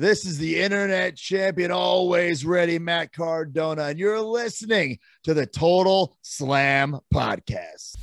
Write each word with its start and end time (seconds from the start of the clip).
This 0.00 0.24
is 0.24 0.38
the 0.38 0.58
internet 0.58 1.14
champion, 1.14 1.70
always 1.70 2.42
ready, 2.42 2.78
Matt 2.78 3.12
Cardona, 3.12 3.82
and 3.90 3.98
you're 3.98 4.22
listening 4.22 4.98
to 5.24 5.34
the 5.34 5.44
Total 5.44 6.16
Slam 6.22 6.98
Podcast. 7.12 7.98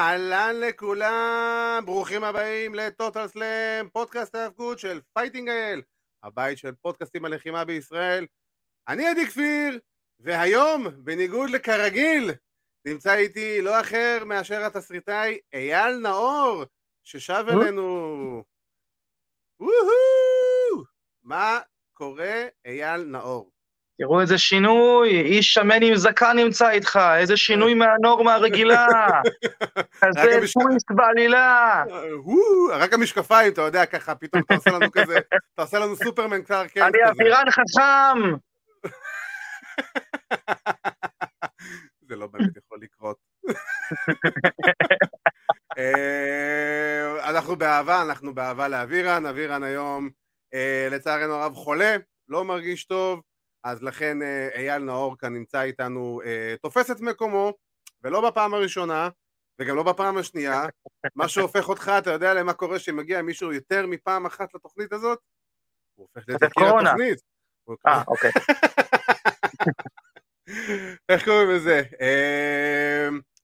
אהלן 0.00 0.56
לכולם, 0.60 1.82
ברוכים 1.84 2.24
הבאים 2.24 2.74
לטוטל 2.74 3.28
סלאם, 3.28 3.88
פודקאסט 3.92 4.34
ההאבקות 4.34 4.78
של 4.78 5.00
Fighting 5.14 5.48
IL, 5.48 5.82
הבית 6.22 6.58
של 6.58 6.72
פודקאסטים 6.82 7.24
הלחימה 7.24 7.64
בישראל. 7.64 8.26
אני 8.88 9.06
עדי 9.06 9.26
כפיר, 9.26 9.78
והיום, 10.20 10.86
בניגוד 11.04 11.50
לכרגיל, 11.50 12.30
נמצא 12.84 13.14
איתי 13.14 13.62
לא 13.62 13.80
אחר 13.80 14.22
מאשר 14.26 14.64
התסריטאי 14.64 15.38
אייל 15.54 15.98
נאור, 16.02 16.64
ששב 17.04 17.44
אלינו. 17.48 18.44
וואו! 19.60 20.84
מה 21.22 21.60
קורה, 21.92 22.44
אייל 22.66 23.04
נאור? 23.04 23.50
תראו 23.98 24.20
איזה 24.20 24.38
שינוי, 24.38 25.20
איש 25.20 25.54
שמן 25.54 25.82
עם 25.82 25.96
זקן 25.96 26.36
נמצא 26.36 26.70
איתך, 26.70 27.00
איזה 27.16 27.36
שינוי 27.36 27.74
מהנורמה 27.74 28.34
הרגילה. 28.34 28.86
כזה 30.00 30.20
טוויסט 30.52 30.90
בעלילה. 30.90 31.84
רק 32.72 32.92
המשקפיים, 32.92 33.52
אתה 33.52 33.62
יודע, 33.62 33.86
ככה, 33.86 34.14
פתאום 34.14 34.42
אתה 34.42 34.54
עושה 34.54 34.70
לנו 34.70 34.92
כזה, 34.92 35.18
אתה 35.54 35.62
עושה 35.62 35.78
לנו 35.78 35.96
סופרמן 35.96 36.42
קלאר 36.42 36.66
קנט 36.66 36.82
אני 36.82 37.10
אבירן 37.10 37.50
חכם. 37.50 38.18
זה 42.12 42.16
לא 42.16 42.26
באמת 42.26 42.56
יכול 42.56 42.78
לקרות. 42.82 43.16
אה, 45.78 47.30
אנחנו 47.30 47.56
באהבה, 47.56 48.02
אנחנו 48.02 48.34
באהבה 48.34 48.68
לאבירן, 48.68 49.26
אבירן 49.26 49.62
היום 49.62 50.10
אה, 50.54 50.88
לצערנו 50.90 51.34
הרב 51.34 51.54
חולה, 51.54 51.96
לא 52.28 52.44
מרגיש 52.44 52.84
טוב, 52.84 53.20
אז 53.64 53.82
לכן 53.82 54.22
אה, 54.22 54.48
אייל 54.54 54.82
נאור 54.82 55.18
כאן 55.18 55.34
נמצא 55.34 55.62
איתנו, 55.62 56.20
תופס 56.62 56.90
את 56.90 57.00
מקומו, 57.00 57.52
ולא 58.02 58.30
בפעם 58.30 58.54
הראשונה, 58.54 59.08
וגם 59.58 59.76
לא 59.76 59.82
בפעם 59.82 60.18
השנייה, 60.18 60.62
מה 61.14 61.28
שהופך 61.28 61.68
אותך, 61.68 61.92
אתה 61.98 62.10
יודע 62.10 62.34
למה 62.34 62.52
קורה 62.52 62.78
שמגיע 62.78 63.22
מישהו 63.22 63.52
יותר 63.52 63.86
מפעם 63.86 64.26
אחת 64.26 64.54
לתוכנית 64.54 64.92
הזאת? 64.92 65.18
הוא 65.94 66.06
הופך 66.14 66.28
להיות 66.28 66.42
יקיר 66.42 66.78
התוכנית. 66.78 67.20
אה, 67.86 68.02
אוקיי. 68.08 68.30
איך 71.08 71.24
קוראים 71.24 71.50
לזה? 71.50 71.82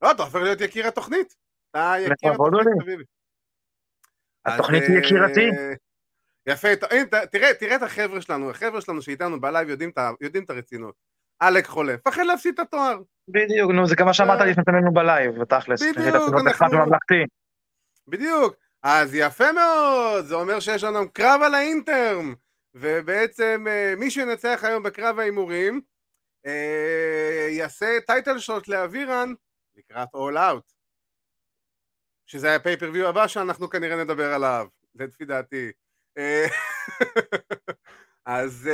לא, 0.02 0.10
אתה 0.10 0.22
הופך 0.22 0.34
להיות 0.34 0.60
יקיר 0.60 0.86
התוכנית. 0.86 1.34
אתה 1.70 1.94
יקיר 1.98 2.32
התוכנית, 2.32 2.82
חביבי. 2.82 3.04
התוכנית 4.46 4.82
היא 4.82 4.98
יקירתי. 4.98 5.50
יפה, 6.46 6.68
תראה, 7.30 7.54
תראה 7.54 7.76
את 7.76 7.82
החבר'ה 7.82 8.20
שלנו, 8.20 8.50
החבר'ה 8.50 8.80
שלנו 8.80 9.02
שאיתנו 9.02 9.40
בלייב 9.40 9.68
יודעים, 9.68 10.44
את 10.44 10.50
הרצינות. 10.50 10.94
עלק 11.38 11.66
חולה, 11.66 11.94
פחד 12.04 12.22
להפסיד 12.22 12.54
את 12.54 12.58
התואר. 12.58 12.98
בדיוק, 13.28 13.70
נו, 13.70 13.86
זה 13.86 13.96
גם 13.96 14.06
מה 14.06 14.14
שאמרת 14.14 14.40
לפני 14.40 14.64
שנינו 14.70 14.92
בלייב, 14.92 15.40
בתכלס. 15.40 15.82
בדיוק, 15.82 16.06
אנחנו... 16.46 16.84
בדיוק, 18.08 18.54
אז 18.82 19.14
יפה 19.14 19.52
מאוד, 19.52 20.24
זה 20.24 20.34
אומר 20.34 20.60
שיש 20.60 20.84
לנו 20.84 21.12
קרב 21.12 21.40
על 21.44 21.54
ה 21.54 21.63
interim, 21.63 22.34
ובעצם 22.74 23.66
מי 23.96 24.10
שינצח 24.10 24.60
היום 24.64 24.82
בקרב 24.82 25.18
ההימורים, 25.18 25.80
יעשה 27.50 27.98
title 28.06 28.38
shot 28.38 28.68
לאבירן 28.68 29.32
לקראת 29.76 30.08
All 30.14 30.38
Out. 30.38 30.72
שזה 32.26 32.54
ה 32.54 32.58
pay-per-view 32.58 33.08
הבא 33.08 33.26
שאנחנו 33.26 33.70
כנראה 33.70 34.04
נדבר 34.04 34.32
עליו, 34.32 34.66
לפי 34.94 35.24
דעתי. 35.24 35.72
אז 38.26 38.70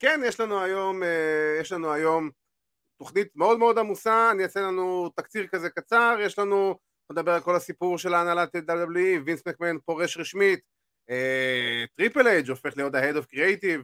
כן, 0.00 0.20
יש 0.24 0.40
לנו 0.40 0.60
היום, 0.60 1.02
יש 1.60 1.72
לנו 1.72 1.92
היום 1.92 2.30
תוכנית 2.98 3.36
מאוד 3.36 3.58
מאוד 3.58 3.78
עמוסה, 3.78 4.30
אני 4.30 4.42
אעשה 4.42 4.60
לנו 4.60 5.08
תקציר 5.16 5.46
כזה 5.46 5.70
קצר, 5.70 6.16
יש 6.20 6.38
לנו, 6.38 6.78
נדבר 7.12 7.32
על 7.32 7.40
כל 7.40 7.56
הסיפור 7.56 7.98
של 7.98 8.14
ההנהלת 8.14 8.56
WWE, 8.56 9.20
וינס 9.24 9.42
מקמן 9.46 9.78
פורש 9.78 10.16
רשמית, 10.16 10.60
Triple 11.96 12.26
H 12.26 12.50
הופך 12.50 12.76
להיות 12.76 12.94
ה-Head 12.94 13.16
of 13.16 13.34
Creative, 13.34 13.82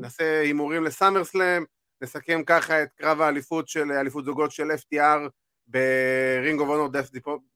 נעשה 0.00 0.40
הימורים 0.40 0.84
ל 0.84 1.24
SummerSlam, 1.24 1.64
נסכם 2.02 2.42
ככה 2.46 2.82
את 2.82 2.88
קרב 2.92 3.20
האליפות 3.20 3.68
של, 3.68 3.92
אליפות 3.92 4.24
זוגות 4.24 4.50
של 4.50 4.70
FTR 4.70 5.28
ב-Ring 5.66 6.60
of 6.60 6.64
Honor 6.64 6.96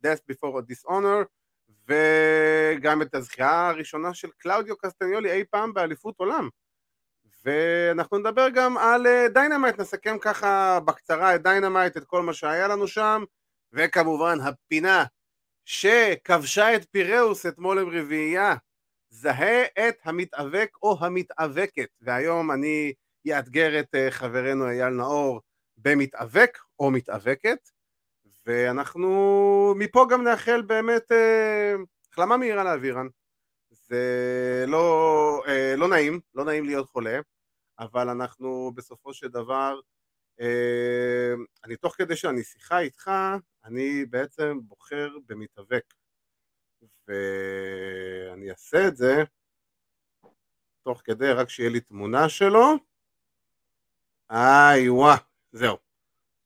Death 0.05 0.32
Before 0.32 0.62
Dishonor 0.71 1.25
וגם 1.88 3.03
את 3.03 3.15
הזכייה 3.15 3.69
הראשונה 3.69 4.15
של 4.15 4.28
קלאודיו 4.38 4.77
קסטניולי 4.77 5.33
אי 5.33 5.44
פעם 5.50 5.75
באליפות 5.75 6.15
עולם. 6.19 6.49
ואנחנו 7.44 8.19
נדבר 8.19 8.49
גם 8.49 8.78
על 8.78 9.06
Dynamite, 9.28 9.81
נסכם 9.81 10.16
ככה 10.21 10.81
בקצרה 10.81 11.34
את 11.34 11.43
Dynamite, 11.42 11.97
את 11.97 12.04
כל 12.04 12.22
מה 12.22 12.33
שהיה 12.33 12.69
לנו 12.69 12.88
שם 12.88 13.25
וכמובן 13.72 14.38
הפינה 14.41 15.04
שכבשה 15.65 16.77
את 16.77 16.87
פיראוס 16.91 17.47
אתמול 17.47 17.78
עם 17.78 17.88
רביעייה 17.88 18.54
זהה 19.10 19.62
את 19.62 19.97
המתאבק 20.04 20.71
או 20.83 20.97
המתאבקת. 21.00 21.88
והיום 22.00 22.50
אני 22.50 22.93
יאתגר 23.24 23.80
את 23.80 23.94
חברנו 24.10 24.68
אייל 24.68 24.88
נאור 24.88 25.40
במתאבק 25.76 26.58
או 26.78 26.90
מתאבקת 26.90 27.68
ואנחנו 28.46 29.74
מפה 29.78 30.06
גם 30.10 30.24
נאחל 30.24 30.62
באמת 30.62 31.12
החלמה 32.12 32.36
מהירה 32.36 32.64
לאבירן 32.65 33.06
זה 33.70 34.64
לא, 34.68 35.42
לא 35.76 35.88
נעים, 35.88 36.20
לא 36.34 36.44
נעים 36.44 36.64
להיות 36.64 36.86
חולה 36.86 37.20
אבל 37.78 38.08
אנחנו 38.08 38.72
בסופו 38.74 39.14
של 39.14 39.28
דבר 39.28 39.80
אני 41.64 41.76
תוך 41.80 41.94
כדי 41.96 42.16
שאני 42.16 42.44
שיחה 42.44 42.78
איתך 42.78 43.10
אני 43.64 44.04
בעצם 44.04 44.58
בוחר 44.62 45.16
במתאבק. 45.26 45.94
ואני 47.08 48.50
אעשה 48.50 48.88
את 48.88 48.96
זה 48.96 49.22
תוך 50.82 51.00
כדי 51.04 51.32
רק 51.32 51.48
שיהיה 51.48 51.70
לי 51.70 51.80
תמונה 51.80 52.28
שלו 52.28 52.74
איי 54.30 54.88
וואה, 54.88 55.16
זהו, 55.52 55.76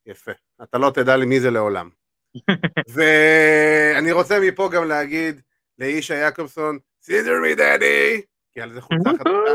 יפה. 0.06 0.32
אתה 0.62 0.78
לא 0.78 0.90
תדע 0.94 1.16
לי 1.16 1.26
מי 1.26 1.40
זה 1.40 1.50
לעולם. 1.50 1.90
ואני 2.94 4.12
רוצה 4.12 4.40
מפה 4.40 4.68
גם 4.72 4.88
להגיד 4.88 5.40
לאישה 5.78 6.14
יעקובסון, 6.14 6.78
סידר 7.02 7.40
מי 7.42 7.54
דדי! 7.54 8.22
כי 8.52 8.60
על 8.60 8.72
זה 8.74 8.80
חולצה 8.80 9.10
חדשה. 9.18 9.54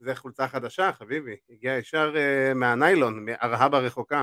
זה 0.00 0.14
חולצה 0.14 0.48
חדשה, 0.48 0.92
חביבי. 0.92 1.36
הגיע 1.50 1.76
ישר 1.78 2.14
uh, 2.14 2.54
מהניילון, 2.54 3.24
מארהב 3.24 3.74
הרחוקה. 3.74 4.22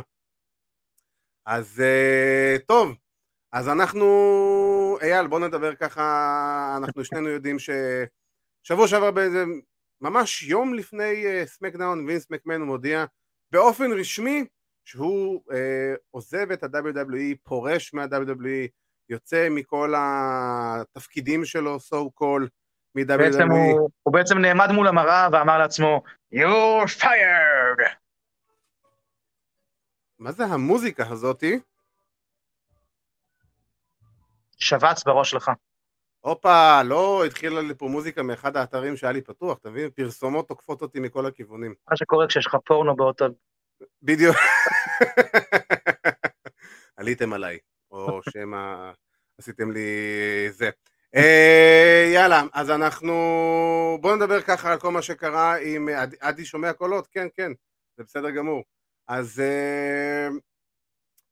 אז 1.46 1.84
uh, 1.84 2.62
טוב, 2.66 2.96
אז 3.52 3.70
אנחנו, 3.70 4.08
אייל, 5.02 5.28
בוא 5.28 5.40
נדבר 5.40 5.76
ככה, 5.76 6.76
אנחנו 6.78 7.06
שנינו 7.06 7.30
יודעים 7.30 7.58
ששבוע 7.60 8.88
שעבר 8.88 9.12
באיזה, 9.12 9.44
ממש 10.02 10.44
יום 10.44 10.74
לפני 10.74 11.26
סמקדאון, 11.46 12.06
וינס 12.06 12.30
מקמן 12.30 12.62
מודיע 12.62 13.06
באופן 13.52 13.92
רשמי 14.00 14.46
שהוא 14.86 15.42
אה, 15.52 15.94
עוזב 16.12 16.52
את 16.52 16.64
ה-WWE, 16.64 17.36
פורש 17.44 17.94
מה-WWE, 17.94 18.68
יוצא 19.10 19.48
מכל 19.52 19.94
התפקידים 19.98 21.46
שלו, 21.46 21.78
so 21.78 22.22
called, 22.22 22.50
מ-WWE. 22.96 23.18
בעצם 23.18 23.52
הוא, 23.52 23.90
הוא 24.04 24.14
בעצם 24.14 24.38
נעמד 24.38 24.72
מול 24.72 24.88
המראה 24.88 25.28
ואמר 25.32 25.58
לעצמו, 25.58 26.02
you're 26.36 27.02
fired! 27.02 27.90
מה 30.20 30.32
זה 30.32 30.46
המוזיקה 30.46 31.08
הזאתי? 31.08 31.60
שבץ 34.58 35.04
בראש 35.04 35.32
שלך. 35.32 35.52
הופה, 36.20 36.84
לא 36.84 37.26
התחילה 37.26 37.62
לי 37.62 37.76
פה 37.76 37.86
מוזיקה 37.86 38.24
מאחד 38.24 38.58
האתרים 38.58 38.98
שהיה 38.98 39.14
לי 39.14 39.22
פתוח, 39.22 39.58
אתה 39.58 39.70
מבין? 39.70 39.90
פרסומות 39.90 40.48
תוקפות 40.48 40.82
אותי 40.82 41.00
מכל 41.00 41.26
הכיוונים. 41.26 41.74
מה 41.90 41.98
שקורה 41.98 42.28
כשיש 42.28 42.48
לך 42.48 42.56
פורנו 42.66 42.96
באותו... 42.96 43.26
בדיוק. 44.02 44.36
עליתם 46.98 47.34
עליי, 47.34 47.58
או 47.92 48.20
שמא 48.30 48.92
עשיתם 49.38 49.72
לי 49.72 49.88
זה. 50.50 50.70
אה, 51.16 52.12
יאללה, 52.14 52.44
אז 52.54 52.70
אנחנו... 52.70 53.14
בואו 54.02 54.16
נדבר 54.16 54.42
ככה 54.42 54.72
על 54.72 54.80
כל 54.80 54.92
מה 54.92 55.02
שקרה 55.02 55.58
עם... 55.58 55.90
עדי 56.20 56.46
שומע 56.46 56.74
קולות? 56.74 57.08
כן, 57.08 57.28
כן, 57.36 57.52
זה 57.98 58.04
בסדר 58.04 58.30
גמור. 58.30 58.64
אז 59.08 59.40
אה, 59.40 60.28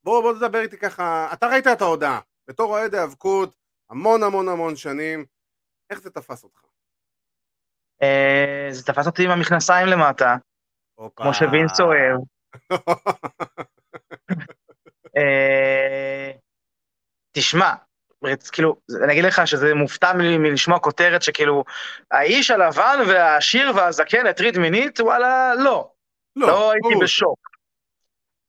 בואו 0.03 0.21
בוא 0.21 0.33
נדבר 0.33 0.59
איתי 0.59 0.77
ככה, 0.77 1.29
אתה 1.33 1.47
ראית 1.47 1.67
את 1.67 1.81
ההודעה, 1.81 2.19
בתור 2.47 2.71
אוהד 2.71 2.95
האבקות, 2.95 3.55
המון 3.89 4.23
המון 4.23 4.49
המון 4.49 4.75
שנים, 4.75 5.25
איך 5.89 6.01
זה 6.01 6.09
תפס 6.09 6.43
אותך? 6.43 6.61
זה 8.71 8.83
תפס 8.85 9.07
אותי 9.07 9.25
עם 9.25 9.31
המכנסיים 9.31 9.87
למטה, 9.87 10.35
כמו 11.15 11.33
שווינס 11.33 11.79
אוהב. 11.79 12.19
תשמע, 17.31 17.73
כאילו, 18.51 18.75
אני 19.03 19.13
אגיד 19.13 19.25
לך 19.25 19.47
שזה 19.47 19.73
מופתע 19.75 20.13
מלשמוע 20.13 20.79
כותרת 20.79 21.21
שכאילו, 21.21 21.63
האיש 22.11 22.51
הלבן 22.51 22.99
והעשיר 23.07 23.71
והזקן 23.75 24.27
הטריד 24.27 24.57
מינית, 24.57 24.99
וואלה, 24.99 25.55
לא. 25.55 25.91
לא, 26.35 26.47
לא 26.47 26.71
הייתי 26.71 26.99
בשוק. 27.01 27.49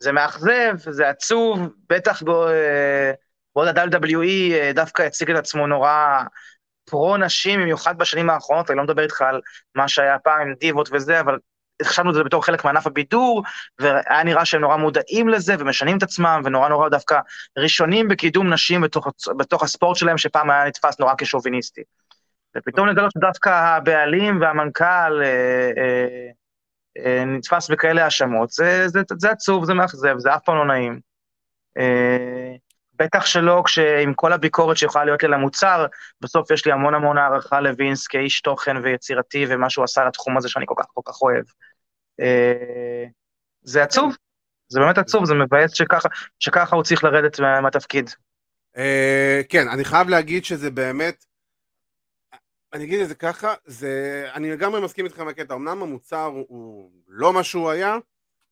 זה 0.00 0.12
מאכזב, 0.12 0.74
זה 0.76 1.08
עצוב, 1.08 1.58
בטח 1.88 2.22
אה, 2.22 3.12
בעוד 3.54 3.68
ה-WWE 3.68 4.52
אה, 4.52 4.70
דווקא 4.74 5.02
הציג 5.02 5.30
את 5.30 5.36
עצמו 5.36 5.66
נורא 5.66 6.22
פרו-נשים, 6.90 7.60
במיוחד 7.60 7.98
בשנים 7.98 8.30
האחרונות, 8.30 8.70
אני 8.70 8.76
לא 8.78 8.84
מדבר 8.84 9.02
איתך 9.02 9.22
על 9.22 9.40
מה 9.74 9.88
שהיה 9.88 10.18
פעם 10.18 10.40
עם 10.40 10.54
דיבות 10.54 10.88
וזה, 10.92 11.20
אבל 11.20 11.38
חשבנו 11.84 12.10
את 12.10 12.14
זה 12.14 12.24
בתור 12.24 12.44
חלק 12.44 12.64
מענף 12.64 12.86
הבידור, 12.86 13.42
והיה 13.78 14.24
נראה 14.24 14.44
שהם 14.44 14.60
נורא 14.60 14.76
מודעים 14.76 15.28
לזה 15.28 15.54
ומשנים 15.58 15.98
את 15.98 16.02
עצמם, 16.02 16.42
ונורא 16.44 16.68
נורא 16.68 16.88
דווקא 16.88 17.20
ראשונים 17.58 18.08
בקידום 18.08 18.52
נשים 18.52 18.80
בתוך, 18.80 19.06
בתוך 19.36 19.62
הספורט 19.62 19.96
שלהם, 19.96 20.18
שפעם 20.18 20.50
היה 20.50 20.64
נתפס 20.64 21.00
נורא 21.00 21.14
כשוביניסטי. 21.18 21.82
ופתאום 22.56 22.88
לגלות 22.88 23.10
שדווקא 23.10 23.48
הבעלים 23.48 24.40
והמנכ"ל 24.40 25.22
אה, 25.22 25.70
אה, 25.76 26.28
אה, 26.98 27.24
נתפס 27.24 27.70
בכאלה 27.70 28.04
האשמות, 28.04 28.50
זה, 28.50 28.88
זה, 28.88 29.00
זה 29.18 29.30
עצוב, 29.30 29.64
זה 29.64 29.74
מאכזב, 29.74 30.18
זה 30.18 30.34
אף 30.34 30.44
פעם 30.44 30.56
לא 30.56 30.66
נעים. 30.66 31.00
אה, 31.78 32.54
בטח 32.98 33.26
שלא 33.26 33.62
כשעם 33.66 34.14
כל 34.14 34.32
הביקורת 34.32 34.76
שיכולה 34.76 35.04
להיות 35.04 35.22
לי 35.22 35.28
למוצר, 35.28 35.86
בסוף 36.20 36.50
יש 36.50 36.66
לי 36.66 36.72
המון 36.72 36.94
המון 36.94 37.18
הערכה 37.18 37.60
לווינס 37.60 38.06
כאיש 38.06 38.40
תוכן 38.40 38.76
ויצירתי 38.76 39.46
ומה 39.48 39.70
שהוא 39.70 39.84
עשה 39.84 40.04
לתחום 40.04 40.36
הזה 40.36 40.48
שאני 40.48 40.64
כל 40.68 40.74
כך 40.78 40.86
כל 40.94 41.00
כך 41.04 41.22
אוהב. 41.22 41.44
אה, 42.20 43.04
זה 43.62 43.82
עצוב, 43.82 44.16
זה 44.68 44.80
באמת 44.80 44.98
עצוב, 44.98 45.24
זה 45.24 45.34
מבאס 45.34 45.72
שככה, 45.72 46.08
שככה 46.38 46.76
הוא 46.76 46.84
צריך 46.84 47.04
לרדת 47.04 47.40
מהתפקיד. 47.40 48.10
אה, 48.76 49.40
כן, 49.48 49.68
אני 49.68 49.84
חייב 49.84 50.08
להגיד 50.08 50.44
שזה 50.44 50.70
באמת, 50.70 51.24
אני 52.72 52.84
אגיד 52.84 53.00
את 53.00 53.08
זה 53.08 53.14
ככה, 53.14 53.54
זה, 53.64 54.24
אני 54.34 54.50
לגמרי 54.50 54.80
מסכים 54.80 55.04
איתך 55.04 55.20
מהקטע, 55.20 55.54
אמנם 55.54 55.82
המוצר 55.82 56.24
הוא 56.48 56.90
לא 57.08 57.32
מה 57.32 57.44
שהוא 57.44 57.70
היה, 57.70 57.96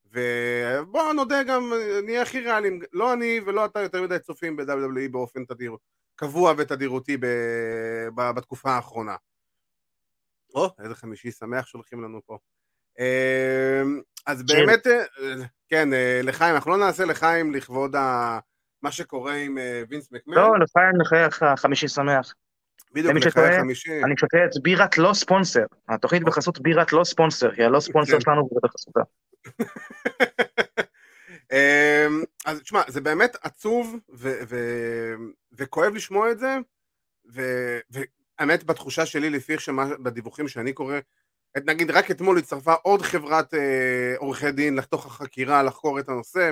ובוא 0.06 1.12
נודה 1.12 1.42
גם, 1.42 1.72
נהיה 2.04 2.22
הכי 2.22 2.40
ריאליים, 2.40 2.80
לא 2.92 3.12
אני 3.12 3.40
ולא 3.46 3.64
אתה 3.64 3.80
יותר 3.80 4.02
מדי 4.02 4.18
צופים 4.18 4.56
ב-WWE 4.56 5.08
באופן 5.10 5.44
תדיר, 5.44 5.76
קבוע 6.14 6.54
ותדירותי 6.58 7.16
ב, 7.16 7.26
ב, 8.14 8.30
בתקופה 8.30 8.70
האחרונה. 8.70 9.16
או, 10.54 10.68
איזה 10.78 10.94
חמישי 10.94 11.30
שמח 11.30 11.66
שהולכים 11.66 12.02
לנו 12.02 12.20
פה. 12.26 12.38
אמ, 12.98 14.00
אז 14.26 14.42
באמת, 14.42 14.86
אה, 14.86 15.04
כן, 15.68 15.92
אה, 15.92 16.20
לחיים, 16.22 16.54
אנחנו 16.54 16.70
לא 16.70 16.76
נעשה 16.76 17.04
לחיים 17.04 17.54
לכבוד 17.54 17.96
ה... 17.96 18.38
מה 18.82 18.90
שקורה 18.90 19.34
עם 19.34 19.58
אה, 19.58 19.82
וינס 19.88 20.12
מקמן. 20.12 20.34
לא, 20.34 20.58
לחיים 20.58 21.00
לחייך 21.00 21.44
חמישי 21.56 21.88
שמח. 21.88 22.34
בדיוק, 22.92 23.14
לחייך 23.14 23.60
חמישי. 23.60 24.04
אני 24.04 24.14
שותה 24.16 24.36
את 24.44 24.62
בירת 24.62 24.98
לא 24.98 25.14
ספונסר. 25.14 25.64
התוכנית 25.88 26.22
בחסות 26.22 26.60
בירת 26.60 26.92
לא 26.92 27.04
ספונסר, 27.04 27.50
היא 27.56 27.64
הלא 27.64 27.80
ספונסר 27.80 28.12
כן. 28.12 28.20
שלנו 28.20 28.48
בחסותה. 28.62 29.00
אמ, 31.52 32.22
אז 32.46 32.60
תשמע, 32.60 32.82
זה 32.88 33.00
באמת 33.00 33.36
עצוב 33.42 33.96
וכואב 35.52 35.94
לשמוע 35.94 36.30
את 36.30 36.38
זה, 36.38 36.56
והאמת 37.24 38.64
בתחושה 38.64 39.06
שלי 39.06 39.30
לפי 39.30 39.52
איך 39.52 39.68
בדיווחים 40.02 40.48
שאני 40.48 40.72
קורא, 40.72 40.98
נגיד 41.64 41.90
רק 41.90 42.10
אתמול 42.10 42.38
הצטרפה 42.38 42.74
עוד 42.74 43.02
חברת 43.02 43.54
אה, 43.54 44.14
עורכי 44.18 44.52
דין 44.52 44.74
לתוך 44.74 45.06
החקירה 45.06 45.62
לחקור 45.62 46.00
את 46.00 46.08
הנושא, 46.08 46.50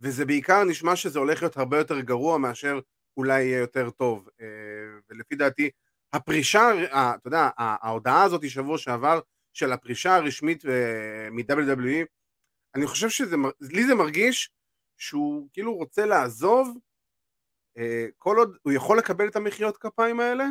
וזה 0.00 0.24
בעיקר 0.24 0.64
נשמע 0.64 0.96
שזה 0.96 1.18
הולך 1.18 1.42
להיות 1.42 1.56
הרבה 1.56 1.78
יותר 1.78 2.00
גרוע 2.00 2.38
מאשר 2.38 2.80
אולי 3.16 3.42
יהיה 3.42 3.58
יותר 3.58 3.90
טוב. 3.90 4.28
אה, 4.40 4.46
ולפי 5.10 5.34
דעתי, 5.34 5.70
הפרישה, 6.12 6.70
אה, 6.92 7.14
אתה 7.14 7.28
יודע, 7.28 7.48
ההודעה 7.58 8.22
הזאת 8.22 8.50
שבוע 8.50 8.78
שעבר 8.78 9.20
של 9.52 9.72
הפרישה 9.72 10.14
הרשמית 10.14 10.64
מ-WWE, 11.30 12.04
אני 12.74 12.86
חושב 12.86 13.08
שזה, 13.08 13.36
לי 13.60 13.86
זה 13.86 13.94
מרגיש 13.94 14.50
שהוא 14.96 15.48
כאילו 15.52 15.74
רוצה 15.74 16.06
לעזוב 16.06 16.78
כל 18.18 18.36
עוד 18.36 18.56
הוא 18.62 18.72
יכול 18.72 18.98
לקבל 18.98 19.28
את 19.28 19.36
המחיאות 19.36 19.76
כפיים 19.76 20.20
האלה, 20.20 20.44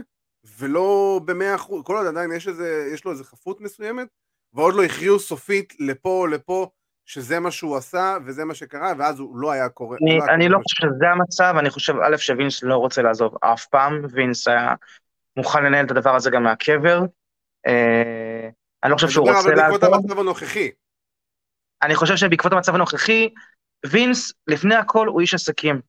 ולא 0.59 1.19
במאה 1.25 1.55
אחוז, 1.55 1.83
כל 1.83 1.97
עוד 1.97 2.07
עדיין 2.07 2.31
יש, 2.31 2.47
איזה, 2.47 2.89
יש 2.93 3.05
לו 3.05 3.11
איזה 3.11 3.23
חפות 3.23 3.61
מסוימת, 3.61 4.07
ועוד 4.53 4.75
לא 4.75 4.83
הכריעו 4.83 5.19
סופית 5.19 5.73
לפה 5.79 6.09
או 6.09 6.27
לפה 6.27 6.69
שזה 7.05 7.39
מה 7.39 7.51
שהוא 7.51 7.77
עשה 7.77 8.17
וזה 8.25 8.45
מה 8.45 8.55
שקרה, 8.55 8.93
ואז 8.97 9.19
הוא 9.19 9.37
לא 9.37 9.51
היה 9.51 9.69
קורה. 9.69 9.97
אני, 10.01 10.17
לא, 10.17 10.25
אני 10.33 10.49
לא 10.49 10.59
חושב 10.63 10.87
שזה 10.87 11.09
המצב, 11.11 11.55
אני 11.59 11.69
חושב, 11.69 11.93
א', 12.03 12.17
שווינס 12.17 12.63
לא 12.63 12.75
רוצה 12.75 13.01
לעזוב 13.01 13.35
אף 13.41 13.65
פעם, 13.65 14.01
וינס 14.11 14.47
היה 14.47 14.75
מוכן 15.37 15.63
לנהל 15.63 15.85
את 15.85 15.91
הדבר 15.91 16.15
הזה 16.15 16.29
גם 16.29 16.43
מהקבר. 16.43 17.01
אה, 17.67 18.49
אני 18.83 18.91
לא 18.91 18.95
חושב 18.95 19.09
שהוא 19.09 19.29
רוצה 19.29 19.49
לעזוב. 19.49 19.79
בעקבות 19.79 19.83
המצב 19.83 20.19
הנוכחי. 20.19 20.71
אני 21.81 21.95
חושב 21.95 22.15
שבעקבות 22.15 22.53
המצב 22.53 22.75
הנוכחי, 22.75 23.29
וינס, 23.85 24.33
לפני 24.47 24.75
הכל, 24.75 25.07
הוא 25.07 25.21
איש 25.21 25.33
עסקים. 25.33 25.81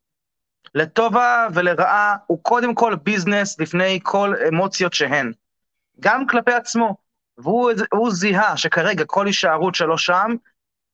לטובה 0.74 1.46
ולרעה, 1.54 2.16
הוא 2.26 2.38
קודם 2.42 2.74
כל 2.74 2.94
ביזנס 3.02 3.60
לפני 3.60 4.00
כל 4.02 4.34
אמוציות 4.48 4.92
שהן. 4.92 5.32
גם 6.00 6.26
כלפי 6.26 6.52
עצמו. 6.52 6.96
והוא 7.38 8.10
זיהה 8.10 8.56
שכרגע 8.56 9.04
כל 9.04 9.26
הישארות 9.26 9.74
שלו 9.74 9.98
שם 9.98 10.34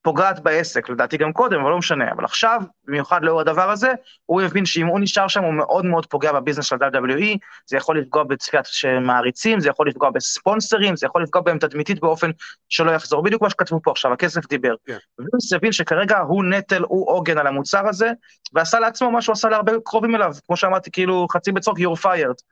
פוגעת 0.03 0.41
בעסק, 0.41 0.89
לדעתי 0.89 1.17
גם 1.17 1.33
קודם, 1.33 1.61
אבל 1.61 1.71
לא 1.71 1.79
משנה. 1.79 2.11
אבל 2.13 2.25
עכשיו, 2.25 2.61
במיוחד 2.85 3.23
לאור 3.23 3.41
הדבר 3.41 3.71
הזה, 3.71 3.93
הוא 4.27 4.43
הבין 4.43 4.67
שאם 4.67 4.87
הוא 4.87 5.01
נשאר 5.01 5.29
שם, 5.29 5.43
הוא 5.43 5.55
מאוד 5.55 5.85
מאוד 5.85 6.07
פוגע 6.07 6.33
בביזנס 6.33 6.65
של 6.65 6.77
WWE, 6.77 7.39
זה 7.67 7.77
יכול 7.77 7.99
לפגוע 7.99 8.25
בצפיית 8.25 8.67
מעריצים, 9.01 9.61
זה 9.61 9.69
יכול 9.69 9.89
לפגוע 9.89 10.11
בספונסרים, 10.11 10.97
זה 10.97 11.07
יכול 11.07 11.23
לפגוע 11.23 11.43
בהם 11.43 11.59
תדמיתית 11.59 12.01
באופן 12.01 12.31
שלא 12.69 12.91
יחזור. 12.91 13.23
בדיוק 13.23 13.43
מה 13.43 13.51
שכתבו 13.51 13.81
פה 13.83 13.91
עכשיו, 13.91 14.13
הכסף 14.13 14.49
דיבר. 14.49 14.73
Yeah. 14.75 14.87
כן. 14.87 14.97
וווינס 15.19 15.53
הבין 15.53 15.73
שכרגע 15.73 16.19
הוא 16.19 16.45
נטל, 16.45 16.83
הוא 16.83 17.11
עוגן 17.11 17.39
על 17.39 17.47
המוצר 17.47 17.89
הזה, 17.89 18.11
ועשה 18.53 18.81
לעצמו 18.81 19.11
מה 19.11 19.23
שהוא 19.23 19.33
עשה 19.33 19.49
להרבה 19.49 19.73
קרובים 19.85 20.15
אליו, 20.15 20.33
כמו 20.47 20.57
שאמרתי, 20.57 20.91
כאילו 20.91 21.27
חצי 21.33 21.53
בצחוק, 21.53 21.79
you're 21.79 22.05
fired. 22.05 22.43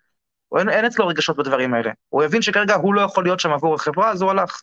אין, 0.58 0.69
אין 0.69 0.85
אצלו 0.85 1.06
רגשות 1.06 1.37
בדברים 1.37 1.75
האלה. 1.75 1.91
הוא 2.08 2.23
הבין 2.23 2.43
שכרגע 2.43 2.75
הוא 2.75 2.94
לא 2.94 3.00
יכול 3.00 3.25
להיות 3.25 3.41
שם 3.41 3.53
עבור 3.53 3.75
החברה, 3.75 4.11
אז 4.11 4.23
הוא 4.23 4.31
הלך. 4.31 4.61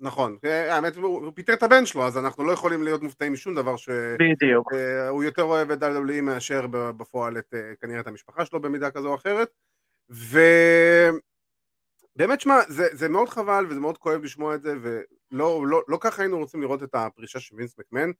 נכון, 0.00 0.36
האמת 0.70 0.96
הוא 0.96 1.32
פיטר 1.34 1.52
את 1.52 1.62
הבן 1.62 1.86
שלו 1.86 2.06
אז 2.06 2.18
אנחנו 2.18 2.44
לא 2.44 2.52
יכולים 2.52 2.82
להיות 2.82 3.02
מופתעים 3.02 3.32
משום 3.32 3.54
דבר 3.54 3.76
שהוא 3.76 3.94
בדיוק. 4.18 4.72
uh, 4.72 4.76
יותר 5.24 5.42
אוהב 5.42 5.70
את 5.70 5.82
WWE 5.82 6.20
מאשר 6.22 6.66
בפועל 6.70 7.38
את 7.38 7.54
uh, 7.54 7.56
כנראה 7.80 8.00
את 8.00 8.06
המשפחה 8.06 8.44
שלו 8.44 8.60
במידה 8.60 8.90
כזו 8.90 9.08
או 9.08 9.14
אחרת. 9.14 9.48
ובאמת 10.10 11.20
שמע 12.40 12.60
זה, 12.68 12.86
זה 12.92 13.08
מאוד 13.08 13.28
חבל 13.28 13.66
וזה 13.68 13.80
מאוד 13.80 13.98
כואב 13.98 14.22
לשמוע 14.24 14.54
את 14.54 14.62
זה 14.62 14.74
ולא 14.82 15.66
לא, 15.66 15.82
לא 15.88 15.98
ככה 16.00 16.22
היינו 16.22 16.38
רוצים 16.38 16.62
לראות 16.62 16.82
את 16.82 16.94
הפרישה 16.94 17.40
של 17.40 17.56
וינס 17.56 17.78
מקמן. 17.78 18.10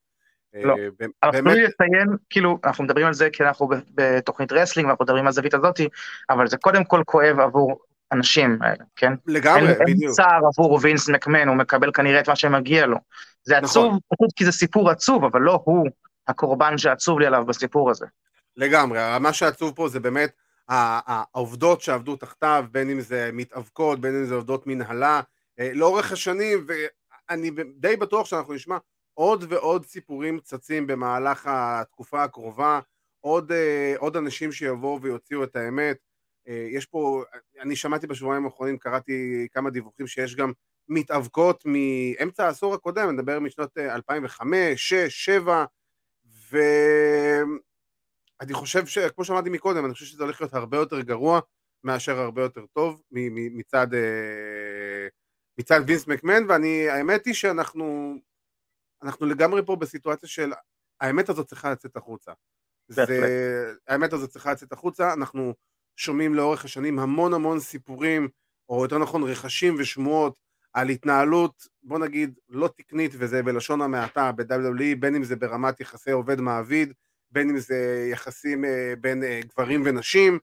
אה, 0.55 0.63
לא, 0.63 0.75
אנחנו 1.23 1.43
באמת... 1.43 1.57
לציין, 1.57 2.07
כאילו, 2.29 2.59
אנחנו 2.63 2.83
מדברים 2.83 3.07
על 3.07 3.13
זה 3.13 3.29
כי 3.29 3.43
אנחנו 3.43 3.69
בתוכנית 3.95 4.51
wrestling 4.51 4.87
ואנחנו 4.87 5.05
מדברים 5.05 5.23
על 5.23 5.27
הזווית 5.27 5.53
הזאתי, 5.53 5.87
אבל 6.29 6.47
זה 6.47 6.57
קודם 6.57 6.83
כל 6.83 7.01
כואב 7.05 7.39
עבור 7.39 7.79
האנשים 8.11 8.57
האלה, 8.61 8.83
כן? 8.95 9.13
לגמרי, 9.25 9.69
אין, 9.69 9.77
בדיוק. 9.79 10.01
אין 10.03 10.11
צער 10.11 10.41
עבור 10.53 10.79
וינס 10.81 11.09
מקמן, 11.09 11.47
הוא 11.47 11.57
מקבל 11.57 11.91
כנראה 11.91 12.19
את 12.19 12.29
מה 12.29 12.35
שמגיע 12.35 12.85
לו. 12.85 12.97
זה 13.43 13.57
עצוב, 13.57 13.85
נכון. 13.85 13.99
פשוט 14.13 14.29
כי 14.35 14.45
זה 14.45 14.51
סיפור 14.51 14.89
עצוב, 14.89 15.25
אבל 15.25 15.41
לא 15.41 15.61
הוא 15.63 15.87
הקורבן 16.27 16.77
שעצוב 16.77 17.19
לי 17.19 17.25
עליו 17.25 17.45
בסיפור 17.45 17.89
הזה. 17.89 18.05
לגמרי, 18.57 18.99
מה 19.19 19.33
שעצוב 19.33 19.75
פה 19.75 19.87
זה 19.87 19.99
באמת 19.99 20.31
העובדות 20.69 21.81
שעבדו 21.81 22.15
תחתיו, 22.15 22.65
בין 22.71 22.89
אם 22.89 23.01
זה 23.01 23.29
מתאבקות, 23.33 24.01
בין 24.01 24.15
אם 24.15 24.25
זה 24.25 24.35
עובדות 24.35 24.67
מנהלה, 24.67 25.21
אה, 25.59 25.71
לאורך 25.73 26.11
השנים, 26.11 26.65
ואני 26.67 27.51
די 27.75 27.95
בטוח 27.95 28.25
שאנחנו 28.25 28.53
נשמע 28.53 28.77
עוד 29.13 29.45
ועוד 29.49 29.85
סיפורים 29.85 30.39
צצים 30.39 30.87
במהלך 30.87 31.47
התקופה 31.49 32.23
הקרובה, 32.23 32.79
עוד, 33.19 33.51
אה, 33.51 33.93
עוד 33.97 34.17
אנשים 34.17 34.51
שיבואו 34.51 35.01
ויוציאו 35.01 35.43
את 35.43 35.55
האמת. 35.55 35.97
אה, 36.47 36.67
יש 36.71 36.85
פה, 36.85 37.23
אני 37.59 37.75
שמעתי 37.75 38.07
בשבועיים 38.07 38.45
האחרונים, 38.45 38.77
קראתי 38.77 39.47
כמה 39.51 39.69
דיווחים 39.69 40.07
שיש 40.07 40.35
גם 40.35 40.51
מתאבקות 40.89 41.63
מאמצע 41.65 42.45
העשור 42.45 42.73
הקודם, 42.73 43.03
אני 43.09 43.17
מדבר 43.17 43.39
משנות 43.39 43.77
2005, 43.77 44.89
6, 44.89 45.25
7, 45.25 45.65
ואני 46.51 47.53
חושב 48.53 48.85
ש... 48.85 48.97
כמו 48.97 49.25
שאמרתי 49.25 49.49
מקודם, 49.49 49.85
אני 49.85 49.93
חושב 49.93 50.05
שזה 50.05 50.23
הולך 50.23 50.41
להיות 50.41 50.53
הרבה 50.53 50.77
יותר 50.77 51.01
גרוע 51.01 51.39
מאשר 51.83 52.19
הרבה 52.19 52.41
יותר 52.41 52.65
טוב 52.73 53.01
מצד, 53.11 53.93
אה, 53.93 55.07
מצד 55.57 55.81
וינס 55.87 56.07
מקמן, 56.07 56.43
ואני, 56.49 56.89
האמת 56.89 57.25
היא 57.25 57.33
שאנחנו 57.33 58.15
אנחנו 59.03 59.25
לגמרי 59.25 59.65
פה 59.65 59.75
בסיטואציה 59.75 60.29
של 60.29 60.51
האמת 61.01 61.29
הזאת 61.29 61.47
צריכה 61.47 61.71
לצאת 61.71 61.97
החוצה. 61.97 62.31
זה, 62.87 63.03
האמת 63.87 64.13
הזאת 64.13 64.29
צריכה 64.29 64.51
לצאת 64.51 64.71
החוצה, 64.71 65.13
אנחנו 65.13 65.53
שומעים 65.95 66.35
לאורך 66.35 66.65
השנים 66.65 66.99
המון 66.99 67.33
המון 67.33 67.59
סיפורים, 67.59 68.29
או 68.69 68.83
יותר 68.83 68.97
נכון 68.97 69.23
רכשים 69.23 69.75
ושמועות 69.79 70.35
על 70.73 70.89
התנהלות, 70.89 71.67
בוא 71.83 71.99
נגיד, 71.99 72.39
לא 72.49 72.69
תקנית 72.77 73.11
וזה 73.17 73.43
בלשון 73.43 73.81
המעטה 73.81 74.31
ב-WWE, 74.31 74.95
בין 74.99 75.15
אם 75.15 75.23
זה 75.23 75.35
ברמת 75.35 75.79
יחסי 75.79 76.11
עובד 76.11 76.41
מעביד, 76.41 76.93
בין 77.31 77.49
אם 77.49 77.57
זה 77.57 78.07
יחסים 78.11 78.65
אה, 78.65 78.93
בין 79.01 79.23
אה, 79.23 79.39
גברים 79.47 79.81
ונשים, 79.85 80.39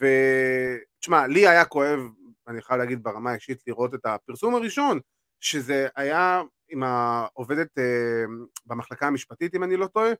ותשמע, 0.00 1.26
לי 1.26 1.48
היה 1.48 1.64
כואב, 1.64 2.00
אני 2.48 2.62
חייב 2.62 2.80
להגיד 2.80 3.02
ברמה 3.02 3.30
האישית, 3.30 3.62
לראות 3.66 3.94
את 3.94 4.06
הפרסום 4.06 4.54
הראשון, 4.54 5.00
שזה 5.40 5.88
היה 5.96 6.42
עם 6.68 6.82
העובדת 6.82 7.78
אה, 7.78 8.24
במחלקה 8.66 9.06
המשפטית, 9.06 9.54
אם 9.54 9.62
אני 9.62 9.76
לא 9.76 9.86
טועה, 9.86 10.10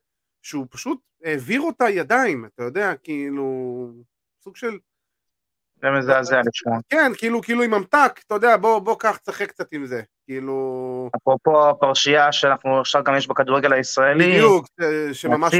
שהוא 0.41 0.67
פשוט 0.69 0.99
העביר 1.23 1.61
אותה 1.61 1.89
ידיים, 1.89 2.45
אתה 2.45 2.63
יודע, 2.63 2.95
כאילו, 2.95 3.87
סוג 4.43 4.55
של... 4.55 4.77
זה 5.81 5.89
מזעזע 5.97 6.41
לשמוע. 6.45 6.77
כן, 6.89 7.11
כאילו, 7.17 7.41
כאילו 7.41 7.63
עם 7.63 7.71
ממתק, 7.71 8.19
אתה 8.27 8.35
יודע, 8.35 8.57
בוא, 8.57 8.79
בוא 8.79 8.95
קח, 8.99 9.17
תשחק 9.17 9.49
קצת 9.49 9.73
עם 9.73 9.85
זה, 9.85 10.01
כאילו... 10.25 11.09
אפרופו 11.15 11.69
הפרשייה 11.69 12.31
שאנחנו 12.31 12.79
עכשיו 12.79 13.03
גם 13.03 13.15
יש 13.15 13.27
בכדורגל 13.27 13.73
הישראלי. 13.73 14.33
בדיוק, 14.33 14.67
שממש... 15.13 15.53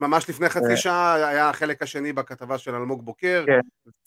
ממש 0.00 0.30
לפני 0.30 0.48
חצי 0.48 0.68
כן. 0.68 0.76
שעה 0.76 1.14
היה 1.14 1.48
החלק 1.48 1.82
השני 1.82 2.12
בכתבה 2.12 2.58
של 2.58 2.74
אלמוג 2.74 3.04
בוקר, 3.04 3.44
כן. 3.46 3.60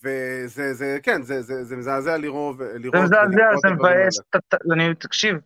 וזה, 0.04 0.74
זה, 0.74 0.98
כן, 1.04 1.22
זה, 1.22 1.42
זה, 1.42 1.64
זה 1.64 1.76
מזעזע 1.76 2.18
לראות. 2.18 2.58
זה 2.58 3.02
מזעזע, 3.04 3.46
זה 3.62 3.70
מבאס, 3.70 4.20
אני, 4.74 4.96
תקשיב, 4.96 5.38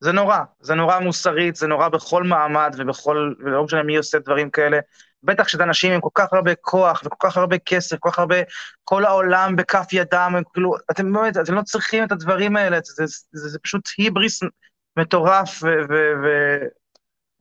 זה 0.00 0.12
נורא, 0.12 0.38
זה 0.60 0.74
נורא 0.74 0.98
מוסרית, 0.98 1.56
זה 1.56 1.66
נורא 1.66 1.88
בכל 1.88 2.22
מעמד 2.22 2.74
ובכל, 2.78 3.34
ולא 3.38 3.64
משנה 3.64 3.82
מי 3.82 3.96
עושה 3.96 4.18
דברים 4.18 4.50
כאלה. 4.50 4.78
בטח 5.22 5.44
כשזה 5.44 5.62
אנשים 5.62 5.92
עם 5.92 6.00
כל 6.00 6.08
כך 6.14 6.32
הרבה 6.32 6.54
כוח 6.54 7.02
וכל 7.04 7.28
כך 7.28 7.36
הרבה 7.36 7.58
כסף, 7.58 7.96
כל 7.98 8.10
כך 8.10 8.18
הרבה, 8.18 8.36
כל 8.84 9.04
העולם 9.04 9.56
בכף 9.56 9.86
ידם, 9.92 10.34
כאילו, 10.52 10.74
אתם 10.90 11.12
באמת, 11.12 11.36
אתם 11.36 11.54
לא 11.54 11.62
צריכים 11.62 12.04
את 12.04 12.12
הדברים 12.12 12.56
האלה, 12.56 12.78
זה, 12.84 13.06
זה, 13.06 13.14
זה, 13.32 13.48
זה 13.48 13.58
פשוט 13.58 13.88
היבריס 13.98 14.40
מטורף, 14.98 15.62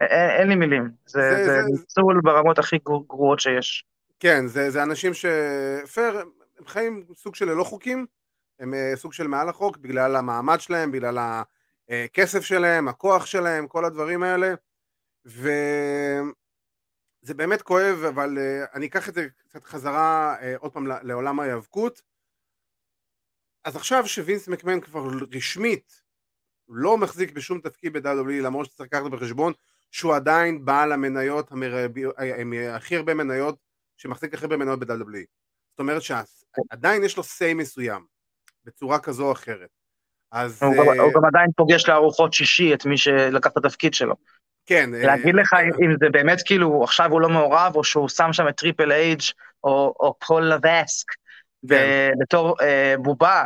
ואין 0.01 0.50
לי 0.50 0.55
מילים. 0.55 0.89
זה, 1.05 1.62
ניצול 1.72 2.22
ברמות 2.24 2.60
הכי 2.60 2.77
גרועות 3.07 3.39
שיש. 3.39 3.86
כן, 4.19 4.48
זה, 4.48 4.69
זה 4.69 4.84
אנשים 4.84 5.13
ש... 5.13 5.25
פייר, 5.93 6.19
הם 6.60 6.67
חיים 6.67 7.03
סוג 7.15 7.36
של 7.36 7.46
ללא 7.46 7.63
חוקים, 7.63 8.05
הם 8.60 8.74
אה, 8.74 8.91
סוג 8.96 9.13
של 9.13 9.27
מעל 9.27 9.50
החוק, 9.50 9.77
בגלל 9.77 10.15
המעמד 10.15 10.60
שלהם, 10.60 10.91
בגלל. 10.91 11.17
הכסף 11.89 12.41
שלהם, 12.41 12.88
הכוח 12.88 13.25
שלהם, 13.25 13.67
כל 13.67 13.86
הדברים 13.86 14.24
האלה, 14.24 14.53
וזה 17.24 17.34
באמת 17.34 17.62
כואב, 17.62 18.04
אבל 18.10 18.38
אה, 18.38 18.66
אני 18.74 18.86
אקח 18.86 19.10
את 19.10 19.14
זה 19.14 19.28
קצת 19.50 19.66
חזרה 19.66 20.36
אה, 20.42 20.56
עוד 20.58 20.74
פעם 20.74 20.88
לעולם 20.88 21.40
ההיאבקות. 21.40 22.02
אז 23.64 23.76
עכשיו 23.76 24.08
שווינס 24.08 24.48
מקמן 24.48 24.82
כבר 24.82 25.08
רשמית 25.36 26.02
לא 26.70 26.98
מחזיק 26.98 27.32
בשום 27.32 27.62
תפקיד 27.62 27.94
ב-WWE, 27.94 28.44
למרות 28.44 28.66
שצריך 28.66 28.90
לקחת 28.94 29.12
בחשבון 29.12 29.54
שהוא 29.92 30.16
עדיין 30.16 30.66
בעל 30.66 30.92
המניות 30.92 31.52
המרבי, 31.52 32.06
אה, 32.06 32.76
הכי 32.76 32.96
הרבה 32.96 33.14
מניות, 33.14 33.58
שמחזיק 33.98 34.34
הכי 34.34 34.46
הרבה 34.46 34.58
מניות 34.58 34.80
ב-WWE. 34.80 35.26
זאת 35.70 35.80
אומרת 35.80 36.02
שעדיין 36.02 37.04
יש 37.04 37.18
לו 37.18 37.24
say 37.24 37.54
מסוים, 37.56 38.06
בצורה 38.64 39.00
כזו 39.00 39.26
או 39.26 39.32
אחרת. 39.32 39.70
אז... 40.32 40.64
הוא, 40.64 40.76
uh... 40.76 41.02
הוא 41.02 41.14
גם 41.14 41.26
עדיין 41.26 41.50
פוגש 41.56 41.90
לארוחות 41.90 42.34
שישי 42.34 42.74
את 42.74 42.86
מי 42.86 42.98
שלקח 42.98 43.52
את 43.52 43.58
התפקיד 43.58 43.94
שלו. 43.94 44.16
כן. 44.68 44.94
אה, 44.94 45.06
להגיד. 45.06 45.36
לך 45.36 45.54
אם 45.54 45.96
זה 46.00 46.10
באמת 46.10 46.42
כאילו 46.46 46.84
עכשיו 46.84 47.12
הוא 47.12 47.22
לא 47.22 47.30
מעורב, 47.30 47.72
או 47.76 47.84
שהוא 47.84 48.10
שם 48.10 48.34
שם 48.34 48.48
את 48.48 48.56
טריפל 48.58 48.92
אייץ' 48.92 49.22
או, 49.64 49.96
או 50.00 50.16
פול 50.28 50.44
לבסק, 50.44 51.12
כן. 51.70 52.12
בתור 52.20 52.56
uh, 52.60 52.64
בובה, 53.02 53.46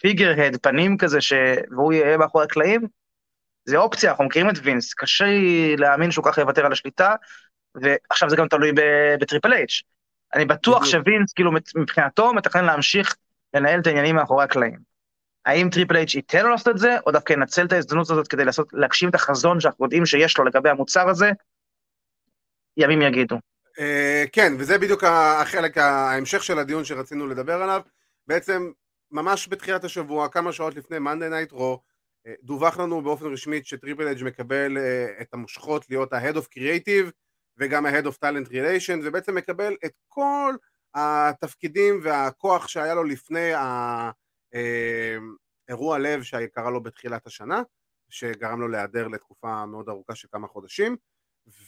figure 0.00 0.34
uh, 0.36 0.40
head, 0.40 0.56
פנים 0.62 0.96
כזה. 0.98 1.18
והוא 1.70 1.92
יהיה 1.92 2.16
מאחורי 2.16 2.44
הקלעים, 2.44 2.80
זה 3.64 3.76
אופציה, 3.76 4.10
אנחנו 4.10 4.24
מכירים 4.24 4.50
את 4.50 4.54
וינס, 4.62 4.94
קשה 4.94 5.24
להאמין 5.78 6.10
שהוא 6.10 6.24
ככה 6.24 6.40
יוותר 6.40 6.66
על 6.66 6.72
השליטה, 6.72 7.14
ועכשיו 7.74 8.30
זה 8.30 8.36
גם 8.36 8.48
תלוי 8.48 8.72
בטריפל 9.20 9.52
אייץ'. 9.52 9.68
אני 10.34 10.44
בטוח 10.44 10.84
שווינס, 10.84 11.32
כאילו 11.32 11.50
מבחינתו, 11.76 12.34
מתכנן 12.34 12.64
להמשיך 12.64 13.16
לנהל 13.54 13.80
את 13.80 13.86
העניינים 13.86 14.16
מאחורי 14.16 14.44
הקלעים. 14.44 14.89
האם 15.46 15.68
טריפל 15.72 15.96
אייץ' 15.96 16.14
ייתן 16.14 16.42
לו 16.42 16.50
לעשות 16.50 16.68
את 16.68 16.78
זה, 16.78 16.96
או 17.06 17.12
דווקא 17.12 17.32
ינצל 17.32 17.66
את 17.66 17.72
ההזדמנות 17.72 18.10
הזאת 18.10 18.28
כדי 18.28 18.44
לעשות, 18.44 18.68
להגשים 18.72 19.08
את 19.08 19.14
החזון 19.14 19.60
שאנחנו 19.60 19.84
יודעים 19.84 20.06
שיש 20.06 20.38
לו 20.38 20.44
לגבי 20.44 20.70
המוצר 20.70 21.08
הזה, 21.08 21.30
ימים 22.76 23.02
יגידו. 23.02 23.36
Uh, 23.76 24.28
כן, 24.32 24.52
וזה 24.58 24.78
בדיוק 24.78 25.04
החלק, 25.04 25.78
ההמשך 25.78 26.42
של 26.42 26.58
הדיון 26.58 26.84
שרצינו 26.84 27.26
לדבר 27.26 27.62
עליו. 27.62 27.80
בעצם, 28.26 28.70
ממש 29.10 29.48
בתחילת 29.48 29.84
השבוע, 29.84 30.28
כמה 30.28 30.52
שעות 30.52 30.74
לפני 30.74 30.96
Monday 30.96 31.50
Night 31.50 31.52
Raw, 31.52 31.58
uh, 31.58 32.30
דווח 32.42 32.78
לנו 32.78 33.02
באופן 33.02 33.26
רשמי 33.26 33.60
שטריפל 33.64 34.06
אייץ' 34.06 34.24
מקבל 34.24 34.76
uh, 34.76 35.22
את 35.22 35.34
המושכות 35.34 35.90
להיות 35.90 36.12
ה-Head 36.12 36.34
of 36.34 36.58
Creative 36.58 37.10
וגם 37.58 37.86
ה-Head 37.86 38.04
of 38.04 38.14
Talent 38.24 38.48
Relation, 38.48 38.98
ובעצם 39.02 39.34
מקבל 39.34 39.76
את 39.84 39.92
כל 40.08 40.54
התפקידים 40.94 42.00
והכוח 42.02 42.68
שהיה 42.68 42.94
לו 42.94 43.04
לפני 43.04 43.54
ה... 43.54 44.10
אמ, 44.54 45.34
אירוע 45.68 45.98
לב 45.98 46.22
שקרה 46.22 46.70
לו 46.70 46.82
בתחילת 46.82 47.26
השנה, 47.26 47.62
שגרם 48.10 48.60
לו 48.60 48.68
להיעדר 48.68 49.08
לתקופה 49.08 49.66
מאוד 49.66 49.88
ארוכה 49.88 50.14
של 50.14 50.28
כמה 50.32 50.48
חודשים, 50.48 50.96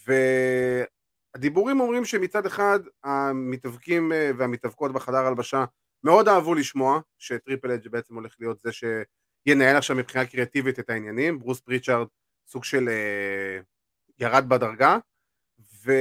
והדיבורים 0.07 1.81
אומרים 1.81 2.05
שמצד 2.05 2.47
אחד 2.47 2.81
המתאבקים 3.05 4.13
אה, 4.13 4.31
והמתאבקות 4.39 4.93
בחדר 4.93 5.27
הלבשה 5.27 5.65
מאוד 6.05 6.29
אהבו 6.29 6.55
לשמוע 6.55 7.01
שטריפל 7.19 7.71
אג' 7.71 7.89
בעצם 7.89 8.15
הולך 8.15 8.37
להיות 8.41 8.61
זה 8.61 8.71
שינהל 8.73 9.77
עכשיו 9.77 9.97
מבחינה 9.97 10.27
קריאטיבית 10.27 10.79
את 10.79 10.91
העניינים, 10.91 11.39
ברוס 11.39 11.61
פריצ'ארד 11.61 12.07
סוג 12.47 12.65
של 12.65 12.89
אה, 12.89 13.61
ירד 14.19 14.49
בדרגה, 14.49 14.99
ו... 15.85 15.93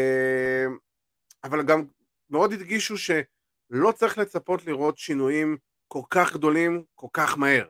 אבל 1.43 1.63
גם 1.63 1.83
מאוד 2.29 2.53
הדגישו 2.53 2.97
שלא 2.97 3.91
צריך 3.95 4.17
לצפות 4.17 4.65
לראות 4.65 4.97
שינויים 4.97 5.57
כל 5.93 6.01
כך 6.09 6.33
גדולים 6.33 6.83
כל 6.95 7.07
כך 7.13 7.37
מהר. 7.37 7.65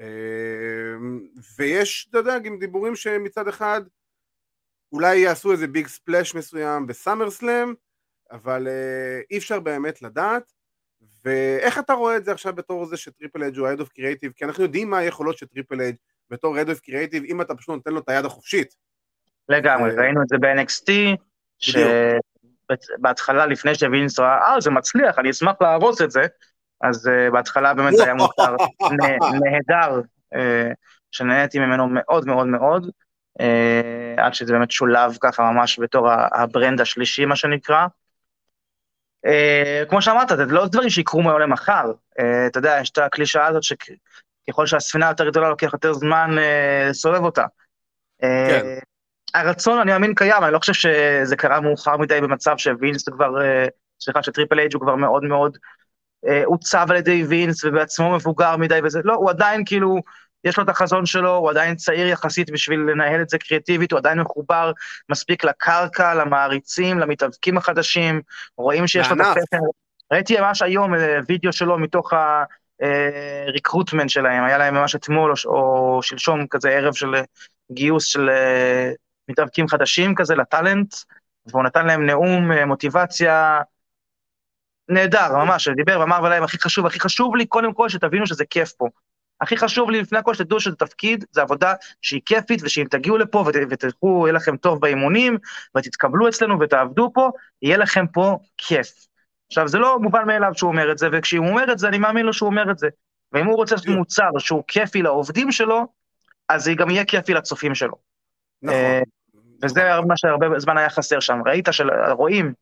אמ, 0.00 1.20
ויש, 1.58 2.06
אתה 2.10 2.18
יודע, 2.18 2.38
גם 2.38 2.58
דיבורים 2.58 2.96
שמצד 2.96 3.48
אחד 3.48 3.80
אולי 4.92 5.16
יעשו 5.18 5.52
איזה 5.52 5.66
big 5.66 5.86
splash 5.86 6.34
מסוים 6.34 6.86
ב-SummerSlam, 6.86 7.74
אבל 8.30 8.68
אה, 8.68 9.20
אי 9.30 9.38
אפשר 9.38 9.60
באמת 9.60 10.02
לדעת. 10.02 10.52
ואיך 11.24 11.78
אתה 11.78 11.92
רואה 11.92 12.16
את 12.16 12.24
זה 12.24 12.32
עכשיו 12.32 12.54
בתור 12.54 12.86
זה 12.86 12.96
שטריפל 12.96 13.42
אייץ' 13.42 13.56
הוא 13.56 13.68
ה-Head 13.68 13.80
of 13.80 13.86
Creative? 13.86 14.32
כי 14.36 14.44
אנחנו 14.44 14.62
יודעים 14.62 14.90
מה 14.90 14.98
היכולות 14.98 15.38
של 15.38 15.46
טריפל 15.46 15.80
אייץ' 15.80 15.94
בתור 16.30 16.56
Head 16.58 16.66
of 16.68 16.78
Creative, 16.78 17.24
אם 17.28 17.40
אתה 17.40 17.54
פשוט 17.54 17.74
נותן 17.74 17.92
לו 17.92 17.98
את 17.98 18.08
היד 18.08 18.24
החופשית. 18.24 18.74
לגמרי, 19.48 19.90
אה, 19.90 19.96
ראינו 19.96 20.22
את 20.22 20.28
זה 20.28 20.36
ב-NXT, 20.38 20.92
שבהתחלה 21.58 23.46
לפני 23.46 23.74
שווינס 23.74 24.18
ראה, 24.18 24.54
אה 24.54 24.60
זה 24.60 24.70
מצליח, 24.70 25.18
אני 25.18 25.30
אשמח 25.30 25.54
להרוס 25.60 26.02
את 26.02 26.10
זה, 26.10 26.22
אז 26.80 27.06
uh, 27.06 27.32
בהתחלה 27.32 27.74
באמת 27.74 27.94
היה 28.00 28.14
מוצר 28.14 28.56
נהדר, 29.44 30.00
uh, 30.34 30.38
שנהניתי 31.10 31.58
ממנו 31.58 31.88
מאוד 31.90 32.26
מאוד 32.26 32.46
מאוד, 32.46 32.90
uh, 33.40 34.20
עד 34.20 34.34
שזה 34.34 34.52
באמת 34.52 34.70
שולב 34.70 35.16
ככה 35.20 35.42
ממש 35.42 35.78
בתור 35.78 36.08
ה-brand 36.32 36.80
השלישי, 36.80 37.24
מה 37.24 37.36
שנקרא. 37.36 37.86
Uh, 39.26 39.88
כמו 39.88 40.02
שאמרת, 40.02 40.28
זה 40.28 40.44
לא 40.44 40.66
דברים 40.66 40.90
שיקרו 40.90 41.22
מהיום 41.22 41.40
למחר. 41.40 41.92
Uh, 42.20 42.22
אתה 42.46 42.58
יודע, 42.58 42.78
יש 42.80 42.90
את 42.90 42.98
הקלישאה 42.98 43.46
הזאת 43.46 43.62
שככל 43.62 44.66
שהספינה 44.66 45.08
יותר 45.08 45.28
גדולה, 45.28 45.48
לוקח 45.48 45.72
יותר 45.72 45.92
זמן 45.92 46.30
uh, 46.36 46.90
לסובב 46.90 47.24
אותה. 47.24 47.44
כן. 48.20 48.66
הרצון, 49.34 49.78
אני 49.78 49.92
מאמין, 49.92 50.14
קיים, 50.14 50.44
אני 50.44 50.52
לא 50.52 50.58
חושב 50.58 50.72
שזה 50.72 51.36
קרה 51.36 51.60
מאוחר 51.60 51.96
מדי 51.96 52.20
במצב 52.20 52.56
שווינס 52.56 53.08
כבר, 53.08 53.34
סליחה, 54.00 54.22
שטריפל 54.22 54.58
אייג' 54.58 54.74
הוא 54.74 54.82
כבר 54.82 54.94
מאוד 54.94 55.24
מאוד 55.24 55.58
עוצב 56.44 56.86
אה, 56.88 56.94
על 56.94 56.96
ידי 56.96 57.24
וינס 57.24 57.64
ובעצמו 57.64 58.14
מבוגר 58.14 58.56
מדי 58.56 58.78
וזה, 58.84 59.00
לא, 59.04 59.14
הוא 59.14 59.30
עדיין 59.30 59.62
כאילו, 59.66 59.96
יש 60.44 60.56
לו 60.56 60.64
את 60.64 60.68
החזון 60.68 61.06
שלו, 61.06 61.36
הוא 61.36 61.50
עדיין 61.50 61.76
צעיר 61.76 62.06
יחסית 62.06 62.50
בשביל 62.50 62.80
לנהל 62.80 63.22
את 63.22 63.28
זה 63.28 63.38
קריאטיבית, 63.38 63.92
הוא 63.92 63.98
עדיין 63.98 64.20
מחובר 64.20 64.72
מספיק 65.08 65.44
לקרקע, 65.44 66.14
למעריצים, 66.14 66.98
למתאבקים 66.98 67.56
החדשים, 67.56 68.20
רואים 68.56 68.86
שיש 68.86 69.08
לו 69.10 69.16
את 69.16 69.20
הפטר. 69.20 69.58
ראיתי 70.12 70.40
ממש 70.40 70.62
היום 70.62 70.94
אה, 70.94 71.18
וידאו 71.28 71.52
שלו 71.52 71.78
מתוך 71.78 72.12
הריקרוטמנט 72.80 74.02
אה, 74.02 74.08
שלהם, 74.08 74.44
היה 74.44 74.58
להם 74.58 74.74
ממש 74.74 74.94
אתמול 74.94 75.34
או 75.44 75.98
שלשום 76.02 76.46
כזה 76.46 76.70
ערב 76.70 76.94
של 76.94 77.14
גיוס 77.72 78.04
של 78.04 78.30
מתאבקים 79.28 79.68
חדשים 79.68 80.14
כזה 80.14 80.34
לטאלנט, 80.34 80.94
והוא 81.46 81.62
נתן 81.62 81.86
להם 81.86 82.06
נאום 82.06 82.52
מוטיבציה 82.52 83.60
נהדר, 84.88 85.36
ממש, 85.36 85.68
דיבר 85.68 86.00
ואמר 86.00 86.20
להם, 86.20 86.42
הכי 86.42 86.58
חשוב, 86.60 86.86
הכי 86.86 87.00
חשוב 87.00 87.36
לי 87.36 87.46
קודם 87.46 87.72
כל 87.72 87.88
שתבינו 87.88 88.26
שזה 88.26 88.44
כיף 88.44 88.72
פה. 88.72 88.88
הכי 89.40 89.56
חשוב 89.56 89.90
לי 89.90 90.00
לפני 90.00 90.18
הכל 90.18 90.34
שתדעו 90.34 90.60
שזה 90.60 90.76
תפקיד, 90.76 91.24
זה 91.30 91.42
עבודה 91.42 91.74
שהיא 92.02 92.20
כיפית, 92.26 92.60
ושאם 92.62 92.84
תגיעו 92.90 93.18
לפה 93.18 93.44
ות, 93.46 93.54
ותלכו, 93.70 94.22
יהיה 94.26 94.32
לכם 94.32 94.56
טוב 94.56 94.80
באימונים, 94.80 95.38
ותתקבלו 95.76 96.28
אצלנו 96.28 96.60
ותעבדו 96.60 97.10
פה, 97.14 97.30
יהיה 97.62 97.76
לכם 97.76 98.06
פה 98.06 98.38
כיף. 98.56 99.06
עכשיו, 99.46 99.68
זה 99.68 99.78
לא 99.78 99.98
מובן 99.98 100.26
מאליו 100.26 100.52
שהוא 100.54 100.70
אומר 100.70 100.92
את 100.92 100.98
זה, 100.98 101.08
וכשהוא 101.12 101.48
אומר 101.48 101.72
את 101.72 101.78
זה, 101.78 101.88
אני 101.88 101.98
מאמין 101.98 102.26
לו 102.26 102.32
שהוא 102.32 102.46
אומר 102.46 102.70
את 102.70 102.78
זה. 102.78 102.88
ואם 103.32 103.46
הוא 103.46 103.56
רוצה 103.56 103.74
לעשות 103.74 103.88
מוצר 103.88 104.30
שהוא 104.38 104.62
כיפי 104.68 105.02
לעובדים 105.02 105.52
שלו, 105.52 105.86
אז 106.48 106.64
זה 106.64 106.74
גם 106.74 106.90
יהיה 106.90 107.04
כיפי 107.04 107.34
לצופים 107.34 107.74
שלו. 107.74 107.94
נכון. 108.62 108.78
אה, 108.78 109.00
וזה 109.62 109.90
מה 110.06 110.16
שהרבה 110.16 110.58
זמן 110.58 110.78
היה 110.78 110.90
חסר 110.90 111.20
שם. 111.20 111.40
ראית 111.46 111.68
של 111.70 111.90
רואים, 112.10 112.52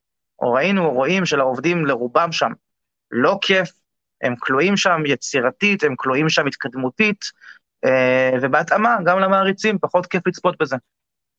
או 0.41 0.53
ראינו 0.53 0.91
רואים 0.91 1.27
של 1.27 1.41
העובדים 1.41 1.87
לרובם 1.87 2.33
שם. 2.33 2.53
לא 3.11 3.39
כיף, 3.43 3.71
הם 4.23 4.35
כלואים 4.37 4.77
שם 4.77 5.03
יצירתית, 5.07 5.85
הם 5.85 5.95
כלואים 5.97 6.29
שם 6.29 6.47
התקדמותית, 6.47 7.25
אה, 7.85 8.31
ובהתאמה 8.43 8.97
גם 9.05 9.19
למעריצים, 9.19 9.79
פחות 9.79 10.07
כיף 10.07 10.27
לצפות 10.27 10.59
בזה. 10.61 10.77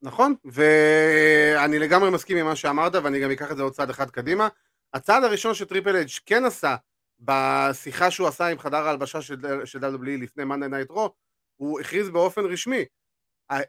נכון, 0.02 0.34
ואני 0.46 1.80
לגמרי 1.80 2.10
מסכים 2.10 2.38
עם 2.38 2.46
מה 2.46 2.56
שאמרת, 2.56 2.96
ואני 2.96 3.20
גם 3.20 3.32
אקח 3.32 3.52
את 3.52 3.58
זה 3.58 3.64
עוד 3.64 3.74
צעד 3.74 3.90
אחד 3.90 4.10
קדימה. 4.10 4.48
הצעד 4.94 5.24
הראשון 5.24 5.54
שטריפל 5.54 5.96
אייץ' 5.96 6.08
כן 6.25 6.46
עשה 6.46 6.75
בשיחה 7.20 8.12
שהוא 8.12 8.28
עשה 8.28 8.48
עם 8.48 8.60
חדר 8.60 8.88
ההלבשה 8.88 9.22
של, 9.22 9.66
של 9.66 9.80
WWE 9.80 10.22
לפני 10.22 10.44
Monday 10.44 10.68
Night 10.68 10.92
Raw, 10.92 11.14
הוא 11.56 11.80
הכריז 11.80 12.10
באופן 12.10 12.42
רשמי, 12.42 12.86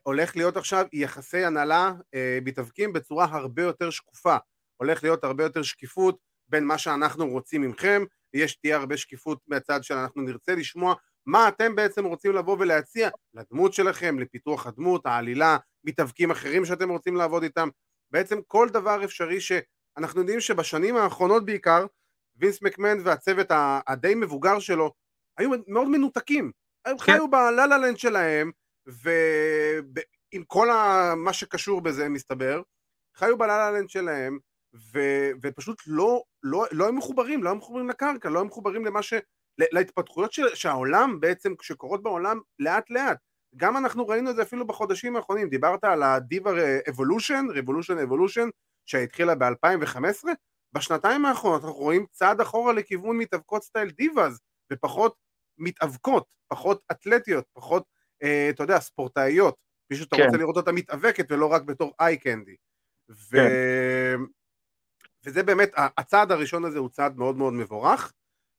הולך 0.02 0.37
להיות 0.37 0.56
עכשיו 0.56 0.87
יחסי 0.92 1.45
הנהלה 1.45 1.92
אה, 2.14 2.38
מתאבקים 2.45 2.92
בצורה 2.92 3.25
הרבה 3.30 3.62
יותר 3.62 3.90
שקופה, 3.90 4.37
הולך 4.76 5.02
להיות 5.02 5.25
הרבה 5.25 5.45
יותר 5.45 5.62
שקיפות 5.62 6.18
בין 6.49 6.64
מה 6.64 6.78
שאנחנו 6.78 7.28
רוצים 7.28 7.62
ממכם, 7.62 8.04
יש 8.35 8.56
תהיה 8.56 8.76
הרבה 8.76 8.97
שקיפות 8.97 9.38
מהצד 9.49 9.83
שאנחנו 9.83 10.23
נרצה 10.23 10.54
לשמוע 10.54 10.95
מה 11.26 11.49
אתם 11.49 11.75
בעצם 11.75 12.04
רוצים 12.04 12.33
לבוא 12.33 12.56
ולהציע 12.61 13.09
לדמות 13.35 13.73
שלכם, 13.73 14.18
לפיתוח 14.18 14.66
הדמות, 14.66 15.06
העלילה, 15.06 15.56
מתאבקים 15.85 16.30
אחרים 16.30 16.64
שאתם 16.64 16.88
רוצים 16.88 17.16
לעבוד 17.16 17.42
איתם, 17.42 17.68
בעצם 18.11 18.38
כל 18.47 18.68
דבר 18.68 19.04
אפשרי 19.04 19.40
שאנחנו 19.40 20.21
יודעים 20.21 20.40
שבשנים 20.40 20.97
האחרונות 20.97 21.45
בעיקר 21.45 21.87
וינס 22.37 22.62
מקמן 22.62 22.99
והצוות 23.04 23.47
הדי 23.87 24.14
מבוגר 24.14 24.59
שלו 24.59 24.92
היו 25.38 25.50
מאוד 25.68 25.88
מנותקים, 25.88 26.52
הם 26.85 26.99
כן. 26.99 27.04
חיו 27.04 27.30
בלה 27.30 27.66
לה 27.66 27.78
לנד 27.78 27.99
שלהם 27.99 28.50
ועם 28.87 30.45
כל 30.47 30.68
מה 31.16 31.33
שקשור 31.33 31.80
בזה 31.80 32.09
מסתבר, 32.09 32.62
חיו 33.16 33.38
בלה 33.38 33.59
לה 33.59 33.71
לנד 33.71 33.88
שלהם 33.90 34.38
ו, 34.95 35.00
ופשוט 35.42 35.83
לא, 35.87 36.23
לא, 36.42 36.64
לא 36.73 36.85
היו 36.85 36.92
מחוברים, 36.92 37.42
לא 37.42 37.49
היו 37.49 37.56
מחוברים 37.56 37.88
לקרקע, 37.88 38.28
לא 38.28 38.38
היו 38.38 38.45
מחוברים 38.45 38.85
למה 38.85 39.02
ש... 39.02 39.14
להתפתחויות 39.59 40.33
של, 40.33 40.54
שהעולם 40.54 41.21
בעצם, 41.21 41.54
שקורות 41.62 42.02
בעולם 42.02 42.40
לאט 42.59 42.90
לאט. 42.90 43.18
גם 43.56 43.76
אנחנו 43.76 44.09
ראינו 44.09 44.30
את 44.30 44.37
זה 44.37 44.42
אפילו 44.42 44.66
בחודשים 44.66 45.16
האחרונים, 45.16 45.49
דיברת 45.49 45.85
על 45.85 46.02
ה-Diva 46.02 46.90
Evolution, 46.90 47.54
Revolution 47.54 48.09
Evolution, 48.09 48.50
שהתחילה 48.87 49.35
ב-2015, 49.35 50.28
בשנתיים 50.73 51.25
האחרונות 51.25 51.64
אנחנו 51.64 51.78
רואים 51.78 52.06
צעד 52.11 52.40
אחורה 52.40 52.73
לכיוון 52.73 53.18
מתאבקות 53.18 53.62
סטייל 53.62 53.90
דיבאז, 53.90 54.40
ופחות 54.73 55.14
מתאבקות, 55.59 56.35
פחות 56.49 56.83
אתלטיות, 56.90 57.45
פחות, 57.52 57.85
אה, 58.23 58.50
אתה 58.50 58.62
יודע, 58.62 58.80
ספורטאיות. 58.80 59.54
מישהו 59.90 60.04
שאתה 60.04 60.16
כן. 60.16 60.25
רוצה 60.25 60.37
לראות 60.37 60.56
אותה 60.56 60.73
מתאבקת 60.73 61.33
ולא 61.33 61.47
רק 61.47 61.62
בתור 61.62 61.95
איי 62.00 62.16
קנדי. 62.16 62.56
ו... 63.11 63.37
וזה 65.26 65.42
באמת, 65.42 65.71
הצעד 65.76 66.33
הראשון 66.33 66.64
הזה 66.64 66.78
הוא 66.78 66.88
צעד 66.88 67.16
מאוד 67.16 67.37
מאוד 67.37 67.52
מבורך. 67.52 68.12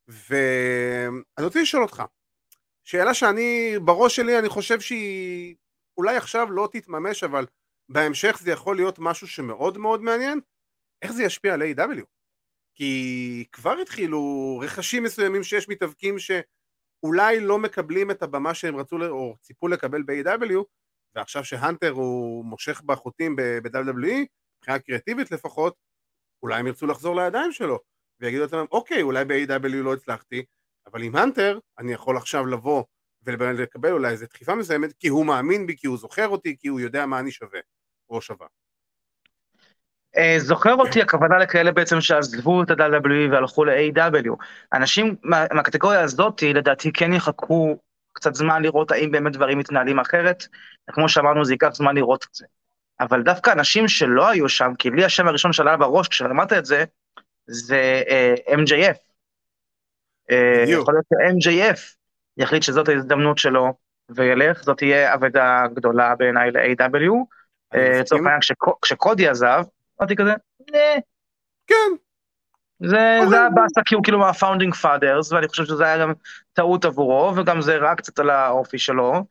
ואני 0.07 1.45
רוצה 1.45 1.62
לשאול 1.62 1.83
אותך, 1.83 2.03
שאלה 2.83 3.13
שאני, 3.13 3.74
בראש 3.86 4.15
שלי 4.15 4.39
אני 4.39 4.50
חושב 4.50 4.79
שהיא 4.79 5.55
אולי 5.97 6.17
עכשיו 6.17 6.51
לא 6.51 6.69
תתממש, 6.71 7.24
אבל 7.24 7.45
בהמשך 7.89 8.38
זה 8.41 8.51
יכול 8.51 8.75
להיות 8.75 9.00
משהו 9.00 9.27
שמאוד 9.27 9.77
מאוד 9.77 10.01
מעניין, 10.01 10.39
איך 11.01 11.12
זה 11.12 11.24
ישפיע 11.24 11.53
על 11.53 11.62
A.W. 11.62 12.03
כי 12.75 13.45
כבר 13.51 13.77
התחילו 13.81 14.21
רכשים 14.63 15.03
מסוימים 15.03 15.43
שיש 15.43 15.69
מתאבקים 15.69 16.15
שאולי 16.19 17.39
לא 17.39 17.59
מקבלים 17.59 18.12
את 18.12 18.24
הבמה 18.24 18.53
שהם 18.53 18.75
רצו 18.75 18.97
או 19.07 19.36
ציפו 19.41 19.67
לקבל 19.67 20.03
ב-A.W. 20.03 20.63
ועכשיו 21.15 21.45
שהאנטר 21.45 21.91
הוא 21.91 22.45
מושך 22.45 22.81
בחוטים 22.81 23.36
ב-WWE, 23.36 24.25
מבחינה 24.57 24.79
קריאטיבית 24.79 25.31
לפחות, 25.31 25.75
אולי 26.44 26.60
הם 26.60 26.67
ירצו 26.67 26.88
לחזור 26.88 27.15
לידיים 27.15 27.51
שלו. 27.51 27.79
ויגידו 28.20 28.41
לעצמם, 28.41 28.65
אוקיי, 28.72 29.01
אולי 29.01 29.25
ב-AW 29.25 29.76
לא 29.84 29.93
הצלחתי, 29.93 30.45
אבל 30.86 31.04
עם 31.04 31.15
האנטר 31.15 31.60
אני 31.80 31.93
יכול 31.93 32.17
עכשיו 32.17 32.45
לבוא 32.45 32.84
ולקבל 33.23 33.91
אולי 33.91 34.12
איזו 34.12 34.26
דחיפה 34.30 34.56
מסוימת, 34.56 34.93
כי 35.00 35.08
הוא 35.08 35.26
מאמין 35.26 35.67
בי, 35.67 35.78
כי 35.78 35.88
הוא 35.88 35.97
זוכר 35.97 36.28
אותי, 36.28 36.56
כי 36.60 36.67
הוא 36.67 36.80
יודע 36.80 37.06
מה 37.06 37.19
אני 37.19 37.32
שווה, 37.32 37.60
או 38.10 38.21
שווה. 38.21 38.47
אה, 40.17 40.36
זוכר 40.39 40.73
אותי, 40.73 41.02
הכוונה 41.02 41.38
לכאלה 41.38 41.71
בעצם 41.71 42.02
שעזבו 42.02 42.63
את 42.63 42.69
ה-WWE 42.69 43.32
והלכו 43.32 43.65
ל-AW. 43.65 44.36
אנשים 44.73 45.15
מהקטגוריה 45.23 46.02
הזאת, 46.02 46.43
לדעתי, 46.43 46.91
כן 46.91 47.13
יחכו 47.13 47.78
קצת 48.13 48.36
זמן 48.36 48.62
לראות 48.62 48.91
האם 48.91 49.12
באמת 49.12 49.34
דברים 49.34 49.58
מתנהלים 49.58 50.00
אחרת. 50.00 50.43
כמו 50.91 51.10
שאמרנו, 51.10 51.45
זה 51.45 51.54
ייקח 51.54 51.69
זמן 51.73 51.95
לראות 51.95 52.26
את 52.30 52.36
זה. 52.36 52.45
אבל 52.99 53.23
דווקא 53.23 53.51
אנשים 53.51 53.88
שלא 53.88 54.29
היו 54.29 54.49
שם, 54.49 54.71
כי 54.79 54.89
לי 54.89 55.05
השם 55.05 55.27
הראשון 55.27 55.53
שעלה 55.53 55.77
בראש 55.77 56.07
כשאמרת 56.07 56.53
את 56.53 56.65
זה, 56.65 56.83
זה 57.47 58.03
uh, 58.05 58.12
אה, 58.12 58.55
MJF. 58.55 58.95
Uh, 58.95 60.31
אה, 60.31 60.63
יכול 60.67 60.93
להיות 60.93 61.05
ש-MJF 61.10 61.79
יחליט 62.38 62.63
שזאת 62.63 62.89
ההזדמנות 62.89 63.38
שלו 63.38 63.73
וילך, 64.10 64.63
זאת 64.63 64.77
תהיה 64.77 65.13
אבדה 65.13 65.63
גדולה 65.73 66.15
בעיניי 66.15 66.51
ל-AEW. 66.51 67.13
אה, 67.75 67.99
לצורך 67.99 68.21
העניין, 68.21 68.39
כשקודי 68.81 69.27
עזב, 69.27 69.63
אמרתי 70.01 70.15
כזה, 70.15 70.33
כן. 71.67 71.91
זה 72.83 72.97
היה 72.97 73.49
באסה 73.49 73.81
כי 73.86 73.95
הוא 73.95 74.03
כאילו 74.03 74.19
מה-founding 74.19 74.73
fathers, 74.73 75.32
ואני 75.31 75.47
חושב 75.47 75.65
שזה 75.65 75.86
היה 75.86 75.97
גם 75.97 76.13
טעות 76.53 76.86
עבורו, 76.86 77.36
וגם 77.36 77.62
זה 77.62 77.77
רע 77.77 77.95
קצת 77.95 78.19
על 78.19 78.29
האופי 78.29 78.77
שלו. 78.77 79.23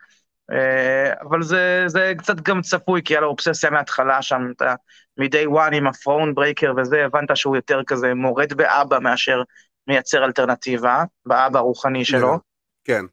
אבל 1.20 1.42
זה, 1.42 1.85
זה 1.87 2.12
קצת 2.18 2.40
גם 2.40 2.62
צפוי, 2.62 3.02
כי 3.04 3.14
היה 3.14 3.20
לו 3.20 3.28
אובססיה 3.28 3.70
מההתחלה 3.70 4.22
שם, 4.22 4.42
אתה 4.56 4.74
מ-day 5.18 5.48
one 5.48 5.74
עם 5.74 5.87
ה-throne 5.87 6.35
breaker 6.35 6.72
וזה, 6.76 7.04
הבנת 7.04 7.37
שהוא 7.37 7.56
יותר 7.56 7.80
כזה 7.87 8.14
מורד 8.14 8.52
באבא 8.52 8.98
מאשר 8.98 9.42
מייצר 9.87 10.24
אלטרנטיבה, 10.24 11.04
באבא 11.26 11.59
הרוחני 11.59 12.04
שלו. 12.04 12.38
כן. 12.85 13.04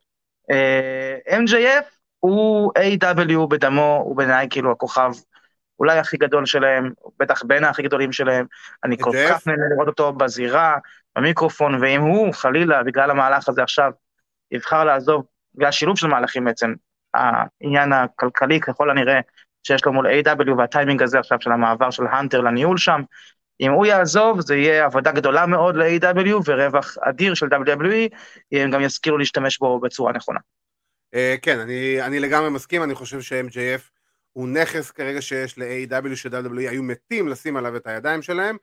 Uh, 0.51 0.53
אה, 1.27 1.37
MJF 1.37 1.85
הוא 2.19 2.71
A.E.W. 2.77 3.47
בדמו, 3.49 4.01
הוא 4.05 4.17
בעיניי 4.17 4.47
כאילו 4.49 4.71
הכוכב 4.71 5.11
אולי 5.79 5.99
הכי 5.99 6.17
גדול 6.17 6.45
שלהם, 6.45 6.91
בטח 7.19 7.43
בין 7.43 7.63
הכי 7.63 7.83
גדולים 7.83 8.11
שלהם. 8.11 8.45
אני 8.83 8.97
כל 8.99 9.11
כך 9.29 9.47
נהנה 9.47 9.63
לראות 9.73 9.87
אותו 9.87 10.13
בזירה, 10.13 10.77
במיקרופון, 11.15 11.81
ואם 11.81 12.01
הוא, 12.01 12.33
חלילה, 12.33 12.83
בגלל 12.83 13.11
המהלך 13.11 13.49
הזה 13.49 13.63
עכשיו, 13.63 13.91
יבחר 14.51 14.83
לעזוב, 14.83 15.25
בגלל 15.55 15.71
שילוב 15.71 15.97
של 15.97 16.07
מהלכים 16.07 16.45
בעצם, 16.45 16.73
העניין 17.13 17.93
הכלכלי 17.93 18.60
ככל 18.60 18.89
הנראה 18.89 19.19
שיש 19.63 19.86
לו 19.86 19.93
מול 19.93 20.08
A.W. 20.08 20.52
והטיימינג 20.58 21.04
הזה 21.04 21.19
עכשיו 21.19 21.38
של 21.41 21.52
המעבר 21.52 21.91
של 21.91 22.08
האנטר 22.08 22.41
לניהול 22.41 22.78
שם, 22.78 23.02
אם 23.62 23.71
הוא 23.71 23.86
יעזוב 23.86 24.41
זה 24.41 24.56
יהיה 24.56 24.86
עבודה 24.86 25.12
גדולה 25.12 25.45
מאוד 25.45 25.76
ל-A.W. 25.76 26.36
ורווח 26.45 26.97
אדיר 27.02 27.34
של 27.34 27.47
WWE, 27.47 28.15
הם 28.52 28.71
גם 28.71 28.82
ישכילו 28.82 29.17
להשתמש 29.17 29.60
בו 29.60 29.80
בצורה 29.80 30.13
נכונה. 30.13 30.39
Uh, 31.15 31.39
כן, 31.41 31.60
אני, 31.60 32.02
אני 32.02 32.19
לגמרי 32.19 32.49
מסכים, 32.49 32.84
אני 32.84 32.95
חושב 32.95 33.21
ש-MJF 33.21 33.89
הוא 34.34 34.47
נכס 34.47 34.91
כרגע 34.91 35.21
שיש 35.21 35.58
ל-A.W. 35.58 36.15
ש-WWE 36.15 36.69
היו 36.69 36.84
מתים 36.84 37.28
לשים 37.28 37.58
עליו 37.58 37.76
את 37.76 37.88
הידיים 37.88 38.21
שלהם, 38.21 38.58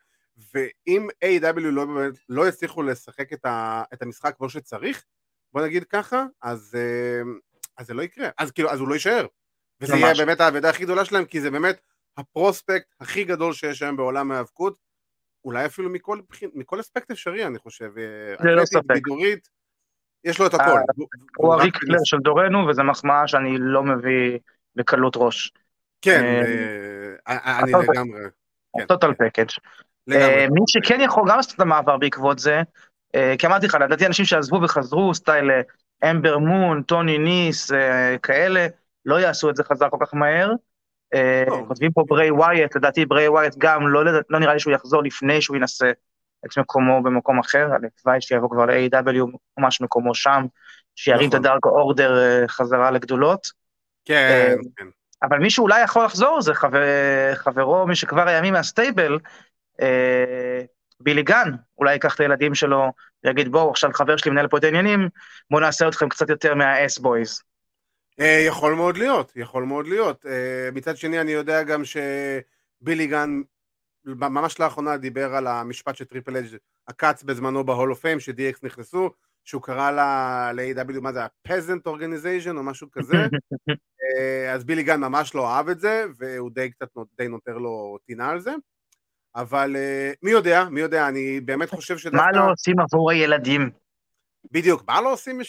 ואם 0.55 1.09
A.W. 1.25 1.61
לא, 1.61 1.87
לא 2.29 2.49
יצליחו 2.49 2.83
לשחק 2.83 3.33
את, 3.33 3.45
ה, 3.45 3.83
את 3.95 4.03
המשחק 4.03 4.35
כמו 4.37 4.51
שצריך, 4.51 5.05
בוא 5.53 5.63
נגיד 5.63 5.85
ככה, 5.85 6.25
אז, 6.43 6.77
uh, 6.77 7.29
אז 7.81 7.87
זה 7.87 7.95
לא 7.95 8.03
יקרה, 8.03 8.29
אז 8.39 8.51
כאילו, 8.51 8.71
אז 8.71 8.81
הוא 8.81 8.89
לא 8.89 8.95
יישאר. 8.95 9.27
וזה 9.81 9.93
ממש. 9.93 10.03
יהיה 10.03 10.15
באמת 10.15 10.41
האבדה 10.41 10.71
הכי 10.71 10.85
גדולה 10.85 11.05
שלהם, 11.05 11.25
כי 11.25 11.41
זה 11.41 11.51
באמת 11.51 11.81
הפרוספקט 12.17 12.95
הכי 13.01 13.25
גדול 13.25 13.53
שיש 13.53 13.83
היום 13.83 13.97
בעולם 13.97 14.33
ההאבקות, 14.33 14.79
אולי 15.45 15.67
אפילו 15.67 15.91
מכל, 15.91 16.21
מכל 16.55 16.81
אספקט 16.81 17.11
אפשרי, 17.11 17.47
אני 17.47 17.59
חושב. 17.59 17.91
זה 18.43 18.51
לא 18.51 18.65
ספק. 18.65 18.85
בידורית, 18.87 19.49
יש 20.25 20.39
לו 20.39 20.47
את 20.47 20.55
הכל. 20.55 20.79
הוא 21.37 21.55
הריק 21.55 21.77
פלר 21.77 21.99
של 22.05 22.17
דורנו, 22.19 22.67
וזו 22.69 22.85
מחמאה 22.85 23.29
שאני 23.29 23.57
לא 23.59 23.83
מביא 23.83 24.39
בקלות 24.77 25.13
ראש. 25.17 25.53
כן, 26.03 26.25
אה, 26.25 27.37
אה, 27.37 27.59
אני 27.59 27.73
לגמרי. 27.73 28.21
Total 28.89 29.15
package. 29.15 29.49
כן. 30.11 30.49
מי 30.53 30.61
שכן 30.67 31.01
יכול 31.01 31.25
גם 31.29 31.37
לעשות 31.37 31.55
את 31.55 31.61
המעבר 31.61 31.97
בעקבות 31.97 32.39
זה, 32.39 32.63
אה, 33.15 33.35
כי 33.39 33.47
אמרתי 33.47 33.67
לך, 33.67 33.75
לדעתי 33.75 34.07
אנשים 34.07 34.25
שעזבו 34.25 34.63
וחזרו, 34.63 35.15
סטייל 35.15 35.51
אמבר 36.05 36.39
מון, 36.39 36.83
טוני 36.83 37.19
ניס, 37.19 37.71
כאלה, 38.23 38.67
לא 39.07 39.21
יעשו 39.21 39.51
את 39.51 39.57
זה 39.57 39.65
חזר 39.65 39.89
כל 39.91 39.97
כך 40.01 40.15
מהר. 40.15 40.53
אה, 41.15 41.45
לא. 41.47 41.65
כותבים 41.69 41.93
פה 41.93 42.05
בריי 42.09 42.31
ווייט, 42.31 42.77
לדעתי 42.77 43.07
בריי 43.07 43.29
ווייט 43.29 43.55
גם, 43.59 43.89
לא, 43.89 44.05
לא 44.31 44.39
נראה 44.39 44.55
לי 44.55 44.61
שהוא 44.61 44.75
יחזור 44.75 45.03
לפני 45.03 45.43
שהוא 45.43 45.57
ינסה 45.57 45.91
את 46.47 46.59
מקומו 46.59 47.03
במקום 47.03 47.39
אחר, 47.39 47.69
הלוואי 47.73 48.21
שיבוא 48.21 48.51
כבר 48.51 48.67
ל-AEW, 48.67 49.27
ממש 49.59 49.81
מקומו 49.81 50.15
שם, 50.15 50.47
שירים 50.97 51.29
את 51.29 51.35
נכון. 51.35 51.47
ה-Dark 51.47 51.67
Order 51.67 52.19
אה, 52.19 52.49
חזרה 52.49 52.91
לגדולות. 52.91 53.47
כן, 54.05 54.15
אה, 54.15 54.55
כן. 54.77 54.87
אבל 55.23 55.39
מי 55.39 55.51
שאולי 55.51 55.83
יכול 55.83 56.05
לחזור 56.05 56.41
זה 56.41 56.55
חבר, 56.55 56.81
חברו 57.35 57.87
מי 57.87 57.97
שכבר 57.97 58.29
הימים 58.29 58.53
מה-stable, 58.53 59.19
בילי 61.01 61.23
גן, 61.23 61.51
אולי 61.79 61.93
ייקח 61.93 62.15
את 62.15 62.21
הילדים 62.21 62.55
שלו 62.55 62.93
ויגיד 63.25 63.49
בואו 63.49 63.71
עכשיו 63.71 63.91
חבר 63.93 64.17
שלי 64.17 64.31
מנהל 64.31 64.49
פה 64.49 64.59
את 64.59 64.65
העניינים, 64.65 65.09
בואו 65.51 65.61
נעשה 65.61 65.89
אתכם 65.89 66.09
קצת 66.09 66.31
יותר 66.31 66.55
מה-Ass 66.55 66.99
Boys. 66.99 67.43
אה, 68.21 68.45
יכול 68.47 68.75
מאוד 68.75 68.97
להיות, 68.97 69.33
יכול 69.37 69.65
מאוד 69.65 69.87
להיות. 69.87 70.27
אה, 70.27 70.69
מצד 70.73 70.97
שני 70.97 71.21
אני 71.21 71.33
יודע 71.33 71.63
גם 71.63 71.83
שבילי 71.85 73.07
גן 73.07 73.41
ממש 74.05 74.61
לאחרונה 74.61 74.97
דיבר 74.97 75.35
על 75.35 75.47
המשפט 75.47 75.97
שטריפל 75.97 76.37
אייץ' 76.37 76.57
עקץ 76.87 77.23
בזמנו 77.23 77.65
ב-Hall 77.65 77.91
of 77.91 78.01
Fame, 78.01 78.21
ש-DX 78.21 78.59
נכנסו, 78.63 79.11
שהוא 79.45 79.63
קרא 79.63 79.91
ל-AW, 80.53 81.01
מה 81.01 81.13
זה, 81.13 81.23
ה-Peasant 81.25 81.89
Organization 81.89 82.57
או 82.57 82.63
משהו 82.63 82.91
כזה, 82.91 83.17
אה, 84.03 84.53
אז 84.53 84.65
בילי 84.65 84.83
גן 84.83 85.01
ממש 85.01 85.35
לא 85.35 85.49
אהב 85.49 85.69
את 85.69 85.81
זה, 85.81 86.05
והוא 86.19 86.51
די 86.51 86.71
קצת, 86.71 86.89
די 87.19 87.29
נותר 87.29 87.59
לו 87.59 87.99
טינה 88.07 88.29
על 88.31 88.41
זה. 88.41 88.55
אבל 89.37 89.77
מי 90.23 90.31
יודע, 90.31 90.65
מי 90.71 90.81
יודע, 90.81 91.09
אני 91.09 91.41
באמת 91.41 91.71
חושב 91.71 91.99
שדווקא... 91.99 92.27
מה 92.27 92.33
לא 92.33 92.53
עושים 92.53 92.81
עבור 92.81 93.11
הילדים? 93.11 93.71
בדיוק, 94.53 94.85
מה 94.89 95.01
לא 95.01 95.13
עושים 95.13 95.41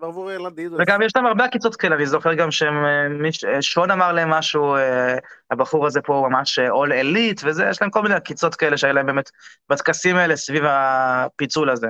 עבור 0.00 0.30
הילדים? 0.30 0.70
וגם 0.78 1.02
יש 1.02 1.16
להם 1.16 1.26
הרבה 1.26 1.44
עקיצות 1.44 1.76
כאלה, 1.76 1.96
אני 1.96 2.06
זוכר 2.06 2.34
גם 2.34 2.48
ששון 3.60 3.90
אמר 3.90 4.12
להם 4.12 4.30
משהו, 4.30 4.76
אה, 4.76 5.16
הבחור 5.50 5.86
הזה 5.86 6.00
פה 6.00 6.26
ממש 6.30 6.58
אול 6.58 6.92
אליט 6.92 7.40
וזה, 7.44 7.64
יש 7.70 7.82
להם 7.82 7.90
כל 7.90 8.02
מיני 8.02 8.14
עקיצות 8.14 8.54
כאלה 8.54 8.76
שהיה 8.76 8.92
להם 8.92 9.06
באמת 9.06 9.30
בטקסים 9.68 10.16
האלה 10.16 10.36
סביב 10.36 10.64
הפיצול 10.66 11.70
הזה. 11.70 11.88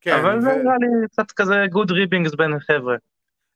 כן. 0.00 0.14
אבל 0.14 0.40
זה 0.40 0.48
נראה 0.48 0.74
לי 0.80 1.08
קצת 1.08 1.32
כזה 1.32 1.54
good 1.70 1.90
ribbings 1.90 2.34
בין 2.34 2.60
חבר'ה. 2.60 2.96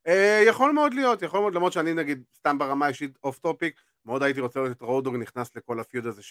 אה, 0.07 0.43
יכול 0.47 0.71
מאוד 0.71 0.93
להיות, 0.93 1.21
יכול 1.21 1.39
מאוד, 1.39 1.55
למרות 1.55 1.73
שאני 1.73 1.93
נגיד, 1.93 2.23
סתם 2.37 2.57
ברמה 2.57 2.87
אישית 2.87 3.17
off 3.23 3.39
topic, 3.39 3.75
מאוד 4.05 4.23
הייתי 4.23 4.41
רוצה 4.41 4.59
לראות 4.59 4.77
את 4.77 4.81
Road 4.81 4.98
Dogg 4.98 5.15
נכנס 5.15 5.55
לכל 5.55 5.79
ה-feud 5.79 6.05
הזה 6.05 6.21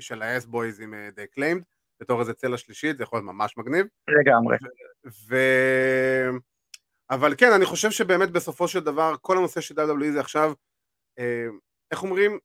של 0.00 0.22
ה-Ass 0.22 0.44
Boys 0.44 0.80
עם 0.80 0.94
The 1.14 1.26
Acclaimed. 1.26 1.62
בתור 2.02 2.20
איזה 2.20 2.34
צלע 2.34 2.56
שלישית, 2.56 2.96
זה 2.96 3.02
יכול 3.02 3.16
להיות 3.18 3.26
ממש 3.34 3.56
מגניב. 3.56 3.86
לגמרי. 4.08 4.56
ו... 5.28 5.36
אבל 7.10 7.34
כן, 7.38 7.52
אני 7.52 7.64
חושב 7.64 7.90
שבאמת 7.90 8.30
בסופו 8.30 8.68
של 8.68 8.80
דבר, 8.80 9.14
כל 9.20 9.38
הנושא 9.38 9.60
של 9.60 9.74
WWE 9.74 10.12
זה 10.12 10.20
עכשיו, 10.20 10.52
אה, 11.18 11.46
איך 11.90 12.02
אומרים, 12.02 12.38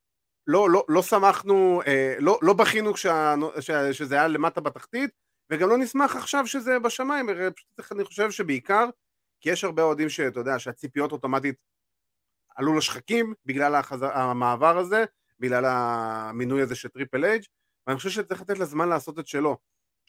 לא, 0.48 0.70
לא, 0.70 0.86
לא 0.90 1.02
שמחנו, 1.02 1.82
אה, 1.88 2.16
לא, 2.20 2.40
לא 2.42 2.54
בכינו 2.54 2.94
כשה, 2.94 3.36
ש, 3.60 3.72
שזה 3.72 4.16
היה 4.16 4.28
למטה 4.28 4.62
בתחתית, 4.62 5.10
וגם 5.52 5.70
לא 5.70 5.78
נשמח 5.78 6.16
עכשיו 6.16 6.48
שזה 6.48 6.80
בשמיים, 6.80 7.30
פשוט 7.56 7.92
אני 7.92 8.04
חושב 8.04 8.32
שבעיקר, 8.32 8.90
כי 9.42 9.50
יש 9.50 9.63
הרבה 9.63 9.84
אוהדים 9.84 10.10
שאתה 10.10 10.40
יודע, 10.40 10.60
שהציפיות 10.60 11.12
אוטומטית 11.12 11.56
עלו 12.58 12.78
לשחקים 12.78 13.34
בגלל 13.46 13.76
החזר, 13.76 14.17
המעבר 14.17 14.78
הזה, 14.78 15.06
בגלל 15.39 15.65
המינוי 15.67 16.62
הזה 16.62 16.76
של 16.76 16.89
טריפל 16.89 17.26
אייץ', 17.26 17.44
ואני 17.88 17.98
חושב 17.98 18.10
שצריך 18.10 18.41
לתת 18.41 18.60
לה 18.60 18.65
זמן 18.65 18.89
לעשות 18.89 19.20
את 19.20 19.28
שלו. 19.28 19.58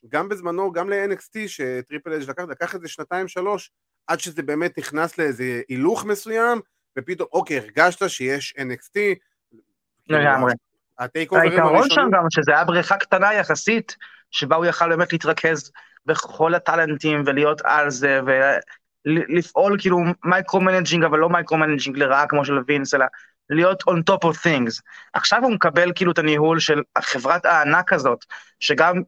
גם 0.09 0.29
בזמנו, 0.29 0.73
גם 0.73 0.91
ל-NXT 0.91 1.39
שטריפל 1.47 2.13
אייץ' 2.13 2.31
לקח, 2.31 2.43
לקח 2.43 2.75
איזה 2.75 2.89
שנתיים 2.89 3.29
שלוש 3.29 3.71
עד 4.07 4.21
שזה 4.21 4.43
באמת 4.43 4.79
נכנס 4.79 5.19
לאיזה 5.19 5.63
הילוך 5.69 6.05
מסוים, 6.05 6.61
ופתאום, 6.99 7.29
אוקיי, 7.33 7.59
הרגשת 7.59 8.11
שיש 8.11 8.55
NXT. 8.59 8.99
לגמרי. 10.09 10.53
העיקרון 10.99 11.91
שם 11.91 12.09
גם 12.13 12.25
שזה 12.31 12.53
היה 12.53 12.65
בריכה 12.65 12.97
קטנה 12.97 13.35
יחסית, 13.35 13.97
שבה 14.31 14.57
הוא 14.57 14.67
יכל 14.67 14.89
באמת 14.89 15.13
להתרכז 15.13 15.73
בכל 16.07 16.55
הטאלנטים 16.55 17.23
ולהיות 17.27 17.61
על 17.65 17.91
זה, 17.91 18.21
ולפעול 19.09 19.77
כאילו 19.81 19.99
micromanaging, 20.25 21.05
אבל 21.05 21.19
לא 21.19 21.29
micromanaging 21.29 21.97
לרעה 21.99 22.27
כמו 22.27 22.45
של 22.45 22.59
וינס, 22.67 22.95
אלא 22.95 23.05
להיות 23.51 23.83
on 23.83 24.13
top 24.13 24.29
of 24.29 24.35
things. 24.35 24.81
עכשיו 25.13 25.43
הוא 25.43 25.53
מקבל 25.53 25.93
כאילו 25.95 26.13
את 26.13 26.19
הניהול 26.19 26.61
של 26.61 26.83
חברת 26.99 27.47
הענק 27.47 27.93
הזאת, 27.93 28.25
שגם 28.61 29.03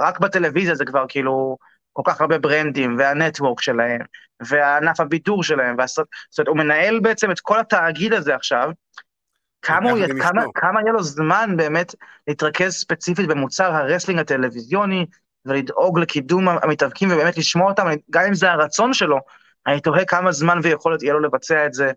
רק 0.00 0.20
בטלוויזיה 0.20 0.74
זה 0.74 0.84
כבר 0.84 1.04
כאילו 1.08 1.56
כל 1.92 2.02
כך 2.04 2.20
הרבה 2.20 2.38
ברנדים, 2.38 2.96
וה-network 2.98 3.60
שלהם, 3.60 4.00
והענף 4.42 5.00
הבידור 5.00 5.44
שלהם, 5.44 5.74
והסרט, 5.78 6.06
זאת 6.30 6.38
אומרת, 6.38 6.48
הוא 6.48 6.56
מנהל 6.56 7.00
בעצם 7.00 7.30
את 7.30 7.40
כל 7.40 7.60
התאגיד 7.60 8.12
הזה 8.12 8.34
עכשיו, 8.34 8.70
כמה, 9.62 9.90
הוא, 9.90 9.98
כמה, 10.22 10.42
כמה 10.54 10.80
יהיה 10.80 10.92
לו 10.92 11.02
זמן 11.02 11.54
באמת 11.56 11.94
להתרכז 12.28 12.72
ספציפית 12.72 13.28
במוצר 13.28 13.74
הרסלינג 13.74 14.20
הטלוויזיוני, 14.20 15.06
ולדאוג 15.46 15.98
לקידום 15.98 16.48
המתאבקים 16.48 17.12
ובאמת 17.12 17.38
לשמוע 17.38 17.70
אותם, 17.70 17.86
גם 18.10 18.24
אם 18.28 18.34
זה 18.34 18.50
הרצון 18.50 18.94
שלו, 18.94 19.18
אני 19.66 19.80
תוהה 19.80 20.04
כמה 20.04 20.32
זמן 20.32 20.58
ויכולת 20.62 21.02
יהיה 21.02 21.12
לו 21.12 21.20
לבצע 21.20 21.66
את 21.66 21.74
זה 21.74 21.92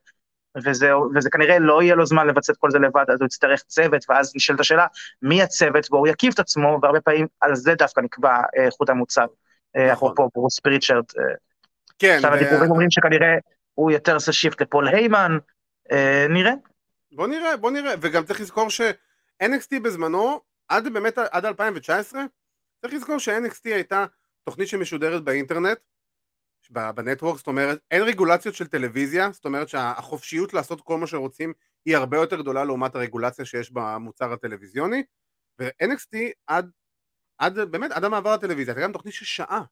וזה, 0.65 0.91
וזה 1.15 1.29
כנראה 1.29 1.59
לא 1.59 1.83
יהיה 1.83 1.95
לו 1.95 2.05
זמן 2.05 2.27
לבצע 2.27 2.53
את 2.53 2.57
כל 2.57 2.71
זה 2.71 2.79
לבד, 2.79 3.05
אז 3.07 3.21
הוא 3.21 3.25
יצטרך 3.25 3.61
צוות, 3.67 4.05
ואז 4.09 4.31
נשאלת 4.35 4.59
השאלה, 4.59 4.87
מי 5.21 5.41
הצוות, 5.41 5.87
והוא 5.91 6.07
יקיף 6.07 6.33
את 6.33 6.39
עצמו, 6.39 6.79
והרבה 6.81 7.01
פעמים 7.01 7.27
על 7.41 7.55
זה 7.55 7.75
דווקא 7.75 8.01
נקבע 8.01 8.35
אה, 8.57 8.65
איכות 8.65 8.89
המוצר. 8.89 9.25
אה, 9.75 9.91
נכון. 9.91 10.11
אפרופו 10.11 10.29
ברוס 10.35 10.59
פריצ'רד. 10.59 11.03
אה. 11.19 11.23
כן. 11.99 12.15
עכשיו 12.15 12.33
הדיבורים 12.33 12.71
אומרים 12.71 12.91
שכנראה 12.91 13.35
הוא 13.73 13.91
יותר 13.91 14.13
עושה 14.13 14.31
שיפט 14.31 14.61
לפול 14.61 14.87
היימן, 14.87 15.37
נראה. 16.29 16.53
בוא 17.11 17.27
נראה, 17.27 17.57
בוא 17.57 17.71
נראה, 17.71 17.93
וגם 18.01 18.23
צריך 18.23 18.41
לזכור 18.41 18.69
ש-NXT 18.69 19.79
בזמנו, 19.83 20.39
עד 20.69 20.93
באמת, 20.93 21.17
עד 21.17 21.45
2019, 21.45 22.21
צריך 22.81 22.93
לזכור 22.93 23.19
ש-NXT 23.19 23.61
הייתה 23.63 24.05
תוכנית 24.43 24.67
שמשודרת 24.67 25.23
באינטרנט, 25.23 25.77
ב 26.69 26.77
network, 26.77 27.37
זאת 27.37 27.47
אומרת 27.47 27.79
אין 27.91 28.01
רגולציות 28.01 28.55
של 28.55 28.67
טלוויזיה, 28.67 29.31
זאת 29.31 29.45
אומרת 29.45 29.69
שהחופשיות 29.69 30.53
לעשות 30.53 30.81
כל 30.81 30.97
מה 30.97 31.07
שרוצים 31.07 31.53
היא 31.85 31.97
הרבה 31.97 32.17
יותר 32.17 32.41
גדולה 32.41 32.63
לעומת 32.63 32.95
הרגולציה 32.95 33.45
שיש 33.45 33.71
במוצר 33.71 34.33
הטלוויזיוני 34.33 35.03
ו-NXT 35.59 36.17
עד, 36.47 36.71
עד 37.37 37.59
באמת 37.59 37.91
עד 37.91 38.03
המעבר 38.03 38.33
לטלוויזיה, 38.33 38.73
הייתה 38.73 38.87
גם 38.87 38.91
תוכנית 38.91 39.13
של 39.13 39.25
שעה 39.25 39.63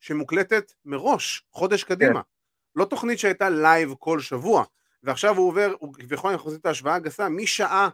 שמוקלטת 0.00 0.72
מראש, 0.84 1.42
חודש 1.50 1.84
קדימה, 1.84 2.22
כן. 2.22 2.28
לא 2.76 2.84
תוכנית 2.84 3.18
שהייתה 3.18 3.50
live 3.50 3.94
כל 3.98 4.20
שבוע 4.20 4.64
ועכשיו 5.02 5.36
הוא 5.36 5.48
עובר, 5.48 5.74
הוא 5.78 5.94
כביכול 5.94 6.30
אנחנו 6.30 6.46
עושים 6.46 6.60
את 6.60 6.66
ההשוואה 6.66 6.94
הגסה, 6.94 7.28
משעה, 7.28 7.88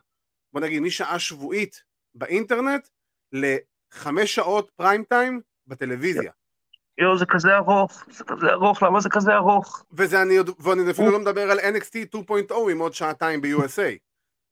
בוא 0.53 0.61
נגיד 0.61 0.83
משעה 0.83 1.19
שבועית 1.19 1.85
באינטרנט 2.15 2.89
לחמש 3.97 4.35
שעות 4.35 4.71
prime 4.77 5.05
time 5.05 5.41
בטלוויזיה. 5.67 6.33
יואו, 6.99 7.19
זה 7.19 7.27
כזה 7.27 7.57
ארוך, 7.57 8.05
זה 8.11 8.25
כזה 8.25 8.47
ארוך, 8.53 8.83
למה 8.83 9.01
זה 9.01 9.09
כזה 9.13 9.35
ארוך? 9.35 9.85
וזה 9.93 10.23
אני 10.23 10.37
עוד, 10.37 10.51
ואני 10.59 10.91
אפילו 10.91 11.11
לא 11.11 11.19
מדבר 11.19 11.51
על 11.51 11.59
NXT 11.59 12.17
2.0 12.17 12.55
עם 12.71 12.79
עוד 12.79 12.95
שעתיים 12.95 13.41
ב-USA. 13.41 13.99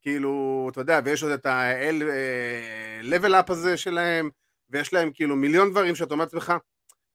כאילו, 0.03 0.67
אתה 0.73 0.81
יודע, 0.81 1.01
ויש 1.05 1.23
עוד 1.23 1.33
את 1.33 1.47
ה-level 1.47 3.31
up 3.31 3.53
הזה 3.53 3.77
שלהם, 3.77 4.31
ויש 4.71 4.93
להם 4.93 5.11
כאילו 5.15 5.37
מיליון 5.37 5.71
דברים 5.71 5.95
שאתה 5.95 6.15
אומר 6.15 6.25
לעצמך, 6.25 6.53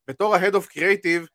בתור 0.10 0.36
ה-Head 0.36 0.54
of 0.54 0.78
Creative, 0.78 1.28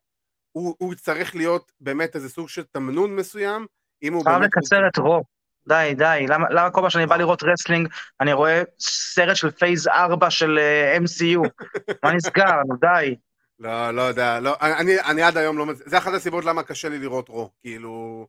הוא, 0.51 0.75
הוא 0.77 0.95
צריך 0.95 1.35
להיות 1.35 1.71
באמת 1.79 2.15
איזה 2.15 2.29
סוג 2.29 2.49
של 2.49 2.63
תמנון 2.63 3.15
מסוים, 3.15 3.65
אם 4.03 4.13
הוא 4.13 4.25
באמת... 4.25 4.35
אפשר 4.35 4.47
לקצר 4.47 4.87
את 4.87 4.97
רו. 4.97 5.23
די, 5.67 5.93
די, 5.97 6.25
למה, 6.29 6.45
למה 6.49 6.71
כל 6.71 6.81
פעם 6.81 6.89
שאני 6.89 7.05
בא 7.05 7.17
לראות 7.17 7.43
wrestling, 7.43 7.87
אני 8.21 8.33
רואה 8.33 8.63
סרט 8.79 9.35
של 9.35 9.51
phase 9.51 9.87
4 9.87 10.29
של 10.29 10.59
uh, 10.59 11.03
MCU? 11.03 11.49
מה 12.03 12.13
נסגר? 12.13 12.61
די. 12.79 13.15
לא, 13.59 13.91
לא 13.91 14.01
יודע, 14.01 14.39
לא, 14.39 14.55
אני, 14.61 15.01
אני 15.01 15.21
עד 15.21 15.37
היום 15.37 15.57
לא, 15.57 15.65
זה 15.73 15.97
אחת 15.97 16.13
הסיבות 16.13 16.45
למה 16.45 16.63
קשה 16.63 16.89
לי 16.89 16.99
לראות 16.99 17.29
רו, 17.29 17.49
כאילו, 17.61 18.27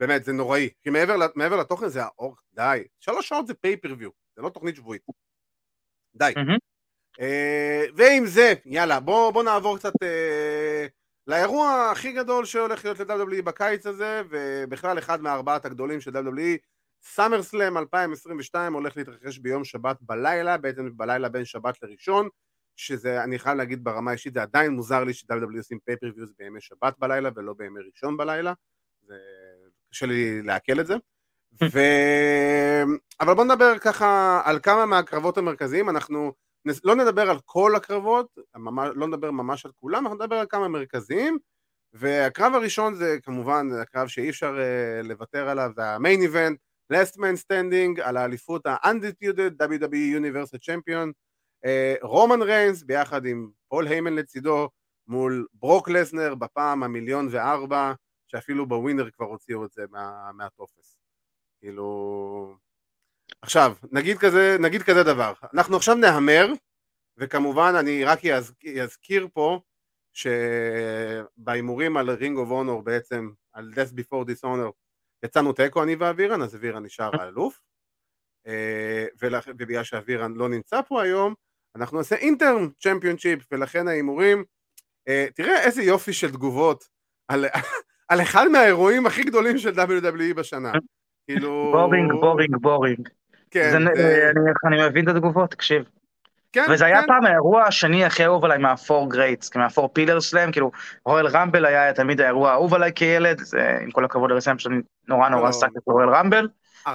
באמת, 0.00 0.24
זה 0.24 0.32
נוראי, 0.32 0.68
כי 0.82 0.90
מעבר, 0.90 1.16
מעבר 1.34 1.56
לתוכן 1.56 1.88
זה 1.88 2.02
האורך, 2.04 2.40
די, 2.54 2.84
שלוש 3.00 3.28
שעות 3.28 3.46
זה 3.46 3.54
pay-per-view, 3.54 4.10
זה 4.36 4.42
לא 4.42 4.48
תוכנית 4.48 4.76
שבועית, 4.76 5.02
די. 6.16 6.32
Mm-hmm. 6.36 6.58
אה, 7.20 7.84
ועם 7.96 8.26
זה, 8.26 8.54
יאללה, 8.66 9.00
בוא, 9.00 9.30
בוא 9.30 9.42
נעבור 9.42 9.78
קצת 9.78 9.92
אה, 10.02 10.86
לאירוע 11.26 11.90
הכי 11.92 12.12
גדול 12.12 12.44
שהולך 12.44 12.84
להיות 12.84 13.00
ל-WWE 13.00 13.42
בקיץ 13.42 13.86
הזה, 13.86 14.22
ובכלל 14.30 14.98
אחד 14.98 15.22
מהארבעת 15.22 15.64
הגדולים 15.64 16.00
של 16.00 16.10
WWE, 16.10 16.58
סאמר 17.08 17.42
סלאם 17.42 17.78
2022 17.78 18.72
הולך 18.72 18.96
להתרחש 18.96 19.38
ביום 19.38 19.64
שבת 19.64 19.96
בלילה, 20.00 20.56
בעצם 20.56 20.88
בלילה 20.96 21.28
בין 21.28 21.44
שבת 21.44 21.82
לראשון, 21.82 22.28
שזה, 22.76 23.24
אני 23.24 23.38
חייב 23.38 23.56
להגיד 23.56 23.84
ברמה 23.84 24.10
האישית, 24.10 24.34
זה 24.34 24.42
עדיין 24.42 24.72
מוזר 24.72 25.04
לי 25.04 25.14
ש-WWE 25.14 25.56
עושים 25.58 25.78
pay-per-views 25.84 26.32
בימי 26.38 26.60
שבת 26.60 26.94
בלילה 26.98 27.30
ולא 27.36 27.52
בימי 27.52 27.80
ראשון 27.92 28.16
בלילה, 28.16 28.52
זה 29.02 29.14
קשה 29.90 30.06
לי 30.06 30.42
לעכל 30.42 30.80
את 30.80 30.86
זה. 30.86 30.94
ו... 31.72 31.78
אבל 33.20 33.34
בוא 33.34 33.44
נדבר 33.44 33.78
ככה 33.78 34.40
על 34.44 34.58
כמה 34.62 34.86
מהקרבות 34.86 35.38
המרכזיים, 35.38 35.90
אנחנו 35.90 36.32
לא 36.84 36.94
נדבר 36.94 37.30
על 37.30 37.38
כל 37.44 37.76
הקרבות, 37.76 38.38
לא 38.94 39.06
נדבר 39.06 39.30
ממש 39.30 39.66
על 39.66 39.72
כולם, 39.80 40.06
אנחנו 40.06 40.24
נדבר 40.24 40.36
על 40.36 40.46
כמה 40.48 40.68
מרכזיים, 40.68 41.38
והקרב 41.92 42.54
הראשון 42.54 42.94
זה 42.94 43.18
כמובן 43.22 43.68
הקרב 43.82 44.08
שאי 44.08 44.30
אפשר 44.30 44.56
uh, 44.56 45.06
לוותר 45.06 45.48
עליו, 45.48 45.70
זה 45.76 45.84
המיין 45.84 46.22
איבנט, 46.22 46.58
last 46.92 47.16
man 47.16 47.36
standing, 47.44 48.02
על 48.02 48.16
האליפות 48.16 48.66
ה-undisputed 48.66 49.62
WWE 49.62 50.16
Universal 50.20 50.58
Champion, 50.58 51.12
אה, 51.64 51.94
רומן 52.02 52.42
ריינס 52.42 52.82
ביחד 52.82 53.26
עם 53.26 53.50
פול 53.68 53.86
היימן 53.86 54.14
לצידו 54.14 54.68
מול 55.06 55.46
ברוק 55.54 55.88
לסנר 55.88 56.34
בפעם 56.34 56.82
המיליון 56.82 57.28
וארבע 57.30 57.92
שאפילו 58.26 58.66
בווינר 58.66 59.10
כבר 59.10 59.26
הוציאו 59.26 59.64
את 59.64 59.72
זה 59.72 59.84
מה, 59.90 60.30
מהטופס. 60.34 60.96
כאילו 61.60 62.56
עכשיו 63.42 63.74
נגיד 63.92 64.18
כזה, 64.18 64.56
נגיד 64.60 64.82
כזה 64.82 65.02
דבר. 65.02 65.32
אנחנו 65.54 65.76
עכשיו 65.76 65.94
נהמר 65.94 66.46
וכמובן 67.18 67.74
אני 67.78 68.04
רק 68.04 68.20
אזכיר 68.82 69.28
פה 69.32 69.60
שבהימורים 70.12 71.96
על 71.96 72.10
Ring 72.10 72.38
of 72.38 72.50
Honor 72.50 72.82
בעצם 72.82 73.30
על 73.52 73.72
Death 73.74 73.92
Before 73.92 74.28
Dishonor, 74.30 74.70
יצאנו 75.24 75.52
תיקו 75.52 75.82
אני 75.82 75.94
ואבירן, 75.94 76.42
אז 76.42 76.56
אבירן 76.56 76.84
נשאר 76.84 77.10
האלוף, 77.20 77.62
ובגלל 79.20 79.82
שאבירן 79.82 80.34
לא 80.34 80.48
נמצא 80.48 80.82
פה 80.82 81.02
היום, 81.02 81.34
אנחנו 81.76 81.96
נעשה 81.98 82.16
interim 82.16 82.68
championship, 82.80 83.52
ולכן 83.52 83.88
ההימורים, 83.88 84.44
תראה 85.34 85.64
איזה 85.64 85.82
יופי 85.82 86.12
של 86.12 86.30
תגובות 86.30 86.88
על, 87.28 87.44
על 88.10 88.20
אחד 88.22 88.48
מהאירועים 88.48 89.06
הכי 89.06 89.22
גדולים 89.22 89.58
של 89.58 89.70
WWE 89.70 90.34
בשנה. 90.36 90.72
כאילו... 91.26 91.70
boring, 91.72 92.12
boring, 92.12 92.56
boring. 92.56 93.08
כן. 93.50 93.70
זה, 93.70 93.78
זה... 93.94 94.30
אני, 94.30 94.50
אני 94.66 94.88
מבין 94.88 95.10
את 95.10 95.16
התגובות, 95.16 95.50
תקשיב. 95.50 95.84
כן, 96.56 96.66
וזה 96.70 96.84
כן. 96.84 96.90
היה 96.90 97.02
פעם 97.06 97.24
האירוע 97.24 97.62
השני 97.64 98.04
הכי 98.04 98.24
אהוב 98.24 98.44
עליי 98.44 98.58
מה 98.58 98.75
four 98.75 99.10
greats, 99.10 99.56
מה 99.56 99.67
four 99.67 99.88
pillars 99.92 100.20
שלהם, 100.20 100.52
כאילו 100.52 100.70
רויאל 101.04 101.26
ראמבל 101.26 101.64
היה 101.64 101.92
תמיד 101.92 102.20
האירוע 102.20 102.50
האהוב 102.50 102.74
עליי 102.74 102.92
כילד, 102.94 103.38
זה 103.40 103.78
עם 103.82 103.90
כל 103.90 104.04
הכבוד 104.04 104.30
לרסלמניה 104.30 104.58
אני 104.58 104.76
נורא 105.08 105.28
נורא 105.28 105.48
עסק 105.48 105.68
את 105.78 105.82
רויאל 105.86 106.08
ראמבל. 106.08 106.48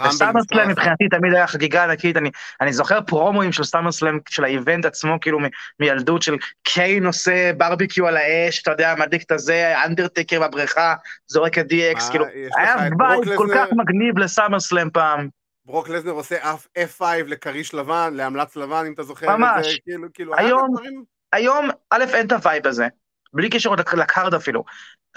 וסאמר 0.08 0.42
סלאם 0.44 0.70
מבחינתי 0.70 1.08
תמיד 1.10 1.34
היה 1.34 1.48
חגיגה 1.48 1.84
ענקית, 1.84 2.18
אני, 2.18 2.30
אני 2.62 2.74
זוכר 2.74 3.02
פרומואים 3.02 3.52
של 3.52 3.64
סאמר 3.64 3.92
סלאם, 3.92 4.20
של 4.30 4.44
ה 4.44 4.51
event 4.51 4.86
עצמו, 4.86 5.18
כאילו 5.22 5.40
מ, 5.40 5.44
מילדות 5.80 6.22
של 6.22 6.36
קיין 6.64 7.06
עושה 7.06 7.54
ברביקיו 7.58 8.08
על 8.08 8.18
האש, 8.18 8.62
אתה 8.62 8.72
יודע, 8.72 8.96
מדליק 9.00 9.24
את 9.24 9.32
הזה, 9.32 9.74
אנדרטקר 9.86 10.48
בבריכה, 10.48 10.96
זורק 11.28 11.58
את 11.58 11.66
DX, 11.66 12.12
כאילו, 12.12 12.26
היה 12.58 12.76
vibe 13.00 13.38
כל 13.38 13.48
כך 13.56 13.68
מגניב 13.72 14.18
לסאמר 14.18 14.60
סלאם 14.60 14.90
פעם. 14.90 15.41
ברוק 15.66 15.90
לזנר 15.90 16.12
עושה 16.12 16.54
F5 16.54 17.04
לכריש 17.28 17.74
לבן, 17.74 18.14
לעמלץ 18.14 18.56
לבן, 18.56 18.84
אם 18.88 18.94
אתה 18.94 19.04
זוכר 19.04 19.38
ממש. 19.38 19.68
את 19.68 19.72
זה, 19.74 19.80
כאילו, 19.84 20.08
כאילו, 20.14 20.36
היום, 20.38 20.76
היום, 21.32 21.70
א', 21.90 22.04
אין 22.14 22.28
את 22.28 22.32
ה 22.32 22.39
vibe 22.39 22.68
הזה, 22.68 22.88
בלי 23.34 23.50
קשר 23.50 23.72
ל 23.72 23.84
card 23.84 24.34
אפילו. 24.34 24.64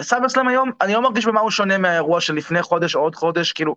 סאמר 0.02 0.28
סלאם 0.28 0.48
היום, 0.48 0.70
אני 0.80 0.92
לא 0.92 1.02
מרגיש 1.02 1.26
במה 1.26 1.40
הוא 1.40 1.50
שונה 1.50 1.78
מהאירוע 1.78 2.20
של 2.20 2.34
לפני 2.34 2.62
חודש 2.62 2.96
או 2.96 3.00
עוד 3.00 3.14
חודש, 3.14 3.52
כאילו, 3.52 3.76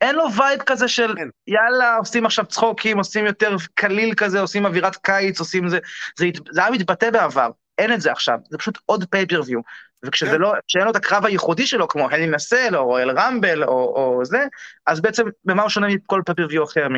אין 0.00 0.16
לו 0.16 0.24
vibe 0.36 0.62
כזה 0.62 0.88
של 0.88 1.14
אין. 1.18 1.30
יאללה, 1.46 1.96
עושים 1.96 2.26
עכשיו 2.26 2.46
צחוקים, 2.46 2.98
עושים 2.98 3.26
יותר 3.26 3.56
קליל 3.74 4.14
כזה, 4.14 4.40
עושים 4.40 4.66
אווירת 4.66 4.96
קיץ, 4.96 5.40
עושים 5.40 5.68
זה, 5.68 5.78
זה, 6.18 6.26
זה 6.50 6.60
היה 6.60 6.70
מתבטא 6.70 7.10
בעבר, 7.10 7.50
אין 7.78 7.92
את 7.92 8.00
זה 8.00 8.12
עכשיו, 8.12 8.38
זה 8.50 8.58
פשוט 8.58 8.78
עוד 8.86 9.04
pay-per-view. 9.10 9.60
וכשזה 10.04 10.30
כן. 10.30 10.40
לא, 10.40 10.52
כשאין 10.68 10.84
לו 10.84 10.90
את 10.90 10.96
הקרב 10.96 11.26
הייחודי 11.26 11.66
שלו, 11.66 11.88
כמו 11.88 12.10
הלי 12.10 12.26
נסל, 12.26 12.76
או 12.76 12.98
אל 12.98 13.10
רמבל, 13.10 13.64
או, 13.64 13.70
או 13.70 14.24
זה, 14.24 14.44
אז 14.86 15.00
בעצם 15.00 15.26
במה 15.44 15.62
הוא 15.62 15.70
שונה 15.70 15.86
מכל 15.88 16.22
pay-per-view 16.26 16.64
אחר, 16.64 16.88
מ... 16.88 16.94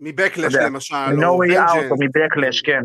מבקלאש 0.00 0.54
למשל, 0.54 0.94
או 0.94 1.44
No 1.44 1.46
way 1.46 1.54
out, 1.54 1.90
או 1.90 1.96
מבקלאש, 2.00 2.62
כן. 2.62 2.82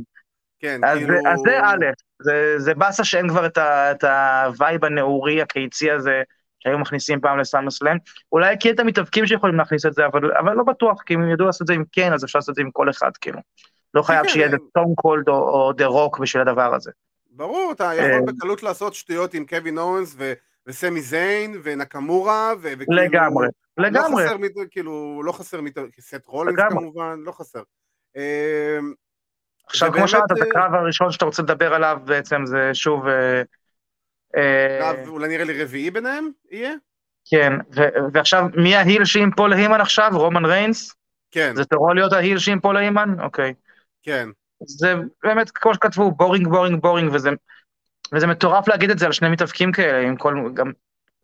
כן, 0.60 0.82
אז, 0.84 0.98
כאילו... 0.98 1.14
אז 1.28 1.40
זה 1.46 1.60
א', 1.64 1.86
זה, 2.22 2.56
זה 2.58 2.74
באסה 2.74 3.04
שאין 3.04 3.30
כבר 3.30 3.46
את, 3.46 3.58
ה, 3.58 3.92
את 3.92 4.04
ה 4.04 4.20
vibe 4.20 4.86
הנעורי, 4.86 5.42
הקיצי 5.42 5.92
הזה, 5.92 6.22
שהיו 6.60 6.80
מכניסים 6.80 7.22
פעם 7.22 7.40
לסאמר 7.40 7.72
סלאם. 7.72 7.98
אולי 8.32 8.56
כי 8.60 8.72
את 8.72 8.80
המתאבקים 8.80 9.28
שיכולים 9.28 9.56
להכניס 9.56 9.86
את 9.86 9.94
זה, 9.94 10.06
אבל, 10.06 10.32
אבל 10.40 10.54
לא 10.54 10.64
בטוח, 10.64 11.02
כי 11.06 11.14
אם 11.14 11.22
הם 11.22 11.32
ידעו 11.32 11.46
לעשות 11.46 11.62
את 11.62 11.68
זה 11.68 11.74
עם 11.74 11.84
כן, 11.92 12.14
אז 12.14 12.26
אפשר 12.26 12.40
לעשות 12.40 12.50
את 12.50 12.56
זה 12.56 12.62
עם 12.62 12.72
כל 12.72 12.90
אחד, 12.90 13.12
כאילו. 13.22 13.40
לא 13.94 14.02
חייב 14.02 14.24
כן, 14.24 14.30
שיהיה 14.30 14.48
את 14.48 14.60
סטון 14.74 14.94
קולד 14.96 15.30
או 15.30 15.74
דה 15.74 15.86
רוק 15.86 16.20
בשביל 16.20 16.42
הדבר 16.42 16.76
הזה. 16.76 16.92
ברור, 17.36 17.72
אתה 17.72 17.92
יכול 17.94 18.12
אה, 18.12 18.22
בקלות 18.22 18.64
לעשות 18.64 18.94
שטויות 18.94 19.34
עם 19.34 19.46
קווין 19.46 19.78
אוונס 19.78 20.16
וסמי 20.68 21.02
זיין 21.02 21.60
ונקמורה, 21.64 22.54
וכאילו... 22.62 23.04
לגמרי, 23.04 23.48
לא 23.78 23.88
לגמרי. 23.88 24.24
לא 24.24 24.30
חסר, 24.30 24.38
כאילו, 24.72 25.22
לא 25.26 25.32
חסר, 25.32 25.60
סת' 26.00 26.26
רולינס 26.26 26.60
כמובן, 26.70 27.20
לא 27.24 27.32
חסר. 27.32 27.62
אמ, 28.16 28.94
עכשיו, 29.68 29.92
כמו 29.94 30.08
שאמרת, 30.08 30.32
את 30.32 30.38
אה, 30.38 30.48
הקרב 30.48 30.74
הראשון 30.74 31.12
שאתה 31.12 31.26
רוצה 31.26 31.42
לדבר 31.42 31.74
עליו 31.74 31.98
בעצם 32.06 32.46
זה 32.46 32.70
שוב... 32.74 33.08
אה, 33.08 33.42
קרב 34.80 35.08
אולי 35.08 35.28
נראה 35.28 35.44
לי 35.44 35.64
רביעי 35.64 35.92
ביניהם, 35.92 36.30
יהיה? 36.52 36.74
כן, 37.30 37.54
ועכשיו, 38.14 38.46
מי 38.56 38.76
ה 38.76 38.82
heel 38.82 39.06
שעם 39.06 39.32
פול 39.32 39.54
היימן 39.54 39.82
עכשיו? 39.82 40.10
רומן 40.14 40.46
ריינס? 40.46 40.96
כן. 41.32 41.56
זה 41.56 41.66
תוכל 41.66 41.94
להיות 41.96 42.14
ה 42.14 42.18
heel 42.18 42.38
שעם 42.38 42.60
פול 42.60 42.78
היימן? 42.78 43.10
אוקיי. 43.20 43.54
כן. 44.04 44.30
זה 44.68 44.96
באמת, 45.24 45.52
כמו 45.52 45.74
שכתבו, 45.74 46.12
boring, 46.12 46.48
boring, 46.48 46.82
boring, 46.82 47.14
וזה, 47.14 47.30
וזה 48.14 48.28
מטורף 48.28 48.68
להגיד 48.68 48.90
את 48.90 49.00
זה 49.00 49.06
על 49.06 49.12
שני 49.12 49.30
מתאבקים 49.30 49.72
כאלה, 49.72 50.08
עם 50.08 50.16
כל, 50.16 50.50
גם 50.54 50.72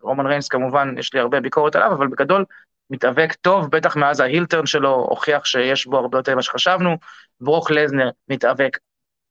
רומן 0.01 0.25
ריינס 0.25 0.47
כמובן, 0.47 0.95
יש 0.97 1.13
לי 1.13 1.19
הרבה 1.19 1.39
ביקורת 1.39 1.75
עליו, 1.75 1.93
אבל 1.93 2.07
בגדול, 2.07 2.45
מתאבק 2.89 3.33
טוב, 3.33 3.71
בטח 3.71 3.95
מאז 3.95 4.19
ה 4.19 4.25
heel 4.25 4.45
turn 4.45 4.65
שלו, 4.65 4.93
הוכיח 5.09 5.45
שיש 5.45 5.85
בו 5.85 5.97
הרבה 5.97 6.17
יותר 6.17 6.33
ממה 6.33 6.41
שחשבנו, 6.41 6.97
ברוק 7.41 7.71
לזנר 7.71 8.09
מתאבק 8.29 8.77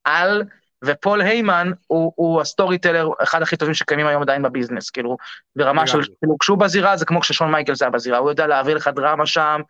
על, 0.04 0.42
ופול 0.84 1.20
היימן 1.20 1.70
הוא, 1.86 2.12
הוא 2.16 2.40
ה 2.40 2.78
storyteller, 2.78 3.08
אחד 3.22 3.42
הכי 3.42 3.56
טובים 3.56 3.74
שקיימים 3.74 4.06
היום 4.06 4.22
עדיין 4.22 4.42
בביזנס, 4.42 4.90
כאילו, 4.90 5.16
ברמה 5.56 5.86
של, 5.86 6.00
כאילו, 6.20 6.38
כשהוא 6.38 6.58
בזירה 6.58 6.96
זה 6.96 7.04
כמו 7.04 7.20
כששון 7.20 7.50
מייקלס 7.50 7.82
היה 7.82 7.90
בזירה, 7.90 8.18
הוא 8.18 8.30
יודע 8.30 8.46
להעביר 8.46 8.76
לך 8.76 8.88
דרמה 8.88 9.26
שם 9.26 9.60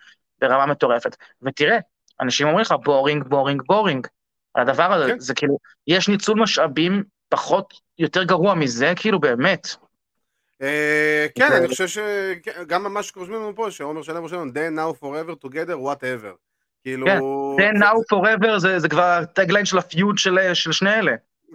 ברמה 0.40 0.66
מטורפת. 0.66 1.16
ותראה, 1.42 1.78
אנשים 2.20 2.46
אומרים 2.46 2.62
לך 2.62 2.74
boring, 2.84 3.24
boring, 3.24 3.62
boring, 3.66 4.06
על 4.54 4.68
הדבר 4.68 4.92
הזה, 4.92 5.12
כן. 5.12 5.20
זה 5.20 5.34
כאילו, 5.34 5.58
יש 5.86 6.08
ניצול 6.08 6.40
משאבים 6.40 7.02
פחות, 7.28 7.74
יותר 7.98 8.24
גרוע 8.24 8.54
מזה, 8.54 8.92
כאילו 8.96 9.20
באמת. 9.20 9.68
אה, 10.62 11.26
כן, 11.34 11.52
אני 11.52 11.68
חושב 11.68 11.86
שגם 11.86 12.94
מה 12.94 13.02
שרושמים 13.02 13.36
לנו 13.36 13.56
פה, 13.56 13.70
שעומר 13.70 14.02
שלם 14.02 14.22
רושם 14.22 14.36
לנו, 14.36 14.50
then 14.52 14.78
now 14.78 15.02
forever 15.02 15.46
together 15.46 15.74
whatever. 15.86 16.34
כאילו... 16.82 17.06
כן, 17.06 17.18
then 17.58 17.82
now 17.82 17.96
forever 18.14 18.58
זה 18.78 18.88
כבר 18.88 19.02
ה 19.02 19.10
tagline 19.10 19.64
של 19.64 19.78
ה 19.78 19.86
feud 19.86 20.18
של 20.18 20.72
שני 20.72 20.94
אלה. 20.94 21.12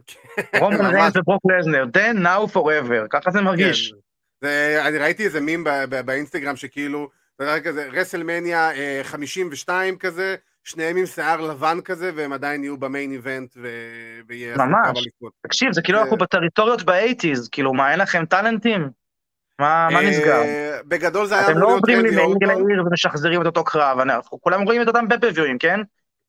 כן, 0.08 0.60
רומן 0.60 0.95
ריינס 0.95 1.15
וברוק 1.15 1.41
לזנר, 1.45 1.86
then 1.93 2.17
now 2.17 2.53
forever, 2.53 3.08
ככה 3.10 3.31
זה 3.31 3.41
מרגיש. 3.41 3.93
כן. 4.41 4.81
אני 4.86 4.97
ראיתי 4.97 5.25
איזה 5.25 5.41
מם 5.41 5.63
באינסטגרם 6.05 6.55
שכאילו, 6.55 7.10
זה 7.39 7.47
היה 7.53 7.62
כזה 7.62 7.89
רסלמניה 7.91 8.71
52 9.03 9.93
אה, 9.93 9.99
כזה, 9.99 10.36
שניהם 10.65 10.97
עם 10.97 11.06
שיער 11.06 11.41
לבן 11.41 11.82
כזה, 11.82 12.12
והם 12.15 12.34
עדיין 12.34 12.63
יהיו 12.63 12.78
ב 12.77 12.84
main 12.84 13.11
event, 13.11 13.57
ויהיה... 14.28 14.56
ממש. 14.58 15.08
תקשיב, 15.41 15.71
זה 15.71 15.82
כאילו 15.82 16.01
אנחנו 16.01 16.17
בטריטוריות 16.17 16.84
באייטיז, 16.84 17.49
כאילו, 17.49 17.73
מה, 17.73 17.91
אין 17.91 17.99
לכם 17.99 18.25
טאלנטים? 18.25 18.89
מה, 19.60 19.88
מה 19.91 20.01
נסגר? 20.01 20.41
אה, 20.41 20.80
בגדול 20.86 21.25
זה 21.25 21.36
היה. 21.39 21.51
אתם 21.51 21.58
לא 21.58 21.75
עוברים 21.75 22.01
לי 22.01 22.15
לעיר 22.41 22.86
ומשחזרים 22.86 23.41
את 23.41 23.45
אותו 23.45 23.63
קרב, 23.63 23.99
אנחנו 23.99 24.41
כולם 24.41 24.62
רואים 24.62 24.82
את 24.82 24.88
אותם 24.88 25.08
בפרוויואים, 25.08 25.58
כן? 25.58 25.80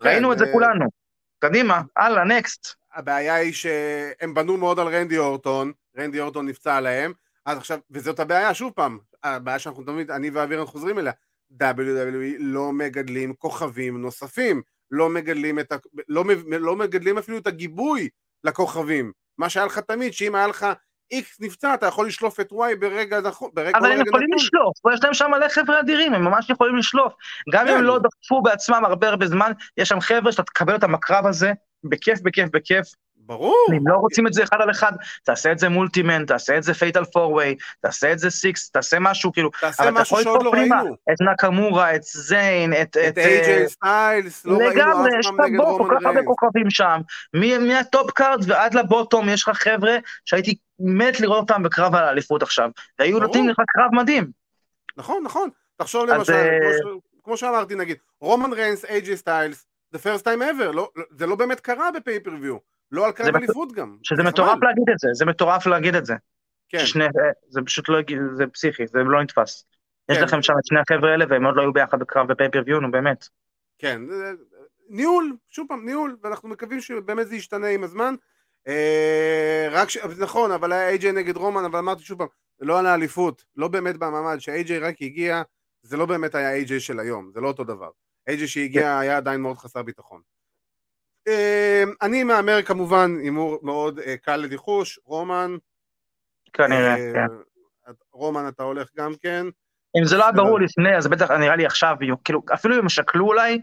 כן? 0.03 0.09
ראינו 0.09 0.33
את 0.33 0.38
זה 0.38 0.44
אה, 0.44 0.53
כולנו. 0.53 0.87
קדימה, 1.38 1.83
הלאה, 1.96 2.25
נקסט. 2.25 2.75
הבעיה 2.94 3.35
היא 3.35 3.53
שהם 3.53 4.35
בנו 4.35 4.57
מאוד 4.57 4.79
על 4.79 4.88
רנדי 4.88 5.18
אורטון, 5.18 5.72
רנדי 5.99 6.20
אורטון 6.20 6.49
נפצע 6.49 6.77
עליהם, 6.77 7.12
אז 7.46 7.59
עכשיו, 7.59 7.79
וזאת 7.90 8.20
הבעיה, 8.20 8.55
שוב 8.55 8.72
פעם, 8.77 8.99
הבעיה 9.25 9.59
שאנחנו 9.59 9.83
תמיד, 9.83 10.11
אני 10.11 10.31
ואבירן 10.31 10.66
חוזרים 10.66 10.99
אליה, 10.99 11.12
WWE 11.62 12.37
לא 12.38 12.72
מגדלים 12.72 13.35
כוכבים 13.35 14.00
נוספים, 14.00 14.62
לא 14.90 15.09
מגדלים, 15.09 15.59
את 15.59 15.72
ה... 15.72 15.76
לא, 16.09 16.24
לא 16.44 16.76
מגדלים 16.76 17.18
אפילו 17.18 17.38
את 17.38 17.46
הגיבוי 17.46 18.09
לכוכבים. 18.44 19.12
מה 19.38 19.48
שהיה 19.48 19.66
לך 19.66 19.78
תמיד, 19.78 20.12
שאם 20.12 20.35
היה 20.35 20.46
לך 20.46 20.66
X 21.11 21.40
נפצע, 21.40 21.74
אתה 21.74 21.87
יכול 21.87 22.06
לשלוף 22.06 22.40
את 22.40 22.52
Y 22.52 22.76
ברגע 22.76 23.20
נכון, 23.20 23.50
אבל 23.74 23.92
הם 23.92 24.06
יכולים 24.06 24.28
לשלוף, 24.35 24.74
יש 24.94 25.04
להם 25.04 25.14
שם 25.14 25.30
מלא 25.30 25.48
חבר'ה 25.48 25.80
אדירים, 25.80 26.14
הם 26.14 26.24
ממש 26.24 26.50
יכולים 26.50 26.76
לשלוף. 26.76 27.12
גם 27.52 27.68
אם 27.68 27.72
הם 27.72 27.78
כן. 27.78 27.85
לא 27.85 27.98
דחפו 27.98 28.42
בעצמם 28.42 28.82
הרבה 28.85 29.09
הרבה 29.09 29.26
זמן, 29.26 29.52
יש 29.76 29.88
שם 29.88 30.00
חבר'ה 30.00 30.32
שאתה 30.32 30.42
תקבל 30.42 30.74
אותם 30.74 30.92
בקרב 30.92 31.26
הזה, 31.26 31.52
בכיף, 31.85 32.20
בכיף, 32.20 32.48
בכיף, 32.52 32.87
ברור. 33.26 33.66
אם 33.70 33.88
לא 33.88 33.94
רוצים 33.94 34.26
את 34.26 34.32
זה 34.32 34.42
אחד 34.42 34.60
על 34.60 34.70
אחד, 34.70 34.92
תעשה 35.24 35.52
את 35.52 35.58
זה 35.58 35.68
multi-man, 35.68 36.24
תעשה 36.24 36.58
את 36.58 36.62
זה 36.62 36.74
fatal 36.74 37.04
four-way, 37.04 37.56
תעשה 37.80 38.12
את 38.12 38.18
זה 38.18 38.30
סיקס, 38.30 38.70
תעשה 38.70 38.96
משהו 39.00 39.32
כאילו. 39.32 39.50
תעשה 39.60 39.90
משהו 39.90 40.22
שעוד 40.22 40.42
לא 40.42 40.50
ראינו. 40.50 40.96
את 41.12 41.16
נקאמורה, 41.32 41.94
את 41.94 42.02
זיין, 42.02 42.72
את... 42.72 42.96
את 43.08 43.18
איי-ג'יי 43.18 43.62
אה, 43.62 43.68
סטיילס, 43.68 44.46
לא 44.46 44.56
ראינו 44.56 44.70
לגמרי, 44.70 45.10
יש 45.18 45.26
לך 45.26 45.34
בו 45.56 45.78
כל 45.78 45.94
כך 45.96 46.06
הרבה 46.06 46.22
כוכבים 46.22 46.70
שם. 46.70 47.00
מה 47.61 47.80
top 47.80 48.11
card 48.11 48.50
ועד 48.50 48.74
ל 48.74 48.82
bottom 48.82 49.28
יש 49.28 49.48
לך 49.48 49.56
חבר'ה 49.56 49.96
שהייתי 50.24 50.56
מת 50.80 51.20
לראות 51.20 51.50
אותם 51.50 51.62
בקרב 51.62 51.94
על 51.94 52.04
האליפות 52.04 52.42
עכשיו. 52.42 52.70
והיו 52.98 53.18
נותנים 53.18 53.48
לך 53.48 53.56
קרב 53.66 53.94
מדהים. 53.94 54.30
נכון, 54.96 55.22
נכון. 55.24 55.48
תחשוב 55.76 56.06
למשל, 56.06 56.32
אה, 56.32 56.50
כמו 57.24 57.36
שאמרתי 57.36 57.74
נגיד, 57.74 57.96
רומן 58.20 58.52
ריינס, 58.52 58.84
איי-ג'יי 58.84 59.16
סטיילס, 59.16 59.66
the 59.94 59.98
first 59.98 60.22
time 60.22 60.40
ever, 60.40 60.72
לא, 60.72 60.88
זה 61.10 61.26
לא 61.26 61.36
באמת 61.36 61.60
קרה 61.60 61.90
ב 61.90 61.97
pay-per-view. 61.97 62.75
לא 62.92 63.07
על 63.07 63.12
קרב 63.12 63.37
אליפות 63.37 63.72
גם. 63.72 63.96
שזה 64.03 64.22
מטורף 64.22 64.59
להגיד 64.62 64.85
את 64.92 64.99
זה, 64.99 65.09
זה 65.12 65.25
מטורף 65.25 65.66
להגיד 65.66 65.94
את 65.94 66.07
זה. 66.07 66.14
כן. 66.68 66.79
ששני, 66.79 67.05
זה 67.49 67.61
פשוט 67.66 67.88
לא, 67.88 67.99
זה 68.35 68.46
פסיכי, 68.46 68.87
זה 68.87 68.99
לא 68.99 69.22
נתפס. 69.22 69.66
כן. 70.09 70.14
יש 70.14 70.18
לכם 70.18 70.42
שם 70.42 70.53
את 70.59 70.66
שני 70.66 70.79
החבר'ה 70.81 71.11
האלה 71.11 71.25
והם 71.29 71.44
עוד 71.44 71.57
לא 71.57 71.62
היו 71.62 71.72
ביחד 71.72 71.99
בקרב 71.99 72.33
ב 72.32 72.36
pay-per-view, 72.36 72.80
נו 72.81 72.90
באמת. 72.90 73.29
כן, 73.79 74.03
ניהול, 74.88 75.37
שוב 75.49 75.66
פעם, 75.68 75.87
ניהול, 75.87 76.16
ואנחנו 76.22 76.49
מקווים 76.49 76.81
שבאמת 76.81 77.29
זה 77.29 77.37
ישתנה 77.37 77.66
עם 77.66 77.85
הזמן. 77.85 78.14
אה, 78.68 79.68
רק 79.70 79.90
ש... 79.90 79.96
נכון, 80.18 80.53
אבל 80.53 80.72
היה 80.72 80.88
איי-ג'יי 80.88 81.12
נגד 81.12 81.37
רומן, 81.37 81.64
אבל 81.64 81.79
אמרתי 81.79 82.03
שוב 82.03 82.18
פעם, 82.18 82.29
לא 82.61 82.79
על 82.79 82.87
האליפות, 82.87 83.44
לא 83.57 83.68
באמת 83.68 83.96
במעמד, 83.96 84.38
שאיי-ג'יי 84.38 84.79
רק 84.79 85.03
הגיע, 85.03 85.42
זה 85.83 85.96
לא 85.96 86.07
באמת 86.07 86.35
היה 86.35 86.53
איי-ג'יי 86.53 86.81
של 86.81 87.01
היום, 87.01 87.31
זה 87.35 87.40
לא 87.40 87.49
אותו 87.49 87.64
דבר. 87.64 87.90
איי-ג'יי 88.27 88.49
שהגיע 88.49 88.83
כן. 88.83 88.99
היה 89.01 89.16
עדיין 89.16 89.40
מאוד 89.40 89.57
חסר 89.59 89.83
ביטחון. 89.83 90.20
אמ, 91.26 91.92
אני 92.02 92.24
מהמר 92.24 92.62
כמובן 92.62 93.16
הימור 93.22 93.58
מאוד 93.62 93.98
אה, 93.98 94.16
קל 94.16 94.36
לדיחוש, 94.36 94.98
רומן. 95.04 95.56
כנראה, 96.52 96.96
אה, 96.96 97.12
כן. 97.14 97.26
רומן 98.12 98.48
אתה 98.48 98.62
הולך 98.62 98.88
גם 98.96 99.12
כן. 99.22 99.46
אם 100.00 100.04
זה 100.04 100.16
לא 100.16 100.22
היה 100.22 100.32
ברור 100.32 100.60
לפני, 100.60 100.96
אז 100.96 101.06
בטח 101.06 101.30
נראה 101.30 101.56
לי 101.56 101.66
עכשיו, 101.66 101.96
כאילו, 102.24 102.42
אפילו 102.54 102.80
אם 102.82 102.88
שקלו 102.88 103.26
אולי 103.26 103.60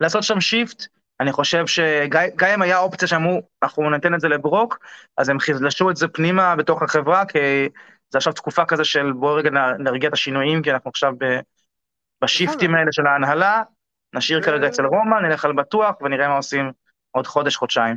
לעשות 0.00 0.22
שם 0.22 0.40
שיפט, 0.40 0.86
אני 1.20 1.32
חושב 1.32 1.66
שגם 1.66 2.48
אם 2.54 2.62
היה 2.62 2.78
אופציה 2.78 3.08
שאמרו, 3.08 3.42
אנחנו 3.62 3.90
ניתן 3.90 4.14
את 4.14 4.20
זה 4.20 4.28
לברוק, 4.28 4.78
אז 5.16 5.28
הם 5.28 5.40
חזלשו 5.40 5.90
את 5.90 5.96
זה 5.96 6.08
פנימה 6.08 6.56
בתוך 6.56 6.82
החברה, 6.82 7.26
כי 7.26 7.38
זה 8.10 8.18
עכשיו 8.18 8.32
תקופה 8.32 8.64
כזה 8.64 8.84
של 8.84 9.12
בואו 9.12 9.34
רגע 9.34 9.50
נרגיע 9.78 10.08
את 10.08 10.12
השינויים, 10.12 10.62
כי 10.62 10.70
אנחנו 10.70 10.88
עכשיו 10.90 11.12
בשיפטים. 12.22 12.74
האלה 12.74 12.92
של 12.92 13.06
ההנהלה, 13.06 13.62
נשאיר 14.14 14.42
כרגע 14.42 14.66
אצל 14.66 14.84
רומא, 14.84 15.20
נלך 15.20 15.44
על 15.44 15.52
בטוח 15.52 15.94
ונראה 16.00 16.28
מה 16.28 16.36
עושים 16.36 16.72
עוד 17.12 17.26
חודש, 17.26 17.56
חודשיים. 17.56 17.96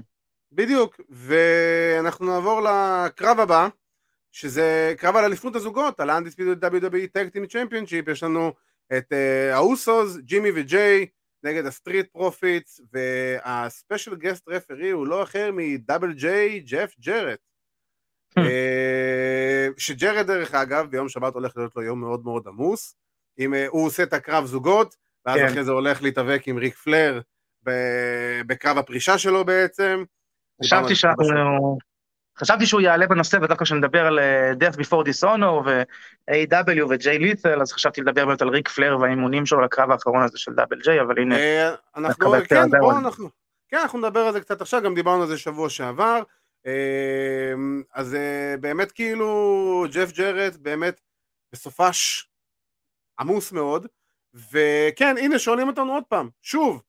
בדיוק, 0.52 1.02
ואנחנו 1.10 2.26
נעבור 2.26 2.62
לקרב 2.62 3.40
הבא, 3.40 3.68
שזה 4.32 4.94
קרב 4.98 5.16
על 5.16 5.26
אליפות 5.26 5.56
הזוגות, 5.56 6.00
על 6.00 6.10
ה-Undisputed 6.10 6.64
WWE 6.64 7.08
Tag 7.18 7.36
Team 7.36 7.52
Championship, 7.52 8.12
יש 8.12 8.24
לנו 8.24 8.54
את 8.98 9.12
אה, 9.12 9.56
האוסוס, 9.56 10.18
ג'ימי 10.18 10.50
וג'יי, 10.56 11.08
נגד 11.44 11.66
הסטריט 11.66 12.08
פרופיטס, 12.12 12.82
וה 12.94 13.21
special 13.21 14.16
guest 14.16 14.50
referee 14.50 14.90
הוא 14.90 15.08
לא 15.08 15.24
אחר 15.24 15.50
מדאבל 15.54 16.14
ג'יי, 16.14 16.60
ג'ף 16.60 16.96
ג'רד. 17.00 17.36
אהמ. 18.40 18.42
אה, 18.42 19.68
שג'רד 19.78 20.28
דרך 20.28 20.56
אגב, 20.56 20.88
ביום 20.90 21.10
שבת 21.10 21.34
הולך 21.34 21.58
להיות 21.58 21.76
לו 21.76 21.82
יום 21.82 22.02
מאוד 22.02 22.24
מאוד 22.24 22.48
עמוס. 22.48 22.96
אם 23.40 23.54
אה, 23.54 23.58
הוא 23.70 23.86
עושה 23.86 24.04
את 24.04 24.14
הקרב 24.14 24.46
זוגות, 24.46 24.96
ואז 25.26 25.40
כן. 25.40 25.46
אחרי 25.46 25.64
זה 25.64 25.72
הולך 25.72 26.04
להתאבק 26.04 26.48
עם 26.48 26.58
ריק 26.58 26.76
פלר 26.76 27.22
בקרב 28.48 28.78
הפרישה 28.78 29.18
שלו 29.18 29.46
בעצם. 29.46 30.04
חשבתי 30.64 30.96
שאנחנו... 30.96 31.78
חשבתי 32.38 32.66
שהוא 32.66 32.82
יעלה 32.82 33.08
בנושא, 33.08 33.38
ודווקא 33.42 33.66
כשנדבר 33.66 34.06
על 34.06 34.20
אה, 34.20 34.52
Death 34.52 34.76
Before 34.76 35.08
Dishonor 35.08 35.66
ו-AW 35.66 36.86
ו-J 36.90 37.10
ליטל, 37.20 37.62
אז 37.62 37.72
חשבתי 37.72 38.02
לדבר 38.02 38.26
באמת 38.26 38.42
על 38.42 38.50
ריק 38.50 38.68
פלר 38.68 38.98
והאימונים 39.00 39.46
שלו 39.46 39.62
לקרב 39.62 39.92
האחרון 39.92 40.24
הזה 40.24 40.38
של 40.38 40.54
דאבל 40.54 40.80
ג'יי, 40.84 41.02
אבל 41.02 41.20
הנה... 41.20 41.36
אה, 41.38 41.76
אנחנו, 41.96 42.32
כן, 42.50 42.70
בואו 42.80 42.98
אנחנו... 42.98 43.30
כן, 43.70 43.78
אנחנו 43.78 44.00
נדבר 44.00 44.20
על 44.20 44.34
זה 44.34 44.42
קצת 44.42 44.62
עכשיו, 44.62 44.82
גם 44.82 44.96
דיברנו 44.96 45.22
על 45.22 45.28
זה 45.28 45.38
שבוע 45.38 45.70
שעבר. 45.70 46.22
אה, 46.66 47.54
אז 47.94 48.18
באמת 48.60 48.92
כאילו, 48.92 49.86
ג'ף 49.92 50.12
ג'רד 50.12 50.56
באמת 50.62 51.02
בסופש 51.54 52.30
עמוס 53.20 53.52
מאוד, 53.52 53.88
וכן, 54.52 55.16
הנה 55.18 55.40
שואלים 55.40 55.68
אותנו 55.68 55.94
עוד 55.94 56.04
פעם, 56.04 56.30
שוב, 56.42 56.82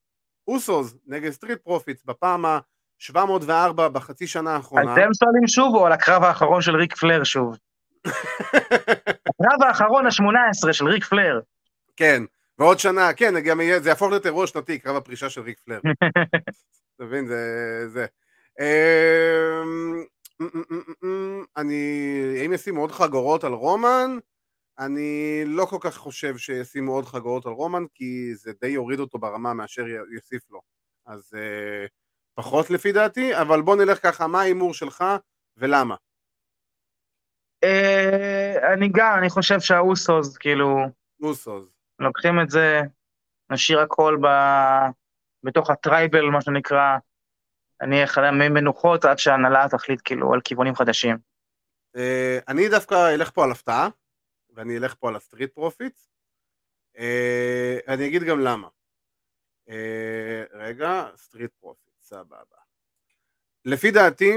אוסוס 0.48 0.94
נגד 1.06 1.30
סטריט 1.30 1.58
פרופיטס 1.58 2.04
בפעם 2.04 2.44
ה... 2.44 2.58
704 2.98 3.88
בחצי 3.88 4.26
שנה 4.26 4.56
האחרונה. 4.56 4.92
אתם 4.92 5.10
שואלים 5.14 5.46
שוב 5.46 5.74
או 5.74 5.86
על 5.86 5.92
הקרב 5.92 6.22
האחרון 6.22 6.62
של 6.62 6.76
ריק 6.76 6.96
פלר 6.96 7.24
שוב? 7.24 7.56
הקרב 8.06 9.62
האחרון 9.68 10.06
ה-18 10.06 10.72
של 10.72 10.86
ריק 10.88 11.04
פלר. 11.04 11.40
כן, 11.96 12.22
ועוד 12.58 12.78
שנה, 12.78 13.12
כן, 13.12 13.40
גם 13.40 13.60
יהיה, 13.60 13.80
זה 13.80 13.88
יהפוך 13.88 14.10
להיות 14.10 14.26
אירוע 14.26 14.46
שנתי, 14.46 14.78
קרב 14.78 14.96
הפרישה 14.96 15.30
של 15.30 15.40
ריק 15.40 15.60
פלר. 15.60 15.80
אתה 16.96 17.04
מבין, 17.04 17.26
זה... 17.26 17.88
זה. 17.88 18.06
אמ, 18.60 20.04
אני... 21.56 22.42
אם 22.46 22.52
ישימו 22.52 22.80
עוד 22.80 22.92
חגורות 22.92 23.44
על 23.44 23.52
רומן, 23.52 24.18
אני 24.78 25.42
לא 25.46 25.64
כל 25.64 25.78
כך 25.80 25.96
חושב 25.96 26.36
שישימו 26.36 26.92
עוד 26.92 27.04
חגורות 27.04 27.46
על 27.46 27.52
רומן, 27.52 27.84
כי 27.94 28.34
זה 28.34 28.52
די 28.60 28.68
יוריד 28.68 29.00
אותו 29.00 29.18
ברמה 29.18 29.54
מאשר 29.54 29.86
יוסיף 29.86 30.50
לו. 30.50 30.60
אז... 31.06 31.34
Uh, 31.34 31.88
פחות 32.36 32.70
לפי 32.70 32.92
דעתי, 32.92 33.40
אבל 33.40 33.62
בוא 33.62 33.76
נלך 33.76 34.02
ככה, 34.02 34.26
מה 34.26 34.40
ההימור 34.40 34.74
שלך 34.74 35.04
ולמה? 35.56 35.94
אה, 37.64 38.72
אני 38.72 38.88
גם, 38.94 39.18
אני 39.18 39.30
חושב 39.30 39.60
שהאוסוס, 39.60 40.36
כאילו... 40.36 40.76
אוסוס. 41.22 41.64
לוקחים 41.98 42.40
את 42.40 42.50
זה, 42.50 42.80
נשאיר 43.52 43.80
הכל 43.80 44.18
ב... 44.22 44.26
בתוך 45.42 45.70
הטרייבל, 45.70 46.24
מה 46.24 46.40
שנקרא, 46.40 46.96
אני 47.80 48.04
אחלם 48.04 48.38
מנוחות 48.54 49.04
עד 49.04 49.18
שההנהלה 49.18 49.66
תחליט 49.70 50.00
כאילו 50.04 50.34
על 50.34 50.40
כיוונים 50.40 50.74
חדשים. 50.74 51.18
אה, 51.96 52.38
אני 52.48 52.68
דווקא 52.68 53.14
אלך 53.14 53.30
פה 53.30 53.44
על 53.44 53.50
הפתעה, 53.50 53.88
ואני 54.56 54.76
אלך 54.76 54.94
פה 54.98 55.08
על 55.08 55.16
הסטריט 55.16 55.54
פרופיט. 55.54 55.98
אה, 56.98 57.78
אני 57.88 58.06
אגיד 58.06 58.22
גם 58.22 58.40
למה. 58.40 58.68
רגע, 60.52 61.10
סטריט 61.16 61.50
פרופיט. 61.60 61.86
סבבה. 62.00 62.56
לפי 63.64 63.90
דעתי, 63.90 64.36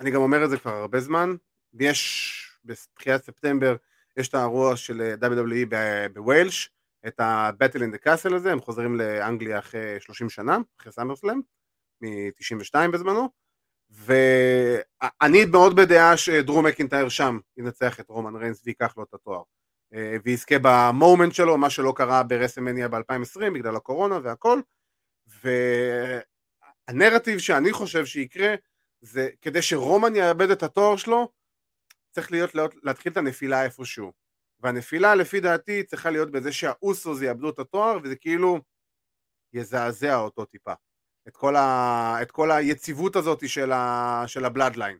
אני 0.00 0.10
גם 0.10 0.20
אומר 0.20 0.44
את 0.44 0.50
זה 0.50 0.58
כבר 0.58 0.70
הרבה 0.70 1.00
זמן, 1.00 1.36
יש 1.80 2.58
בתחילת 2.64 3.24
ספטמבר, 3.24 3.76
יש 4.16 4.28
את 4.28 4.34
האירוע 4.34 4.76
של 4.76 5.14
WWE 5.22 5.66
בוויילס, 6.12 6.70
את 7.06 7.20
ה-Battle 7.20 7.78
in 7.78 7.94
the 7.94 8.06
Castle 8.06 8.34
הזה, 8.34 8.52
הם 8.52 8.60
חוזרים 8.60 8.96
לאנגליה 8.96 9.58
אחרי 9.58 10.00
30 10.00 10.30
שנה, 10.30 10.58
אחרי 10.80 10.92
סאמרסלאם, 10.92 11.40
מ-92 12.00 12.90
בזמנו, 12.92 13.28
ואני 13.90 15.44
מאוד 15.52 15.76
בדעה 15.76 16.16
שדרו 16.16 16.62
מקינטייר 16.62 17.08
שם 17.08 17.38
ינצח 17.56 18.00
את 18.00 18.08
רומן 18.08 18.36
ריינס 18.36 18.62
וייקח 18.64 18.96
לו 18.96 19.02
את 19.02 19.14
התואר, 19.14 19.42
אה, 19.94 20.16
ויזכה 20.24 20.54
במומנט 20.62 21.34
שלו, 21.34 21.58
מה 21.58 21.70
שלא 21.70 21.92
קרה 21.96 22.22
ברסמניה 22.22 22.88
ב-2020 22.88 23.50
בגלל 23.54 23.76
הקורונה 23.76 24.18
והכל, 24.22 24.60
הנרטיב 26.88 27.38
שאני 27.38 27.72
חושב 27.72 28.06
שיקרה 28.06 28.54
זה 29.00 29.28
כדי 29.42 29.62
שרומן 29.62 30.16
יאבד 30.16 30.50
את 30.50 30.62
התואר 30.62 30.96
שלו 30.96 31.32
צריך 32.10 32.32
להיות, 32.32 32.50
להתחיל 32.82 33.12
את 33.12 33.16
הנפילה 33.16 33.64
איפשהו. 33.64 34.12
והנפילה 34.60 35.14
לפי 35.14 35.40
דעתי 35.40 35.82
צריכה 35.82 36.10
להיות 36.10 36.30
בזה 36.30 36.52
שהאוסוס 36.52 37.22
יאבדו 37.22 37.50
את 37.50 37.58
התואר 37.58 37.98
וזה 38.02 38.16
כאילו 38.16 38.60
יזעזע 39.52 40.16
אותו 40.16 40.44
טיפה 40.44 40.72
את 41.28 41.36
כל, 41.36 41.56
ה, 41.56 42.16
את 42.22 42.30
כל 42.30 42.50
היציבות 42.50 43.16
הזאת 43.16 43.48
של, 43.48 43.72
ה, 43.72 44.24
של 44.26 44.44
הבלאדליין 44.44 44.98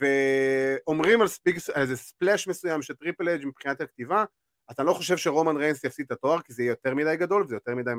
ואומרים 0.00 1.20
על 1.20 1.28
ספיק, 1.28 1.56
איזה 1.74 1.96
ספלאש 1.96 2.48
מסוים 2.48 2.82
של 2.82 2.94
טריפל 2.94 3.28
אג' 3.28 3.46
מבחינת 3.46 3.80
הכתיבה 3.80 4.24
אתה 4.70 4.82
לא 4.82 4.92
חושב 4.92 5.16
שרומן 5.16 5.56
ריינס 5.56 5.84
יפסיד 5.84 6.06
את 6.06 6.12
התואר 6.12 6.40
כי 6.40 6.52
זה 6.52 6.62
יהיה 6.62 6.70
יותר 6.70 6.94
מדי 6.94 7.16
גדול 7.16 7.42
וזה 7.42 7.56
יותר 7.56 7.74
מדי 7.74 7.90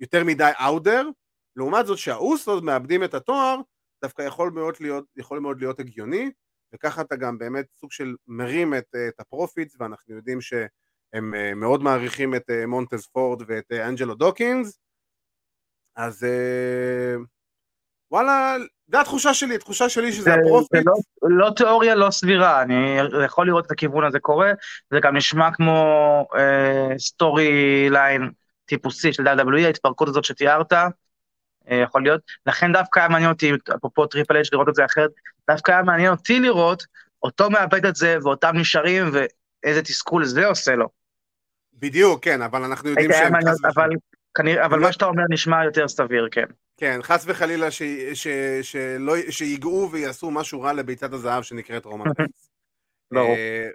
יותר 0.00 0.24
מדי 0.24 0.50
אאודר 0.64 1.08
לעומת 1.56 1.86
זאת 1.86 1.98
שהאוסוס 1.98 2.62
מאבדים 2.62 3.04
את 3.04 3.14
התואר, 3.14 3.56
דווקא 4.02 4.22
יכול 4.22 4.50
מאוד 4.50 4.74
להיות, 4.80 5.04
יכול 5.16 5.38
מאוד 5.38 5.60
להיות 5.60 5.80
הגיוני, 5.80 6.30
וככה 6.74 7.00
אתה 7.00 7.16
גם 7.16 7.38
באמת 7.38 7.66
סוג 7.72 7.92
של 7.92 8.14
מרים 8.26 8.74
את, 8.74 8.94
את 9.08 9.20
הפרופיטס, 9.20 9.76
ואנחנו 9.80 10.14
יודעים 10.14 10.40
שהם 10.40 11.34
אה, 11.34 11.54
מאוד 11.54 11.82
מעריכים 11.82 12.34
את 12.34 12.50
אה, 12.50 12.66
מונטז 12.66 13.06
פורד 13.06 13.42
ואת 13.46 13.72
אה, 13.72 13.88
אנג'לו 13.88 14.14
דוקינס, 14.14 14.78
אז 15.96 16.26
וואלה, 18.10 18.56
זה 18.88 19.00
התחושה 19.00 19.34
שלי, 19.34 19.54
התחושה 19.54 19.88
שלי 19.88 20.12
שזה 20.12 20.34
הפרופיט. 20.34 20.70
זה 20.70 20.80
לא, 20.86 21.46
לא 21.46 21.50
תיאוריה 21.56 21.94
לא 21.94 22.10
סבירה, 22.10 22.62
אני 22.62 22.98
יכול 23.24 23.46
לראות 23.46 23.66
את 23.66 23.70
הכיוון 23.70 24.04
הזה 24.04 24.18
קורה, 24.18 24.52
זה 24.90 25.00
גם 25.02 25.16
נשמע 25.16 25.50
כמו 25.52 26.26
story 26.98 27.84
אה, 27.84 27.90
line 27.90 28.30
טיפוסי 28.64 29.12
של 29.12 29.28
WWE, 29.28 29.64
ההתפרקות 29.64 30.08
הזאת 30.08 30.24
שתיארת, 30.24 30.72
אה, 30.72 30.88
יכול 31.70 32.02
להיות. 32.02 32.20
לכן 32.46 32.72
דווקא 32.72 33.00
היה 33.00 33.08
מעניין 33.08 33.30
אותי, 33.30 33.52
אפרופו 33.76 34.06
טריפל 34.06 34.36
אייץ' 34.36 34.44
לראות 34.52 34.68
את 34.68 34.74
זה 34.74 34.84
אחרת, 34.84 35.10
דווקא 35.50 35.72
היה 35.72 35.82
מעניין 35.82 36.10
אותי 36.10 36.40
לראות 36.40 36.86
אותו 37.22 37.50
מאבד 37.50 37.86
את 37.86 37.96
זה 37.96 38.18
ואותם 38.22 38.52
נשארים 38.56 39.10
ואיזה 39.12 39.82
תסכול 39.82 40.24
זה 40.24 40.46
עושה 40.46 40.74
לו. 40.74 40.88
בדיוק, 41.72 42.24
כן, 42.24 42.42
אבל 42.42 42.64
אנחנו 42.64 42.88
יודעים 42.88 43.12
שהם... 43.12 43.32
אבל, 43.76 43.88
כנראה, 44.36 44.66
אבל 44.66 44.78
מה 44.78 44.92
שאתה 44.92 45.04
אומר 45.04 45.22
נשמע 45.30 45.64
יותר 45.64 45.88
סביר, 45.88 46.28
כן. 46.30 46.46
כן, 46.76 46.98
חס 47.02 47.24
וחלילה 47.26 47.70
ש, 47.70 47.82
ש, 48.14 48.26
שלא, 48.62 49.14
שיגעו 49.30 49.88
ויעשו 49.92 50.30
משהו 50.30 50.60
רע 50.60 50.72
לביצת 50.72 51.12
הזהב 51.12 51.42
שנקראת 51.42 51.84
רומן 51.84 52.10
ריינס. 52.18 52.50
ברור. 53.14 53.34
אה, 53.36 53.68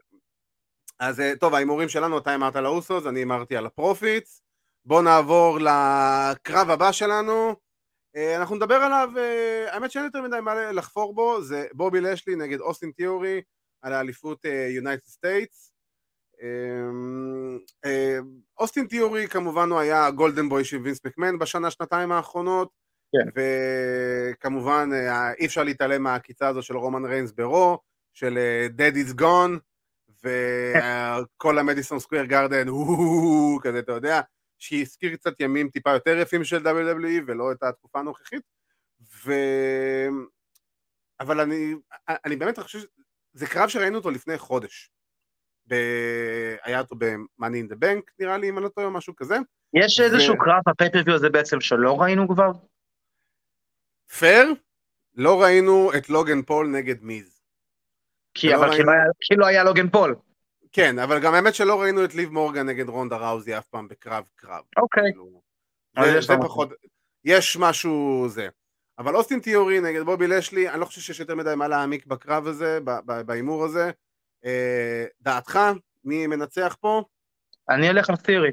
אז 0.99 1.19
אה, 1.19 1.33
טוב, 1.39 1.53
ההימורים 1.53 1.89
שלנו, 1.89 2.17
אתה 2.17 2.35
אמרת 2.35 2.55
על 2.55 2.65
האוסוס, 2.65 3.05
אני 3.07 3.23
אמרתי 3.23 3.57
על 3.57 3.65
הפרופיטס. 3.65 4.41
בואו 4.85 5.01
נעבור 5.01 5.57
לקרב 5.59 6.69
הבא 6.69 6.91
שלנו. 6.91 7.55
אה, 8.15 8.35
אנחנו 8.35 8.55
נדבר 8.55 8.75
עליו, 8.75 9.09
האמת 9.67 9.91
שאין 9.91 10.05
יותר 10.05 10.21
מדי 10.21 10.39
מה 10.41 10.71
לחפור 10.71 11.13
בו, 11.13 11.41
זה 11.41 11.67
בובי 11.73 12.01
לאשלי 12.01 12.35
נגד 12.35 12.59
אוסטין 12.59 12.91
תיאורי 12.91 13.41
על 13.81 13.93
האליפות 13.93 14.45
United 14.69 15.05
States. 15.05 15.73
אוסטין 18.61 18.87
תיאורי 18.87 19.27
כמובן 19.27 19.69
הוא 19.69 19.79
היה 19.79 20.11
golden 20.11 20.49
boy 20.49 20.65
של 20.65 20.77
וינס 20.77 21.05
מקמן 21.05 21.39
בשנה 21.39 21.71
שנתיים 21.71 22.11
האחרונות 22.11 22.69
כן. 23.11 23.41
וכמובן 24.31 24.89
אי 25.39 25.45
אפשר 25.45 25.63
להתעלם 25.63 26.03
מהעקיצה 26.03 26.47
הזו 26.47 26.61
של 26.61 26.77
רומן 26.77 27.05
ריינס 27.05 27.31
ברו 27.31 27.79
של 28.13 28.37
Daddy's 28.77 29.21
gone 29.21 29.59
וכל 30.23 31.57
המדיסון 31.57 31.99
סקוויר 31.99 32.25
גרדן 32.25 32.67
כזה 33.63 33.79
אתה 33.79 33.91
יודע 33.91 34.21
שהזכיר 34.59 35.15
קצת 35.15 35.39
ימים 35.39 35.69
טיפה 35.69 35.91
יותר 35.91 36.17
יפים 36.17 36.43
של 36.43 36.67
WWE 36.67 37.23
ולא 37.27 37.51
את 37.51 37.63
התקופה 37.63 37.99
הנוכחית 37.99 38.43
ו... 39.25 39.33
אבל 41.19 41.39
אני, 41.39 41.73
אני 42.07 42.35
באמת 42.35 42.59
חושב 42.59 42.79
שזה 43.35 43.47
קרב 43.47 43.69
שראינו 43.69 43.97
אותו 43.97 44.11
לפני 44.11 44.37
חודש 44.37 44.91
ב... 45.71 45.75
היה 46.63 46.79
אותו 46.79 46.95
ב-Money 46.95 47.69
in 47.69 47.73
the 47.73 47.75
Bank 47.75 48.11
נראה 48.19 48.37
לי, 48.37 48.49
אם 48.49 48.57
אני 48.57 48.63
לא 48.63 48.69
טועה, 48.69 48.89
משהו 48.89 49.15
כזה. 49.15 49.37
יש 49.73 49.99
איזשהו 49.99 50.37
קרב 50.37 50.61
ב 50.67 50.71
pay-per-view 50.71 51.15
הזה 51.15 51.29
בעצם 51.29 51.61
שלא 51.61 52.01
ראינו 52.01 52.27
כבר? 52.27 52.51
פייר, 54.17 54.53
לא 55.15 55.41
ראינו 55.41 55.91
את 55.97 56.09
לוגן 56.09 56.41
פול 56.41 56.67
נגד 56.67 57.03
מיז. 57.03 57.41
כי 58.33 58.55
אבל 58.55 58.69
ראינו... 58.69 58.91
כאילו 59.21 59.47
היה 59.47 59.63
לוגן 59.63 59.89
פול. 59.89 60.15
כן, 60.71 60.99
אבל 60.99 61.19
גם 61.19 61.33
האמת 61.33 61.55
שלא 61.55 61.81
ראינו 61.81 62.05
את 62.05 62.15
ליב 62.15 62.29
מורגן 62.29 62.65
נגד 62.65 62.89
רונדה 62.89 63.17
ראוזי 63.17 63.57
אף 63.57 63.65
פעם 63.65 63.87
בקרב 63.87 64.29
קרב. 64.35 64.63
אוקיי. 64.77 65.11
כאילו, 65.13 66.21
זה 66.21 66.33
פחות, 66.41 66.69
יש 67.25 67.57
משהו 67.57 68.25
זה. 68.29 68.47
אבל 68.99 69.15
אוסטין 69.15 69.39
תיאורי 69.39 69.79
נגד 69.79 70.01
בובי 70.01 70.27
לשלי, 70.27 70.69
אני 70.69 70.79
לא 70.79 70.85
חושב 70.85 71.01
שיש 71.01 71.19
יותר 71.19 71.35
מדי 71.35 71.53
מה 71.55 71.67
להעמיק 71.67 72.05
בקרב 72.05 72.47
הזה, 72.47 72.79
בהימור 73.25 73.65
הזה. 73.65 73.91
אה, 74.45 75.05
דעתך, 75.21 75.59
מי 76.03 76.27
מנצח 76.27 76.77
פה? 76.79 77.03
אני 77.69 77.89
אלך 77.89 78.09
על 78.09 78.15
תיאורי. 78.15 78.51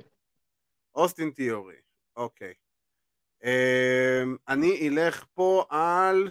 אוסטין 0.95 1.30
תיאורי, 1.30 1.76
אוקיי. 2.16 2.55
אה, 3.45 4.22
אני 4.49 4.89
אלך 4.89 5.24
פה 5.34 5.64
על... 5.70 6.30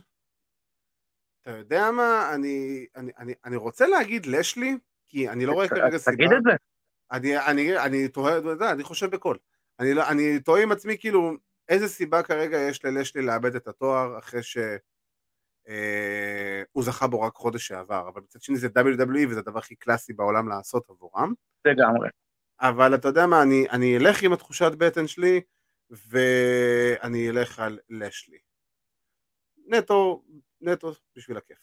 אתה 1.42 1.52
יודע 1.52 1.92
מה? 1.92 2.36
אני, 2.36 2.86
אני, 2.96 3.12
אני, 3.18 3.34
אני 3.46 3.56
רוצה 3.56 3.88
להגיד 3.88 4.26
לשלי, 4.26 4.78
כי 5.08 5.30
אני 5.30 5.46
לא 5.46 5.54
רואה 5.54 5.68
כרגע 5.68 5.98
סיבה. 5.98 6.16
תגיד 6.16 6.32
את 6.38 6.44
זה. 6.44 6.52
אני, 7.12 7.38
אני, 7.38 7.80
אני 7.80 8.08
תוהה, 8.08 8.38
אתה 8.38 8.48
יודע, 8.48 8.72
אני 8.72 8.84
חושב 8.84 9.10
בקול. 9.10 9.38
אני, 9.80 9.94
לא, 9.94 10.10
אני 10.10 10.40
תוהה 10.40 10.64
עם 10.64 10.72
עצמי, 10.72 10.98
כאילו, 10.98 11.34
איזה 11.70 11.88
סיבה 11.88 12.24
כרגע 12.24 12.58
יש 12.58 12.86
ללשלי 12.86 13.22
לאבד 13.22 13.56
את 13.56 13.68
התואר 13.68 14.20
אחרי 14.20 14.44
שהוא 14.44 14.66
אה, 15.68 16.82
זכה 16.82 17.08
בו 17.08 17.22
רק 17.22 17.36
חודש 17.36 17.68
שעבר, 17.68 18.10
אבל 18.14 18.22
מצד 18.22 18.42
שני 18.42 18.58
זה 18.58 18.68
WWE 18.68 19.30
וזה 19.30 19.40
הדבר 19.40 19.60
הכי 19.60 19.76
קלאסי 19.76 20.14
בעולם 20.14 20.50
לעשות 20.50 20.90
עבורם. 20.90 21.34
לגמרי. 21.66 22.10
אבל 22.62 22.96
אתה 22.96 23.08
יודע 23.08 23.26
מה, 23.26 23.42
אני, 23.42 23.66
אני 23.72 23.98
אלך 23.98 24.24
עם 24.24 24.34
התחושת 24.34 24.72
בטן 24.78 25.08
שלי 25.08 25.42
ואני 25.90 27.30
אלך 27.30 27.60
על 27.60 27.80
לשלי. 27.90 28.38
נטו, 29.68 30.24
נטו 30.62 30.94
בשביל 31.16 31.38
הכיף. 31.38 31.58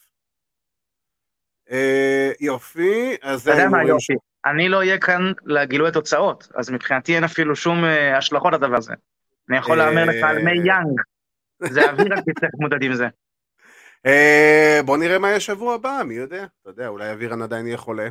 אה, 1.71 2.31
יופי, 2.39 3.15
אז 3.21 3.43
זה... 3.43 3.51
אתה 3.51 3.59
יודע 3.59 3.69
מה 3.69 3.83
יופי? 3.83 4.13
אני 4.45 4.69
לא 4.69 4.77
אהיה 4.77 4.99
כאן 4.99 5.31
לגילוי 5.45 5.87
התוצאות, 5.87 6.47
אז 6.55 6.71
מבחינתי 6.71 7.15
אין 7.15 7.23
אפילו 7.23 7.55
שום 7.55 7.85
אה, 7.85 8.17
השלכות 8.17 8.53
לדבר 8.53 8.77
הזה. 8.77 8.93
אני 9.49 9.57
יכול 9.57 9.77
להמר 9.77 10.05
לך 10.05 10.23
על 10.23 10.43
מי 10.43 10.51
יאנג. 10.51 11.01
זה 11.59 11.89
אוויר 11.89 12.13
רק 12.13 12.19
תצטרך 12.19 12.49
להתמודד 12.53 12.83
עם 12.83 12.93
זה. 12.93 13.07
אה, 14.05 14.79
בוא 14.85 14.97
נראה 14.97 15.19
מה 15.19 15.27
יהיה 15.29 15.39
שבוע 15.39 15.73
הבא, 15.73 16.01
מי 16.05 16.13
יודע? 16.13 16.45
אתה 16.61 16.69
יודע, 16.69 16.87
אולי 16.87 17.11
אבירן 17.13 17.41
עדיין 17.41 17.67
יהיה 17.67 17.77
חולה. 17.77 18.09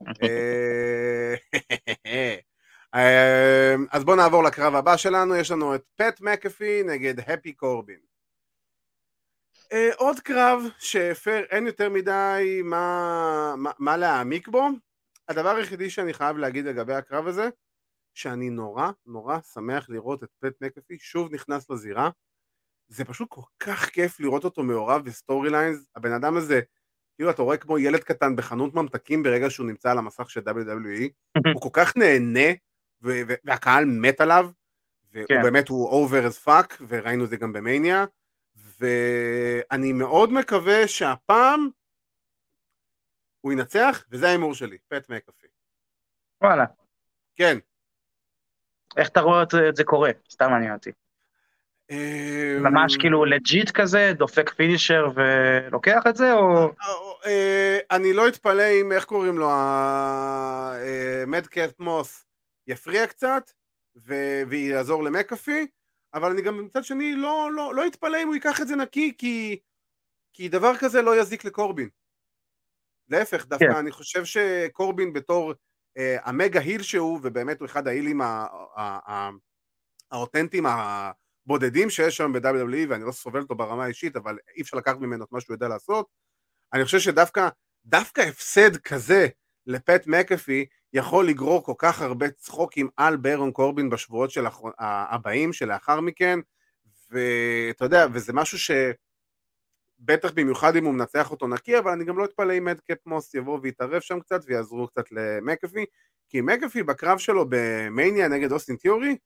אה, 2.94 3.74
אז 3.92 4.04
בואו 4.04 4.16
נעבור 4.16 4.44
לקרב 4.44 4.74
הבא 4.74 4.96
שלנו, 4.96 5.36
יש 5.36 5.50
לנו 5.50 5.74
את 5.74 5.82
פט 5.96 6.20
מקאפי 6.20 6.82
נגד 6.82 7.20
הפי 7.20 7.52
קורבין. 7.52 8.00
אה, 9.72 9.90
עוד 9.96 10.20
קרב 10.20 10.62
שהפר, 10.78 11.44
אין 11.50 11.66
יותר 11.66 11.90
מדי 11.90 12.60
מה, 12.64 13.54
מה, 13.56 13.70
מה 13.78 13.96
להעמיק 13.96 14.48
בו. 14.48 14.68
הדבר 15.28 15.56
היחידי 15.56 15.90
שאני 15.90 16.14
חייב 16.14 16.36
להגיד 16.36 16.64
לגבי 16.64 16.94
הקרב 16.94 17.26
הזה, 17.26 17.48
שאני 18.14 18.50
נורא 18.50 18.90
נורא 19.06 19.40
שמח 19.40 19.88
לראות 19.88 20.24
את 20.24 20.28
פט 20.38 20.54
מקאפי 20.60 20.98
שוב 20.98 21.34
נכנס 21.34 21.70
לזירה. 21.70 22.10
זה 22.88 23.04
פשוט 23.04 23.28
כל 23.30 23.42
כך 23.60 23.88
כיף 23.88 24.20
לראות 24.20 24.44
אותו 24.44 24.62
מעורב 24.62 25.04
ב 25.04 25.50
storylines, 25.50 25.88
הבן 25.96 26.12
אדם 26.12 26.36
הזה, 26.36 26.60
כאילו 27.16 27.30
אתה 27.30 27.42
רואה 27.42 27.56
כמו 27.56 27.78
ילד 27.78 28.04
קטן 28.04 28.36
בחנות 28.36 28.74
ממתקים 28.74 29.22
ברגע 29.22 29.50
שהוא 29.50 29.66
נמצא 29.66 29.90
על 29.90 29.98
המסך 29.98 30.30
של 30.30 30.40
WWE, 30.40 31.40
הוא 31.54 31.62
כל 31.62 31.68
כך 31.72 31.96
נהנה, 31.96 32.50
והקהל 33.00 33.84
מת 33.84 34.20
עליו, 34.20 34.50
והוא 35.12 35.26
כן. 35.28 35.42
באמת 35.42 35.68
הוא 35.68 36.06
over 36.06 36.30
as 36.30 36.46
fuck, 36.46 36.74
וראינו 36.88 37.24
את 37.24 37.28
זה 37.30 37.36
גם 37.36 37.52
במניה, 37.52 38.04
ואני 38.56 39.92
מאוד 39.92 40.32
מקווה 40.32 40.88
שהפעם 40.88 41.68
הוא 43.40 43.52
ינצח, 43.52 44.04
וזה 44.10 44.28
ההימור 44.28 44.54
שלי, 44.54 44.78
פט 44.88 45.08
מקאפי. 45.08 45.46
וואלה. 46.42 46.64
כן. 47.36 47.58
איך 48.96 49.08
אתה 49.08 49.20
רואה 49.20 49.42
את 49.42 49.76
זה 49.76 49.84
קורה? 49.84 50.10
סתם 50.30 50.50
מעניין 50.50 50.72
אותי. 50.72 50.92
אמ, 51.90 52.62
ממש 52.62 52.96
כאילו 52.96 53.24
legit 53.24 53.70
כזה, 53.70 54.12
דופק 54.16 54.50
finisher 54.50 55.06
ולוקח 55.14 56.02
את 56.08 56.16
זה, 56.16 56.32
או... 56.32 56.70
אה, 57.26 57.78
אני 57.90 58.12
לא 58.12 58.28
אתפלא 58.28 58.62
אם, 58.80 58.92
איך 58.92 59.04
קוראים 59.04 59.38
לו, 59.38 59.50
מדקאט 61.26 61.80
מוס 61.80 62.24
יפריע 62.66 63.06
קצת, 63.06 63.50
ויעזור 64.48 65.04
למקאפי, 65.04 65.66
אבל 66.14 66.30
אני 66.30 66.42
גם 66.42 66.64
מצד 66.64 66.84
שני 66.84 67.14
לא, 67.16 67.50
לא, 67.52 67.74
לא 67.74 67.86
אתפלא 67.86 68.22
אם 68.22 68.26
הוא 68.26 68.34
ייקח 68.34 68.60
את 68.60 68.68
זה 68.68 68.76
נקי, 68.76 69.14
כי, 69.18 69.58
כי 70.32 70.48
דבר 70.48 70.76
כזה 70.76 71.02
לא 71.02 71.20
יזיק 71.20 71.44
לקורבין. 71.44 71.88
להפך, 73.08 73.46
דווקא 73.46 73.72
כן. 73.72 73.76
אני 73.76 73.90
חושב 73.90 74.24
שקורבין 74.24 75.12
בתור 75.12 75.52
אה, 75.98 76.16
המגה 76.22 76.60
היל 76.60 76.82
שהוא, 76.82 77.20
ובאמת 77.22 77.60
הוא 77.60 77.66
אחד 77.66 77.88
ההילים 77.88 78.20
האותנטיים, 80.10 80.66
הבודדים 81.46 81.90
שיש 81.90 82.16
שם 82.16 82.32
ב-WWE, 82.32 82.88
ואני 82.88 83.04
לא 83.04 83.12
סובל 83.12 83.40
אותו 83.40 83.54
ברמה 83.54 83.84
האישית, 83.84 84.16
אבל 84.16 84.38
אי 84.56 84.62
אפשר 84.62 84.76
לקחת 84.76 84.96
ממנו 84.96 85.24
את 85.24 85.32
מה 85.32 85.40
שהוא 85.40 85.54
יודע 85.54 85.68
לעשות. 85.68 86.06
אני 86.72 86.84
חושב 86.84 86.98
שדווקא 86.98 87.48
דווקא 87.86 88.20
הפסד 88.20 88.76
כזה 88.76 89.28
לפט 89.66 90.06
מקאפי 90.06 90.66
יכול 90.92 91.28
לגרור 91.28 91.64
כל 91.64 91.74
כך 91.78 92.02
הרבה 92.02 92.30
צחוקים 92.30 92.88
על 92.96 93.16
ברון 93.16 93.52
קורבין 93.52 93.90
בשבועות 93.90 94.30
של 94.30 94.44
הבאים 94.78 95.52
שלאחר 95.52 96.00
מכן, 96.00 96.38
ואתה 97.10 97.84
יודע, 97.84 98.06
וזה 98.12 98.32
משהו 98.32 98.58
ש... 98.58 98.70
בטח 99.98 100.32
במיוחד 100.34 100.76
אם 100.76 100.84
הוא 100.84 100.94
מנצח 100.94 101.30
אותו 101.30 101.48
נקי, 101.48 101.78
אבל 101.78 101.90
אני 101.90 102.04
גם 102.04 102.18
לא 102.18 102.24
אתפלא 102.24 102.58
אם 102.58 102.64
מדקאפ 102.64 102.98
מוס 103.06 103.34
יבוא 103.34 103.58
ויתערב 103.62 104.00
שם 104.00 104.20
קצת 104.20 104.40
ויעזרו 104.46 104.88
קצת 104.88 105.12
למקאפי, 105.12 105.84
כי 106.28 106.40
מקאפי 106.40 106.82
בקרב 106.82 107.18
שלו 107.18 107.46
במניה 107.48 108.28
נגד 108.28 108.52
אוסטין 108.52 108.76
תיאורי, 108.76 109.16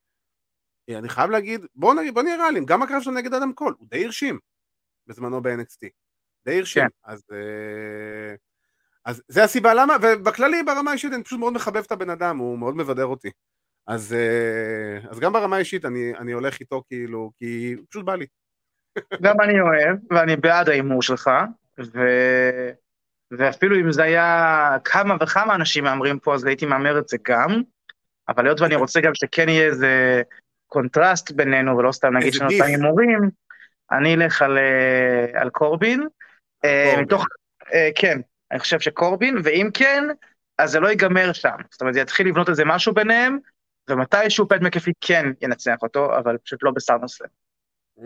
אני 0.97 1.09
חייב 1.09 1.31
להגיד, 1.31 1.67
בוא, 1.75 1.95
נגיד, 1.95 2.15
בוא 2.15 2.23
נהיה 2.23 2.37
ריאליים, 2.37 2.65
גם 2.65 2.83
הקרב 2.83 3.03
שלו 3.03 3.13
נגד 3.13 3.35
אדם 3.35 3.53
קול, 3.53 3.75
הוא 3.79 3.89
די 3.91 4.05
הרשים 4.05 4.39
בזמנו 5.07 5.43
ב-NXT, 5.43 5.89
די 6.45 6.59
הרשים, 6.59 6.83
כן. 6.83 6.89
אז, 7.05 7.23
אה, 7.33 8.35
אז 9.05 9.23
זה 9.29 9.45
הסיבה 9.45 9.75
למה, 9.75 9.97
ובכללי 10.03 10.63
ברמה 10.63 10.91
האישית 10.91 11.13
אני 11.13 11.25
פשוט 11.25 11.41
מאוד 11.41 11.53
מחבב 11.53 11.83
את 11.87 11.93
הבן 11.93 12.11
אדם, 12.11 12.39
הוא 12.39 12.59
מאוד 12.59 12.77
מבדר 12.77 13.07
אותי, 13.07 13.31
אז, 13.87 14.13
אה, 14.13 15.11
אז 15.11 15.21
גם 15.21 15.33
ברמה 15.33 15.57
האישית 15.57 15.85
אני, 15.85 16.13
אני 16.19 16.33
הולך 16.33 16.61
איתו 16.61 16.83
כאילו, 16.89 17.31
כי 17.37 17.77
פשוט 17.91 18.05
בא 18.05 18.15
לי. 18.15 18.27
גם 19.25 19.41
אני 19.41 19.61
אוהב, 19.61 19.97
ואני 20.11 20.37
בעד 20.37 20.69
ההימור 20.69 21.03
שלך, 21.03 21.31
ו... 21.79 22.01
ואפילו 23.31 23.77
אם 23.81 23.93
זה 23.93 24.03
היה 24.03 24.77
כמה 24.85 25.15
וכמה 25.21 25.55
אנשים 25.55 25.85
מהמרים 25.85 26.19
פה, 26.19 26.35
אז 26.35 26.45
הייתי 26.45 26.67
מהמר 26.67 26.99
את 26.99 27.09
זה 27.09 27.17
גם, 27.29 27.63
אבל 28.29 28.47
היות 28.47 28.61
ואני 28.61 28.77
רוצה 28.77 29.01
גם 29.01 29.15
שכן 29.15 29.49
יהיה 29.49 29.67
איזה 29.67 30.23
קונטרסט 30.69 31.31
בינינו, 31.31 31.77
ולא 31.77 31.93
סתם 31.93 32.17
נגיד 32.17 32.33
שאנחנו 32.33 32.65
הימורים, 32.65 33.31
אני 33.93 34.15
אלך 34.15 34.43
על, 34.43 34.59
אה, 34.59 35.41
על 35.41 35.51
קורבין. 35.51 36.09
אה, 36.65 36.85
קורבין. 36.85 37.05
מתוך, 37.05 37.27
אה, 37.75 37.91
כן, 37.95 38.21
אני 38.51 38.59
חושב 38.59 38.81
שקורבין, 38.81 39.37
ואם 39.45 39.69
כן, 39.75 40.05
אז 40.59 40.71
זה 40.71 40.81
לא 40.81 40.89
ייגמר 40.89 41.33
שם. 41.33 41.57
זאת 41.71 41.81
אומרת, 41.81 41.95
זה 41.95 42.01
יתחיל 42.01 42.29
לבנות 42.29 42.49
איזה 42.49 42.65
משהו 42.65 42.95
ביניהם, 42.95 43.39
ומתישהו 43.91 44.49
פט 44.49 44.61
מקפי 44.61 44.93
כן 45.01 45.27
ינצח 45.43 45.77
אותו, 45.83 46.19
אבל 46.19 46.39
פשוט 46.39 46.63
לא 46.63 46.71
בסאמרסלאם. 46.71 47.29
Mm. 47.99 48.03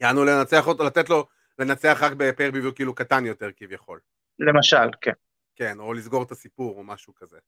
יענו 0.00 0.24
לנצח 0.24 0.66
אותו, 0.66 0.84
לתת 0.84 1.08
לו 1.08 1.26
לנצח 1.58 1.98
רק 2.02 2.12
ב-pay-per-view 2.12 2.74
כאילו 2.74 2.94
קטן 2.94 3.26
יותר 3.26 3.50
כביכול. 3.56 4.00
למשל, 4.38 4.90
כן. 5.00 5.12
כן, 5.56 5.78
או 5.78 5.92
לסגור 5.92 6.22
את 6.22 6.30
הסיפור 6.30 6.78
או 6.78 6.84
משהו 6.84 7.14
כזה. 7.14 7.38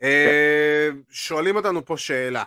כן. 0.00 0.96
שואלים 1.10 1.56
אותנו 1.56 1.84
פה 1.84 1.96
שאלה. 1.96 2.44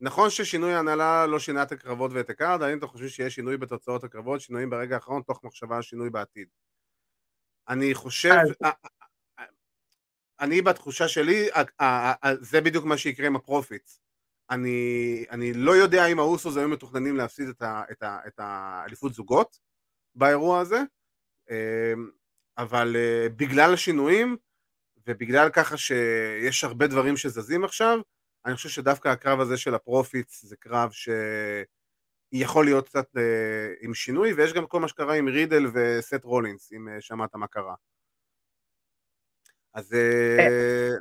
נכון 0.00 0.30
ששינוי 0.30 0.74
ההנהלה 0.74 1.26
לא 1.26 1.38
שינה 1.38 1.62
את 1.62 1.72
הקרבות 1.72 2.10
ואת 2.14 2.30
הקארד, 2.30 2.62
האם 2.62 2.78
אתה 2.78 2.86
חושב 2.86 3.08
שיש 3.08 3.34
שינוי 3.34 3.56
בתוצאות 3.56 4.04
הקרבות, 4.04 4.40
שינויים 4.40 4.70
ברגע 4.70 4.94
האחרון, 4.94 5.22
תוך 5.22 5.44
מחשבה 5.44 5.76
על 5.76 5.82
שינוי 5.82 6.10
בעתיד? 6.10 6.48
אני 7.68 7.94
חושב, 7.94 8.34
אני 10.40 10.62
בתחושה 10.62 11.08
שלי, 11.08 11.48
זה 12.40 12.60
בדיוק 12.60 12.84
מה 12.84 12.98
שיקרה 12.98 13.26
עם 13.26 13.36
הפרופיטס. 13.36 14.00
אני, 14.50 15.24
אני 15.30 15.52
לא 15.54 15.76
יודע 15.76 16.06
אם 16.06 16.18
האוסוס 16.18 16.56
היו 16.56 16.68
מתוכננים 16.68 17.16
להפסיד 17.16 17.48
את 18.02 18.38
האליפות 18.38 19.14
זוגות 19.14 19.58
באירוע 20.14 20.60
הזה, 20.60 20.80
אמ, 21.50 22.10
אבל 22.58 22.96
אה, 22.96 23.28
בגלל 23.36 23.74
השינויים 23.74 24.36
ובגלל 25.06 25.50
ככה 25.50 25.76
שיש 25.76 26.64
הרבה 26.64 26.86
דברים 26.86 27.16
שזזים 27.16 27.64
עכשיו, 27.64 27.98
אני 28.46 28.54
חושב 28.54 28.68
שדווקא 28.68 29.08
הקרב 29.08 29.40
הזה 29.40 29.56
של 29.56 29.74
הפרופיטס 29.74 30.44
זה 30.44 30.56
קרב 30.56 30.90
שיכול 32.32 32.64
להיות 32.64 32.88
קצת 32.88 33.16
אה, 33.16 33.72
עם 33.80 33.94
שינוי, 33.94 34.32
ויש 34.32 34.52
גם 34.52 34.66
כל 34.66 34.80
מה 34.80 34.88
שקרה 34.88 35.14
עם 35.14 35.28
רידל 35.28 35.66
וסת' 35.74 36.24
רולינס, 36.24 36.72
אם 36.72 36.88
אה, 36.88 37.00
שמעת 37.00 37.34
מה 37.34 37.46
קרה. 37.46 37.74
אז 39.74 39.94
אה, 39.94 40.94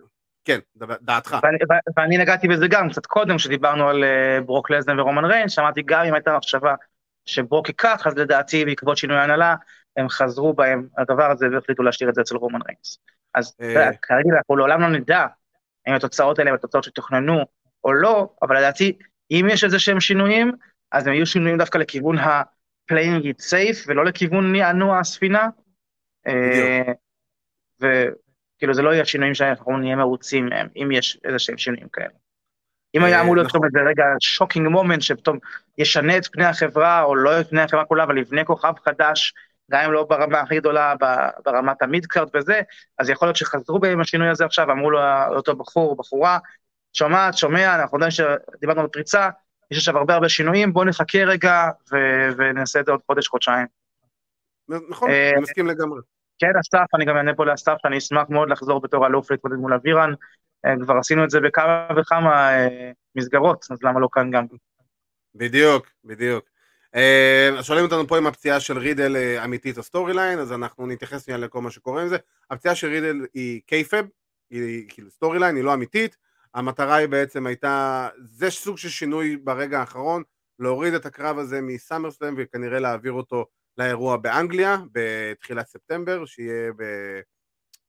כן, 0.45 0.59
דעתך. 1.01 1.37
ואני, 1.43 1.57
ואני 1.97 2.17
נגעתי 2.17 2.47
בזה 2.47 2.67
גם 2.67 2.89
קצת 2.89 3.05
קודם, 3.05 3.37
כשדיברנו 3.37 3.89
על 3.89 4.03
ברוק 4.45 4.69
לזנר 4.69 5.01
ורומן 5.01 5.25
ריינס, 5.25 5.49
שמעתי 5.49 5.81
גם 5.85 6.05
אם 6.05 6.13
הייתה 6.13 6.37
מחשבה 6.37 6.75
שברוק 7.25 7.67
ייקח, 7.67 8.07
אז 8.07 8.17
לדעתי 8.17 8.65
בעקבות 8.65 8.97
שינוי 8.97 9.17
ההנהלה, 9.17 9.55
הם 9.97 10.09
חזרו 10.09 10.53
בהם 10.53 10.87
הדבר 10.97 11.31
הזה 11.31 11.45
והחליטו 11.51 11.83
להשאיר 11.83 12.09
את 12.09 12.15
זה 12.15 12.21
אצל 12.21 12.35
רומן 12.35 12.59
ריינס. 12.67 12.99
אז 13.33 13.55
כרגע 14.01 14.29
אנחנו 14.37 14.55
לעולם 14.55 14.81
לא 14.81 14.89
נדע 14.89 15.25
אם 15.87 15.93
התוצאות 15.93 16.39
האלה 16.39 16.49
הן 16.49 16.55
התוצאות 16.55 16.83
שתוכננו 16.83 17.45
או 17.83 17.93
לא, 17.93 18.29
אבל 18.41 18.57
לדעתי, 18.57 18.97
אם 19.31 19.47
יש 19.51 19.63
איזה 19.63 19.79
שהם 19.79 19.99
שינויים, 19.99 20.51
אז 20.91 21.07
הם 21.07 21.13
יהיו 21.13 21.25
שינויים 21.25 21.57
דווקא 21.57 21.77
לכיוון 21.77 22.17
ה-playing 22.17 23.23
it 23.23 23.43
safe, 23.51 23.85
ולא 23.87 24.05
לכיוון 24.05 24.51
נענוע 24.51 24.99
הספינה. 24.99 25.47
וכאילו 27.79 28.73
זה 28.73 28.81
לא 28.81 28.93
יהיה 28.93 29.05
שינויים 29.05 29.33
שאנחנו 29.33 29.77
נהיה 29.77 29.95
מרוצים 29.95 30.45
מהם, 30.45 30.67
אם 30.75 30.91
יש 30.91 31.19
איזה 31.25 31.39
שהם 31.39 31.57
שינויים 31.57 31.87
כאלה. 31.93 32.09
אם 32.95 33.03
היה 33.03 33.21
אמור 33.21 33.35
להיות 33.35 33.47
נכון. 33.47 33.65
איזה 33.65 33.79
רגע 33.89 34.03
shocking 34.19 34.67
moment 34.67 35.01
שפתאום 35.01 35.39
ישנה 35.77 36.17
את 36.17 36.27
פני 36.27 36.45
החברה, 36.45 37.03
או 37.03 37.15
לא 37.15 37.41
את 37.41 37.49
פני 37.49 37.61
החברה 37.61 37.85
כולה, 37.85 38.03
אבל 38.03 38.17
יבנה 38.17 38.43
כוכב 38.43 38.73
חדש, 38.85 39.33
גם 39.71 39.83
אם 39.85 39.91
לא 39.91 40.03
ברמה 40.03 40.39
הכי 40.39 40.59
גדולה, 40.59 40.93
ברמת 41.45 41.81
ה-midcard 41.81 42.29
וזה, 42.33 42.61
אז 42.99 43.09
יכול 43.09 43.27
להיות 43.27 43.35
שחזרו 43.35 43.79
בהם 43.79 44.01
השינוי 44.01 44.29
הזה 44.29 44.45
עכשיו, 44.45 44.71
אמרו 44.71 44.91
לו 44.91 44.99
אותו 45.27 45.55
בחור, 45.55 45.95
בחורה, 45.97 46.37
שומעת, 46.93 47.37
שומע, 47.37 47.75
אנחנו 47.75 47.97
יודעים 47.97 48.11
שדיברנו 48.11 48.81
על 48.81 48.87
פריצה, 48.87 49.29
יש 49.71 49.77
עכשיו 49.77 49.97
הרבה 49.97 50.13
הרבה 50.13 50.29
שינויים, 50.29 50.73
בואו 50.73 50.85
נחכה 50.85 51.19
רגע 51.19 51.63
ו- 51.91 52.29
ונעשה 52.37 52.79
את 52.79 52.85
זה 52.85 52.91
עוד 52.91 53.01
חודש, 53.07 53.27
חודשיים. 53.27 53.67
נכון, 54.89 55.09
אה, 55.09 55.31
אני 55.31 55.41
מסכים 55.41 55.67
לגמרי. 55.67 56.01
כן, 56.39 56.51
אסף, 56.59 56.95
אני 56.95 57.05
גם 57.05 57.17
אענה 57.17 57.33
פה 57.33 57.45
לאסף, 57.45 57.75
שאני 57.81 57.97
אשמח 57.97 58.29
מאוד 58.29 58.49
לחזור 58.49 58.81
בתור 58.81 59.07
אלוף 59.07 59.31
להתמודד 59.31 59.57
מול 59.57 59.73
אבירן. 59.73 60.13
אה, 60.65 60.73
כבר 60.83 60.97
עשינו 60.97 61.23
את 61.23 61.29
זה 61.29 61.39
בכמה 61.39 61.87
וכמה 61.97 62.53
אה, 62.53 62.91
מסגרות, 63.15 63.65
אז 63.71 63.83
למה 63.83 63.99
לא 63.99 64.07
כאן 64.11 64.31
גם? 64.31 64.45
בדיוק, 65.35 65.87
בדיוק. 66.03 66.54
אה, 66.95 67.63
שואלים 67.63 67.85
אותנו 67.85 68.07
פה 68.07 68.17
אם 68.17 68.27
הפציעה 68.27 68.59
של 68.59 68.77
רידל 68.77 69.15
אמיתית 69.43 69.77
או 69.77 69.83
storyline, 69.83 70.39
אז 70.39 70.51
אנחנו 70.51 70.87
נתייחס 70.87 71.25
שנייה 71.25 71.37
לכל 71.37 71.61
מה 71.61 71.71
שקורה 71.71 72.01
עם 72.01 72.07
זה. 72.07 72.17
הפציעה 72.51 72.75
של 72.75 72.87
רידל 72.87 73.25
היא 73.33 73.61
kayfabe, 73.65 74.05
היא 74.49 74.85
כאילו 74.89 75.11
storyline, 75.11 75.55
היא 75.55 75.63
לא 75.63 75.73
אמיתית. 75.73 76.17
המטרה 76.53 76.95
היא 76.95 77.07
בעצם 77.07 77.45
הייתה, 77.45 78.07
זה 78.17 78.49
סוג 78.49 78.77
של 78.77 78.89
שינוי 78.89 79.37
ברגע 79.37 79.79
האחרון, 79.79 80.23
להוריד 80.59 80.93
את 80.93 81.05
הקרב 81.05 81.37
הזה 81.37 81.61
מסאמרסלאם 81.61 82.33
וכנראה 82.37 82.79
להעביר 82.79 83.11
אותו 83.11 83.45
לאירוע 83.77 84.17
באנגליה 84.17 84.77
בתחילת 84.91 85.67
ספטמבר, 85.67 86.25
שיהיה 86.25 86.71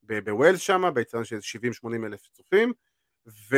בוויילס 0.03 0.61
שם, 0.61 0.91
באצטדיון 0.95 1.25
של 1.25 1.39
70-80 1.85 2.07
אלף 2.07 2.21
צופים, 2.33 2.73
ו... 3.51 3.57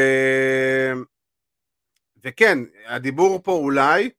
וכן, 2.24 2.58
הדיבור 2.86 3.42
פה 3.42 3.52
אולי 3.52 4.10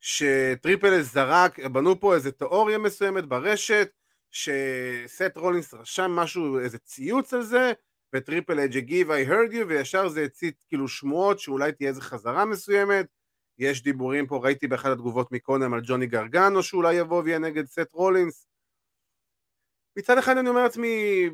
שטריפל 0.00 1.02
זרק, 1.02 1.60
בנו 1.60 2.00
פה 2.00 2.14
איזה 2.14 2.32
תיאוריה 2.32 2.78
מסוימת 2.78 3.24
ברשת, 3.24 3.90
שסת' 4.30 5.36
רולינס 5.36 5.74
רשם 5.74 6.10
משהו, 6.10 6.58
איזה 6.58 6.78
ציוץ 6.78 7.34
על 7.34 7.42
זה, 7.42 7.72
וטריפל 8.14 8.60
אייץ' 8.60 8.76
הגיב 8.76 9.10
I 9.10 9.28
heard 9.28 9.52
you, 9.52 9.64
וישר 9.68 10.08
זה 10.08 10.22
הצית 10.22 10.54
כאילו 10.68 10.88
שמועות 10.88 11.38
שאולי 11.38 11.72
תהיה 11.72 11.88
איזה 11.88 12.00
חזרה 12.00 12.44
מסוימת, 12.44 13.06
יש 13.58 13.82
דיבורים 13.82 14.26
פה, 14.26 14.40
ראיתי 14.42 14.66
באחת 14.66 14.90
התגובות 14.90 15.32
מקודם 15.32 15.74
על 15.74 15.80
ג'וני 15.84 16.06
גרגנו 16.06 16.62
שאולי 16.62 16.94
יבוא 16.94 17.22
ויהיה 17.22 17.38
נגד 17.38 17.66
סת' 17.66 17.92
רולינס. 17.92 18.46
מצד 19.98 20.18
אחד 20.18 20.36
אני 20.36 20.48
אומר 20.48 20.62
לעצמי, 20.62 21.24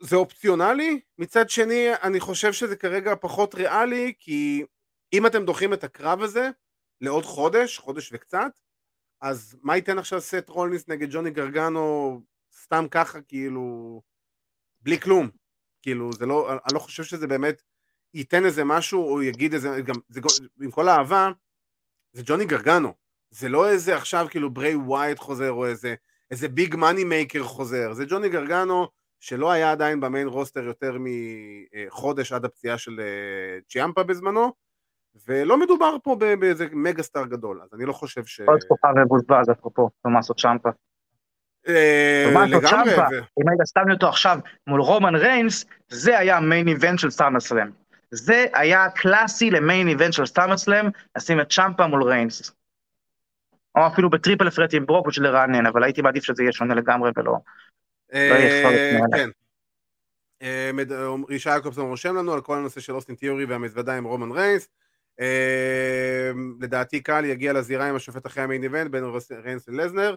זה 0.00 0.16
אופציונלי, 0.16 1.00
מצד 1.18 1.50
שני 1.50 1.88
אני 2.02 2.20
חושב 2.20 2.52
שזה 2.52 2.76
כרגע 2.76 3.14
פחות 3.20 3.54
ריאלי, 3.54 4.12
כי 4.18 4.64
אם 5.12 5.26
אתם 5.26 5.44
דוחים 5.44 5.72
את 5.72 5.84
הקרב 5.84 6.22
הזה 6.22 6.50
לעוד 7.02 7.24
חודש, 7.24 7.78
חודש 7.78 8.10
וקצת, 8.12 8.50
אז 9.20 9.56
מה 9.62 9.76
ייתן 9.76 9.98
עכשיו 9.98 10.20
סט 10.20 10.48
רולינס 10.48 10.88
נגד 10.88 11.08
ג'וני 11.10 11.30
גרגנו 11.30 12.20
סתם 12.62 12.84
ככה, 12.90 13.20
כאילו, 13.20 14.02
בלי 14.80 15.00
כלום. 15.00 15.30
כאילו, 15.82 16.12
זה 16.12 16.26
לא, 16.26 16.52
אני 16.52 16.74
לא 16.74 16.78
חושב 16.78 17.04
שזה 17.04 17.26
באמת 17.26 17.62
ייתן 18.14 18.44
איזה 18.44 18.64
משהו, 18.64 19.12
או 19.12 19.22
יגיד 19.22 19.54
איזה, 19.54 19.80
גם, 19.80 19.94
זה, 20.08 20.20
עם 20.62 20.70
כל 20.70 20.88
האהבה, 20.88 21.30
זה 22.12 22.22
ג'וני 22.26 22.44
גרגנו, 22.44 22.94
זה 23.30 23.48
לא 23.48 23.70
איזה 23.70 23.96
עכשיו 23.96 24.26
כאילו 24.30 24.50
ברי 24.50 24.74
ווייט 24.74 25.18
חוזר 25.18 25.50
או 25.50 25.66
איזה, 25.66 25.94
איזה 26.30 26.48
big 26.48 26.76
money 26.76 27.04
maker 27.04 27.44
חוזר, 27.44 27.92
זה 27.92 28.04
ג'וני 28.08 28.28
גרגנו 28.28 28.88
שלא 29.20 29.50
היה 29.50 29.72
עדיין 29.72 30.00
ב-main 30.00 30.28
roster 30.28 30.62
יותר 30.64 30.96
מחודש 30.98 32.32
עד 32.32 32.44
הפציעה 32.44 32.78
של 32.78 33.00
אה, 33.00 33.60
צ'אמפה 33.68 34.02
בזמנו, 34.02 34.52
ולא 35.26 35.58
מדובר 35.58 35.96
פה 36.02 36.16
באיזה 36.40 36.66
mega 36.72 37.02
star 37.02 37.26
גדול, 37.26 37.60
אז 37.62 37.74
אני 37.74 37.84
לא 37.84 37.92
חושב 37.92 38.24
ש... 38.24 38.40
עוד 38.40 38.60
תקופה 38.60 38.88
מבוזבז 38.92 39.50
אפרופו, 39.50 39.90
תומאסו 40.02 40.34
צ'אמפה. 40.34 40.68
אה, 41.68 42.32
לגמרי. 42.48 42.94
אם 43.40 43.48
היית 43.48 43.86
לי 43.86 43.92
אותו 43.92 44.08
עכשיו 44.08 44.38
מול 44.66 44.80
רומן 44.80 45.14
ריינס, 45.14 45.64
זה 45.88 46.18
היה 46.18 46.36
ה-main 46.36 46.68
event 46.68 46.98
של 46.98 47.10
סאמרסלאם. 47.10 47.70
זה 48.10 48.46
היה 48.54 48.90
קלאסי 48.90 49.50
ל-main 49.50 49.88
event 49.88 50.12
של 50.12 50.26
סאמרסלאם, 50.26 50.86
לשים 51.16 51.40
את 51.40 51.52
צ'אמפה 51.52 51.86
מול 51.86 52.02
ריינס. 52.02 52.52
או 53.74 53.86
אפילו 53.86 54.10
בטריפל 54.10 54.46
ת'רט 54.46 54.76
עם 54.76 54.86
ברוק 54.86 55.06
בשביל 55.06 55.28
לרענן, 55.28 55.66
אבל 55.66 55.84
הייתי 55.84 56.02
מעדיף 56.02 56.24
שזה 56.24 56.42
יהיה 56.42 56.52
שונה 56.52 56.74
לגמרי 56.74 57.10
ולא... 57.16 57.36
אה, 58.14 58.98
כן. 59.12 59.28
אה, 60.42 60.70
רישי 61.28 61.50
יעקובסון 61.50 61.88
רושם 61.88 62.16
לנו 62.16 62.32
על 62.32 62.40
כל 62.40 62.56
הנושא 62.56 62.80
של 62.80 62.92
אוסטין 62.92 63.14
תיאורי 63.14 63.44
והמזוודה 63.44 63.96
עם 63.96 64.04
רומן 64.04 64.30
ריינס. 64.30 64.68
אה, 65.20 66.30
לדעתי 66.60 67.02
קל 67.02 67.24
יגיע 67.24 67.52
לזירה 67.52 67.88
עם 67.88 67.96
השופט 67.96 68.26
אחרי 68.26 68.42
ה-main 68.42 68.62
event 68.62 68.90
בין 68.90 69.04
ריינס 69.44 69.68
ללזנר. 69.68 70.14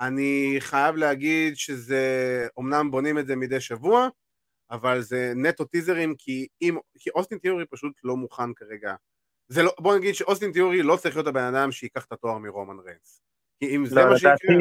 אני 0.00 0.56
חייב 0.58 0.96
להגיד 0.96 1.56
שזה, 1.56 2.46
אמנם 2.58 2.90
בונים 2.90 3.18
את 3.18 3.26
זה 3.26 3.36
מדי 3.36 3.60
שבוע, 3.60 4.08
אבל 4.70 5.00
זה 5.00 5.32
נטו 5.36 5.64
טיזרים, 5.64 6.14
כי, 6.18 6.46
אם, 6.62 6.78
כי 6.98 7.10
אוסטין 7.10 7.38
תיאורי 7.38 7.66
פשוט 7.66 7.92
לא 8.04 8.16
מוכן 8.16 8.54
כרגע. 8.54 8.94
זה 9.48 9.62
לא, 9.62 9.72
בוא 9.80 9.96
נגיד 9.96 10.14
שאוסטין 10.14 10.52
תיאורי 10.52 10.82
לא 10.82 10.96
צריך 10.96 11.16
להיות 11.16 11.26
הבן 11.26 11.54
אדם 11.54 11.72
שייקח 11.72 12.04
את 12.04 12.12
התואר 12.12 12.38
מרומן 12.38 12.78
ריינס. 12.84 13.22
כי 13.58 13.76
אם 13.76 13.86
זה 13.86 13.94
לא, 13.94 14.10
מה 14.10 14.18
שיקרה... 14.18 14.56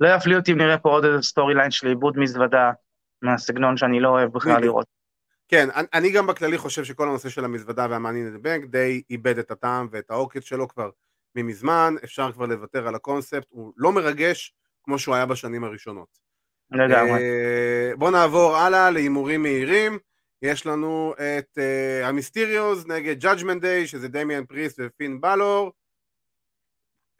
לא 0.00 0.08
יפליא 0.08 0.36
אותי 0.36 0.52
אם 0.52 0.58
נראה 0.58 0.78
פה 0.78 0.88
עוד 0.88 1.04
איזה 1.04 1.22
storyline 1.22 1.70
של 1.70 1.86
איבוד 1.86 2.18
מזוודה 2.18 2.72
מהסגנון 3.22 3.76
שאני 3.76 4.00
לא 4.00 4.08
אוהב 4.08 4.32
בכלל 4.32 4.62
לראות. 4.62 4.95
כן, 5.48 5.68
אני 5.94 6.10
גם 6.10 6.26
בכללי 6.26 6.58
חושב 6.58 6.84
שכל 6.84 7.08
הנושא 7.08 7.28
של 7.28 7.44
המזוודה 7.44 7.86
וה-Money 7.90 8.22
in 8.22 8.31
the 8.31 8.45
Bank 8.45 8.64
די 8.64 9.02
איבד 9.10 9.38
את 9.38 9.50
הטעם 9.50 9.88
ואת 9.90 10.10
העוקץ 10.10 10.42
שלו 10.42 10.68
כבר 10.68 10.90
ממזמן, 11.34 11.94
אפשר 12.04 12.32
כבר 12.32 12.46
לוותר 12.46 12.88
על 12.88 12.94
הקונספט, 12.94 13.46
הוא 13.48 13.72
לא 13.76 13.92
מרגש 13.92 14.54
כמו 14.82 14.98
שהוא 14.98 15.14
היה 15.14 15.26
בשנים 15.26 15.64
הראשונות. 15.64 16.18
לגמרי. 16.70 17.12
אה, 17.12 17.92
בואו 17.96 18.10
נעבור 18.10 18.56
הלאה 18.56 18.90
להימורים 18.90 19.42
מהירים. 19.42 19.98
יש 20.42 20.66
לנו 20.66 21.14
את 21.16 21.58
uh, 21.58 22.06
המיסטיריוז 22.06 22.86
נגד 22.86 23.24
Judgment 23.24 23.62
Day, 23.62 23.86
שזה 23.86 24.08
דמיאן 24.08 24.44
פריסט 24.46 24.80
ופין 24.82 25.20
בלור. 25.20 25.72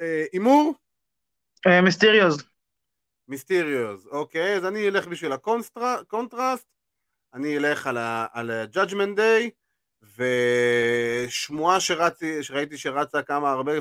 אה, 0.01 0.25
הימור? 0.33 0.75
מיסטיריוז. 1.83 2.45
מיסטיריוז, 3.29 4.07
אוקיי, 4.07 4.57
אז 4.57 4.65
אני 4.65 4.89
אלך 4.89 5.07
בשביל 5.07 5.33
הקונטרסט, 5.33 6.67
אני 7.37 7.57
אלך 7.57 7.87
על, 7.87 7.97
ה, 7.97 8.27
על 8.33 8.51
ה-Judgment 8.51 9.19
Day, 9.19 9.51
ושמועה 10.17 11.81
שרצי, 11.81 12.43
שראיתי 12.43 12.79
שרצה 12.79 13.23
כמה 13.23 13.51
הרבה, 13.51 13.73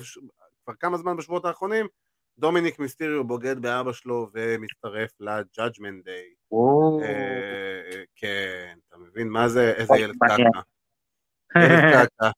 כבר 0.64 0.74
כמה 0.80 0.98
זמן 0.98 1.18
בשבועות 1.18 1.46
האחרונים, 1.46 1.88
דומיניק 2.40 2.80
מיסטיריו 2.80 3.24
בוגד 3.24 3.60
באבא 3.62 3.92
שלו 3.92 4.30
ומצטרף 4.34 5.10
ל-Judgment 5.20 6.04
Day. 6.06 6.34
אה, 7.04 8.04
כן, 8.16 8.78
אתה 8.88 8.98
מבין 8.98 9.28
מה 9.28 9.48
זה, 9.48 9.72
איזה 9.72 9.96
ילד 9.98 10.16
קקה. 10.24 10.36
ילד 11.56 11.94
קקה. 12.18 12.30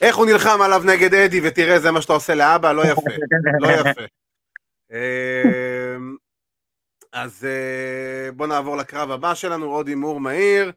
איך 0.00 0.16
הוא 0.16 0.26
נלחם 0.26 0.62
עליו 0.62 0.82
נגד 0.86 1.14
אדג', 1.14 1.40
ותראה, 1.48 1.78
זה 1.78 1.90
מה 1.90 2.02
שאתה 2.02 2.12
עושה 2.12 2.34
לאבא, 2.34 2.72
לא 2.72 2.82
יפה, 2.82 3.10
לא 3.60 3.68
יפה. 3.68 4.04
אז 7.14 7.44
אה, 7.44 8.32
בוא 8.32 8.46
נעבור 8.46 8.76
לקרב 8.76 9.10
הבא 9.10 9.34
שלנו, 9.34 9.66
עוד 9.66 9.88
הימור 9.88 10.20
מהיר. 10.20 10.72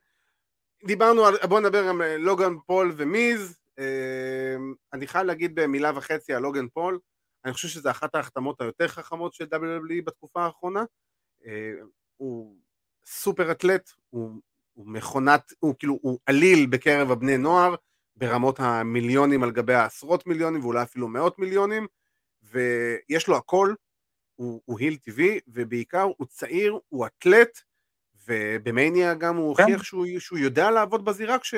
דיברנו 0.86 1.26
על, 1.26 1.36
בוא 1.50 1.60
נדבר 1.60 1.88
גם 1.88 2.02
על 2.02 2.18
לוגן 2.18 2.54
פול 2.66 2.94
ומיז. 2.98 3.60
אמ, 3.78 4.74
אני 4.94 5.08
חייב 5.08 5.26
להגיד 5.26 5.56
במילה 5.56 5.92
וחצי 5.96 6.34
על 6.34 6.42
לוגן 6.42 6.68
פול. 6.68 7.00
אני 7.46 7.54
חושב 7.54 7.68
שזו 7.68 7.90
אחת 7.90 8.16
ההחתמות 8.16 8.62
היותר 8.62 8.88
חכמות 8.88 9.34
של 9.34 9.46
WWE 9.46 10.04
בתקופה 10.06 10.46
האחרונה. 10.46 10.84
אה, 11.46 11.74
הוא 12.18 12.56
סופר 13.06 13.52
אתלט, 13.52 13.92
הוא, 14.10 14.42
הוא 14.74 14.88
מכונת, 14.88 15.54
הוא 15.60 15.76
כאילו, 15.80 16.00
הוא 16.02 16.20
עליל 16.26 16.66
בקרב 16.66 17.12
הבני 17.12 17.38
נוער, 17.38 17.76
ברמות 18.16 18.60
המיליונים 18.60 19.44
על 19.44 19.52
גבי 19.52 19.74
העשרות 19.74 20.28
מיליונים 20.28 20.62
ואולי 20.62 20.84
אפילו 20.84 21.08
מאות 21.08 21.40
מיליונים, 21.40 21.88
ויש 22.44 23.28
לו 23.28 23.38
הכל, 23.38 23.74
הוא, 24.38 24.62
הוא 24.66 24.80
היל 24.80 24.96
טבעי, 24.96 25.40
ובעיקר 25.48 26.08
הוא 26.18 26.28
צעיר, 26.28 26.80
הוא 26.90 27.06
אתלט, 27.06 27.62
ובמניה 28.28 29.14
גם 29.14 29.36
הוא 29.36 29.56
כן. 29.56 29.64
הוכיח 29.64 29.84
שהוא, 29.84 30.06
שהוא 30.20 30.40
יודע 30.40 30.72
לעבוד 30.72 31.06
בזירה 31.06 31.40
כש... 31.40 31.56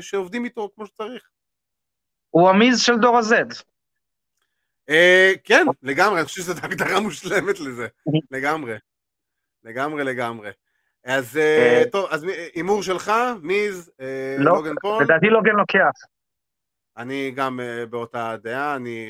שעובדים 0.00 0.44
איתו 0.44 0.70
כמו 0.74 0.86
שצריך. 0.86 1.28
הוא 2.30 2.48
המיז 2.48 2.80
של 2.80 2.98
דור 2.98 3.18
ה-Z. 3.18 3.62
אה, 4.88 5.32
כן, 5.44 5.66
לגמרי, 5.82 6.18
אני 6.18 6.26
חושב 6.26 6.42
שזו 6.42 6.52
הגדרה 6.62 7.00
מושלמת 7.00 7.60
לזה, 7.60 7.86
לגמרי. 8.30 8.74
לגמרי, 9.64 10.04
לגמרי. 10.04 10.50
אז 11.04 11.36
אה, 11.36 11.78
אה, 11.78 11.90
טוב, 11.92 12.06
אז 12.10 12.26
הימור 12.54 12.82
שלך, 12.82 13.12
מיז, 13.42 13.90
אה, 14.00 14.36
לא, 14.38 14.54
לוגן 14.54 14.74
פול? 14.80 15.02
לדעתי 15.02 15.26
לוגן 15.26 15.52
לוקח. 15.52 15.90
אני 16.96 17.30
גם 17.30 17.60
אה, 17.60 17.86
באותה 17.86 18.36
דעה, 18.42 18.76
אני... 18.76 19.06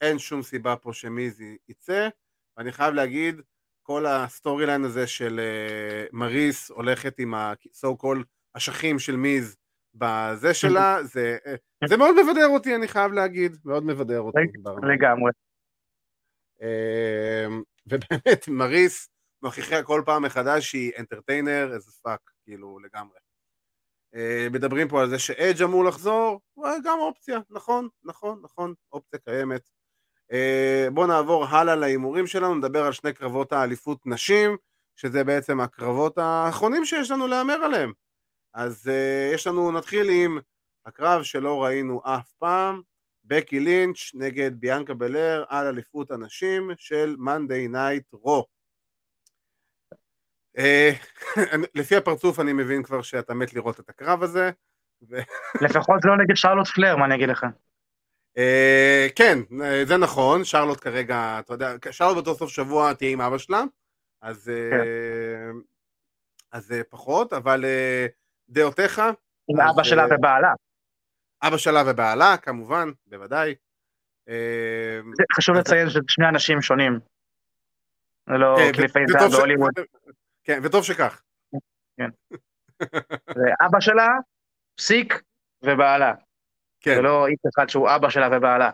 אין 0.00 0.18
שום 0.18 0.42
סיבה 0.42 0.76
פה 0.76 0.92
שמיז 0.92 1.42
יצא, 1.68 2.08
ואני 2.56 2.72
חייב 2.72 2.94
להגיד, 2.94 3.40
כל 3.82 4.06
ה-storyline 4.06 4.84
הזה 4.84 5.06
של 5.06 5.40
אה, 5.40 6.06
מריס 6.12 6.70
הולכת 6.70 7.18
עם 7.18 7.34
ה-so 7.34 8.02
called 8.02 8.24
אשכים 8.56 8.98
של 8.98 9.16
מיז 9.16 9.56
בזה 9.94 10.54
שלה, 10.54 11.02
זה, 11.02 11.38
אה, 11.46 11.54
זה 11.88 11.96
מאוד 11.96 12.14
מבדר 12.22 12.46
אותי, 12.48 12.74
אני 12.74 12.88
חייב 12.88 13.12
להגיד, 13.12 13.56
מאוד 13.64 13.84
מבדר 13.84 14.20
אותי. 14.20 14.38
לגמרי. 14.82 15.30
אה, 16.62 17.46
ובאמת, 17.86 18.48
מריס 18.48 19.08
מוכיחה 19.42 19.82
כל 19.82 20.02
פעם 20.06 20.22
מחדש 20.22 20.70
שהיא 20.70 20.92
entertainer 20.98 21.70
as 21.74 21.92
fuck, 22.02 22.20
כאילו, 22.44 22.78
לגמרי. 22.78 23.18
אה, 24.14 24.46
מדברים 24.52 24.88
פה 24.88 25.02
על 25.02 25.08
זה 25.10 25.18
שאדג' 25.18 25.62
אמור 25.62 25.84
לחזור, 25.84 26.40
גם 26.84 26.98
אופציה, 26.98 27.38
נכון, 27.50 27.88
נכון, 28.04 28.40
נכון, 28.42 28.74
אופציה 28.92 29.18
קיימת. 29.18 29.79
אה, 30.32 30.88
בואו 30.92 31.06
נעבור 31.06 31.44
הלאה 31.44 31.74
להימורים 31.74 32.26
שלנו, 32.26 32.54
נדבר 32.54 32.84
על 32.84 32.92
שני 32.92 33.12
קרבות 33.12 33.52
האליפות 33.52 33.98
נשים, 34.06 34.56
שזה 34.96 35.24
בעצם 35.24 35.60
הקרבות 35.60 36.18
האחרונים 36.18 36.84
שיש 36.84 37.10
לנו 37.10 37.26
להמר 37.26 37.54
עליהם. 37.54 37.92
אז 38.54 38.86
אה, 38.86 39.34
יש 39.34 39.46
לנו, 39.46 39.72
נתחיל 39.72 40.08
עם 40.10 40.38
הקרב 40.86 41.22
שלא 41.22 41.64
ראינו 41.64 42.00
אף 42.04 42.32
פעם, 42.32 42.82
בקי 43.24 43.60
לינץ' 43.60 44.14
נגד 44.14 44.50
ביאנקה 44.60 44.94
בלר 44.94 45.44
על 45.48 45.66
אליפות 45.66 46.10
הנשים 46.10 46.70
של 46.76 47.16
Monday 47.18 47.68
Night 47.68 48.12
Raw. 48.12 48.46
אה, 50.58 50.90
לפי 51.78 51.96
הפרצוף 51.96 52.40
אני 52.40 52.52
מבין 52.52 52.82
כבר 52.82 53.02
שאתה 53.02 53.34
מת 53.34 53.54
לראות 53.54 53.80
את 53.80 53.88
הקרב 53.88 54.22
הזה. 54.22 54.50
לפחות 55.64 56.04
לא 56.04 56.16
נגד 56.16 56.34
שרלוט 56.34 56.68
פלייר, 56.68 56.96
מה 56.96 57.04
אני 57.04 57.14
אגיד 57.14 57.28
לך? 57.28 57.46
אה, 58.38 59.06
כן, 59.16 59.38
אה, 59.62 59.84
זה 59.84 59.96
נכון, 59.96 60.44
שרלוט 60.44 60.80
כרגע, 60.80 61.38
אתה 61.38 61.54
יודע, 61.54 61.74
שרלוט 61.90 62.14
באותו 62.14 62.34
סוף 62.34 62.50
שבוע 62.50 62.92
תהיה 62.92 63.10
עם 63.10 63.20
אבא 63.20 63.38
שלה, 63.38 63.62
אז, 64.22 64.48
אה, 64.48 65.50
אז 66.52 66.72
אה, 66.72 66.80
פחות, 66.90 67.32
אבל 67.32 67.64
דעותיך? 68.48 68.98
עם 69.48 69.60
אז, 69.60 69.74
אבא 69.74 69.82
שלה 69.82 70.06
ובעלה. 70.10 70.52
אבא 71.42 71.56
שלה 71.56 71.82
ובעלה, 71.86 72.36
כמובן, 72.36 72.88
בוודאי. 73.06 73.54
חשוב 75.36 75.56
לציין 75.56 75.90
שזה 75.90 76.00
שני 76.08 76.28
אנשים 76.28 76.62
שונים. 76.62 77.00
זה 78.28 78.34
לא 78.38 78.56
כן, 78.58 78.72
קליפי 78.72 78.98
זהב 79.06 79.30
בהוליווד. 79.30 79.72
כן, 80.44 80.60
וטוב 80.62 80.84
שכך. 80.84 81.22
זה 83.34 83.48
אבא 83.66 83.80
שלה, 83.80 84.08
פסיק 84.76 85.22
ובעלה. 85.62 86.14
כן. 86.80 86.94
זה 86.94 87.02
לא 87.02 87.26
איש 87.26 87.38
אחד 87.54 87.68
שהוא 87.68 87.88
אבא 87.96 88.10
שלה 88.10 88.28
ובעלה. 88.32 88.70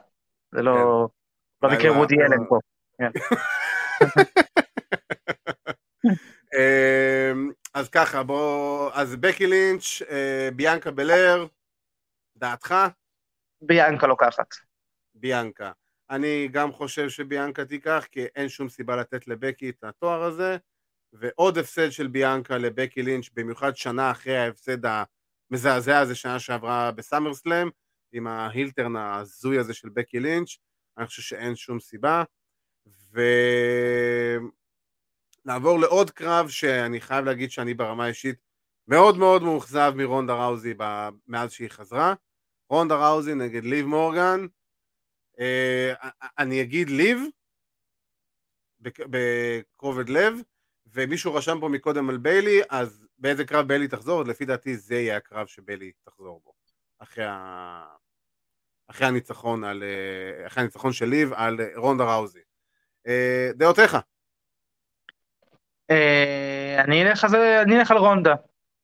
זה 0.52 0.62
לא... 0.62 0.74
לא 1.62 1.68
אולי 1.68 1.76
מקרה 1.76 1.90
לא- 1.90 1.96
וודי 1.96 2.14
אלן 2.14 2.44
פה. 2.48 2.58
אמ, 6.54 7.50
אז 7.74 7.88
ככה, 7.88 8.22
בוא, 8.22 8.90
אז 8.94 9.16
בקי 9.16 9.46
לינץ', 9.46 10.02
אה, 10.10 10.48
ביאנקה 10.56 10.90
בלר, 10.90 11.46
דעתך? 12.36 12.74
ביאנקה 13.60 14.06
לוקחת. 14.06 14.46
ביאנקה. 15.14 15.72
אני 16.10 16.48
גם 16.52 16.72
חושב 16.72 17.08
שביאנקה 17.08 17.64
תיקח, 17.64 18.06
כי 18.12 18.26
אין 18.36 18.48
שום 18.48 18.68
סיבה 18.68 18.96
לתת 18.96 19.28
לבקי 19.28 19.70
את 19.70 19.84
התואר 19.84 20.22
הזה, 20.22 20.56
ועוד 21.12 21.58
הפסד 21.58 21.90
של 21.90 22.06
ביאנקה 22.06 22.58
לבקי 22.58 23.02
לינץ', 23.02 23.30
במיוחד 23.34 23.76
שנה 23.76 24.10
אחרי 24.10 24.36
ההפסד 24.36 24.78
המזעזע 24.84 25.98
הזה 25.98 26.14
שנה 26.14 26.38
שעברה 26.38 26.92
בסאמר 26.92 27.34
סלאם, 27.34 27.68
עם 28.12 28.26
ההילטרן 28.26 28.96
ההזוי 28.96 29.58
הזה 29.58 29.74
של 29.74 29.88
בקי 29.88 30.20
לינץ', 30.20 30.56
אני 30.98 31.06
חושב 31.06 31.22
שאין 31.22 31.56
שום 31.56 31.80
סיבה. 31.80 32.24
ונעבור 35.44 35.80
לעוד 35.80 36.10
קרב 36.10 36.48
שאני 36.48 37.00
חייב 37.00 37.24
להגיד 37.24 37.50
שאני 37.50 37.74
ברמה 37.74 38.04
האישית 38.04 38.36
מאוד 38.88 39.18
מאוד 39.18 39.42
מאוכזב 39.42 39.92
מרונדה 39.96 40.34
ראוזי 40.34 40.74
ב- 40.78 41.08
מאז 41.26 41.52
שהיא 41.52 41.68
חזרה. 41.68 42.14
רונדה 42.70 43.08
ראוזי 43.08 43.34
נגד 43.34 43.64
ליב 43.64 43.86
מורגן. 43.86 44.46
אה, 45.40 45.92
אני 46.38 46.62
אגיד 46.62 46.90
ליב 46.90 47.18
בכובד 48.80 50.08
לב, 50.08 50.34
ומישהו 50.86 51.34
רשם 51.34 51.58
פה 51.60 51.68
מקודם 51.68 52.10
על 52.10 52.18
ביילי, 52.18 52.60
אז 52.70 53.06
באיזה 53.18 53.44
קרב 53.44 53.68
ביילי 53.68 53.88
תחזור? 53.88 54.22
לפי 54.22 54.44
דעתי 54.44 54.76
זה 54.76 54.94
יהיה 54.94 55.16
הקרב 55.16 55.46
שביילי 55.46 55.92
תחזור 56.04 56.40
בו. 56.44 56.55
אחרי, 56.98 57.24
ה... 57.24 57.84
אחרי 58.90 59.06
הניצחון 59.06 59.64
על... 59.64 59.82
אה, 59.82 60.46
אחרי 60.46 60.62
הניצחון 60.62 60.92
של 60.92 61.06
ליב 61.06 61.32
על 61.32 61.60
אה, 61.60 61.66
רונדה 61.76 62.04
ראוזי. 62.04 62.40
אה, 63.06 63.50
דעותיך. 63.54 63.96
אני 66.78 67.02
אלך 67.02 67.26
אני 67.62 67.78
אלך 67.78 67.90
על 67.90 67.96
רונדה. 67.96 68.34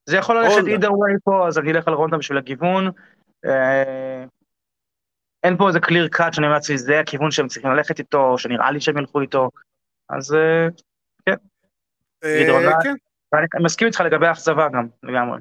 זה 0.06 0.16
יכול 0.16 0.42
ללכת 0.42 0.56
either 0.56 0.88
way 0.88 1.18
פה, 1.24 1.48
אז 1.48 1.58
אני 1.58 1.70
אלך 1.72 1.88
על 1.88 1.94
רונדה 1.94 2.18
בשביל 2.18 2.38
הגיוון. 2.38 2.90
אין 5.42 5.56
פה 5.58 5.68
איזה 5.68 5.78
clear 5.78 6.18
cut 6.18 6.32
שאני 6.32 6.46
אומר 6.46 6.54
לעצמי, 6.54 6.78
זה 6.78 7.00
הכיוון 7.00 7.30
שהם 7.30 7.48
צריכים 7.48 7.70
ללכת 7.70 7.98
איתו, 7.98 8.38
שנראה 8.38 8.70
לי 8.70 8.80
שהם 8.80 8.98
ילכו 8.98 9.20
איתו. 9.20 9.50
אז 10.08 10.36
רונדה. 12.48 12.72
כן. 12.82 12.94
ואני 13.32 13.46
מסכים 13.64 13.86
איתך 13.86 14.00
לגבי 14.00 14.26
האכזבה 14.26 14.68
גם, 14.68 14.86
לגמרי. 15.02 15.38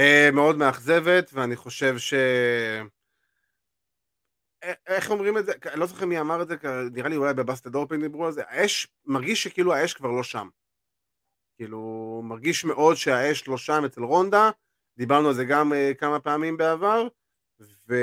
אה, 0.00 0.30
מאוד 0.32 0.56
מאכזבת, 0.56 1.30
ואני 1.32 1.56
חושב 1.56 1.98
ש... 1.98 2.14
א- 4.64 4.72
איך 4.86 5.10
אומרים 5.10 5.38
את 5.38 5.46
זה? 5.46 5.52
לא 5.74 5.86
זוכר 5.86 6.06
מי 6.06 6.20
אמר 6.20 6.42
את 6.42 6.48
זה, 6.48 6.56
נראה 6.92 7.08
לי 7.08 7.16
אולי 7.16 7.34
בבאסטד 7.34 7.74
אורפן 7.74 8.00
דיברו 8.00 8.26
על 8.26 8.32
זה. 8.32 8.42
האש, 8.46 8.88
מרגיש 9.06 9.42
שכאילו 9.42 9.74
האש 9.74 9.94
כבר 9.94 10.10
לא 10.10 10.22
שם. 10.22 10.48
כאילו, 11.56 12.22
מרגיש 12.24 12.64
מאוד 12.64 12.96
שהאש 12.96 13.48
לא 13.48 13.56
שם 13.56 13.82
אצל 13.86 14.02
רונדה, 14.02 14.50
דיברנו 14.96 15.28
על 15.28 15.34
זה 15.34 15.44
גם 15.44 15.72
אה, 15.72 15.92
כמה 15.98 16.20
פעמים 16.20 16.56
בעבר, 16.56 17.08
ו... 17.88 17.94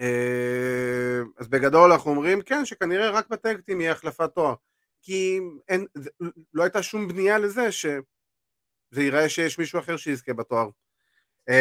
אה, 0.00 1.20
אז 1.36 1.48
בגדול 1.48 1.92
אנחנו 1.92 2.10
אומרים, 2.10 2.42
כן, 2.42 2.64
שכנראה 2.64 3.10
רק 3.10 3.28
בטקטים 3.28 3.80
יהיה 3.80 3.92
החלפת 3.92 4.30
תואר. 4.34 4.54
כי 5.02 5.40
אין, 5.68 5.86
לא 6.54 6.62
הייתה 6.62 6.82
שום 6.82 7.08
בנייה 7.08 7.38
לזה 7.38 7.72
ש... 7.72 7.86
זה 8.90 9.02
ייראה 9.02 9.28
שיש 9.28 9.58
מישהו 9.58 9.78
אחר 9.78 9.96
שיזכה 9.96 10.32
בתואר. 10.32 10.68
Uh, 11.50 11.52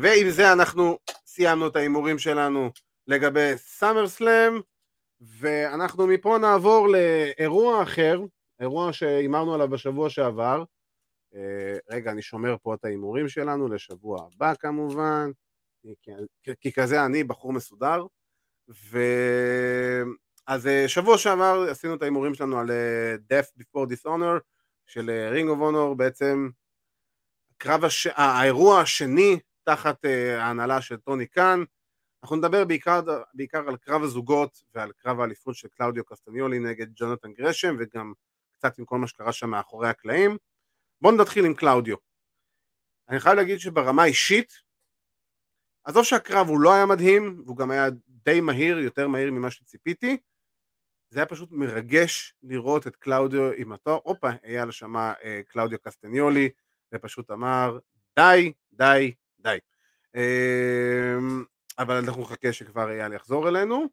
ועם 0.00 0.30
זה 0.30 0.52
אנחנו 0.52 0.98
סיימנו 1.26 1.66
את 1.66 1.76
ההימורים 1.76 2.18
שלנו 2.18 2.70
לגבי 3.06 3.52
סאמר 3.56 4.08
סלאם, 4.08 4.60
ואנחנו 5.20 6.06
מפה 6.06 6.38
נעבור 6.38 6.88
לאירוע 6.88 7.82
אחר, 7.82 8.20
אירוע 8.60 8.92
שהימרנו 8.92 9.54
עליו 9.54 9.68
בשבוע 9.68 10.10
שעבר. 10.10 10.64
Uh, 11.32 11.36
רגע, 11.90 12.10
אני 12.10 12.22
שומר 12.22 12.56
פה 12.62 12.74
את 12.74 12.84
ההימורים 12.84 13.28
שלנו 13.28 13.68
לשבוע 13.68 14.28
הבא 14.34 14.54
כמובן, 14.54 15.30
כי, 15.82 16.12
כי, 16.60 16.72
כזה 16.72 17.04
אני 17.04 17.24
בחור 17.24 17.52
מסודר. 17.52 18.06
ו... 18.90 18.98
אז 20.46 20.66
אה, 20.66 20.88
שבוע 20.88 21.18
שעבר 21.18 21.66
עשינו 21.70 21.94
את 21.94 22.02
ההימורים 22.02 22.34
שלנו 22.34 22.58
על 22.58 22.70
Death 23.32 23.62
Before 23.62 23.92
Dishonor 23.92 24.40
של 24.86 25.10
Ring 25.30 25.48
of 25.48 25.58
Honor, 25.60 25.96
בעצם 25.96 26.48
הקרב 27.60 27.84
הש... 27.84 28.06
האירוע 28.06 28.80
השני 28.80 29.38
תחת 29.64 30.04
אה, 30.04 30.08
ההנהלה 30.40 30.82
של 30.82 30.96
טוני 30.96 31.26
קאן. 31.26 31.64
אנחנו 32.22 32.36
נדבר 32.36 32.64
בעיקר, 32.64 33.00
בעיקר 33.34 33.68
על 33.68 33.76
קרב 33.76 34.02
הזוגות 34.02 34.62
ועל 34.74 34.92
קרב 34.92 35.20
האליפות 35.20 35.54
של 35.54 35.68
קלאודיו 35.68 36.04
קסטניולי 36.04 36.58
נגד 36.58 36.86
ג'ונתן 36.94 37.32
גרשם 37.32 37.76
וגם 37.78 38.12
קצת 38.52 38.78
עם 38.78 38.84
כל 38.84 38.98
מה 38.98 39.06
שקרה 39.06 39.32
שם 39.32 39.50
מאחורי 39.50 39.88
הקלעים. 39.88 40.36
בואו 41.00 41.16
נתחיל 41.16 41.44
עם 41.44 41.54
קלאודיו. 41.54 41.96
אני 43.08 43.20
חייב 43.20 43.36
להגיד 43.36 43.60
שברמה 43.60 44.04
אישית, 44.04 44.52
עזוב 45.84 46.04
שהקרב 46.04 46.48
הוא 46.48 46.60
לא 46.60 46.74
היה 46.74 46.86
מדהים, 46.86 47.42
והוא 47.44 47.56
גם 47.56 47.70
היה 47.70 47.86
די 48.08 48.40
מהיר, 48.40 48.78
יותר 48.78 49.08
מהיר 49.08 49.30
ממה 49.30 49.50
שציפיתי, 49.50 50.16
זה 51.10 51.18
היה 51.18 51.26
פשוט 51.26 51.48
מרגש 51.52 52.34
לראות 52.42 52.86
את 52.86 52.96
קלאודיו 52.96 53.52
עם 53.56 53.72
התואר, 53.72 53.98
הופה, 54.04 54.30
אייל 54.44 54.70
שמע 54.70 55.12
אה, 55.24 55.40
קלאודיו 55.48 55.78
קסטניולי, 55.78 56.50
ופשוט 56.94 57.30
אמר, 57.30 57.78
די, 58.18 58.52
די, 58.72 59.14
די. 59.40 59.58
אה, 60.16 61.18
אבל 61.78 61.94
אנחנו 61.96 62.22
נחכה 62.22 62.52
שכבר 62.52 62.90
אייל 62.90 63.12
יחזור 63.12 63.48
אלינו, 63.48 63.86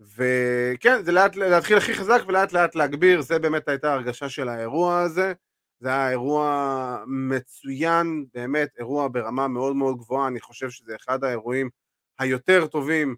וכן, 0.00 1.02
זה 1.02 1.12
לאט, 1.12 1.36
להתחיל 1.36 1.76
הכי 1.76 1.94
חזק 1.94 2.22
ולאט 2.26 2.52
לאט 2.52 2.74
להגביר, 2.74 3.20
זה 3.20 3.38
באמת 3.38 3.68
הייתה 3.68 3.92
הרגשה 3.92 4.28
של 4.28 4.48
האירוע 4.48 5.00
הזה. 5.00 5.32
זה 5.80 5.88
היה 5.88 6.10
אירוע 6.10 7.04
מצוין, 7.06 8.24
באמת 8.34 8.68
אירוע 8.78 9.08
ברמה 9.12 9.48
מאוד 9.48 9.76
מאוד 9.76 9.96
גבוהה, 9.96 10.28
אני 10.28 10.40
חושב 10.40 10.70
שזה 10.70 10.96
אחד 10.96 11.24
האירועים 11.24 11.70
היותר 12.18 12.66
טובים 12.66 13.16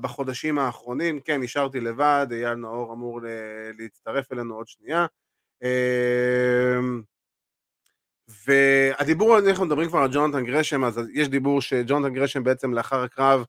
בחודשים 0.00 0.58
האחרונים. 0.58 1.20
כן, 1.20 1.40
נשארתי 1.40 1.80
לבד, 1.80 2.26
אייל 2.30 2.54
נאור 2.54 2.92
אמור 2.92 3.20
להצטרף 3.78 4.32
אלינו 4.32 4.54
עוד 4.54 4.68
שנייה. 4.68 5.06
והדיבור, 8.46 9.38
אנחנו 9.38 9.66
מדברים 9.66 9.88
כבר 9.88 9.98
על 9.98 10.10
ג'ונתן 10.12 10.44
גרשם, 10.44 10.84
אז 10.84 11.00
יש 11.12 11.28
דיבור 11.28 11.60
שג'ונתן 11.60 12.14
גרשם 12.14 12.44
בעצם 12.44 12.74
לאחר 12.74 13.02
הקרב 13.02 13.44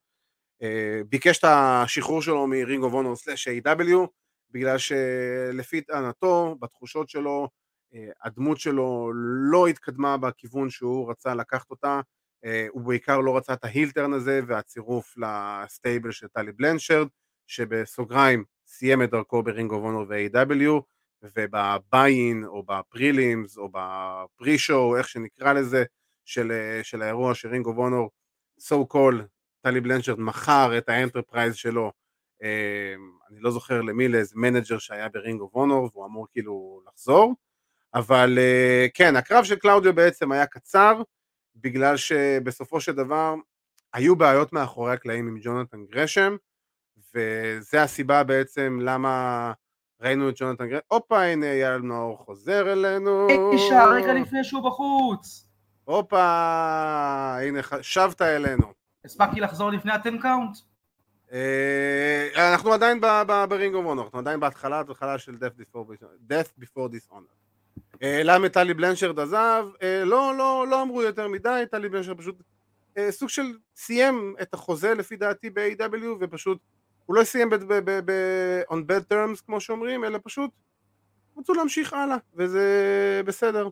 אה, 0.62 1.02
ביקש 1.10 1.40
את 1.40 1.44
השחרור 1.44 2.22
שלו 2.22 2.48
מרינג 2.48 2.84
אוף 2.84 2.94
אונור 2.94 3.16
סלאש 3.16 3.48
A.W. 3.48 4.08
בגלל 4.52 4.78
שלפי 4.78 5.82
טענתו, 5.82 6.56
בתחושות 6.60 7.10
שלו, 7.10 7.50
אה, 7.94 8.10
הדמות 8.24 8.60
שלו 8.60 9.12
לא 9.52 9.68
התקדמה 9.68 10.18
בכיוון 10.18 10.70
שהוא 10.70 11.12
רצה 11.12 11.36
לקחת 11.36 11.72
אותה, 11.72 12.02
אה, 12.46 12.68
הוא 12.70 12.82
בעיקר 12.82 13.20
לא 13.20 13.38
רצה 13.38 13.54
את 13.54 13.66
ה 13.66 13.71
heel 13.71 13.92
turn 13.92 14.14
הזה 14.14 14.42
והצירוף 14.48 15.16
ל 15.18 15.31
stable 15.31 16.12
של 16.12 16.28
טלי 16.28 16.52
בלנשרד, 16.52 17.08
שבסוגריים 17.48 18.44
סיים 18.68 19.04
את 19.04 19.10
דרכו 19.10 19.44
ב 19.44 19.49
Ring 19.49 19.72
of 19.72 19.84
Honor 19.84 20.06
ו-AEW, 20.10 20.82
וב 21.24 21.54
Buy-In 21.54 22.44
או 22.46 22.64
ב 22.64 22.75
prelims 22.75 23.58
או 23.58 23.70
ב 23.72 23.84
pre-show, 23.84 24.98
איך 24.98 25.10
שנקרא 25.10 25.54
לזה, 25.54 25.84
של, 26.26 26.52
של 26.84 27.02
האירוע 27.02 27.36
של 27.36 27.50
Ring 27.50 27.66
of 27.66 27.78
Honor, 27.78 28.10
so 28.62 28.94
called 28.94 29.24
טלי 29.62 29.82
בלנשרד 29.82 30.20
מכר 30.20 30.78
את 30.78 30.90
ה 30.90 30.96
enterprise 30.96 31.56
שלו, 31.56 31.92
אמ, 32.42 32.48
אני 33.30 33.40
לא 33.40 33.52
זוכר 33.52 33.82
למי, 33.82 34.08
לאיזה 34.08 34.36
manager 34.38 34.78
שהיה 34.78 35.10
ב 35.10 35.16
Ring 35.16 35.42
of 35.42 35.56
Honor, 35.56 35.90
והוא 35.94 36.06
אמור 36.06 36.28
כאילו 36.32 36.82
לחזור, 36.88 37.36
אבל 37.94 38.38
אה, 38.40 38.88
כן, 38.94 39.16
הקרב 39.16 39.44
של 39.44 39.56
קלאודיו 39.56 39.96
בעצם 39.96 40.32
היה 40.32 40.46
קצר, 40.46 41.02
בגלל 41.56 41.98
שבסופו 41.98 42.82
של 42.82 42.92
דבר 42.92 43.36
היו 43.94 44.16
בעיות 44.16 44.54
מאחורי 44.54 44.94
הקלעים 44.94 45.28
עם 45.28 45.38
ג'ונתן 45.42 45.86
גרשם, 45.86 46.36
וזה 47.16 47.84
הסיבה 47.84 48.24
בעצם 48.24 48.80
למה 48.82 49.54
ראינו 50.02 50.30
את 50.30 50.34
ג'ונתן 50.38 50.68
גרשם, 50.68 50.86
הופה 50.88 51.24
הנה 51.24 51.46
אייל 51.46 51.78
נאור 51.78 52.18
חוזר 52.18 52.72
אלינו. 52.72 53.28
אישה 53.54 53.86
רגע 53.86 54.14
לפני 54.14 54.44
שהוא 54.44 54.64
בחוץ. 54.64 55.48
הופה, 55.84 57.38
הנה 57.42 57.60
שבת 57.82 58.22
אלינו. 58.22 58.74
הספקתי 59.06 59.40
לחזור 59.40 59.72
לפני 59.72 59.92
ה 59.92 59.98
ten 59.98 60.18
count? 60.18 60.58
אה, 61.34 62.52
אנחנו 62.54 62.74
עדיין 62.74 63.02
ב 63.50 63.55
Ring 63.55 63.76
of 63.76 63.86
Honor, 63.86 64.06
אנחנו 64.06 64.20
עדיין 64.20 64.40
בהתחלה, 64.40 64.80
התחלה 64.80 65.18
של 65.18 65.36
Death 66.30 66.64
Before 66.64 66.90
Dishonor. 66.92 67.34
אה, 68.04 68.22
למה 68.24 68.50
טלי 68.50 68.74
בלנשרד 68.74 69.20
עזב? 69.20 69.66
אה, 69.82 70.04
לא, 70.06 70.34
לא, 70.38 70.66
לא 70.70 70.82
אמרו 70.82 71.02
יותר 71.02 71.28
מדי, 71.28 71.64
טלי 71.72 71.90
בלנשרד 71.90 72.18
פשוט 72.18 72.36
סוג 73.10 73.30
של 73.30 73.44
סיים 73.76 74.36
את 74.42 74.54
החוזה 74.54 74.94
לפי 74.94 75.16
דעתי 75.16 75.50
ב-AEW 75.50 76.06
ופשוט 76.20 76.60
הוא 77.12 77.16
לא 77.16 77.24
סיים 77.24 77.50
ב- 77.50 78.64
on 78.70 78.76
bad 78.76 79.14
terms 79.14 79.46
כמו 79.46 79.62
שאומרים, 79.62 80.04
אלא 80.04 80.20
פשוט 80.24 80.52
רצו 81.38 81.54
להמשיך 81.54 81.94
הלאה, 81.94 82.18
וזה 82.36 82.66
בסדר. 83.26 83.70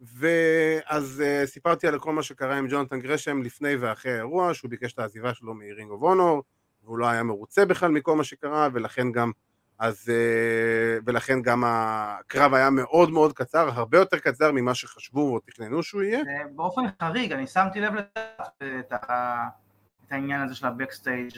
ואז 0.00 1.22
אה, 1.24 1.46
סיפרתי 1.46 1.86
על 1.86 1.98
כל 1.98 2.12
מה 2.12 2.22
שקרה 2.22 2.56
עם 2.56 2.66
ג'ונתן 2.70 3.00
גרשם 3.00 3.42
לפני 3.42 3.76
ואחרי 3.76 4.12
האירוע, 4.12 4.54
שהוא 4.54 4.70
ביקש 4.70 4.92
את 4.92 4.98
העזיבה 4.98 5.34
שלו 5.34 5.54
מ 5.54 5.61
Ring 5.61 5.90
of 5.90 6.02
Honor, 6.02 6.42
והוא 6.84 6.98
לא 6.98 7.06
היה 7.06 7.22
מרוצה 7.22 7.64
בכלל 7.64 7.90
מכל 7.90 8.16
מה 8.16 8.24
שקרה, 8.24 8.68
ולכן 8.72 9.12
גם, 9.12 9.30
אז, 9.78 10.08
uh, 10.08 11.02
ולכן 11.06 11.42
גם 11.42 11.64
הקרב 11.66 12.54
היה 12.54 12.70
מאוד 12.70 13.10
מאוד 13.10 13.32
קצר, 13.32 13.68
הרבה 13.72 13.98
יותר 13.98 14.18
קצר 14.18 14.52
ממה 14.52 14.74
שחשבו 14.74 15.34
או 15.34 15.38
תכננו 15.40 15.82
שהוא 15.82 16.02
יהיה. 16.02 16.18
אה, 16.18 16.44
באופן 16.54 16.82
חריג, 17.02 17.32
אני 17.32 17.46
שמתי 17.46 17.80
לב 17.80 17.92
את, 17.96 18.18
את 18.62 20.12
העניין 20.12 20.40
הזה 20.40 20.54
של 20.54 20.66
הבקסטייג' 20.66 21.32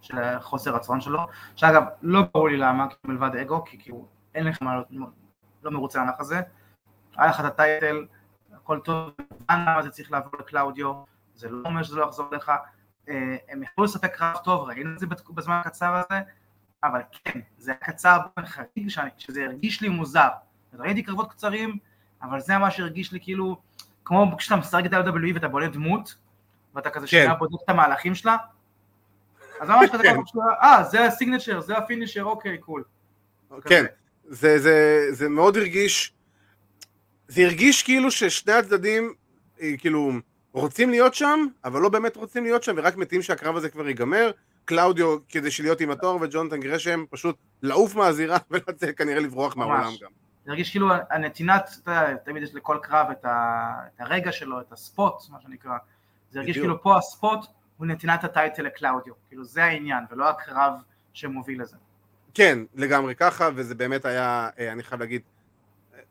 של 0.00 0.16
חוסר 0.40 0.74
רצון 0.74 1.00
שלו, 1.00 1.20
שאגב, 1.56 1.82
לא 2.02 2.22
ברור 2.34 2.48
לי 2.48 2.56
למה, 2.56 2.86
מלבד 3.04 3.36
אגו, 3.36 3.64
כי 3.64 3.78
כאילו 3.78 4.06
אין 4.34 4.44
לך 4.44 4.62
מה, 4.62 4.76
לא, 4.90 5.06
לא 5.62 5.70
מרוצה 5.70 6.04
מהלך 6.04 6.20
הזה. 6.20 6.40
היה 7.16 7.30
לך 7.30 7.40
את 7.40 7.44
הטייטל, 7.44 8.06
הכל 8.54 8.80
טוב, 8.84 9.10
למה 9.50 9.82
זה 9.82 9.90
צריך 9.90 10.12
לעבור 10.12 10.32
לקלאודיו, 10.38 11.02
זה 11.34 11.48
לא 11.50 11.68
אומר 11.68 11.82
שזה 11.82 11.96
לא 11.96 12.04
יחזור 12.04 12.28
לך, 12.32 12.52
אה, 13.08 13.36
הם 13.48 13.62
יכלו 13.62 13.84
לספק 13.84 14.16
קרב 14.16 14.36
טוב, 14.44 14.68
ראינו 14.68 14.94
את 14.94 14.98
זה 14.98 15.06
בזמן 15.30 15.60
הקצר 15.64 15.94
הזה, 15.94 16.20
אבל 16.84 17.00
כן, 17.12 17.40
זה 17.58 17.70
היה 17.70 17.80
קצר 17.80 18.18
חריג, 18.44 18.88
שזה 19.18 19.44
הרגיש 19.44 19.80
לי 19.80 19.88
מוזר. 19.88 20.28
ראיתי 20.74 21.02
קרבות 21.02 21.30
קצרים, 21.30 21.78
אבל 22.22 22.40
זה 22.40 22.58
מה 22.58 22.70
שהרגיש 22.70 23.12
לי 23.12 23.20
כאילו, 23.20 23.56
כמו 24.04 24.36
כשאתה 24.38 24.56
משחק 24.56 24.82
את 24.86 24.92
ה-WWE 24.92 25.34
ואתה 25.34 25.48
בונה 25.48 25.68
דמות, 25.68 26.16
ואתה 26.74 26.90
כזה 26.90 27.06
כן. 27.06 27.10
שנייה 27.10 27.34
בודק 27.34 27.62
את 27.64 27.68
המהלכים 27.68 28.14
שלה, 28.14 28.36
אז 29.60 29.68
ממש 29.68 29.90
כזה 29.92 30.02
קרבות 30.02 30.28
שלה, 30.28 30.42
אה, 30.62 30.84
זה 30.84 31.04
הסיגנצ'ר, 31.04 31.60
זה 31.60 31.76
הפינישר, 31.76 32.22
אוקיי, 32.22 32.58
קול. 32.58 32.84
כן, 33.64 33.84
זה 34.28 35.26
מאוד 35.30 35.56
הרגיש 35.56 36.12
זה 37.28 37.42
הרגיש 37.42 37.82
כאילו 37.82 38.10
ששני 38.10 38.52
הצדדים 38.52 39.14
אה, 39.60 39.72
כאילו 39.78 40.12
רוצים 40.52 40.90
להיות 40.90 41.14
שם, 41.14 41.46
אבל 41.64 41.80
לא 41.80 41.88
באמת 41.88 42.16
רוצים 42.16 42.44
להיות 42.44 42.62
שם, 42.62 42.74
ורק 42.76 42.96
מתים 42.96 43.22
שהקרב 43.22 43.56
הזה 43.56 43.68
כבר 43.68 43.88
ייגמר. 43.88 44.30
קלאודיו 44.64 45.16
כדי 45.28 45.50
שלהיות 45.50 45.80
עם 45.80 45.90
התואר, 45.90 46.16
וג'ונתן 46.20 46.60
גרשם 46.60 47.04
פשוט 47.10 47.36
לעוף 47.62 47.94
מהזירה 47.94 48.38
ולצאת 48.50 48.96
כנראה 48.96 49.20
לברוח 49.20 49.56
מהעולם 49.56 49.92
גם. 50.02 50.10
זה 50.44 50.50
הרגיש 50.50 50.70
כאילו 50.70 50.88
הנתינת, 51.10 51.88
תמיד 52.24 52.42
יש 52.42 52.54
לכל 52.54 52.78
קרב 52.82 53.06
את 53.10 53.24
הרגע 53.98 54.32
שלו, 54.32 54.60
את 54.60 54.72
הספוט, 54.72 55.14
מה 55.30 55.40
שנקרא. 55.40 55.76
זה 56.30 56.38
הרגיש 56.38 56.58
כאילו 56.58 56.82
פה 56.82 56.98
הספוט 56.98 57.46
הוא 57.78 57.86
נתינת 57.86 58.24
הטייטל 58.24 58.62
לקלאודיו, 58.62 59.14
כאילו 59.28 59.44
זה 59.44 59.64
העניין, 59.64 60.04
ולא 60.10 60.28
הקרב 60.28 60.72
שמוביל 61.12 61.62
לזה. 61.62 61.76
כן, 62.34 62.58
לגמרי 62.74 63.14
ככה, 63.14 63.48
וזה 63.54 63.74
באמת 63.74 64.04
היה, 64.04 64.48
אה, 64.58 64.72
אני 64.72 64.82
חייב 64.82 65.00
להגיד, 65.00 65.22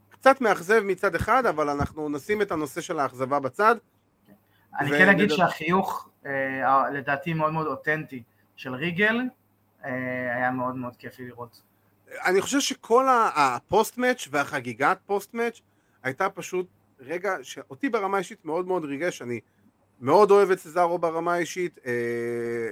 קצת 0.10 0.42
מאכזב 0.42 0.82
מצד 0.86 1.16
אחד, 1.16 1.46
אבל 1.46 1.70
אנחנו 1.70 2.10
נשים 2.10 2.42
את 2.42 2.52
הנושא 2.52 2.82
של 2.82 3.00
האכזבה 3.00 3.40
בצד. 3.40 3.76
אני 4.80 4.90
כן 4.90 5.10
אגיד 5.10 5.30
שהחיוך 5.30 6.10
אה, 6.26 6.90
לדעתי 6.90 7.34
מאוד 7.34 7.54
מאוד 7.54 7.68
אותנטי 7.68 8.24
של 8.56 8.76
ריגל 8.76 9.22
אה, 9.86 9.92
היה 10.36 10.52
מאוד 10.52 10.76
מאוד 10.76 10.96
כיפי 10.96 11.26
לראות. 11.26 11.62
אני 12.26 12.42
חושב 12.42 12.60
שכל 12.60 13.06
הפוסט 13.36 13.98
מאץ' 13.98 14.28
והחגיגת 14.32 14.98
פוסט 15.06 15.34
מאץ' 15.34 15.62
הייתה 16.04 16.30
פשוט 16.30 16.68
רגע 17.00 17.36
שאותי 17.42 17.90
ברמה 17.90 18.18
אישית 18.18 18.46
מאוד 18.46 18.68
מאוד 18.68 18.86
ריגש, 18.86 19.22
אני 19.22 19.40
מאוד 20.02 20.32
אוהב 20.32 20.52
את 20.52 20.60
סזארו 20.60 21.00
ברמה 21.00 21.34
האישית 21.34 21.80
אה, 21.86 21.92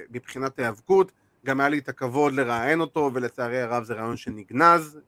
מבחינת 0.09 0.59
היאבקות, 0.59 1.11
גם 1.45 1.59
היה 1.59 1.69
לי 1.69 1.77
את 1.77 1.89
הכבוד 1.89 2.33
לראיין 2.33 2.81
אותו 2.81 3.11
ולצערי 3.13 3.61
הרב 3.61 3.83
זה 3.83 3.93
רעיון 3.93 4.17
שנגנז, 4.17 4.99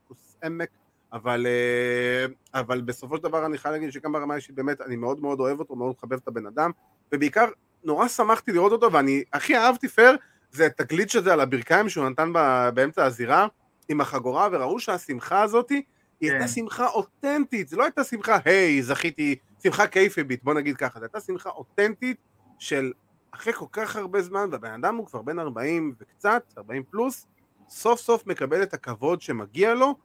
עמק 0.44 0.70
אבל, 1.14 1.48
אה, 1.48 2.60
אבל 2.60 2.82
בסופו 2.82 3.18
של 3.18 3.24
דבר 3.24 3.46
אני 3.46 3.58
חייב 3.58 3.74
להגיד 3.74 3.92
שגם 3.92 4.12
ברמה 4.12 4.34
האישית 4.34 4.56
באמת 4.56 4.82
אני 4.82 4.96
מאוד 4.96 5.22
מאוד 5.22 5.40
אוהב 5.40 5.60
אותו, 5.60 5.76
מאוד 5.76 5.96
מחבב 5.98 6.14
את 6.14 6.28
הבן 6.28 6.46
אדם, 6.46 6.72
ובעיקר 7.12 7.46
נורא 7.84 8.08
שמחתי 8.08 8.52
לראות 8.52 8.72
אותו, 8.72 8.92
ואני 8.92 9.24
הכי 9.34 9.58
אהבתי 9.58 9.88
פייר 9.88 10.18
זה 10.52 10.66
את 10.66 10.80
הגליץ' 10.80 11.16
הזה 11.16 11.34
על 11.34 11.40
הברכיים 11.40 11.90
שהוא 11.90 12.10
נתן 12.10 12.34
באמצע 12.74 13.06
הזירה 13.06 13.48
עם 13.90 14.02
החגורה, 14.02 14.48
וראו 14.52 14.80
שהשמחה 14.80 15.42
הזאת 15.42 15.70
היא 15.70 15.84
כן. 16.22 16.28
הייתה 16.32 16.48
שמחה 16.48 16.88
אותנטית, 16.88 17.68
זה 17.68 17.78
לא 17.78 17.84
הייתה 17.84 18.04
שמחה, 18.04 18.38
היי, 18.46 18.84
זכיתי, 18.84 19.36
שמחה 19.64 19.88
קייפביט, 19.88 20.44
בוא 20.44 20.54
נגיד 20.54 20.78
ככה, 20.78 21.00
זו 21.00 21.06
הייתה 21.06 21.20
שמחה 21.20 21.50
אותנטית 21.50 22.18
של 22.60 22.92
אחרי 23.32 23.54
כל 23.54 23.66
כך 23.72 23.96
הרבה 23.96 24.22
זמן, 24.22 24.50
והבן 24.52 24.72
אדם 24.72 24.96
הוא 24.96 25.06
כבר 25.06 25.22
בן 25.22 25.40
40 25.40 25.96
וקצת, 26.00 26.54
40 26.58 26.84
פלוס, 26.84 27.28
סוף 27.70 28.00
סוף 28.00 28.28
מקבל 28.28 28.64
את 28.64 28.74
הכבוד 28.74 29.22
שמגיע 29.22 29.74
לו, 29.74 29.96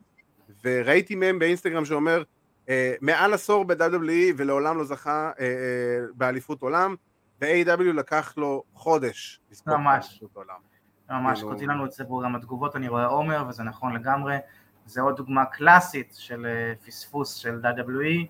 וראיתי 0.65 1.15
מהם 1.15 1.39
באינסטגרם 1.39 1.85
שאומר 1.85 2.23
אה, 2.69 2.95
מעל 3.01 3.35
עשור 3.35 3.65
ב-WWE 3.65 4.35
ולעולם 4.37 4.79
לא 4.79 4.85
זכה 4.85 5.31
אה, 5.41 5.45
אה, 5.47 6.07
באליפות 6.15 6.63
עולם 6.63 6.95
ו-AW 7.41 7.83
לקח 7.83 8.35
לו 8.37 8.63
חודש 8.75 9.41
לזכות 9.51 9.75
באליפות 9.85 10.37
עולם. 10.37 10.57
ממש, 11.11 11.39
כאילו- 11.39 11.51
כותבים 11.51 11.71
לנו 11.71 11.87
את 11.87 11.93
זה 11.93 12.05
פה 12.05 12.21
גם 12.25 12.37
התגובות, 12.37 12.77
אני 12.77 12.89
רואה 12.89 13.07
עומר 13.07 13.45
וזה 13.49 13.63
נכון 13.63 13.93
לגמרי, 13.95 14.37
זה 14.87 15.01
עוד 15.01 15.17
דוגמה 15.17 15.45
קלאסית 15.45 16.15
של 16.19 16.47
אה, 16.47 16.75
פספוס 16.87 17.35
של 17.35 17.61
WWE 17.65 18.27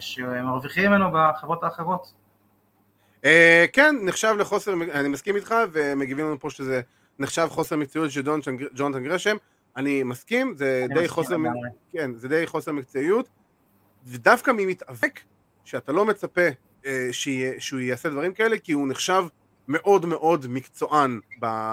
שמרוויחים 0.00 0.90
ממנו 0.90 1.06
בחברות 1.12 1.64
האחרות. 1.64 2.12
Uh, 3.22 3.26
כן, 3.72 3.96
נחשב 4.02 4.34
לחוסר, 4.38 4.72
אני 4.92 5.08
מסכים 5.08 5.36
איתך, 5.36 5.54
ומגיבים 5.72 6.26
לנו 6.26 6.40
פה 6.40 6.50
שזה 6.50 6.80
נחשב 7.18 7.46
חוסר 7.50 7.76
מקצועיות 7.76 8.12
של 8.12 8.22
ג'ונתן 8.74 9.04
גרשם. 9.04 9.36
אני 9.76 10.02
מסכים, 10.02 10.54
זה 10.56 10.86
די 10.94 11.08
חוסר, 11.08 11.36
כן, 11.92 12.14
זה 12.14 12.28
די 12.28 12.46
חוסר 12.46 12.72
מקצועיות, 12.72 13.28
ודווקא 14.06 14.50
ממתאבק, 14.50 15.20
שאתה 15.64 15.92
לא 15.92 16.04
מצפה 16.04 16.48
אה, 16.86 17.08
שהוא 17.58 17.80
יעשה 17.80 18.08
דברים 18.08 18.32
כאלה, 18.32 18.58
כי 18.58 18.72
הוא 18.72 18.88
נחשב 18.88 19.24
מאוד 19.68 20.06
מאוד 20.06 20.46
מקצוען. 20.48 21.20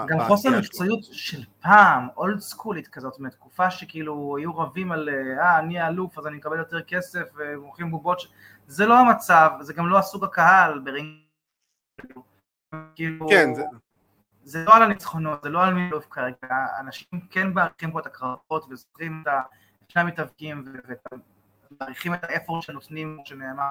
גם 0.08 0.20
חוסר 0.26 0.58
מקצועיות 0.58 1.00
של 1.02 1.44
פעם, 1.60 2.08
אולד 2.16 2.40
סקולית 2.40 2.88
כזאת, 2.88 3.20
מתקופה 3.20 3.70
שכאילו 3.70 4.36
היו 4.36 4.58
רבים 4.58 4.92
על, 4.92 5.08
אה, 5.08 5.58
אני 5.58 5.80
האלוף 5.80 6.18
אז 6.18 6.26
אני 6.26 6.36
מקבל 6.36 6.58
יותר 6.58 6.82
כסף 6.82 7.24
ומוכרים 7.36 7.90
בובות, 7.90 8.22
זה 8.66 8.86
לא 8.86 8.98
המצב, 8.98 9.50
זה 9.60 9.72
גם 9.72 9.88
לא 9.88 9.98
הסוג 9.98 10.24
הקהל 10.24 10.78
ברינג, 10.78 11.18
כאילו, 12.94 13.28
כן, 13.28 13.54
זה... 13.54 13.62
זה 14.44 14.64
לא 14.64 14.76
על 14.76 14.82
הניצחונות, 14.82 15.42
זה 15.42 15.48
לא 15.48 15.64
על 15.64 15.74
מילוף 15.74 16.06
כרגע, 16.10 16.36
אנשים 16.80 17.08
כן 17.30 17.52
מעריכים 17.52 17.92
פה 17.92 18.00
את 18.00 18.06
הקרבות 18.06 18.66
וזוכרים 18.70 19.24
את 19.26 19.90
שני 19.90 20.02
המתאבקים 20.02 20.64
ומעריכים 21.70 22.14
את 22.14 22.24
האפור 22.24 22.62
שנותנים, 22.62 23.18
שנאמר, 23.24 23.70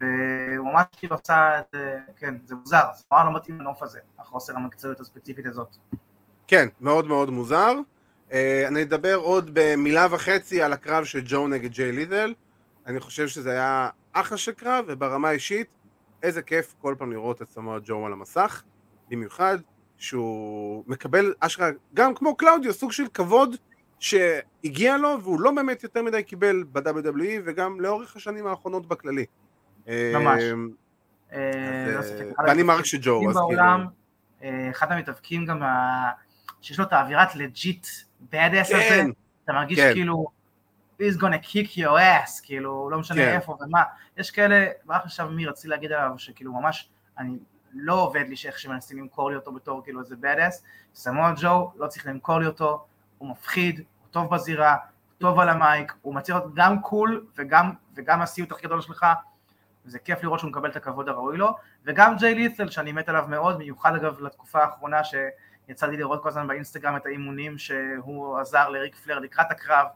והוא 0.00 0.72
ממש 0.72 0.84
כאילו 0.96 1.16
עשה 1.16 1.58
את 1.58 1.64
זה, 1.72 1.98
כן, 2.16 2.34
זה 2.44 2.54
מוזר, 2.54 2.84
זה 2.96 3.04
נורא 3.10 3.24
לא 3.24 3.36
מתאים 3.36 3.60
לנוף 3.60 3.82
הזה, 3.82 3.98
החוסר 4.18 4.56
המקצועיות 4.56 5.00
הספציפית 5.00 5.46
הזאת. 5.46 5.76
כן, 6.46 6.68
מאוד 6.80 7.06
מאוד 7.06 7.30
מוזר. 7.30 7.72
Uh, 8.28 8.32
אני 8.68 8.82
אדבר 8.82 9.14
עוד 9.14 9.50
במילה 9.52 10.06
וחצי 10.10 10.62
על 10.62 10.72
הקרב 10.72 11.04
של 11.04 11.20
ג'ו 11.24 11.48
נגד 11.48 11.70
ג'יי 11.70 11.92
לידל. 11.92 12.34
אני 12.86 13.00
חושב 13.00 13.28
שזה 13.28 13.50
היה 13.50 13.88
אחלה 14.12 14.38
של 14.38 14.52
קרב, 14.52 14.84
וברמה 14.88 15.28
האישית, 15.28 15.68
איזה 16.22 16.42
כיף 16.42 16.74
כל 16.80 16.94
פעם 16.98 17.12
לראות 17.12 17.42
את 17.42 17.50
סמואל 17.50 17.80
ג'ו 17.84 18.06
על 18.06 18.12
המסך, 18.12 18.62
במיוחד 19.08 19.58
שהוא 19.96 20.84
מקבל 20.86 21.34
אשכרה, 21.40 21.70
גם 21.94 22.14
כמו 22.14 22.36
קלאודיו, 22.36 22.72
סוג 22.72 22.92
של 22.92 23.08
כבוד 23.14 23.56
שהגיע 24.00 24.96
לו, 24.96 25.22
והוא 25.22 25.40
לא 25.40 25.50
באמת 25.50 25.82
יותר 25.82 26.02
מדי 26.02 26.22
קיבל 26.22 26.64
ב-WWE, 26.72 27.40
וגם 27.44 27.80
לאורך 27.80 28.16
השנים 28.16 28.46
האחרונות 28.46 28.88
בכללי. 28.88 29.24
ממש. 29.88 30.42
אמ, 30.42 30.70
אה, 31.32 31.40
לא 32.38 32.48
ואני 32.48 32.62
mark 32.62 32.84
שג'ו, 32.84 33.30
אז 33.30 33.36
כאילו... 33.48 33.62
אה, 34.42 34.70
אחד 34.70 34.92
המתאבקים 34.92 35.46
גם 35.46 35.62
שיש 36.60 36.78
לו 36.78 36.84
את 36.84 36.92
האווירת 36.92 37.34
legit 37.34 37.86
badass 38.32 38.60
הזה, 38.60 38.88
כן, 38.88 39.10
אתה 39.44 39.52
מרגיש 39.52 39.78
כן. 39.78 39.92
כאילו 39.92 40.26
he's 41.00 41.16
gonna 41.20 41.44
kick 41.44 41.76
your 41.76 41.98
ass, 41.98 42.42
כאילו 42.42 42.90
לא 42.90 42.98
משנה 42.98 43.22
כן. 43.22 43.34
איפה 43.34 43.56
ומה, 43.60 43.82
יש 44.16 44.30
כאלה, 44.30 44.66
רק 44.88 45.04
עכשיו 45.04 45.28
מי 45.30 45.46
רציתי 45.46 45.68
להגיד 45.68 45.92
עליו 45.92 46.18
שכאילו 46.18 46.52
ממש, 46.52 46.88
אני 47.18 47.38
לא 47.74 47.94
עובד 47.94 48.24
לי 48.28 48.36
שאיך 48.36 48.58
שמנסים 48.58 48.98
למכור 48.98 49.30
לי 49.30 49.36
אותו 49.36 49.52
בתור 49.52 49.84
כאילו 49.84 50.00
איזה 50.00 50.14
badass, 50.22 50.54
סמואל 50.94 51.32
ג'ו, 51.36 51.72
לא 51.76 51.86
צריך 51.86 52.06
למכור 52.06 52.38
לי 52.38 52.46
אותו, 52.46 52.84
הוא 53.18 53.28
מפחיד, 53.28 53.78
הוא 53.78 54.08
טוב 54.10 54.34
בזירה, 54.34 54.72
הוא 54.72 54.80
טוב 55.18 55.38
על 55.38 55.48
המייק, 55.48 55.92
הוא 56.02 56.14
מצליח 56.14 56.36
להיות 56.36 56.54
גם 56.54 56.82
קול 56.82 57.26
וגם, 57.36 57.70
וגם 57.94 58.22
הסיוט 58.22 58.52
הכי 58.52 58.62
גדול 58.66 58.80
שלך, 58.80 59.06
וזה 59.86 59.98
כיף 59.98 60.22
לראות 60.22 60.40
שהוא 60.40 60.50
מקבל 60.50 60.70
את 60.70 60.76
הכבוד 60.76 61.08
הראוי 61.08 61.36
לו, 61.36 61.56
וגם 61.84 62.16
ג'יי 62.16 62.34
לית'ל 62.34 62.70
שאני 62.70 62.92
מת 62.92 63.08
עליו 63.08 63.24
מאוד, 63.28 63.58
מיוחד 63.58 63.94
אגב 63.94 64.20
לתקופה 64.20 64.62
האחרונה 64.62 65.00
שיצא 65.04 65.86
לי 65.86 65.96
לראות 65.96 66.22
כל 66.22 66.28
הזמן 66.28 66.46
באינסטגרם 66.46 66.96
את 66.96 67.06
האימונים 67.06 67.58
שהוא 67.58 68.38
עזר 68.38 68.68
לריק 68.68 68.96
פלר 68.96 69.18
לקראת 69.18 69.50
הקרב, 69.50 69.86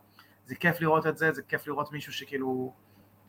זה 0.47 0.55
כיף 0.55 0.81
לראות 0.81 1.07
את 1.07 1.19
זה, 1.19 1.33
זה 1.33 1.43
כיף 1.43 1.67
לראות 1.67 1.93
מישהו 1.93 2.13
שכאילו, 2.13 2.73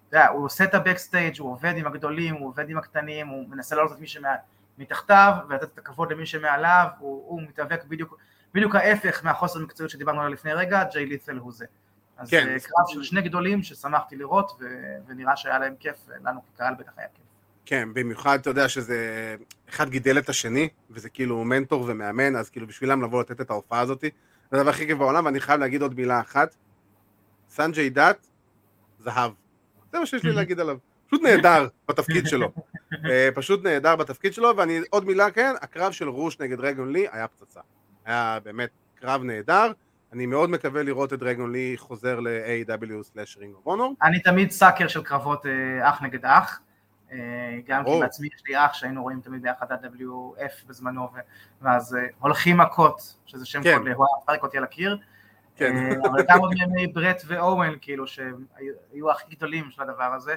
אתה 0.09 0.17
יודע, 0.17 0.27
הוא 0.27 0.45
עושה 0.45 0.63
את 0.63 0.75
הבקסטייג', 0.75 1.39
הוא 1.39 1.51
עובד 1.51 1.73
עם 1.77 1.87
הגדולים, 1.87 2.35
הוא 2.35 2.47
עובד 2.47 2.69
עם 2.69 2.77
הקטנים, 2.77 3.27
הוא 3.27 3.49
מנסה 3.49 3.75
לעלות 3.75 3.91
את 3.91 3.99
מי 3.99 4.07
שמתחתיו 4.07 5.33
ולתת 5.49 5.63
את 5.63 5.77
הכבוד 5.77 6.11
למי 6.11 6.25
שמעליו, 6.25 6.87
הוא, 6.99 7.23
הוא 7.27 7.41
מתאבק 7.41 7.83
בדיוק, 7.83 8.17
בדיוק 8.53 8.75
ההפך 8.75 9.25
מהחוסר 9.25 9.59
מקצועיות 9.59 9.91
שדיברנו 9.91 10.21
עליה 10.21 10.33
לפני 10.33 10.53
רגע, 10.53 10.83
ג'יי 10.83 11.05
לית'ל 11.05 11.37
הוא 11.37 11.51
זה. 11.51 11.65
אז 12.21 12.29
כן. 12.29 12.47
אה, 12.47 12.59
קרב 12.59 12.85
של 12.87 13.03
שני 13.03 13.21
גדולים 13.21 13.63
ששמחתי 13.63 14.15
לראות 14.15 14.51
ו- 14.59 14.95
ונראה 15.07 15.37
שהיה 15.37 15.59
להם 15.59 15.75
כיף, 15.79 15.95
לנו 16.23 16.39
כקהל 16.53 16.73
בטח 16.73 16.91
היה 16.97 17.07
כיף. 17.13 17.25
כן, 17.65 17.89
במיוחד 17.93 18.39
אתה 18.39 18.49
יודע 18.49 18.69
שזה 18.69 19.35
אחד 19.69 19.89
גידל 19.89 20.17
את 20.17 20.29
השני, 20.29 20.69
וזה 20.89 21.09
כאילו 21.09 21.43
מנטור 21.43 21.85
ומאמן, 21.87 22.35
אז 22.35 22.49
כאילו 22.49 22.67
בשבילם 22.67 23.01
לבוא 23.01 23.21
לתת 23.21 23.41
את 23.41 23.49
ההופעה 23.49 23.79
הזאתי, 23.79 24.09
זה 24.51 24.57
הדבר 24.57 24.69
הכי 24.69 24.87
כיף 24.87 24.97
בעולם, 24.97 25.25
ואני 25.25 25.39
חייב 25.39 25.59
להגיד 25.59 25.81
עוד 25.81 25.95
מילה 25.95 26.19
אחת, 26.19 26.55
סונג'יי 27.49 27.89
דאט, 27.89 28.27
זהב. 28.99 29.31
זה 29.91 29.99
מה 29.99 30.05
שיש 30.05 30.23
לי 30.23 30.31
להגיד 30.41 30.59
עליו. 30.59 30.77
פשוט 31.07 31.21
נהדר 31.21 31.67
בתפקיד 31.87 32.27
שלו. 32.27 32.51
אה, 33.09 33.29
פשוט 33.35 33.63
נהדר 33.63 33.95
בתפקיד 33.95 34.33
שלו, 34.33 34.57
ואני 34.57 34.79
עוד 34.89 35.05
מילה 35.05 35.31
כן, 35.31 35.53
הקרב 35.61 35.91
של 35.91 36.09
רוש 36.09 36.39
נגד 36.39 36.59
דרגון 36.59 36.91
לי 36.91 37.07
היה 37.11 37.27
פצצה. 37.27 37.61
היה 38.05 38.37
באמת 38.43 38.69
קרב 38.95 39.23
נהדר. 39.23 39.71
אני 40.13 40.25
מאוד 40.25 40.49
מקווה 40.49 40.83
לראות 40.83 41.13
את 41.13 41.19
דרגון 41.19 41.51
לי 41.51 41.73
חוזר 41.77 42.19
ל-AW/ring 42.19 43.65
of 43.65 43.67
honor. 43.67 44.03
אני 44.03 44.19
תמיד 44.19 44.51
sucker 44.51 44.87
של 44.87 45.03
קרבות 45.03 45.45
אה, 45.45 45.89
אח 45.89 46.01
נגד 46.01 46.25
אח. 46.25 46.59
אה, 47.11 47.17
גם 47.65 47.85
כי 47.85 47.99
בעצמי 47.99 48.29
יש 48.35 48.43
לי 48.47 48.65
אח 48.65 48.73
שהיינו 48.73 49.03
רואים 49.03 49.21
תמיד 49.21 49.41
ביחד 49.41 49.71
WWF 49.71 50.67
בזמנו, 50.67 51.09
ואז 51.61 51.95
אה, 51.95 52.07
הולכים 52.19 52.57
מכות, 52.57 53.15
שזה 53.25 53.45
שם 53.45 53.63
כן. 53.63 53.77
קוד 53.77 53.87
להוא 53.87 54.05
פרק 54.25 54.43
אותי 54.43 54.57
על 54.57 54.63
הקיר. 54.63 54.97
כן. 55.55 56.01
אבל 56.05 56.23
גם 56.27 56.39
עוד 56.39 56.53
מימי 56.53 56.87
ברט 56.87 57.21
ואורן, 57.27 57.73
כאילו, 57.81 58.07
שהיו 58.07 59.11
הכי 59.11 59.35
גדולים 59.35 59.71
של 59.71 59.81
הדבר 59.81 60.13
הזה. 60.13 60.35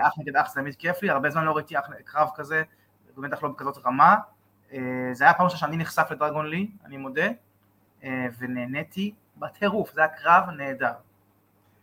אח 0.00 0.18
נגד 0.18 0.36
אח 0.36 0.48
זה 0.48 0.60
תמיד 0.60 0.74
כיף 0.74 1.02
לי, 1.02 1.10
הרבה 1.10 1.30
זמן 1.30 1.44
לא 1.44 1.52
ראיתי 1.52 1.74
קרב 2.04 2.28
כזה, 2.34 2.62
בטח 3.18 3.42
לא 3.42 3.48
בכזאת 3.48 3.78
רמה. 3.86 4.16
זה 5.12 5.24
היה 5.24 5.34
פעם 5.34 5.48
שאני 5.48 5.76
נחשף 5.76 6.06
לדרגון 6.10 6.46
לי, 6.46 6.70
אני 6.84 6.96
מודה. 6.96 7.28
אה, 8.04 8.26
ונהניתי 8.38 9.14
בטירוף, 9.36 9.92
זה 9.94 10.00
היה 10.00 10.08
קרב 10.08 10.50
נהדר. 10.56 10.92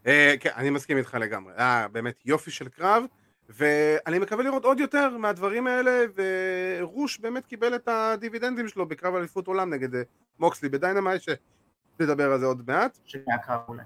אה, 0.07 0.35
כן, 0.39 0.49
אני 0.55 0.69
מסכים 0.69 0.97
איתך 0.97 1.17
לגמרי, 1.21 1.53
היה 1.57 1.87
באמת 1.87 2.15
יופי 2.25 2.51
של 2.51 2.69
קרב, 2.69 3.03
ואני 3.49 4.19
מקווה 4.19 4.43
לראות 4.43 4.65
עוד 4.65 4.79
יותר 4.79 5.17
מהדברים 5.17 5.67
האלה, 5.67 5.91
ורוש 6.15 7.19
באמת 7.19 7.45
קיבל 7.45 7.75
את 7.75 7.87
הדיבידנדים 7.87 8.67
שלו 8.67 8.85
בקרב 8.85 9.15
אליפות 9.15 9.47
עולם 9.47 9.73
נגד 9.73 9.95
אה, 9.95 10.01
מוקסלי 10.39 10.69
ב 10.69 10.75
Dynamite, 10.75 11.21
שנדבר 11.21 12.31
על 12.31 12.39
זה 12.39 12.45
עוד 12.45 12.63
מעט. 12.67 12.97
שהיה 13.03 13.37
קרב 13.37 13.59
אולי. 13.67 13.83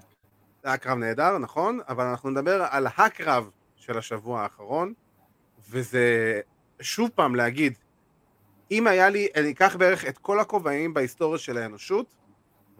זה 0.62 0.68
היה 0.68 0.76
קרב 0.76 0.98
נהדר, 0.98 1.38
נכון, 1.38 1.80
אבל 1.88 2.04
אנחנו 2.04 2.30
נדבר 2.30 2.66
על 2.70 2.86
הקרב 2.98 3.50
של 3.76 3.98
השבוע 3.98 4.42
האחרון, 4.42 4.92
וזה 5.70 6.40
שוב 6.80 7.10
פעם 7.14 7.34
להגיד, 7.34 7.74
אם 8.70 8.86
היה 8.86 9.08
לי, 9.08 9.28
אני 9.36 9.50
אקח 9.50 9.76
בערך 9.76 10.04
את 10.04 10.18
כל 10.18 10.40
הכובעים 10.40 10.94
בהיסטוריה 10.94 11.38
של 11.38 11.58
האנושות, 11.58 12.14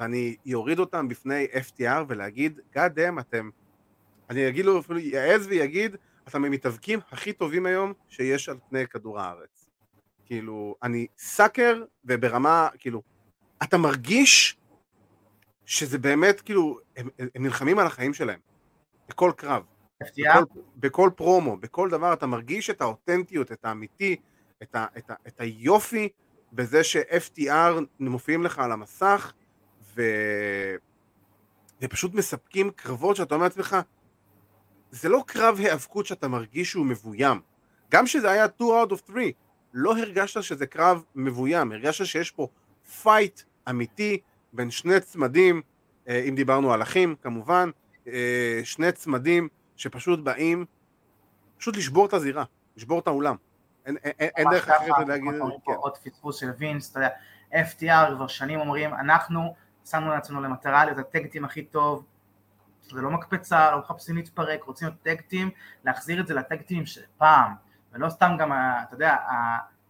ואני 0.01 0.37
אוריד 0.55 0.79
אותם 0.79 1.09
בפני 1.09 1.47
FTR 1.47 2.05
ולהגיד, 2.09 2.61
God 2.75 2.97
damn, 2.97 3.21
אתם, 3.21 3.51
אני 4.31 4.49
אגיד 4.49 4.65
לו, 4.65 4.81
אפילו 4.81 4.99
יעז 4.99 5.47
ויגיד, 5.47 5.97
אתם 6.29 6.45
המתאבקים 6.45 7.01
הכי 7.11 7.33
טובים 7.33 7.67
היום 7.67 7.93
שיש 8.09 8.49
על 8.49 8.59
פני 8.69 8.87
כדור 8.87 9.21
הארץ. 9.21 9.67
כאילו, 10.25 10.77
אני 10.83 11.07
סאקר, 11.19 11.83
וברמה, 12.05 12.69
כאילו, 12.79 13.03
אתה 13.63 13.79
מרגיש 13.79 14.59
שזה 15.67 15.99
באמת, 15.99 16.41
כאילו, 16.41 16.79
הם, 16.97 17.09
הם 17.19 17.43
נלחמים 17.43 17.79
על 17.79 17.87
החיים 17.87 18.15
שלהם. 18.15 18.41
בכל 19.09 19.33
קרב. 19.37 19.63
בכל, 20.01 20.45
בכל 20.77 21.11
פרומו, 21.17 21.57
בכל 21.57 21.91
דבר, 21.91 22.13
אתה 22.13 22.27
מרגיש 22.27 22.71
את 22.71 22.81
האותנטיות, 22.81 23.53
את 23.53 23.65
האמיתי, 23.65 24.17
את, 24.63 24.75
ה, 24.75 24.87
את, 24.99 25.11
ה, 25.11 25.15
את 25.27 25.41
היופי 25.41 26.09
בזה 26.53 26.85
ש-FTR 26.85 27.81
מופיעים 28.01 28.43
לך 28.43 28.59
על 28.59 28.73
המסך, 28.73 29.33
ו... 29.95 30.03
ופשוט 31.83 32.15
מספקים 32.15 32.71
קרבות 32.71 33.17
שאתה 33.17 33.35
אומר 33.35 33.45
לעצמך, 33.45 33.77
זה 34.91 35.09
לא 35.09 35.25
קרב 35.27 35.57
היאבקות 35.59 36.07
שאתה 36.07 36.29
מרגיש 36.29 36.71
שהוא 36.71 36.87
מבוים. 36.87 37.41
גם 37.91 38.07
שזה 38.07 38.31
היה 38.31 38.47
2 38.57 38.71
out 38.71 38.93
of 38.93 39.07
3, 39.07 39.25
לא 39.75 39.99
הרגשת 39.99 40.43
שזה 40.43 40.67
קרב 40.67 41.03
מבוים, 41.15 41.73
הרגשת 41.73 42.07
שיש 42.07 42.31
פה 42.31 42.49
fight 43.03 43.41
אמיתי 43.71 44.21
בין 44.53 44.71
שני 44.71 45.01
צמדים, 45.01 45.63
אה, 46.09 46.25
אם 46.29 46.35
דיברנו 46.35 46.73
על 46.73 46.83
אחים 46.83 47.15
כמובן, 47.23 47.71
אה, 48.07 48.61
שני 48.65 48.93
צמדים 48.93 49.49
שפשוט 49.77 50.21
באים 50.21 50.65
פשוט 51.59 51.77
לשבור 51.77 52.07
את 52.07 52.13
הזירה, 52.13 52.45
לשבור 52.77 52.99
את 52.99 53.07
האולם. 53.07 53.37
אין, 53.87 53.97
אין, 54.05 54.13
אין 54.37 54.47
דרך 54.51 54.69
אחרת 54.69 55.09
להגיד 55.09 55.29
את 55.29 55.35
זה. 55.35 55.43
כן. 55.67 55.73
עוד 55.73 55.97
פספוס 55.97 56.41
של 56.41 56.51
וינס, 56.59 56.91
אתה 56.91 56.99
יודע, 56.99 57.11
FTR 57.53 58.15
כבר 58.17 58.27
שנים 58.27 58.61
אומרים, 58.61 58.95
אנחנו 58.95 59.55
שמנו 59.91 60.11
לעצמנו 60.11 60.43
למטרה 60.43 60.85
להיות 60.85 60.99
הטקטים 60.99 61.45
הכי 61.45 61.63
טוב, 61.63 62.07
זה 62.83 63.01
לא 63.01 63.11
מקפצה, 63.11 63.71
לא 63.71 63.79
מחפשים 63.79 64.17
להתפרק, 64.17 64.65
רוצים 64.65 64.89
להיות 64.89 65.03
טקטים, 65.03 65.51
להחזיר 65.85 66.21
את 66.21 66.27
זה 66.27 66.35
לטקטים 66.35 66.87
של 66.87 67.01
פעם, 67.19 67.53
ולא 67.93 68.09
סתם 68.09 68.37
גם, 68.39 68.53
אתה 68.53 68.95
יודע, 68.95 69.17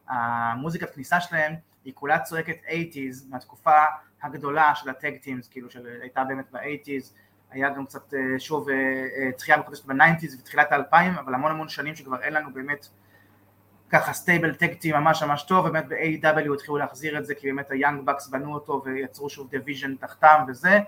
המוזיקת 0.09 0.91
כניסה 0.95 1.21
שלהם 1.21 1.55
היא 1.85 1.93
כולה 1.95 2.19
צועקת 2.19 2.57
80's 2.65 3.31
מהתקופה 3.31 3.85
הגדולה 4.23 4.75
של 4.75 4.91
הטקטימס, 4.91 5.49
כאילו 5.49 5.71
שהייתה 5.71 6.25
באמת 6.25 6.51
ב-80's, 6.53 7.13
היה 7.51 7.71
גם 7.71 7.87
קצת 7.87 8.15
אה, 8.15 8.39
שוב 8.39 8.67
תחייה 9.37 9.57
אה, 9.57 9.63
בחודשת 9.63 9.85
ב-90's 9.85 10.41
ותחילת 10.41 10.73
ה-2000, 10.73 11.21
אבל 11.21 11.35
המון 11.35 11.51
המון 11.51 11.69
שנים 11.69 11.95
שכבר 11.95 12.23
אין 12.23 12.33
לנו 12.33 12.55
באמת 12.55 12.89
ככה 13.91 14.13
stable 14.13 14.55
tag 14.55 14.71
team 14.71 14.93
ממש 14.93 15.23
ממש 15.23 15.43
טוב, 15.43 15.69
באמת 15.69 15.89
ב-AEW 15.89 16.55
התחילו 16.55 16.77
להחזיר 16.77 17.19
את 17.19 17.27
זה 17.27 17.35
כי 17.35 17.47
באמת 17.47 17.71
ה 17.71 17.76
Young 17.76 18.05
Bucks 18.05 18.29
בנו 18.29 18.55
אותו 18.55 18.83
ויצרו 18.85 19.31
שוב 19.31 19.51
division 19.51 19.95
תחתם 19.95 20.45
וזה, 20.49 20.81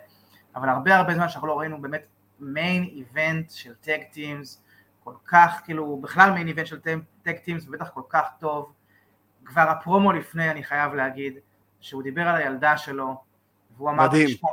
אבל 0.56 0.68
הרבה 0.68 0.96
הרבה 0.96 1.14
זמן 1.14 1.28
שאנחנו 1.28 1.48
לא 1.48 1.58
ראינו 1.58 1.82
באמת 1.82 2.02
main 2.40 2.84
event 2.84 3.50
של 3.50 3.74
tag 3.74 4.00
teams, 4.12 4.62
כל 5.04 5.14
כך 5.26 5.60
כאילו, 5.64 5.96
בכלל 5.96 6.30
main 6.30 6.48
event 6.48 6.66
של 6.66 6.80
tag 7.22 7.38
teams 7.44 7.68
ובטח 7.68 7.88
כל 7.88 8.02
כך 8.08 8.24
טוב, 8.40 8.72
כבר 9.44 9.62
הפרומו 9.70 10.12
לפני, 10.12 10.50
אני 10.50 10.64
חייב 10.64 10.94
להגיד, 10.94 11.34
שהוא 11.80 12.02
דיבר 12.02 12.28
על 12.28 12.36
הילדה 12.36 12.76
שלו, 12.76 13.20
והוא 13.76 13.90
אמר 13.90 14.08
במשפט 14.08 14.48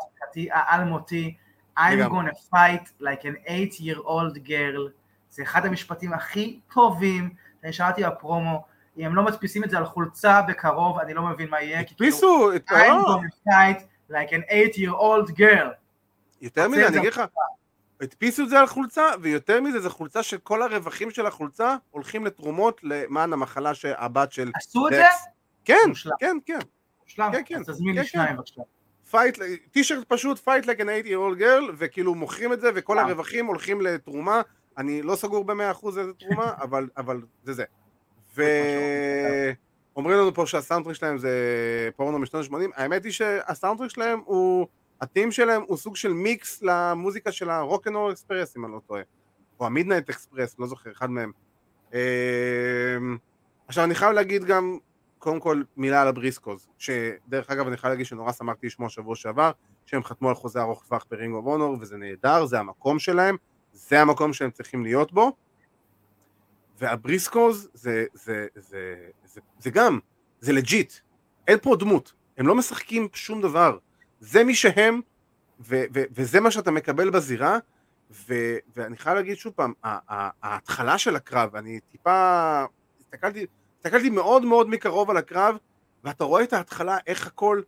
האלמותי, 0.52 1.36
I'm 1.80 2.10
gonna 2.10 2.54
fight 2.54 3.02
like 3.02 3.24
an 3.24 3.36
8 3.48 3.80
year 3.80 3.98
old 3.98 4.48
girl, 4.48 4.92
זה 5.30 5.44
אחד 5.44 5.66
המשפטים 5.66 6.14
הכי 6.14 6.60
טובים, 6.74 7.30
אני 7.64 7.74
שאלתי 7.74 8.04
בפרומו, 8.04 8.66
אם 8.98 9.06
הם 9.06 9.16
לא 9.16 9.24
מדפיסים 9.24 9.64
את 9.64 9.70
זה 9.70 9.78
על 9.78 9.86
חולצה 9.86 10.42
בקרוב, 10.42 11.00
אני 11.00 11.14
לא 11.14 11.22
מבין 11.24 11.50
מה 11.50 11.62
יהיה. 11.62 11.80
הדפיסו, 11.80 12.56
את 12.56 12.70
I'm 12.70 12.74
gonna 12.74 13.50
fight 13.50 13.82
like 14.12 14.30
an 14.30 14.44
8 14.52 14.78
year 14.78 14.94
old 14.94 15.38
girl. 15.38 15.68
יותר 16.42 16.68
מזה, 16.68 16.88
אני 16.88 16.98
אגיד 16.98 17.14
לך, 17.14 17.22
הדפיסו 18.02 18.44
את 18.44 18.50
זה 18.50 18.60
על 18.60 18.68
חולצה, 18.68 19.06
ויותר 19.22 19.62
מזה, 19.62 19.80
זו 19.80 19.90
חולצה 19.90 20.24
שכל 20.24 20.62
הרווחים 20.62 21.12
של 21.12 21.26
החולצה 21.26 21.76
הולכים 21.92 22.26
לתרומות 22.26 22.80
למען 22.84 23.34
המחלה 23.34 23.74
שהבת 23.74 24.32
של... 24.32 24.52
עשו 24.56 24.88
את 24.88 24.94
זה? 24.94 25.04
כן, 25.66 25.76
כן, 26.20 26.38
כן. 26.46 26.60
מושלם, 27.04 27.32
כן, 27.32 27.42
כן. 27.46 27.60
אז 27.60 27.66
תזמין 27.66 27.96
לי 27.96 28.02
כן, 28.02 28.08
שניים 28.08 28.36
בבקשה. 28.36 28.62
fight, 29.12 29.38
t-shirt 29.72 30.04
פשוט, 30.08 30.40
fight 30.40 30.66
like 30.66 30.80
an 30.80 30.86
8 30.86 31.06
year 31.06 31.38
old 31.38 31.40
girl, 31.40 31.74
וכאילו 31.78 32.16
מוכרים 32.16 32.54
את 32.54 32.62
זה, 32.62 32.70
וכל 32.76 33.00
הרווחים 33.00 33.46
הולכים 33.46 33.82
לתרומה. 33.82 34.42
אני 34.80 35.02
לא 35.02 35.16
סגור 35.16 35.46
במאה 35.46 35.72
אחוז 35.72 35.98
איזה 35.98 36.14
תרומה, 36.14 36.54
אבל, 36.64 36.90
אבל 36.98 37.22
זה 37.44 37.54
זה. 37.54 37.64
ואומרים 38.36 40.18
לנו 40.18 40.34
פה 40.34 40.46
שה 40.46 40.57
soundtrack 40.57 40.96
שלהם 40.98 41.18
זה 41.18 41.30
פורנו 41.96 42.20
משנות 42.20 42.46
ה-80, 42.46 42.56
האמת 42.76 43.04
היא 43.04 43.12
שה 43.12 43.30
soundtrack 43.30 43.92
שלהם 43.92 44.20
הוא, 44.26 44.68
ה 45.02 45.07
theme 45.07 45.32
שלהם 45.32 45.62
הוא 45.68 45.78
סוג 45.78 45.96
של 45.96 46.14
מיקס 46.14 46.62
למוזיקה 46.62 47.32
של 47.32 47.50
ה 47.50 47.55
Rock 47.55 47.76
'n' 47.76 47.91
Roll 47.91 48.12
Express, 48.12 48.58
אם 48.58 48.66
אני 48.66 48.74
לא 48.74 48.82
טועה. 48.88 49.02
או 49.60 49.66
ה 49.66 49.71
Midnight 49.71 50.10
Express, 50.10 50.56
לא 50.60 50.68
זוכר, 50.68 50.92
אחד 50.92 51.10
מהם. 51.10 51.32
אמ, 51.94 51.98
עכשיו 53.68 53.84
אני 53.84 53.96
חייב 53.96 54.12
להגיד 54.12 54.44
גם, 54.44 54.78
קודם 55.18 55.40
כל 55.40 55.62
מילה 55.78 56.02
על 56.02 56.08
הבריסקוז, 56.08 56.68
שדרך 56.78 57.50
אגב 57.50 57.68
אני 57.68 57.78
חייב 57.78 57.92
להגיד 57.92 58.06
שנורא 58.06 58.32
שמחתי 58.32 58.68
לשמוע 58.68 58.90
שבוע 58.90 59.16
שעבר, 59.16 59.52
שהם 59.86 60.04
חתמו 60.04 60.30
על 60.30 60.36
חוזה 60.36 60.62
ארוך 60.62 60.84
טווח 60.84 61.06
ב 61.12 61.17
Ring 61.17 61.36
of 61.36 61.46
Honor, 61.46 61.78
וזה 61.80 61.98
נהדר, 61.98 62.46
זה 62.46 62.60
המקום 62.60 63.00
שלהם, 63.00 63.38
זה 63.74 64.02
המקום 64.02 64.34
שהם 64.34 64.52
צריכים 64.52 64.84
להיות 64.84 65.12
בו, 65.12 65.32
והבריסקוז 66.80 67.70
זה, 67.74 68.06
זה, 68.14 68.48
זה, 68.56 68.62
זה, 68.70 68.96
זה, 69.26 69.42
זה 69.60 69.70
גם, 69.70 70.00
זה 70.40 70.54
legit, 70.54 70.94
אין 71.48 71.58
פה 71.62 71.76
דמות, 71.76 72.14
הם 72.38 72.48
לא 72.48 72.56
משחקים 72.56 73.08
שום 73.14 73.42
דבר, 73.42 73.78
זה 74.20 74.44
מי 74.44 74.56
שהם, 74.56 75.02
ו, 75.60 75.84
ו, 75.94 76.04
וזה 76.12 76.40
מה 76.40 76.52
שאתה 76.52 76.72
מקבל 76.72 77.10
בזירה, 77.10 77.58
ו, 78.12 78.34
ואני 78.76 78.98
חייב 78.98 79.16
להגיד 79.16 79.38
שוב 79.38 79.54
פעם, 79.54 79.74
ההתחלה 80.44 80.98
של 80.98 81.16
הקרב, 81.16 81.56
אני 81.56 81.80
טיפה, 81.80 82.66
הסתכלתי, 83.00 83.46
הסתכלתי 83.78 84.10
מאוד 84.10 84.46
מאוד 84.46 84.70
מקרוב 84.70 85.10
על 85.10 85.18
הקרב, 85.18 85.56
ואתה 86.04 86.24
רואה 86.24 86.44
את 86.44 86.54
ההתחלה, 86.54 86.98
איך 87.08 87.28
הכל, 87.28 87.62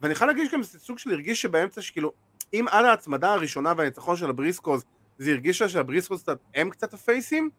ואני 0.00 0.14
חייב 0.14 0.30
להגיד 0.30 0.50
שגם 0.50 0.62
זה 0.62 0.78
סוג 0.78 0.98
של 0.98 1.10
הרגיש 1.10 1.42
שבאמצע 1.42 1.82
שכאילו, 1.82 2.12
אם 2.52 2.66
על 2.70 2.86
ההצמדה 2.86 3.32
הראשונה 3.32 3.72
והניצחון 3.76 4.16
של 4.16 4.30
הבריסקוז, 4.30 4.84
זה 5.18 5.30
הרגיש 5.30 5.62
שהבריסקוז 5.62 6.24
הם 6.54 6.70
קצת 6.70 6.94
הפייסים, 6.94 7.50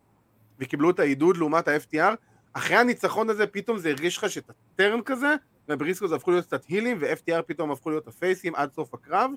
וקיבלו 0.60 0.90
את 0.90 1.00
העידוד 1.00 1.38
לעומת 1.38 1.68
ה-FTR, 1.68 2.16
אחרי 2.54 2.76
הניצחון 2.76 3.30
הזה 3.30 3.48
פתאום 3.48 3.78
זה 3.78 3.90
הרגיש 3.90 4.18
לך 4.18 4.30
שאת 4.30 4.50
הטרן 4.50 5.02
כזה, 5.02 5.36
ובריסקוז 5.70 6.12
הפכו 6.12 6.32
להיות 6.32 6.46
קצת 6.46 6.66
הילים, 6.66 6.98
ו-FTR 7.02 7.42
פתאום 7.42 7.72
הפכו 7.72 7.90
להיות 7.90 8.08
הפייסים 8.08 8.56
עד 8.56 8.74
סוף 8.74 8.94
הקרב, 8.94 9.32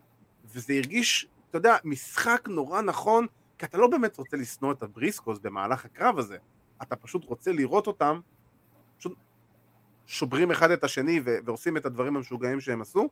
וזה 0.44 0.72
הרגיש, 0.72 1.26
אתה 1.50 1.58
יודע, 1.58 1.76
משחק 1.84 2.48
נורא 2.48 2.82
נכון, 2.82 3.26
כי 3.58 3.66
אתה 3.66 3.78
לא 3.78 3.86
באמת 3.86 4.18
רוצה 4.18 4.36
לשנוא 4.36 4.72
את 4.72 4.82
הבריסקוז 4.82 5.38
במהלך 5.38 5.84
הקרב 5.84 6.18
הזה, 6.18 6.36
אתה 6.82 6.96
פשוט 6.96 7.24
רוצה 7.24 7.52
לראות 7.52 7.86
אותם, 7.86 8.20
פשוט 8.98 9.14
שוברים 10.06 10.50
אחד 10.50 10.70
את 10.70 10.84
השני 10.84 11.20
ו- 11.24 11.36
ועושים 11.44 11.76
את 11.76 11.86
הדברים 11.86 12.16
המשוגעים 12.16 12.60
שהם 12.60 12.80
עשו, 12.80 13.08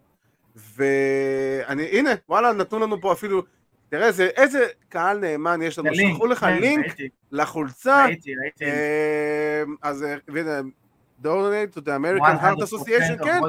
והנה, 0.57 1.83
הנה, 1.83 2.11
וואלה, 2.29 2.53
נתנו 2.53 2.79
לנו 2.79 3.01
פה 3.01 3.13
אפילו 3.13 3.43
תראה 3.89 4.07
איזה, 4.07 4.25
איזה 4.37 4.67
קהל 4.89 5.19
נאמן 5.19 5.63
יש 5.63 5.79
לנו, 5.79 5.95
שלחו 5.95 6.27
לך 6.27 6.39
כן, 6.39 6.59
לינק. 6.61 6.97
לחולצה. 7.33 8.05
ראיתי, 8.05 8.31
ראיתי. 8.43 8.65
אמ, 8.65 9.75
אז 9.83 10.05
הנה, 10.29 10.61
donate 11.23 11.77
to 11.77 11.81
the 11.81 11.91
American 11.91 12.43
Heart 12.43 12.63
Association, 12.63 13.25
כן. 13.25 13.41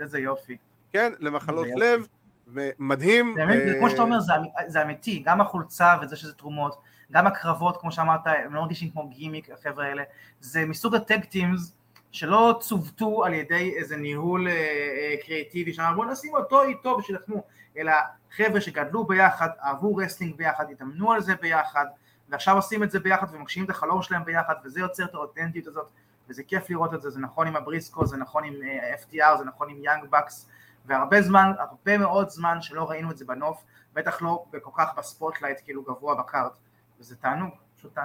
איזה 0.00 0.18
יופי. 0.18 0.56
כן, 0.92 1.12
למחלות 1.20 1.66
לב, 1.76 2.06
ומדהים. 2.48 3.34
באמת, 3.34 3.62
אה, 3.68 3.78
כמו 3.78 3.90
שאתה 3.90 4.02
אומר, 4.02 4.18
זה 4.66 4.82
אמיתי, 4.82 5.22
גם 5.26 5.40
החולצה 5.40 5.96
וזה 6.02 6.16
שזה 6.16 6.32
תרומות, 6.32 6.78
גם 7.12 7.26
הקרבות, 7.26 7.76
כמו 7.80 7.92
שאמרת, 7.92 8.20
הם 8.26 8.54
לא 8.54 8.60
מרגישים 8.60 8.90
כמו 8.90 9.08
גימיק, 9.08 9.50
החבר'ה 9.50 9.86
האלה, 9.86 10.02
זה 10.40 10.64
מסוג 10.66 10.94
ה 10.94 11.01
tag 11.01 11.24
teams, 11.24 11.72
שלא 12.12 12.56
צוותו 12.60 13.24
על 13.24 13.34
ידי 13.34 13.74
איזה 13.76 13.96
ניהול 13.96 14.48
אה, 14.48 14.52
אה, 14.52 15.14
קריאיטיבי, 15.26 15.72
שאמר 15.72 15.92
בוא 15.96 16.04
נשים 16.04 16.34
אותו 16.34 16.62
איתו 16.62 16.88
ושילחמו, 16.88 17.42
אלא 17.78 17.92
חבר'ה 18.36 18.60
שגדלו 18.60 19.04
ביחד, 19.04 19.48
אהבו 19.64 19.96
wrestling 19.96 20.36
ביחד, 20.36 20.70
התאמנו 20.70 21.12
על 21.12 21.20
זה 21.20 21.34
ביחד, 21.34 21.86
ועכשיו 22.28 22.56
עושים 22.56 22.82
את 22.82 22.90
זה 22.90 23.00
ביחד 23.00 23.26
ומגשימים 23.32 23.64
את 23.64 23.70
החלום 23.70 24.02
שלהם 24.02 24.24
ביחד, 24.24 24.54
וזה 24.64 24.80
יוצר 24.80 25.04
את 25.04 25.14
האותנטיות 25.14 25.66
הזאת, 25.66 25.86
וזה 26.28 26.42
כיף 26.42 26.70
לראות 26.70 26.94
את 26.94 27.02
זה, 27.02 27.10
זה 27.10 27.20
נכון 27.20 27.46
עם 27.46 27.56
הבריסקו, 27.56 28.06
זה 28.06 28.16
נכון 28.16 28.44
עם 28.44 28.54
אה, 28.62 28.94
FTR, 28.94 29.38
זה 29.38 29.44
נכון 29.44 29.70
עם 29.70 29.76
Young 29.84 30.10
Bucks, 30.10 30.48
והרבה 30.86 31.22
זמן, 31.22 31.52
הרבה 31.58 31.98
מאוד 31.98 32.28
זמן 32.28 32.62
שלא 32.62 32.90
ראינו 32.90 33.10
את 33.10 33.18
זה 33.18 33.24
בנוף, 33.24 33.64
בטח 33.94 34.22
לא 34.22 34.44
כל 34.62 34.70
כך 34.76 34.88
ב 34.98 35.04
spotlight 35.04 35.60
כאילו 35.64 35.82
גבוה 35.82 36.14
ב 36.14 36.20
card, 36.20 36.52
וזה 37.00 37.16
תענוג. 37.16 37.50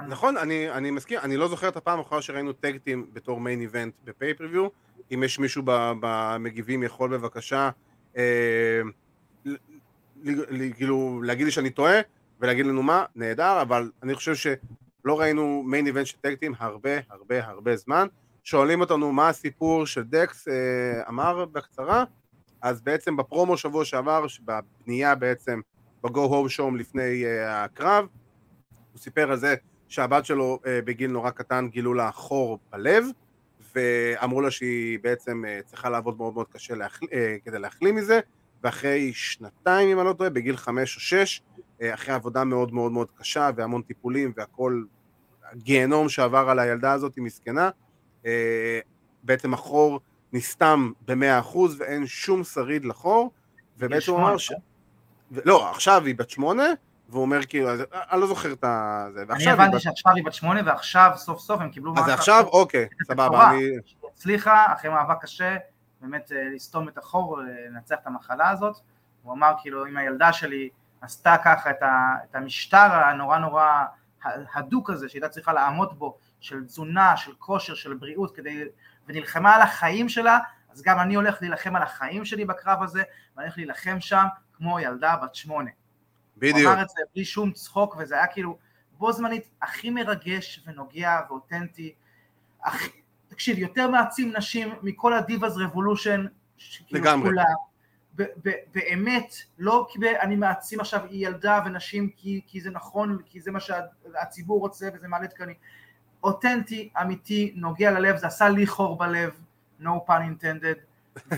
נכון, 0.08 0.36
אני, 0.36 0.70
אני 0.70 0.90
מסכים, 0.90 1.18
אני 1.22 1.36
לא 1.36 1.48
זוכר 1.48 1.68
את 1.68 1.76
הפעם 1.76 1.98
האחרונה 1.98 2.22
שראינו 2.22 2.52
tag 2.52 2.77
team 2.77 3.10
בתור 3.12 3.40
main 3.40 3.60
event 3.60 3.94
ב 4.04 4.09
pay-per-view, 4.09 4.68
אם 5.14 5.22
יש 5.22 5.38
מישהו 5.38 5.62
במגיבים 6.00 6.82
יכול 6.82 7.16
בבקשה 7.16 7.70
אה, 8.16 8.80
כאילו 10.76 11.22
להגיד 11.22 11.44
לי 11.44 11.50
שאני 11.50 11.70
טועה 11.70 12.00
ולהגיד 12.40 12.66
לנו 12.66 12.82
מה, 12.82 13.04
נהדר, 13.14 13.62
אבל 13.62 13.90
אני 14.02 14.14
חושב 14.14 14.34
שלא 14.34 15.20
ראינו 15.20 15.62
main 15.66 15.86
event 15.86 16.06
של 16.06 16.16
tag 16.20 16.35
team 16.35 16.54
הרבה 16.58 16.90
הרבה 17.10 17.46
הרבה 17.46 17.76
זמן. 17.76 18.06
שואלים 18.44 18.80
אותנו 18.80 19.12
מה 19.12 19.28
הסיפור 19.28 19.86
של 19.86 20.02
דקס 20.02 20.48
אה, 20.48 21.08
אמר 21.08 21.44
בקצרה, 21.44 22.04
אז 22.62 22.80
בעצם 22.80 23.16
בפרומו 23.16 23.56
שבוע 23.56 23.84
שעבר, 23.84 24.26
בבנייה 24.44 25.14
בעצם 25.14 25.60
בגו 26.04 26.24
הום 26.24 26.48
שום 26.48 26.76
לפני 26.76 27.24
אה, 27.24 27.64
הקרב, 27.64 28.06
הוא 28.92 29.00
סיפר 29.00 29.30
על 29.30 29.36
זה 29.36 29.54
שהבת 29.88 30.26
שלו 30.26 30.60
אה, 30.66 30.80
בגיל 30.84 31.10
נורא 31.10 31.30
קטן 31.30 31.68
גילו 31.68 31.94
לה 31.94 32.12
חור 32.12 32.58
בלב, 32.72 33.04
ואמרו 33.74 34.40
לה 34.40 34.50
שהיא 34.50 34.98
בעצם 35.02 35.44
אה, 35.48 35.60
צריכה 35.66 35.90
לעבוד 35.90 36.16
מאוד 36.16 36.34
מאוד 36.34 36.48
קשה 36.48 36.74
להחל... 36.74 37.06
אה, 37.12 37.36
כדי 37.44 37.58
להחלים 37.58 37.94
מזה, 37.94 38.20
ואחרי 38.62 39.12
שנתיים, 39.14 39.88
אם 39.88 40.00
אני 40.00 40.06
לא 40.06 40.12
טועה, 40.12 40.30
בגיל 40.30 40.56
חמש 40.56 40.96
או 40.96 41.00
שש, 41.00 41.42
אחרי 41.84 42.14
עבודה 42.14 42.44
מאוד 42.44 42.74
מאוד 42.74 42.92
מאוד 42.92 43.08
קשה 43.18 43.50
והמון 43.56 43.82
טיפולים 43.82 44.32
והכל, 44.36 44.82
גיהנום 45.54 46.08
שעבר 46.08 46.50
על 46.50 46.58
הילדה 46.58 46.92
הזאת, 46.92 47.16
היא 47.16 47.24
מסכנה, 47.24 47.70
בעצם 49.22 49.54
החור 49.54 50.00
נסתם 50.32 50.92
במאה 51.06 51.38
אחוז 51.38 51.80
ואין 51.80 52.06
שום 52.06 52.44
שריד 52.44 52.84
לחור, 52.84 53.30
ובעצם 53.78 54.12
הוא 54.12 54.20
אמר 54.20 54.36
ש... 54.36 54.52
לא, 55.44 55.70
עכשיו 55.70 56.04
היא 56.04 56.14
בת 56.14 56.30
שמונה, 56.30 56.64
והוא 57.08 57.22
אומר 57.22 57.44
כאילו, 57.44 57.68
אני 57.92 58.20
לא 58.20 58.26
זוכר 58.26 58.52
את 58.52 58.64
זה. 59.14 59.22
אני 59.30 59.50
הבנתי 59.50 59.80
שעכשיו 59.80 60.12
היא 60.16 60.24
בת 60.24 60.34
שמונה 60.34 60.60
ועכשיו 60.66 61.10
סוף 61.16 61.40
סוף 61.40 61.60
הם 61.60 61.70
קיבלו... 61.70 61.94
אז 61.96 62.08
עכשיו, 62.08 62.44
אוקיי, 62.46 62.88
סבבה. 63.06 63.50
אני... 63.50 63.68
הצליחה 64.14 64.72
אחרי 64.72 64.90
מאבק 64.90 65.22
קשה, 65.22 65.56
באמת 66.00 66.32
אה, 66.32 66.48
לסתום 66.54 66.88
את 66.88 66.98
החור, 66.98 67.40
אה, 67.40 67.44
לנצח 67.70 67.96
את 68.02 68.06
המחלה 68.06 68.50
הזאת. 68.50 68.76
הוא 69.22 69.32
אמר 69.32 69.52
כאילו, 69.62 69.86
אם 69.86 69.96
הילדה 69.96 70.32
שלי 70.32 70.68
עשתה 71.00 71.36
ככה 71.44 71.70
את 71.70 72.34
המשטר 72.34 72.78
הנורא 72.78 73.38
נורא 73.38 73.84
הדוק 74.54 74.90
הזה, 74.90 75.08
שהייתה 75.08 75.28
צריכה 75.28 75.52
לעמוד 75.52 75.98
בו, 75.98 76.18
של 76.40 76.64
תזונה, 76.64 77.16
של 77.16 77.32
כושר, 77.38 77.74
של 77.74 77.94
בריאות, 77.94 78.36
כדי... 78.36 78.64
ונלחמה 79.06 79.54
על 79.54 79.62
החיים 79.62 80.08
שלה, 80.08 80.38
אז 80.72 80.82
גם 80.82 80.98
אני 80.98 81.14
הולך 81.14 81.38
להילחם 81.40 81.76
על 81.76 81.82
החיים 81.82 82.24
שלי 82.24 82.44
בקרב 82.44 82.82
הזה, 82.82 83.02
ואני 83.36 83.46
הולך 83.46 83.56
להילחם 83.56 84.00
שם 84.00 84.24
כמו 84.52 84.80
ילדה 84.80 85.16
בת 85.16 85.34
שמונה. 85.34 85.70
בדיוק. 86.36 86.56
הוא 86.58 86.72
אמר 86.72 86.82
את 86.82 86.88
זה 86.88 87.02
בלי 87.14 87.24
שום 87.24 87.52
צחוק, 87.52 87.96
וזה 87.98 88.14
היה 88.14 88.26
כאילו 88.26 88.58
בו 88.98 89.12
זמנית 89.12 89.50
הכי 89.62 89.90
מרגש 89.90 90.64
ונוגע 90.66 91.20
ואותנטי. 91.28 91.94
הכי, 92.64 92.99
תקשיב, 93.40 93.58
יותר 93.58 93.88
מעצים 93.88 94.32
נשים 94.36 94.74
מכל 94.82 95.12
הדיבאז 95.12 95.56
רבולושן, 95.56 96.26
לגמרי. 96.90 97.28
כולה. 97.28 97.44
באמת, 98.74 99.34
לא 99.58 99.86
כי 99.90 99.98
אני 100.20 100.36
מעצים 100.36 100.80
עכשיו 100.80 101.00
ילדה 101.10 101.60
ונשים 101.66 102.10
כי, 102.16 102.40
כי 102.46 102.60
זה 102.60 102.70
נכון, 102.70 103.18
כי 103.26 103.40
זה 103.40 103.50
מה 103.50 103.60
שהציבור 103.60 104.60
רוצה 104.60 104.88
וזה 104.94 105.08
מעלה 105.08 105.26
תקנים. 105.26 105.54
אותנטי, 106.22 106.90
אמיתי, 107.00 107.52
נוגע 107.56 107.90
ללב, 107.90 108.16
זה 108.16 108.26
עשה 108.26 108.48
לי 108.48 108.66
חור 108.66 108.98
בלב, 108.98 109.30
no 109.80 109.90
pun 110.08 110.42
intended, 110.42 110.78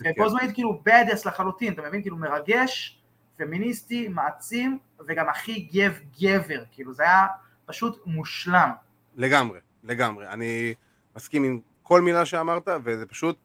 ובו 0.00 0.28
זמנית 0.28 0.54
כאילו 0.54 0.82
bad 0.88 1.26
לחלוטין, 1.26 1.72
אתה 1.72 1.82
מבין? 1.82 2.02
כאילו 2.02 2.16
מרגש, 2.16 3.02
פמיניסטי, 3.36 4.08
מעצים, 4.08 4.78
וגם 5.08 5.28
הכי 5.28 5.68
גב 5.72 5.98
גבר, 6.20 6.64
כאילו 6.72 6.92
זה 6.94 7.02
היה 7.02 7.26
פשוט 7.66 8.02
מושלם. 8.06 8.70
לגמרי, 9.16 9.60
לגמרי. 9.84 10.28
אני 10.28 10.74
מסכים 11.16 11.44
עם 11.44 11.60
כל 11.82 12.00
מילה 12.00 12.26
שאמרת, 12.26 12.68
וזה 12.84 13.06
פשוט, 13.06 13.38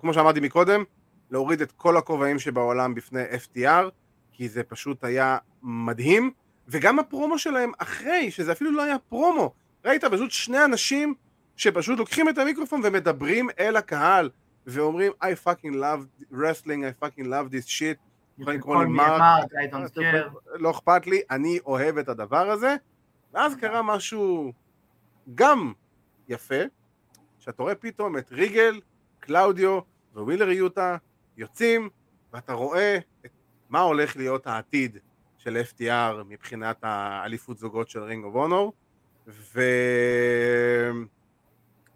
כמו 0.00 0.14
שאמרתי 0.14 0.40
מקודם, 0.40 0.84
להוריד 1.30 1.60
את 1.60 1.72
כל 1.72 1.96
הכובעים 1.96 2.38
שבעולם 2.38 2.94
בפני 2.94 3.22
FTR, 3.24 3.84
כי 4.32 4.48
זה 4.48 4.62
פשוט 4.62 5.04
היה 5.04 5.38
מדהים, 5.62 6.30
וגם 6.68 6.98
הפרומו 6.98 7.38
שלהם 7.38 7.72
אחרי, 7.78 8.30
שזה 8.30 8.52
אפילו 8.52 8.72
לא 8.72 8.82
היה 8.82 8.98
פרומו, 8.98 9.54
ראית? 9.84 10.04
פשוט 10.04 10.30
שני 10.30 10.64
אנשים 10.64 11.14
שפשוט 11.56 11.98
לוקחים 11.98 12.28
את 12.28 12.38
המיקרופון 12.38 12.80
ומדברים 12.84 13.48
אל 13.58 13.76
הקהל, 13.76 14.30
ואומרים 14.66 15.12
I 15.24 15.46
fucking 15.46 15.74
love 15.74 16.32
wrestling, 16.32 16.82
I 16.82 17.04
fucking 17.04 17.24
love 17.24 17.52
this 17.52 17.66
shit, 17.68 17.98
יכולים 18.38 18.58
לקרוא 18.58 18.84
לי 18.84 18.90
מרק, 18.90 19.22
לא 20.54 20.70
אכפת 20.70 21.06
לי, 21.06 21.20
אני 21.30 21.58
אוהב 21.66 21.98
את 21.98 22.08
הדבר 22.08 22.50
הזה, 22.50 22.76
ואז 23.34 23.54
קרה 23.56 23.82
משהו 23.82 24.52
גם 25.34 25.72
יפה, 26.28 26.62
שאתה 27.40 27.62
רואה 27.62 27.74
פתאום 27.74 28.18
את 28.18 28.32
ריגל, 28.32 28.80
קלאודיו 29.20 29.80
ווילר 30.14 30.50
יוטה 30.50 30.96
יוצאים, 31.36 31.88
ואתה 32.32 32.52
רואה 32.52 32.98
את 33.26 33.30
מה 33.68 33.80
הולך 33.80 34.16
להיות 34.16 34.46
העתיד 34.46 34.98
של 35.38 35.62
FTR 35.70 36.24
מבחינת 36.28 36.76
האליפות 36.82 37.58
זוגות 37.58 37.88
של 37.88 38.02
Ring 38.02 38.24
of 38.24 38.34
Honor, 38.34 38.72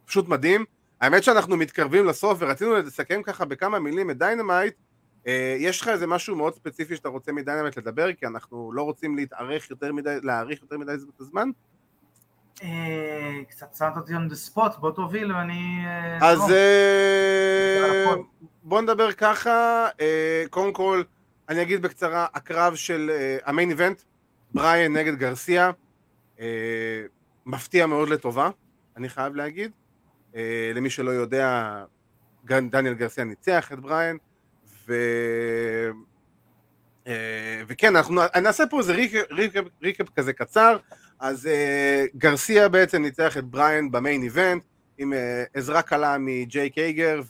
ופשוט 0.05 0.29
מדהים. 0.29 0.65
האמת 1.01 1.25
שאנחנו 1.25 1.57
מתקרבים 1.57 2.05
לסוף 2.05 2.39
ורצינו 2.41 2.77
לסכם 2.77 3.23
ככה 3.23 3.45
בכמה 3.45 3.79
מילים 3.79 4.11
את 4.11 4.19
Dynamite, 4.19 4.75
אה, 5.27 5.57
יש 5.59 5.81
לך 5.81 5.89
איזה 5.89 6.07
משהו 6.07 6.37
מאוד 6.37 6.55
ספציפי 6.55 6.97
שאתה 6.97 7.09
רוצה 7.09 7.33
מ 7.33 7.38
Dynamite 7.38 7.77
לדבר, 7.79 8.13
כי 8.13 8.27
אנחנו 8.27 8.73
לא 8.73 8.83
רוצים 8.83 9.17
להתארך 9.17 9.71
יותר 9.71 9.93
מדי, 9.93 10.17
להאריך 10.23 10.63
יותר 10.63 10.79
מדי 10.79 10.93
את 10.93 11.21
הזמן? 11.21 11.51
אה, 12.63 13.41
קצת 13.49 13.75
שמת 13.79 13.97
אותי 13.97 14.13
on 14.13 14.31
the 14.31 14.53
spot, 14.53 14.79
בוא 14.81 14.91
תוביל 14.91 15.33
ואני... 15.33 15.85
אה, 15.87 16.31
אז 16.31 16.53
בוא 18.63 18.81
נדבר 18.81 19.13
ככה, 19.13 19.89
קודם 20.51 20.73
כל 20.73 21.03
אני 21.49 21.63
אגיד 21.63 21.83
בקצרה, 21.83 22.27
הקרב 22.35 22.75
של 22.75 23.11
המיין 23.45 23.71
איבנט, 23.71 24.03
בריאן 24.55 24.93
נגד 24.93 25.15
גרסיה, 25.15 25.71
מפתיע 27.47 27.87
מאוד 27.87 28.09
לטובה, 28.09 28.51
אני 28.97 29.09
חייב 29.09 29.35
להגיד. 29.35 29.71
למי 30.75 30.91
שלא 30.91 31.11
יודע, 31.11 31.75
דניאל 32.45 32.95
גרסיה 32.95 33.25
ניצח 33.25 33.73
את 33.73 33.81
בריאן, 33.81 34.17
ו... 34.87 34.95
אה, 37.07 37.63
וכן, 37.67 37.97
אנחנו 37.97 38.21
נעשה 38.43 38.65
פה 38.67 38.79
איזה 38.79 38.95
recap 39.83 40.07
כזה 40.17 40.33
קצר, 40.33 40.77
אז 41.21 41.47
אה, 41.47 42.17
גרסיה 42.17 42.69
בעצם 42.69 43.03
ניצח 43.03 43.37
את 43.37 43.45
בריין 43.45 43.91
ב 43.91 43.97
main 43.97 44.23
event, 44.23 44.63
עם 44.99 45.13
אה, 45.13 45.17
עזרה 45.55 45.83
קלה 45.83 46.17
מג'יי 46.19 46.71
קייגר, 46.71 47.21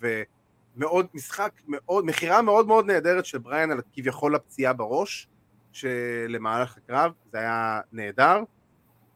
ומאוד 0.77 1.07
משחק, 1.15 1.53
מאוד, 1.69 2.07
מכירה 2.07 2.43
מאוד 2.43 2.67
מאוד 2.67 2.87
נהדרת 2.87 3.25
של 3.25 3.39
בריין 3.39 3.71
על 3.71 3.81
כביכול 3.93 4.35
הפציעה 4.35 4.73
בראש, 4.73 5.29
שבמהלך 5.73 6.77
הקרב, 6.77 7.13
זה 7.33 7.39
היה 7.39 7.81
נהדר. 7.93 8.43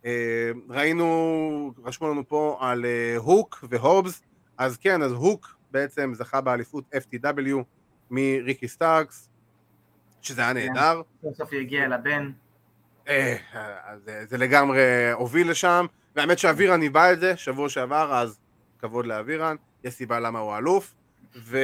אה, 0.03 0.07
ראינו, 0.69 1.73
רשמו 1.85 2.09
לנו 2.09 2.29
פה 2.29 2.59
על 2.61 2.85
אה, 2.84 3.20
הוק 3.21 3.64
והובס, 3.71 4.23
אז 4.59 4.77
כן, 4.77 5.03
אז 5.03 5.12
הוק 5.12 5.57
בעצם 5.71 6.12
זכה 6.14 6.41
באליפות 6.41 6.85
FTW 6.95 7.57
מריקי 8.11 8.69
סטארקס, 8.69 9.29
שזה 10.23 10.41
היה 10.43 10.55
כן. 10.55 10.73
נהדר. 10.73 11.03
בסוף 11.23 11.53
יגיע 11.53 11.85
אל 11.85 11.93
הבן. 11.93 12.31
אה, 13.09 13.36
זה 14.24 14.38
לגמרי 14.38 15.11
הוביל 15.12 15.50
לשם, 15.50 15.86
והאמת 16.16 16.38
שאבירן 16.38 16.80
ניבא 16.80 17.12
את 17.12 17.20
זה 17.20 17.36
שבוע 17.36 17.68
שעבר, 17.68 18.14
אז 18.14 18.38
כבוד 18.78 19.06
לאבירן, 19.06 19.56
יש 19.84 19.94
סיבה 19.94 20.20
למה 20.20 20.38
הוא 20.38 20.56
אלוף, 20.56 20.94
ו... 21.36 21.59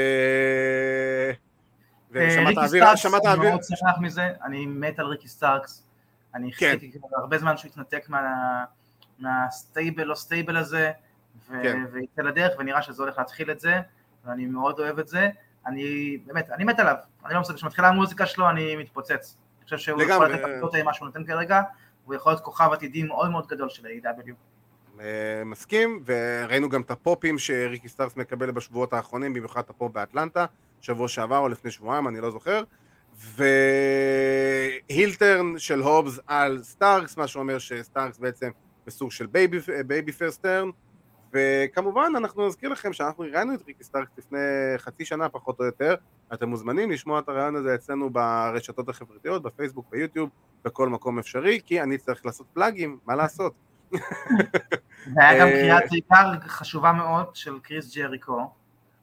ושמעת 2.11 2.59
אוויר, 2.59 2.97
שמעת 2.97 3.27
אוויר. 3.27 3.43
אני 3.43 3.51
מאוד 3.51 3.63
שמח 3.63 3.99
מזה, 4.01 4.31
אני 4.45 4.67
מת 4.67 4.99
על 4.99 5.07
ריקי 5.07 5.29
סטארקס, 5.29 5.87
אני 6.35 6.53
כן. 6.53 6.71
חיכיתי 6.73 6.99
הרבה 7.17 7.39
זמן 7.39 7.57
שהוא 7.57 7.69
יתנתק 7.69 8.09
מה 9.19 9.40
stable 9.40 10.05
לא 10.05 10.15
stable 10.15 10.57
הזה, 10.57 10.91
כן. 11.49 11.85
ויצא 11.93 12.23
לדרך, 12.23 12.53
ונראה 12.59 12.83
שזה 12.83 13.03
הולך 13.03 13.19
להתחיל 13.19 13.51
את 13.51 13.61
זה, 13.61 13.81
ואני 14.25 14.47
מאוד 14.47 14.79
אוהב 14.79 14.99
את 14.99 15.09
זה. 15.09 15.29
אני 15.67 16.19
באמת, 16.27 16.51
אני 16.51 16.65
מת 16.65 16.79
עליו, 16.79 16.97
אני 17.25 17.35
לא 17.35 17.41
מסתכל, 17.41 17.57
כשמתחילה 17.57 17.89
המוזיקה 17.89 18.27
שלו 18.27 18.51
אני 18.51 18.77
מתפוצץ. 18.77 19.37
אני 19.65 19.77
חושב 19.77 19.79
שהוא 19.79 20.03
יכול 20.03 20.27
לתת 20.27 20.45
את 20.45 20.85
מה 20.85 20.95
שהוא 20.95 21.07
נותן 21.07 21.25
כרגע, 21.25 21.61
הוא 22.05 22.15
יכול 22.15 22.33
להיות 22.33 22.43
כוכב 22.43 22.69
עתידי 22.73 23.03
מאוד 23.03 23.31
מאוד 23.31 23.47
גדול 23.47 23.69
של 23.69 23.87
ה-AEW. 23.87 24.33
אה, 25.01 25.43
מסכים, 25.45 26.03
וראינו 26.05 26.69
גם 26.69 26.81
את 26.81 26.91
הפופים 26.91 27.39
שריקי 27.39 27.89
סטארקס 27.89 28.17
מקבל 28.17 28.51
בשבועות 28.51 28.93
האחרונים, 28.93 29.35
במיוחד 29.35 29.61
את 29.61 29.71
הפופ 29.71 29.93
באטלנטה, 29.93 30.47
שבוע 30.81 31.09
שעבר 31.09 31.39
או 31.39 31.49
לפני 31.49 31.71
שבועיים, 31.71 32.09
אני 32.09 32.21
לא 32.21 32.31
זוכר, 32.31 32.63
וה 34.91 35.04
heel 35.04 35.32
turn 35.32 35.59
של 35.59 35.81
הובס 35.81 36.21
על 36.27 36.63
סטארקס, 36.63 37.17
מה 37.17 37.27
שאומר 37.27 37.59
שסטארקס 37.59 38.19
בעצם 38.19 38.51
בסוג 38.87 39.11
של 39.11 39.27
babyface 39.87 40.13
turn, 40.13 40.71
וכמובן 41.35 42.13
אנחנו 42.17 42.47
נזכיר 42.47 42.69
לכם 42.69 42.93
שאנחנו 42.93 43.25
ראינו 43.33 43.55
את 43.55 43.63
ריקי 43.67 43.85
סטארקס 43.85 44.11
לפני 44.19 44.39
חצי 44.79 45.05
שנה 45.05 45.29
פחות 45.29 45.61
או 45.61 45.65
יותר, 45.65 45.95
אתם 46.35 46.49
מוזמנים 46.49 46.91
לשמוע 46.91 47.19
את 47.19 47.29
הריאיון 47.29 47.57
הזה 47.57 47.75
אצלנו 47.75 48.11
ברשתות 48.11 48.89
החברתיות, 48.89 49.43
בפייסבוק, 49.43 49.87
ביוטיוב, 49.91 50.31
בכל 50.65 50.89
מקום 50.89 51.19
אפשרי, 51.19 51.61
כי 51.67 51.83
אני 51.83 51.99
צריך 51.99 52.27
לעשות 52.27 52.47
פלאגים, 52.53 52.99
מה 53.07 53.15
לעשות? 53.15 53.53
והיה 55.17 55.41
גם 55.41 55.49
קריאת 55.49 55.93
עיקר 55.93 56.33
חשובה 56.47 56.93
מאוד 56.93 57.37
של 57.37 57.59
קריס 57.59 57.97
ג'ריקו. 57.97 58.51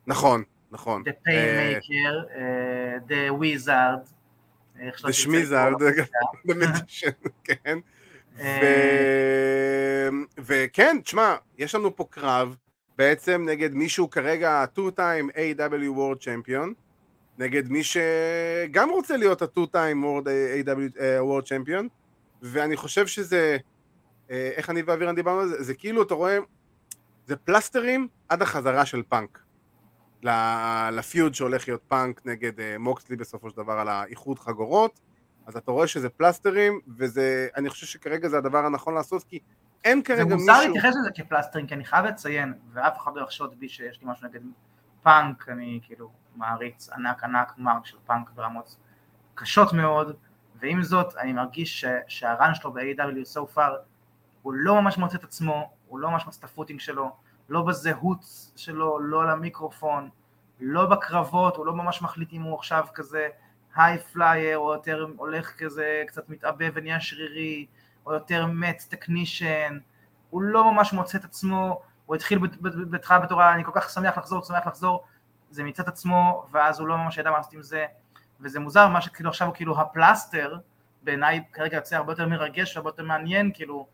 נכון, 0.08 0.44
נכון. 0.72 1.04
The 1.08 1.28
Painmaker, 1.28 2.36
אה, 2.36 2.98
The 3.08 3.42
Wizard. 3.42 4.12
The 5.06 5.12
שמיזארד, 5.12 5.82
The 6.48 6.52
Magician, 6.52 7.30
כן. 7.44 7.78
אה, 8.42 10.10
וכן, 10.38 10.98
תשמע, 11.04 11.36
יש 11.58 11.76
לנו 11.76 11.96
פה 11.96 12.06
קרב 12.10 12.56
בעצם 12.98 13.46
נגד 13.50 13.74
מישהו 13.74 14.10
כרגע 14.10 14.52
ה-2-time 14.52 15.32
A.W. 15.34 15.98
World 15.98 16.24
Champion, 16.24 16.74
נגד 17.38 17.70
מי 17.70 17.84
שגם 17.84 18.90
רוצה 18.90 19.18
להיות 19.18 19.42
ה-2-time 19.42 20.04
World 20.04 20.26
A.W. 20.26 21.00
אה, 21.00 21.20
World 21.20 21.46
Champion, 21.46 21.88
ואני 22.42 22.78
חושב 22.78 23.08
שזה, 23.08 23.58
אה, 24.32 24.52
איך 24.56 24.70
אני 24.70 24.82
ואבירן 24.82 25.16
דיברנו 25.16 25.40
על 25.40 25.48
זה, 25.48 25.64
זה 25.64 25.74
כאילו, 25.74 26.02
אתה 26.02 26.14
רואה, 26.14 26.38
זה 27.28 27.36
פלסטרים 27.36 28.08
עד 28.30 28.42
החזרה 28.42 28.86
של 28.86 29.04
פאנק. 29.10 29.40
לפיוד 30.92 31.36
שהולך 31.36 31.68
להיות 31.68 31.82
פאנק 31.88 32.22
נגד 32.26 32.78
מוקסלי 32.80 33.16
בסופו 33.16 33.50
של 33.50 33.58
דבר 33.58 33.74
על 33.74 33.88
האיחוד 33.88 34.40
חגורות, 34.40 35.00
אז 35.52 35.58
אתה 35.58 35.72
רואה 35.72 35.88
שזה 35.88 36.10
פלסטרים, 36.10 36.80
וזה, 36.98 37.48
אני 37.56 37.70
חושב 37.70 37.86
שכרגע 37.86 38.30
זה 38.30 38.38
הדבר 38.38 38.66
הנכון 38.66 38.94
לעשות, 38.94 39.24
כי 39.24 39.40
אין 39.84 40.04
כרגע 40.04 40.24
מישהו... 40.24 40.40
זה 40.40 40.52
מוזר 40.52 40.68
להתייחס 40.68 40.96
לזה 41.00 41.10
כפלסטרים, 41.16 41.68
כי 41.68 41.74
אני 41.74 41.86
חייב 41.86 42.06
לציין, 42.06 42.54
ואף 42.74 42.98
אחד 42.98 43.12
לא 43.16 43.22
יחשוד 43.22 43.60
בי 43.60 43.70
שיש 43.70 44.02
לי 44.02 44.08
משהו 44.10 44.28
נגד 44.28 44.40
פאנק, 45.04 45.50
אני 45.50 45.80
כאילו 45.84 46.12
מעריץ 46.36 46.90
ענק 46.90 47.24
ענק 47.24 47.54
mark 47.58 47.86
של 47.86 47.98
פאנק 48.06 48.30
ברמות 48.30 48.76
קשות 49.36 49.74
מאוד, 49.74 50.16
ועם 50.56 50.84
זאת 50.84 51.18
אני 51.18 51.34
מרגיש 51.34 51.82
ש, 51.82 51.86
שה 52.08 52.32
run 52.32 52.56
שלו 52.56 52.74
ב-AEW 52.74 53.36
so 53.36 53.56
far 53.58 53.72
הוא 54.42 54.54
לא 54.54 54.82
ממש 54.82 54.98
מוצא 54.98 55.18
את 55.18 55.24
עצמו, 55.24 55.72
הוא 55.88 56.00
לא 56.00 56.12
ממש 56.12 56.26
מוצא 56.26 56.40
את 56.40 56.44
ה 56.44 56.48
footing 56.48 56.80
שלו, 56.80 57.16
לא 57.50 57.62
בזהות 57.62 58.26
שלו, 58.56 59.00
לא 59.00 59.22
על 59.22 59.30
המיקרופון, 59.30 60.10
לא 60.60 60.86
בקרבות, 60.86 61.56
הוא 61.56 61.66
לא 61.66 61.74
ממש 61.74 62.02
מחליט 62.02 62.34
אם 62.34 62.42
הוא 62.42 62.56
עכשיו 62.56 62.86
כזה 62.94 63.28
high 63.76 64.00
flyer, 64.00 64.58
או 64.58 64.74
יותר 64.74 65.06
הולך 65.18 65.54
כזה 65.58 66.04
קצת 66.08 66.30
מתעבה 66.30 66.66
ונהיה 66.74 67.00
שרירי, 67.00 67.66
או 68.06 68.14
יותר 68.14 68.46
mat 68.46 68.84
technician, 68.90 69.78
הוא 70.30 70.42
לא 70.42 70.72
ממש 70.72 70.94
מוצא 70.94 71.18
את 71.18 71.24
עצמו, 71.24 71.82
הוא 72.06 72.16
התחיל 72.16 72.40
בהתחלה 72.90 73.20
בתור 73.20 73.52
אני 73.52 73.64
כל 73.64 73.72
כך 73.76 73.90
שמח 73.90 74.18
לחזור, 74.18 74.44
שמח 74.44 74.68
לחזור, 74.68 75.04
זה 75.50 75.64
מצד 75.64 75.88
עצמו, 75.88 76.46
ואז 76.52 76.80
הוא 76.80 76.88
לא 76.88 76.98
ממש 76.98 77.18
ידע 77.18 77.32
מה 77.32 77.38
לעשות 77.38 77.54
עם 77.54 77.62
זה, 77.62 77.86
וזה 78.40 78.60
מוזר, 78.60 78.88
מה 78.88 79.02
שכאילו 79.02 79.30
עכשיו 79.30 79.48
הוא 79.48 79.56
כאילו 79.56 79.82
הפלסטר, 79.82 80.58
בעיניי 81.04 81.44
כרגע 81.54 81.78
יוצא 81.78 81.96
הרבה 81.96 82.12
יותר 82.12 82.28
מרגש 82.28 82.76
והרבה 82.78 82.90
יותר 82.90 83.04
מעניין, 83.04 83.52
כאילו 83.54 83.88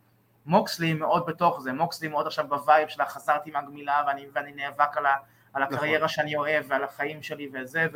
מוקסלי 0.46 0.94
מאוד 0.94 1.26
בתוך 1.26 1.62
זה, 1.62 1.74
מוקסלי 1.74 2.08
מאוד 2.08 2.28
עכשיו 2.28 2.48
ב 2.48 2.56
vibe 2.56 2.90
של 2.90 3.06
חזרתי 3.06 3.52
מהגמילה 3.52 4.04
ואני, 4.08 4.26
ואני 4.34 4.52
נאבק 4.52 4.98
על, 4.98 5.06
ה, 5.06 5.16
על. 5.54 5.64
הקריירה 5.64 5.98
נכון. 5.98 6.08
שאני 6.08 6.36
אוהב 6.36 6.66
ועל 6.68 6.84
החיים 6.84 7.24
שלי 7.24 7.50
וזה, 7.54 7.88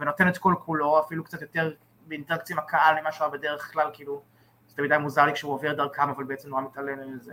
ונותן 0.00 0.28
את 0.28 0.38
כל 0.38 0.54
כולו, 0.64 1.00
אפילו 1.00 1.24
קצת 1.24 1.42
יותר 1.42 1.72
באינטראקציה 2.06 2.56
עם 2.56 2.62
הקהל 2.62 3.00
ממה 3.00 3.12
שהוא 3.12 3.24
היה 3.24 3.32
בדרך 3.38 3.72
כלל, 3.72 3.90
כאילו, 3.92 4.22
זה 4.68 4.76
תמיד 4.76 4.92
היה 4.92 5.00
מוזר 5.00 5.24
לי 5.24 5.32
כשהוא 5.32 5.52
עובר 5.52 5.72
דרכם, 5.72 6.08
אבל 6.08 6.24
בעצם 6.24 6.48
נורא 6.48 6.62
מתעלם 6.62 7.14
מזה. 7.14 7.32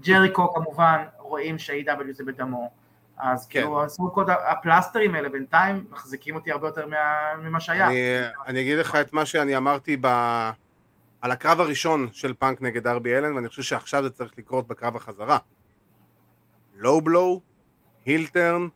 ג'ריקו 0.00 0.54
כמובן, 0.54 1.04
רואים 1.18 1.58
שה-AW 1.58 2.12
זה 2.12 2.24
בדמו, 2.24 2.70
אז 3.16 3.46
כן. 3.46 3.60
כאילו 3.60 3.82
עשו 3.82 4.12
כל 4.14 4.24
הפלסטרים 4.30 5.14
האלה 5.14 5.28
בינתיים 5.28 5.86
מחזיקים 5.90 6.34
אותי 6.34 6.52
הרבה 6.52 6.68
יותר 6.68 6.86
ממה 7.38 7.60
שהיה. 7.60 7.86
אני, 7.86 8.20
אני 8.46 8.60
אגיד 8.60 8.78
לך 8.78 8.94
את 8.94 9.12
מה 9.12 9.26
שאני 9.26 9.56
אמרתי 9.56 9.96
ב... 10.00 10.06
על 11.20 11.30
הקרב 11.30 11.60
הראשון 11.60 12.08
של 12.12 12.34
פאנק 12.34 12.62
נגד 12.62 12.86
ארבי 12.86 13.16
אלן, 13.16 13.34
ואני 13.34 13.48
חושב 13.48 13.62
שעכשיו 13.62 14.02
זה 14.02 14.10
צריך 14.10 14.32
לקרות 14.38 14.66
בקרב 14.68 14.96
החזרה. 14.96 15.38
low 16.74 17.00
blow, 17.00 17.40
heel 18.04 18.32
turn, 18.32 18.68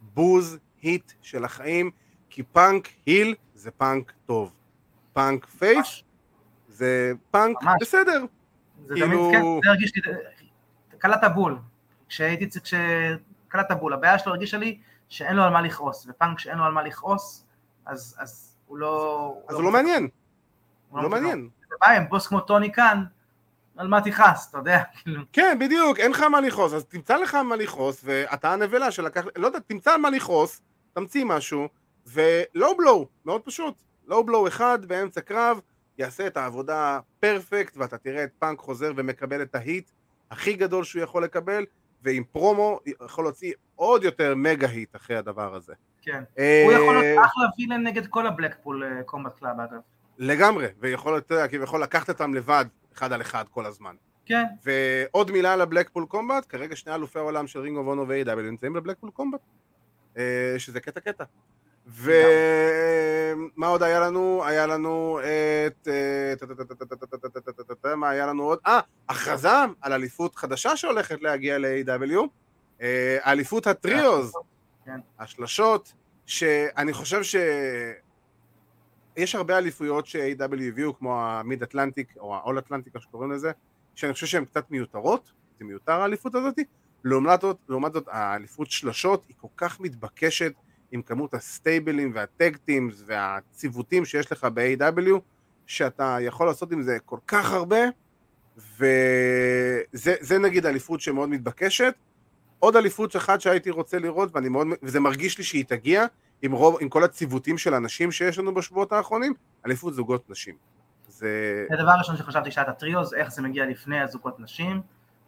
בוז, 0.00 0.58
heat 0.82 1.12
של 1.22 1.44
החיים, 1.44 1.90
כי 2.36 2.42
פאנק 2.42 2.88
heel 3.06 3.34
זה 3.54 3.70
פאנק 3.70 4.12
טוב. 4.26 4.52
פאנק 5.12 5.46
face 5.46 6.02
זה 6.68 7.12
פאנק 7.30 7.62
ממש. 7.62 7.74
בסדר. 7.80 8.24
זה 8.86 8.94
כאילו... 8.94 9.06
תמיד, 9.06 9.20
כן, 9.32 9.42
זה 9.64 9.70
הרגיש 9.70 9.92
לי, 9.96 10.02
קלעת 10.98 11.24
בול. 11.34 11.58
כשהייתי, 12.08 12.60
כשקלעת 12.60 13.72
בול, 13.80 13.92
הבעיה 13.92 14.18
שלו 14.18 14.32
הרגישה 14.32 14.58
לי 14.58 14.78
שאין 15.08 15.36
לו 15.36 15.42
על 15.42 15.52
מה 15.52 15.60
לכעוס, 15.60 16.06
ופאנק 16.08 16.38
שאין 16.38 16.58
לו 16.58 16.64
על 16.64 16.72
מה 16.72 16.82
לכעוס, 16.82 17.46
אז, 17.86 18.16
אז 18.18 18.56
הוא 18.66 18.78
לא... 18.78 19.34
אז 19.48 19.54
הוא 19.54 19.64
לא 19.64 19.72
מעניין. 19.72 20.08
הוא 20.90 21.02
לא 21.02 21.08
מעניין. 21.08 21.48
זה 21.68 21.74
בא 21.80 21.90
עם 21.90 22.08
בוס 22.08 22.26
כמו 22.26 22.40
טוני 22.40 22.72
קאן, 22.72 23.04
על 23.76 23.88
מה 23.88 24.00
תכעס, 24.00 24.50
אתה 24.50 24.58
יודע, 24.58 24.82
כאילו. 25.02 25.22
כן, 25.32 25.58
בדיוק, 25.60 25.98
אין 25.98 26.10
לך 26.10 26.22
מה 26.22 26.40
לכעוס, 26.40 26.72
אז 26.72 26.84
תמצא 26.84 27.16
לך 27.16 27.34
מה 27.34 27.56
לכעוס, 27.56 28.00
ואתה 28.04 28.52
הנבלה 28.52 28.90
שלקח, 28.90 29.24
לא 29.36 29.46
יודע, 29.46 29.58
תמצא 29.58 29.96
מה 29.96 30.10
לכעוס, 30.10 30.60
תמציא 30.92 31.24
משהו, 31.24 31.68
ו 32.06 32.23
low 32.23 32.76
blow, 32.76 33.08
מאוד 33.24 33.42
פשוט, 33.42 33.74
low 34.06 34.24
blow 34.24 34.48
אחד 34.48 34.84
באמצע 34.84 35.20
קרב, 35.20 35.60
יעשה 35.98 36.26
את 36.26 36.36
העבודה 36.36 37.00
perfect, 37.20 37.76
ואתה 37.76 37.98
תראה 37.98 38.24
את 38.24 38.30
פאנק 38.38 38.58
חוזר 38.58 38.92
ומקבל 38.96 39.42
את 39.42 39.54
ה 39.54 39.61
heat 39.61 39.90
הכי 40.30 40.54
גדול 40.54 40.84
שהוא 40.84 41.02
יכול 41.02 41.24
לקבל, 41.24 41.64
ועם 42.02 42.24
פרומו 42.32 42.80
יכול 43.04 43.24
להוציא 43.24 43.52
עוד 43.76 44.04
יותר 44.04 44.34
mega 44.34 44.68
heat 44.68 44.96
אחרי 44.96 45.16
הדבר 45.16 45.54
הזה. 45.54 45.74
כן, 46.02 46.22
אה, 46.38 46.62
הוא 46.64 46.72
יכול 46.72 46.98
להיות 46.98 47.26
אחלה 47.26 47.44
villain 47.58 47.86
נגד 47.86 48.06
כל 48.06 48.26
ה 48.26 48.34
Blackpool 48.34 49.02
Combat 49.06 49.38
Club 49.38 49.60
אגב. 49.60 49.80
לגמרי, 50.18 50.66
ויכול 50.80 51.12
להיות, 51.12 51.50
כביכול 51.50 51.82
לקחת 51.82 52.08
אותם 52.08 52.34
לבד, 52.34 52.64
אחד 52.94 53.12
על 53.12 53.20
אחד 53.20 53.44
כל 53.50 53.66
הזמן. 53.66 53.94
כן. 54.26 54.44
ועוד 54.64 55.30
מילה 55.30 55.52
על 55.52 55.60
ה 55.60 55.65
Blackpool 55.65 56.06
Combat, 56.06 56.46
כרגע 56.48 56.76
שני 56.76 56.94
אלופי 56.94 57.18
העולם 57.18 57.46
של 57.46 57.60
Ring 57.60 57.76
of 57.76 57.86
Honor 57.86 58.08
ו-AEW 58.08 58.40
נמצאים 58.40 58.72
ב 58.72 58.76
Blackpool 58.76 59.10
Combat, 59.10 59.40
שזה 60.58 60.80
קטע 60.80 61.00
קטע. 61.00 61.24
ומה 61.86 63.66
עוד 63.66 63.82
היה 63.82 64.00
לנו? 64.00 64.42
היה 64.44 64.66
לנו 64.66 65.20
את... 65.66 65.88
מה 67.96 68.10
היה 68.10 68.26
לנו 68.26 68.42
עוד? 68.42 68.58
אה, 68.66 68.80
הכרזה 69.08 69.48
על 69.80 69.92
אליפות 69.92 70.36
חדשה 70.36 70.76
שהולכת 70.76 71.22
להגיע 71.22 71.58
ל-AEW, 71.58 72.20
אליפות 73.26 73.66
ה 73.66 73.75
trios, 73.75 74.32
השלשות, 75.18 75.92
שאני 76.26 76.92
חושב 76.92 77.22
ש... 77.22 77.36
יש 79.16 79.34
הרבה 79.34 79.58
אליפויות 79.58 80.06
ש-AW 80.06 80.62
הביאו, 80.68 80.98
כמו 80.98 81.22
המיד 81.22 81.62
אטלנטיק, 81.62 82.14
או 82.16 82.34
ה-all 82.34 82.58
אטלנטיק, 82.58 82.94
איך 82.94 83.02
שקוראים 83.02 83.32
לזה, 83.32 83.52
שאני 83.94 84.12
חושב 84.12 84.26
שהן 84.26 84.44
קצת 84.44 84.70
מיותרות, 84.70 85.32
זה 85.58 85.64
מיותר 85.64 85.92
האליפות 85.92 86.34
הזאתי, 86.34 86.64
לעומת 87.04 87.40
זאת, 87.40 87.56
לעומת 87.68 87.92
זאת 87.92 88.04
האליפות 88.08 88.70
שלשות 88.70 89.24
היא 89.28 89.36
כל 89.40 89.48
כך 89.56 89.80
מתבקשת 89.80 90.52
עם 90.92 91.02
כמות 91.02 91.34
הסטייבלים 91.34 92.12
והטקטימס 92.14 93.02
והציוותים 93.06 94.04
שיש 94.04 94.32
לך 94.32 94.46
ב-AW, 94.54 95.20
שאתה 95.66 96.16
יכול 96.20 96.46
לעשות 96.46 96.72
עם 96.72 96.82
זה 96.82 96.98
כל 97.04 97.18
כך 97.26 97.52
הרבה, 97.52 97.80
וזה 98.56 100.38
נגיד 100.42 100.66
אליפות 100.66 101.00
שמאוד 101.00 101.28
מתבקשת. 101.28 101.94
עוד 102.58 102.76
אליפות 102.76 103.16
אחת 103.16 103.40
שהייתי 103.40 103.70
רוצה 103.70 103.98
לראות, 103.98 104.28
ואני 104.34 104.48
מאוד, 104.48 104.66
וזה 104.82 105.00
מרגיש 105.00 105.38
לי 105.38 105.44
שהיא 105.44 105.64
תגיע, 105.64 106.06
עם, 106.42 106.52
רוב, 106.52 106.76
עם 106.80 106.88
כל 106.88 107.04
הציוותים 107.04 107.58
של 107.58 107.74
הנשים 107.74 108.12
שיש 108.12 108.38
לנו 108.38 108.54
בשבועות 108.54 108.92
האחרונים, 108.92 109.34
אליפות 109.66 109.94
זוגות 109.94 110.30
נשים. 110.30 110.54
זה... 111.08 111.64
זה 111.68 111.74
הדבר 111.78 111.90
הראשון 111.90 112.16
שחשבתי 112.16 112.50
שהיה 112.50 112.64
את 112.64 112.68
ה 112.68 112.75
trios, 112.75 113.14
איך 113.14 113.28
זה 113.28 113.42
מגיע 113.42 113.66
לפני 113.66 114.00
הזוגות 114.00 114.40
נשים, 114.40 114.82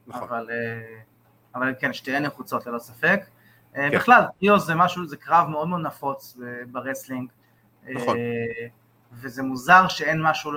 נכון. 0.06 0.22
אבל, 0.22 0.48
אה, 0.50 1.00
אבל 1.54 1.74
כן, 1.80 1.92
שתיהן 1.92 2.22
נחוצות 2.22 2.66
ללא 2.66 2.78
ספק. 2.78 3.20
אה, 3.76 3.90
כן. 3.90 3.98
בכלל, 3.98 4.22
trios 4.40 4.66
זה 4.66 4.74
משהו, 4.74 5.06
זה 5.06 5.16
קרב 5.16 5.48
מאוד 5.48 5.68
מאוד 5.68 5.80
נפוץ 5.80 6.36
ב 6.70 6.76
wrestling. 6.76 7.30
נכון. 7.94 8.16
אה, 8.16 8.66
וזה 9.12 9.42
מוזר 9.42 9.88
שאין 9.88 10.22
משהו, 10.22 10.52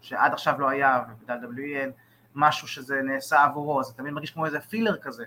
שעד 0.00 0.32
עכשיו 0.32 0.60
לא 0.60 0.68
היה, 0.68 1.02
וב-WWE 1.08 1.90
משהו 2.34 2.68
שזה 2.68 3.00
נעשה 3.02 3.44
עבורו, 3.44 3.84
זה 3.84 3.92
תמיד 3.92 4.12
מרגיש 4.12 4.30
כמו 4.30 4.46
איזה 4.46 4.60
פילר 4.60 4.96
כזה. 4.96 5.24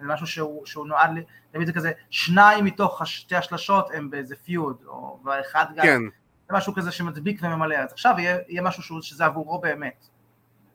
זה 0.00 0.06
משהו 0.06 0.26
שהוא, 0.26 0.66
שהוא 0.66 0.86
נועד, 0.86 1.10
תמיד 1.52 1.66
זה 1.66 1.72
כזה, 1.72 1.92
שניים 2.10 2.64
מתוך 2.64 3.02
שתי 3.06 3.36
השלשות 3.36 3.90
הם 3.94 4.10
באיזה 4.10 4.36
פיוד, 4.36 4.76
או 4.86 5.20
ואחד 5.24 5.66
גם, 5.76 5.82
כן. 5.82 6.00
זה 6.48 6.56
משהו 6.56 6.74
כזה 6.74 6.92
שמדביק 6.92 7.40
וממלא, 7.42 7.74
אז 7.74 7.92
עכשיו 7.92 8.14
יהיה, 8.18 8.38
יהיה 8.48 8.62
משהו 8.62 8.82
שהוא, 8.82 9.02
שזה 9.02 9.24
עבורו 9.24 9.58
באמת. 9.58 10.06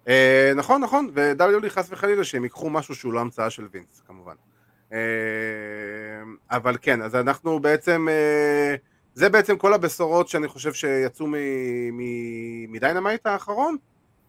אה, 0.08 0.52
נכון, 0.56 0.82
נכון, 0.82 1.10
ו-WD 1.14 1.70
חס 1.70 1.88
וחלילה 1.92 2.24
שהם 2.24 2.44
ייקחו 2.44 2.70
משהו 2.70 2.96
שהוא 2.96 3.14
לא 3.14 3.20
המצאה 3.20 3.50
של 3.50 3.68
וינס, 3.72 4.02
כמובן. 4.08 4.36
אה, 4.94 4.99
אבל 6.52 6.78
כן, 6.82 7.02
אז 7.02 7.16
אנחנו 7.16 7.60
בעצם, 7.60 8.07
אה, 8.10 8.76
זה 9.14 9.30
בעצם 9.30 9.57
כל 9.57 9.74
הבשורות 9.74 10.28
שאני 10.28 10.48
חושב 10.48 10.74
שיצאו 10.74 11.28
מ 12.68 12.74
Dynamite 12.74 13.28
האחרון. 13.28 13.78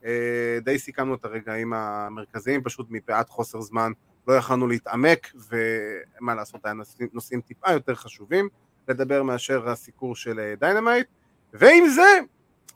אה, 0.05 0.59
די 0.65 0.78
סיכמנו 0.78 1.15
את 1.15 1.24
הרגעים 1.24 1.73
המרכזיים, 1.73 2.62
פשוט 2.62 2.87
מפאת 2.91 3.28
חוסר 3.28 3.61
זמן 3.61 3.93
לא 4.28 4.35
יכלנו 4.35 4.66
להתעמק, 4.66 5.32
ומה 5.51 6.35
לעשות, 6.35 6.65
היה 6.65 6.74
נושאים, 6.74 7.09
נושאים 7.12 7.41
טיפה 7.41 7.73
יותר 7.73 7.95
חשובים 7.95 8.49
לדבר 8.89 9.23
מאשר 9.23 9.69
הסיקור 9.69 10.16
של 10.16 10.55
Dynamite. 10.61 11.07
ועם 11.55 11.89
זה, 11.89 12.19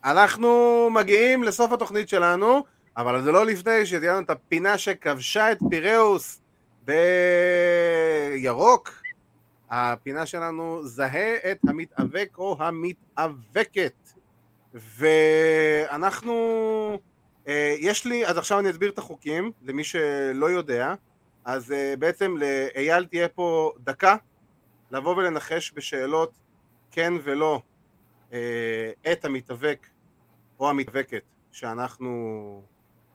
אנחנו 0.04 0.88
מגיעים 0.90 1.42
לסוף 1.42 1.72
התוכנית 1.72 2.08
שלנו, 2.08 2.64
אבל 2.96 3.22
זה 3.22 3.32
לא 3.32 3.46
לפני 3.46 3.86
שתהיה 3.86 4.12
לנו 4.12 4.24
את 4.24 4.30
הפינה 4.30 4.78
שכבשה 4.78 5.52
את 5.52 5.58
פיראוס 5.70 6.40
בירוק. 8.34 8.90
הפינה 9.70 10.26
שלנו 10.26 10.86
זהה 10.86 11.34
את 11.50 11.58
המתאבק 11.68 12.28
או 12.38 12.56
המתאבקת. 12.58 14.08
ואנחנו, 14.74 16.34
אה, 17.48 17.74
יש 17.78 18.04
לי, 18.04 18.26
אז 18.26 18.38
עכשיו 18.38 18.58
אני 18.58 18.70
אסביר 18.70 18.90
את 18.90 18.98
החוקים 18.98 19.52
למי 19.62 19.84
שלא 19.84 20.50
יודע. 20.50 20.94
אז 21.44 21.70
uh, 21.70 21.96
בעצם 21.98 22.36
לאייל 22.36 23.04
תהיה 23.04 23.28
פה 23.28 23.72
דקה 23.78 24.16
לבוא 24.90 25.16
ולנחש 25.16 25.72
בשאלות 25.76 26.32
כן 26.90 27.12
ולא 27.22 27.62
uh, 28.30 28.34
את 29.12 29.24
המתאבק 29.24 29.86
או 30.60 30.70
המתאבקת 30.70 31.22
שאנחנו, 31.52 32.62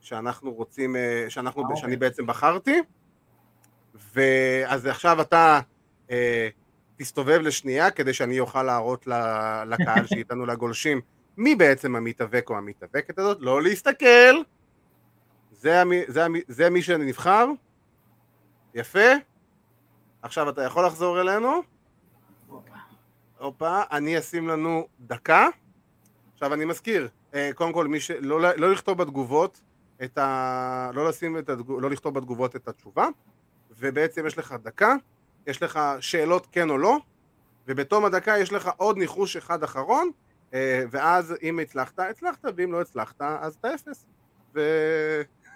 שאנחנו 0.01 0.53
רוצים, 0.53 0.95
שאנחנו, 1.29 1.63
okay. 1.63 1.75
שאני 1.75 1.95
בעצם 1.95 2.25
בחרתי 2.25 2.81
ואז 4.13 4.85
עכשיו 4.85 5.21
אתה 5.21 5.59
uh, 6.07 6.11
תסתובב 6.97 7.39
לשנייה 7.41 7.91
כדי 7.91 8.13
שאני 8.13 8.39
אוכל 8.39 8.63
להראות 8.63 9.07
לקהל 9.65 10.05
שאיתנו 10.05 10.45
לגולשים 10.45 11.01
מי 11.38 11.55
בעצם 11.55 11.95
המתאבק 11.95 12.49
או 12.49 12.57
המתאבקת 12.57 13.19
הזאת, 13.19 13.38
לא 13.41 13.61
להסתכל 13.61 14.35
זה, 15.51 15.81
המי, 15.81 16.01
זה, 16.07 16.26
המי, 16.26 16.41
זה 16.47 16.69
מי 16.69 16.81
שנבחר 16.81 17.47
יפה. 18.73 19.09
עכשיו 20.21 20.49
אתה 20.49 20.63
יכול 20.63 20.85
לחזור 20.85 21.21
אלינו. 21.21 21.61
הופה, 23.38 23.81
אני 23.91 24.19
אשים 24.19 24.47
לנו 24.47 24.88
דקה. 24.99 25.47
עכשיו 26.34 26.53
אני 26.53 26.65
מזכיר, 26.65 27.07
אה, 27.34 27.49
קודם 27.55 27.73
כל, 27.73 27.88
מי 27.88 27.99
ש... 27.99 28.11
לא, 28.11 28.41
לא 28.41 28.71
לכתוב 28.71 28.97
בתגובות 28.97 29.61
את 30.03 30.17
ה... 30.17 30.91
לא, 30.93 31.09
לשים 31.09 31.38
את 31.38 31.49
התגוב... 31.49 31.81
לא 31.81 31.89
לכתוב 31.89 32.13
בתגובות 32.13 32.55
את 32.55 32.67
התשובה, 32.67 33.07
ובעצם 33.80 34.27
יש 34.27 34.38
לך 34.38 34.56
דקה, 34.64 34.95
יש 35.47 35.64
לך 35.64 35.80
שאלות 35.99 36.47
כן 36.51 36.69
או 36.69 36.77
לא, 36.77 36.97
ובתום 37.68 38.06
הדקה 38.06 38.38
יש 38.38 38.53
לך 38.53 38.69
עוד 38.77 38.97
ניחוש 38.97 39.38
אחד 39.38 39.64
אחרון, 39.64 40.11
אה, 40.53 40.84
ואז 40.91 41.35
אם 41.43 41.60
הצלחת, 41.60 41.99
הצלחת, 41.99 42.45
ואם 42.56 42.72
לא 42.72 42.81
הצלחת, 42.81 43.22
אז 43.22 43.56
אתה 43.60 43.73
אפס. 43.76 44.06
ו... 44.56 44.60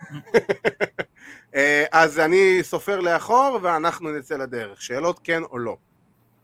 אה, 1.56 1.86
אז 1.92 2.20
אני 2.20 2.60
סופר 2.62 3.00
לאחור 3.00 3.60
ואנחנו 3.62 4.12
נצא 4.12 4.38
לדרך. 4.38 4.82
שאלות 4.82 5.20
כן 5.24 5.44
או 5.44 5.58
לא. 5.58 5.78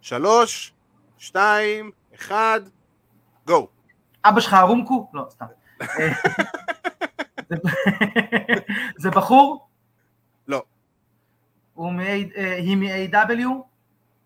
שלוש, 0.02 0.74
שתיים, 1.18 1.92
אחד, 2.16 2.62
גו. 3.48 3.68
אבא 4.26 4.40
שלך 4.40 4.54
ארומקו? 4.54 5.12
לא, 5.14 5.26
סתם. 5.30 5.46
זה 9.02 9.10
בחור? 9.10 9.69
לא. 11.80 11.86
היא 12.36 12.78
מ-AW? 12.78 13.48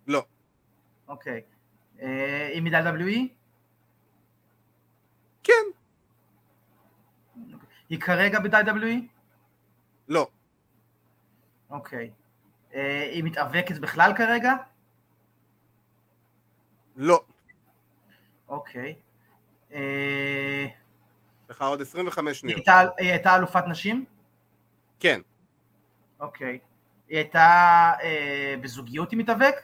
לא. 0.08 0.26
אוקיי. 1.08 1.42
אה, 2.02 2.50
היא 2.54 2.62
מ-WWE? 2.62 3.28
כן. 5.44 5.64
היא 7.90 8.00
כרגע 8.00 8.40
ב-WWE? 8.40 9.02
לא. 10.08 10.28
אוקיי. 11.70 12.12
אה, 12.74 13.10
היא 13.12 13.24
מתאבקת 13.24 13.78
בכלל 13.78 14.14
כרגע? 14.18 14.54
לא. 16.96 17.24
אוקיי. 18.48 18.96
אה... 19.74 20.66
לך 21.50 21.62
עוד 21.62 21.82
25 21.82 22.40
שניות. 22.40 22.62
היא 22.98 23.12
הייתה, 23.12 23.36
אלופת 23.36 23.64
נשים? 23.68 24.06
כן. 25.00 25.22
אוקיי. 26.20 26.60
היא 27.14 27.20
הייתה 27.20 27.92
אה, 28.04 28.56
בזוגיות 28.62 29.12
עם 29.12 29.20
מתאבק? 29.20 29.56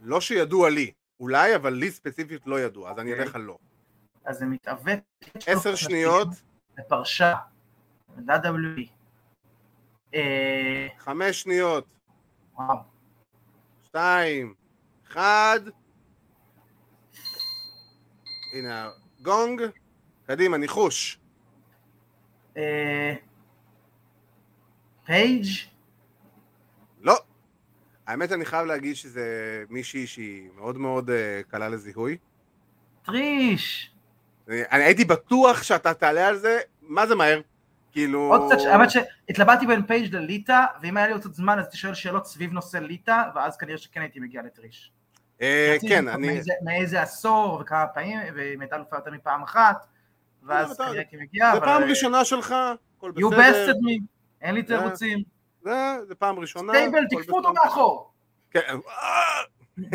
לא 0.00 0.20
שידוע 0.20 0.70
לי, 0.70 0.92
אולי, 1.20 1.56
אבל 1.56 1.72
לי 1.72 1.90
ספציפית 1.90 2.46
לא 2.46 2.60
ידוע, 2.60 2.90
אז 2.90 2.98
אני 2.98 3.12
אלך 3.14 3.34
על 3.34 3.40
לא. 3.40 3.58
אז 4.24 4.38
זה 4.38 4.46
מתאבק. 4.46 5.00
עשר 5.46 5.74
שניות. 5.74 6.28
בפרשה. 6.74 7.34
WWE. 8.18 8.88
אה, 10.14 10.88
חמש 10.98 11.42
שניות. 11.42 11.86
וואו. 12.54 12.76
שתיים, 13.82 14.54
אחד. 15.06 15.60
הנה 18.52 18.90
הגונג. 19.20 19.62
קדימה, 20.26 20.56
ניחוש. 20.56 21.18
אה, 22.56 23.14
פייג'? 25.10 25.46
לא. 27.00 27.16
האמת 28.06 28.32
אני 28.32 28.44
חייב 28.44 28.66
להגיד 28.66 28.96
שזה 28.96 29.24
מישהי 29.70 30.06
שהיא 30.06 30.48
מאוד 30.56 30.78
מאוד 30.78 31.10
אה, 31.10 31.40
קלה 31.48 31.68
לזיהוי. 31.68 32.16
טריש. 33.04 33.92
אני 34.48 34.84
הייתי 34.84 35.04
בטוח 35.04 35.62
שאתה 35.62 35.94
תעלה 35.94 36.28
על 36.28 36.36
זה, 36.36 36.58
מה 36.82 37.06
זה 37.06 37.14
מהר? 37.14 37.40
כאילו... 37.92 38.20
עוד 38.20 38.52
קצת, 38.52 38.66
האמת 38.66 38.88
שהתלבטתי 38.90 39.66
בין 39.66 39.86
פייג' 39.86 40.14
לליטא, 40.14 40.64
ואם 40.82 40.96
היה 40.96 41.06
לי 41.06 41.12
עוד 41.12 41.20
קצת 41.20 41.34
זמן 41.34 41.58
אז 41.58 41.74
שואל 41.74 41.94
שאלות 41.94 42.26
סביב 42.26 42.52
נושא 42.52 42.76
ליטא, 42.76 43.22
ואז 43.34 43.56
כנראה 43.56 43.78
שכן 43.78 44.00
הייתי 44.00 44.20
מגיע 44.20 44.42
לטריש. 44.42 44.92
אה, 45.42 45.76
כן, 45.88 46.08
אני... 46.08 46.40
מאיזה 46.64 47.02
עשור 47.02 47.58
וכמה 47.60 47.86
פעמים, 47.86 48.18
ואם 48.34 48.60
הייתה 48.60 48.76
אלופה 48.76 48.96
יותר 48.96 49.10
מפעם 49.10 49.42
אחת, 49.42 49.86
ואז 50.42 50.70
לא, 50.70 50.86
כנראה 50.86 50.98
הייתי 50.98 51.16
מגיע, 51.16 51.52
זה 51.54 51.60
פעם 51.60 51.82
ראשונה 51.82 52.24
שלך, 52.24 52.54
הכל 52.96 53.10
בסדר. 53.10 53.28
You 53.28 53.32
bested 53.32 53.76
me, 53.76 54.19
אין 54.40 54.54
לי 54.54 54.62
תירוצים. 54.62 55.22
זה 55.62 56.14
פעם 56.18 56.38
ראשונה. 56.38 56.72
stable, 56.72 57.04
תקפו 57.10 57.36
אותו 57.36 57.52
מאחור. 57.52 58.12
כן. 58.50 58.76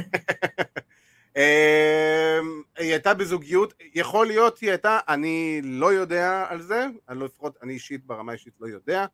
אמ, 1.35 2.61
היא 2.77 2.91
הייתה 2.91 3.13
בזוגיות, 3.13 3.73
יכול 3.95 4.27
להיות 4.27 4.59
היא 4.59 4.69
הייתה, 4.69 4.99
אני 5.07 5.61
לא 5.63 5.93
יודע 5.93 6.45
על 6.49 6.61
זה, 6.61 6.88
אני 7.09 7.19
לא 7.19 7.26
לפחות, 7.26 7.57
אני 7.63 7.73
אישית 7.73 8.05
ברמה 8.05 8.34
אישית 8.34 8.53
לא 8.59 8.67
יודע, 8.67 9.05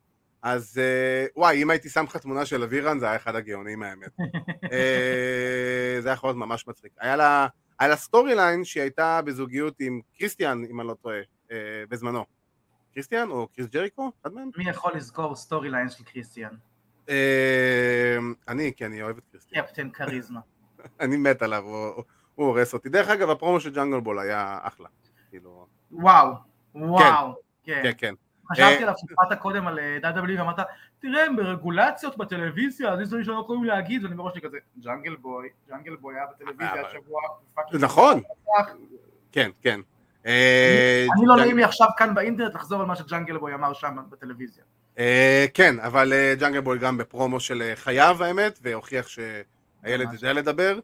אז 0.41 0.77
אה, 0.77 1.25
וואי, 1.35 1.63
אם 1.63 1.69
הייתי 1.69 1.89
שם 1.89 2.03
לך 2.03 2.17
תמונה 2.17 2.45
של 2.45 2.63
אבירן 2.63 2.99
זה 2.99 3.05
היה 3.05 3.15
אחד 3.15 3.35
הגאונים 3.35 3.83
האמת. 3.83 4.11
אה, 4.71 5.97
זה 5.99 6.09
היה 6.09 6.13
יכול 6.13 6.27
להיות 6.27 6.37
ממש 6.37 6.67
מצחיק. 6.67 6.91
היה 6.99 7.15
לה, 7.15 7.47
היה 7.79 7.89
לה 7.89 7.95
storyline 7.95 8.63
שהיא 8.63 8.81
הייתה 8.81 9.21
בזוגיות 9.21 9.75
עם 9.79 10.01
קריסטיאן, 10.17 10.63
אם 10.69 10.79
אני 10.79 10.87
לא 10.87 10.93
טועה, 10.93 11.19
אה, 11.51 11.57
בזמנו. 11.89 12.25
קריסטיאן 12.93 13.29
או 13.29 13.47
קריס 13.47 13.67
ג'ריקו? 13.67 14.11
אחד 14.21 14.33
מהם? 14.33 14.49
מי 14.57 14.69
יכול 14.69 14.91
לזכור 14.95 15.35
storyline 15.35 15.89
של 15.89 16.03
קריסטיאן? 16.03 16.55
אני, 18.47 18.71
כי 18.75 18.85
אני 18.85 19.01
אוהב 19.01 19.17
את 19.17 19.23
קריסטיאן. 19.31 19.61
Captain 19.63 19.89
Charisma. 19.89 20.39
אני 20.99 21.17
מת 21.17 21.41
עליו, 21.41 21.63
הוא, 21.63 22.03
הורס 22.35 22.73
אותי. 22.73 22.89
דרך 22.89 23.09
אגב, 23.09 23.29
הפרומו 23.29 23.59
של 23.59 23.73
ג'אנגל 23.73 23.99
בוי 23.99 24.19
היה 24.19 24.59
אחלה. 24.61 24.87
כאילו... 25.29 25.67
וואו, 25.91 26.33
וואו. 26.75 27.33
כן, 27.63 27.81
כן. 27.83 27.91
כן. 27.97 28.13
חשבתי 28.51 28.83
עליו, 28.83 28.93
סיפרת 28.97 29.39
קודם 29.39 29.67
על 29.67 29.79
WWE 30.03 30.39
ואמרת, 30.39 30.59
תראה, 30.99 31.25
הם 31.25 31.35
ברגולציות 31.35 32.17
בטלוויזיה, 32.17 32.93
אז 32.93 32.99
יש 32.99 33.07
דברים 33.07 33.23
שלא 33.23 33.39
יכולים 33.43 33.63
להגיד, 33.63 34.03
ואני 34.03 34.15
בראש 34.15 34.35
לי 34.35 34.41
כזה, 34.41 34.57
ג'אנגל 34.79 35.15
בוי, 35.15 35.49
ג'אנגל 35.69 35.95
בוי 35.95 36.15
היה 36.15 36.25
בטלוויזיה 36.25 36.87
השבוע. 36.87 37.21
נכון. 37.79 38.21
כן, 39.31 39.51
כן. 39.61 39.81
אני 40.25 41.25
לא 41.25 41.35
נעים 41.35 41.57
לי 41.57 41.63
עכשיו 41.63 41.87
כאן 41.97 42.13
באינטרנט 42.15 42.55
לחזור 42.55 42.81
על 42.81 42.85
מה 42.85 42.95
שג'אנגל 42.95 43.37
בוי 43.37 43.53
אמר 43.53 43.73
שם 43.73 43.97
בטלוויזיה. 44.09 44.63
כן, 45.53 45.79
אבל 45.79 46.13
ג'אנגל 46.39 46.59
בוי 46.59 46.79
גם 46.79 46.97
בפרומו 46.97 47.39
של 47.39 47.71
חייו 47.75 48.23
האמת, 48.23 48.59
והוכיח 48.61 49.07
ש... 49.07 49.19
הילד 49.83 50.13
יודע 50.13 50.33
לדבר, 50.33 50.79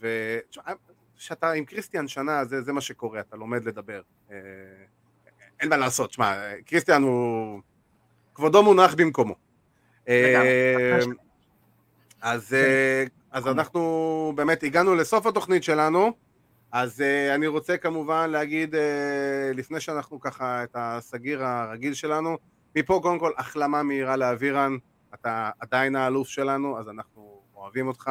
וכשאתה 0.00 1.52
עם 1.52 1.64
קריסטיאן 1.64 2.08
שנה, 2.08 2.44
זה, 2.44 2.72
מה 2.72 2.80
שקורה, 2.80 3.20
אתה 3.20 3.36
לומד 3.36 3.64
לדבר. 3.64 4.00
אה, 4.30 4.36
אין 5.60 5.68
מה 5.68 5.76
לעשות, 5.76 6.12
שמע, 6.12 6.34
קריסטיאן 6.66 7.02
הוא... 7.02 7.60
כבודו 8.34 8.62
מונח 8.62 8.94
במקומו. 8.94 9.34
אה, 10.08 10.98
אה, 12.24 13.04
אז 13.30 13.46
אנחנו 13.48 14.32
באמת 14.36 14.62
הגענו 14.62 14.94
לסוף 14.94 15.26
התוכנית 15.26 15.64
שלנו, 15.64 16.12
אז 16.72 17.04
אני 17.34 17.46
רוצה 17.46 17.76
כמובן 17.76 18.30
להגיד, 18.30 18.74
לפני 19.54 19.80
שאנחנו 19.80 20.20
ככה 20.20 20.64
את 20.64 20.70
הסגיר 20.74 21.44
הרגיל 21.44 21.94
שלנו, 21.94 22.38
מפה 22.76 23.00
קודם 23.02 23.18
כל 23.18 23.32
החלמה 23.38 23.82
מהירה 23.82 24.16
לאבירן, 24.16 24.76
אתה 25.14 25.50
עדיין 25.60 25.96
האלוף 25.96 26.28
שלנו, 26.28 26.78
אז 26.78 26.88
אנחנו 26.88 27.40
אוהבים 27.54 27.88
אותך. 27.88 28.10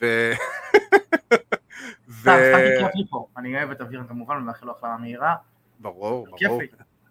ו... 0.00 0.32
ו... 2.08 2.30
אני 3.36 3.56
אוהב 3.56 3.70
את 3.70 3.80
אבירן 3.80 4.06
כמובן 4.06 4.36
ומאחל 4.36 4.66
לו 4.66 4.72
החלמה 4.72 4.98
מהירה. 4.98 5.34
ברור, 5.80 6.26
ברור. 6.46 6.60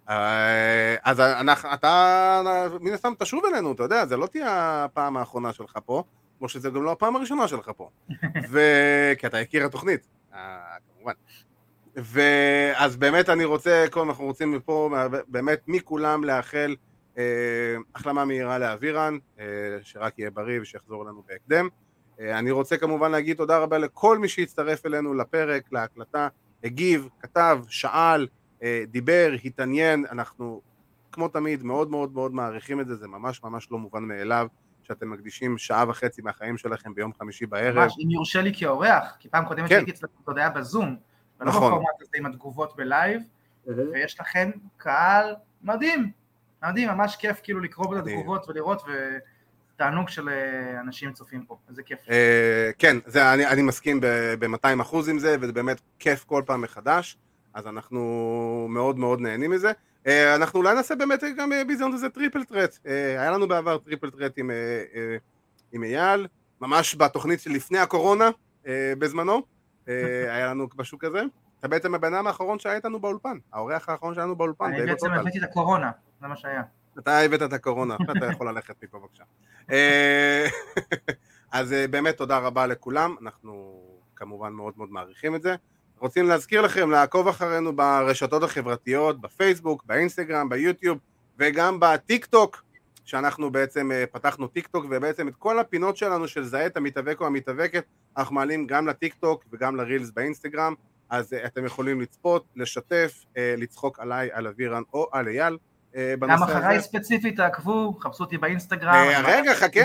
אה, 0.10 0.96
אז 1.04 1.20
אנחנו, 1.20 1.74
אתה 1.74 2.42
מן 2.82 2.94
הסתם 2.94 3.14
תשוב 3.20 3.44
אלינו, 3.46 3.72
אתה 3.72 3.84
יודע, 3.84 4.06
זה 4.06 4.18
לא 4.18 4.28
תהיה 4.28 4.84
הפעם 4.84 5.18
האחרונה 5.18 5.54
שלך 5.54 5.80
פה, 5.86 6.04
כמו 6.38 6.50
שזה 6.50 6.70
גם 6.70 6.84
לא 6.84 6.92
הפעם 6.92 7.16
הראשונה 7.16 7.48
שלך 7.48 7.72
פה. 7.78 7.90
כי 9.20 9.28
אתה 9.28 9.38
הכיר 9.38 9.66
התוכנית, 9.66 10.08
כמובן. 10.32 11.14
ואז 11.96 12.98
באמת 12.98 13.30
אני 13.30 13.46
רוצה, 13.46 13.86
קודם 13.92 14.10
אנחנו 14.10 14.26
רוצים 14.26 14.52
מפה, 14.52 14.90
באמת 15.28 15.62
מכולם 15.68 16.24
לאחל 16.24 16.76
אה, 17.18 17.24
החלמה 17.96 18.26
מהירה 18.26 18.60
לאבירן, 18.60 19.18
אה, 19.40 19.46
שרק 19.82 20.20
יהיה 20.20 20.32
בריא 20.32 20.62
ושיחזור 20.62 21.04
אלינו 21.04 21.24
בהקדם. 21.28 21.68
אה, 22.20 22.40
אני 22.40 22.52
רוצה 22.52 22.78
כמובן 22.78 23.12
להגיד 23.12 23.38
תודה 23.38 23.58
רבה 23.58 23.78
לכל 23.78 24.18
מי 24.18 24.28
שהצטרף 24.28 24.86
אלינו 24.86 25.14
לפרק, 25.14 25.72
להקלטה, 25.72 26.28
הגיב, 26.64 27.10
כתב, 27.20 27.60
שאל, 27.68 28.28
אה, 28.64 28.84
דיבר, 28.88 29.32
התעניין, 29.46 30.06
אנחנו 30.12 30.62
כמו 31.12 31.28
תמיד 31.28 31.64
מאוד 31.64 31.92
מאוד 31.92 32.14
מאוד 32.14 32.34
מעריכים 32.34 32.80
את 32.80 32.88
זה, 32.88 32.96
זה 32.96 33.08
ממש 33.08 33.44
ממש 33.44 33.68
לא 33.72 33.78
מובן 33.78 34.04
מאליו 34.04 34.48
שאתם 34.94 35.12
מקדישים 35.12 35.58
שעה 35.58 35.86
וחצי 35.90 36.22
מהחיים 36.22 36.58
שלכם 36.58 36.94
ביום 36.94 37.12
חמישי 37.20 37.46
בערב. 37.46 37.76
ממש, 37.76 37.96
אם 38.04 38.12
יורשה 38.12 38.42
לי 38.42 38.52
כאורח, 38.56 39.16
כי 39.20 39.30
פעם 39.30 39.46
קודמת 39.46 39.70
כן. 39.70 39.76
שהייתי 39.76 39.92
אצלכם 39.92 40.14
עוד 40.26 40.38
היה 40.38 40.50
בזום, 40.50 40.96
ולא 41.40 41.50
נכון. 41.50 41.72
בפורמט 41.72 42.02
הזה 42.02 42.18
עם 42.18 42.26
התגובות 42.26 42.76
בלייב, 42.76 43.22
ויש 43.66 44.20
לכם 44.20 44.52
קהל 44.78 45.36
מדהים, 45.64 46.12
מדהים, 46.64 46.90
ממש 46.90 47.16
כיף 47.16 47.40
כאילו 47.44 47.60
לקרוא 47.60 47.98
את 47.98 48.02
התגובות 48.08 48.50
ולראות, 48.50 48.82
ו... 48.88 49.18
תענוג 49.76 50.10
של 50.10 50.30
אה, 50.30 50.80
אנשים 50.80 51.14
צופים 51.14 51.46
פה, 51.46 51.58
איזה 51.70 51.84
כיף. 51.84 52.00
אה, 52.10 52.70
כן, 52.78 52.98
זה, 53.06 53.34
אני, 53.34 53.48
אני 53.48 53.62
מסכים 53.62 54.02
ב-200 54.40 54.82
אחוז 54.82 55.10
עם 55.10 55.20
זה, 55.20 55.36
וזה 55.42 55.54
באמת 55.54 55.82
כיף 56.00 56.24
כל 56.24 56.44
פעם 56.46 56.62
מחדש, 56.62 57.18
אז 57.54 57.68
אנחנו 57.68 58.68
מאוד 58.70 59.00
מאוד 59.00 59.22
נהנים 59.22 59.52
מזה. 59.52 59.72
אה, 60.08 60.36
אנחנו 60.36 60.60
אולי 60.60 60.76
נעשה 60.76 60.96
באמת 60.96 61.24
גם 61.38 61.52
ביזיון 61.68 61.94
איזה 61.94 62.10
triple 62.10 62.44
threat. 62.44 62.78
היה 63.18 63.32
לנו 63.32 63.48
בעבר 63.48 63.78
triple 63.78 64.10
threat 64.10 64.34
עם, 64.38 64.52
עם 65.72 65.84
אייל, 65.84 66.28
ממש 66.62 66.96
בתוכנית 66.96 67.40
שלפני 67.40 67.80
הקורונה, 67.80 68.30
בזמנו, 68.98 69.42
היה 70.32 70.48
לנו 70.48 70.68
משהו 70.78 71.00
כזה. 71.00 71.22
אתה 71.60 71.68
בעצם 71.68 71.96
הבן 71.96 72.14
אדם 72.14 72.28
האחרון 72.28 72.60
שהיה 72.60 72.76
איתנו 72.76 73.00
באולפן, 73.00 73.38
האורח 73.54 73.90
האחרון 73.90 74.16
שלנו 74.16 74.36
באולפן. 74.36 74.66
אני 74.66 74.86
בעצם 74.86 75.12
הבאתי 75.12 75.40
את 75.40 75.44
הקורונה, 75.44 75.92
זה 76.22 76.28
מה 76.28 76.36
שהיה. 76.36 76.64
אתה 77.00 77.20
הבאת 77.20 77.42
את 77.42 77.54
הקורונה, 77.54 77.96
אתה 77.96 78.26
יכול 78.26 78.50
ללכת 78.50 78.84
מפה 78.84 79.00
בבקשה. 79.00 79.24
אה, 79.72 80.48
אז 81.52 81.74
אה, 81.74 81.88
באמת 81.88 82.18
תודה 82.18 82.38
רבה 82.38 82.68
לכולם, 82.68 83.16
אנחנו 83.22 83.82
כמובן 84.16 84.54
מאוד 84.54 84.74
מאוד 84.78 84.92
מעריכים 84.92 85.36
את 85.36 85.42
זה. 85.42 85.56
רוצים 86.02 86.28
להזכיר 86.28 86.62
לכם 86.62 86.92
לעקוב 86.92 87.28
אחרינו 87.28 87.76
ברשתות 87.76 88.44
החברתיות, 88.44 89.22
בפייסבוק, 89.22 89.84
באינסטגרם, 89.86 90.50
ביוטיוב 90.50 90.98
וגם 91.40 91.78
בטיק 91.80 92.26
טוק, 92.26 92.64
שאנחנו 93.06 93.52
בעצם 93.52 93.92
אה, 93.92 94.04
פתחנו 94.12 94.48
טיק 94.48 94.68
טוק 94.68 94.86
ובעצם 94.90 95.28
את 95.28 95.36
כל 95.36 95.60
הפינות 95.60 95.98
שלנו 95.98 96.28
של 96.28 96.44
זהה 96.44 96.66
את 96.66 96.78
המתאבק 96.78 97.22
או 97.22 97.26
המתאבקת 97.26 97.84
אנחנו 98.18 98.36
מעלים 98.36 98.68
גם 98.68 98.88
לטיק 98.88 99.14
טוק 99.14 99.46
וגם 99.52 99.76
ל 99.76 99.82
Reels 99.82 100.12
באינסטגרם 100.12 100.74
אז 101.10 101.34
אתם 101.46 101.66
יכולים 101.66 102.02
לצפות, 102.02 102.46
לשתף, 102.56 103.26
לצחוק 103.36 104.00
עליי, 104.00 104.30
על 104.34 104.48
אבירן 104.48 104.82
או 104.94 105.10
על 105.12 105.28
אייל 105.28 105.58
אה, 105.96 106.14
גם 106.20 106.44
אחריי 106.44 106.82
ספציפית 106.82 107.38
תעקבו, 107.38 107.94
חפשו 108.00 108.24
אותי 108.24 108.38
באינסטגרם. 108.38 108.94
אה, 108.94 109.22
רגע, 109.24 109.54
חכה, 109.54 109.82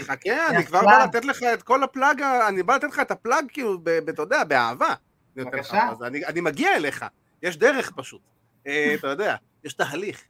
חכה, 0.00 0.48
אני 0.48 0.64
כבר 0.64 0.80
בא 0.80 1.04
לתת 1.04 1.24
לך 1.24 1.42
את 1.42 1.62
כל 1.62 1.82
ה 1.82 1.89
plug, 1.89 2.22
אני 2.48 2.62
בא 2.62 2.74
לתת 2.74 2.88
לך 2.88 3.00
את 3.00 3.10
ה 3.10 3.17
plug 3.17 3.44
כאילו, 3.48 3.78
אתה 4.08 4.22
יודע, 4.22 4.44
באהבה. 4.44 4.94
בבקשה. 5.36 5.88
אני 6.28 6.40
מגיע 6.40 6.76
אליך, 6.76 7.04
יש 7.42 7.56
דרך 7.56 7.92
פשוט, 7.96 8.20
אה, 8.66 8.94
אתה 8.94 9.06
יודע, 9.06 9.36
יש 9.64 9.72
תהליך. 9.72 10.24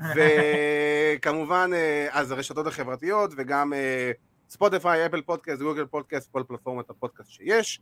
וכמובן, 0.16 1.70
אז 2.10 2.30
הרשתות 2.30 2.66
החברתיות 2.66 3.30
וגם 3.36 3.72
Spotify, 4.48 5.06
Apple 5.06 5.20
Podcast, 5.22 5.62
Google 5.62 5.86
Podcast, 5.86 6.32
כל 6.32 6.42
פלטפורמת 6.48 6.90
הפודקאסט 6.90 7.30
שיש. 7.30 7.80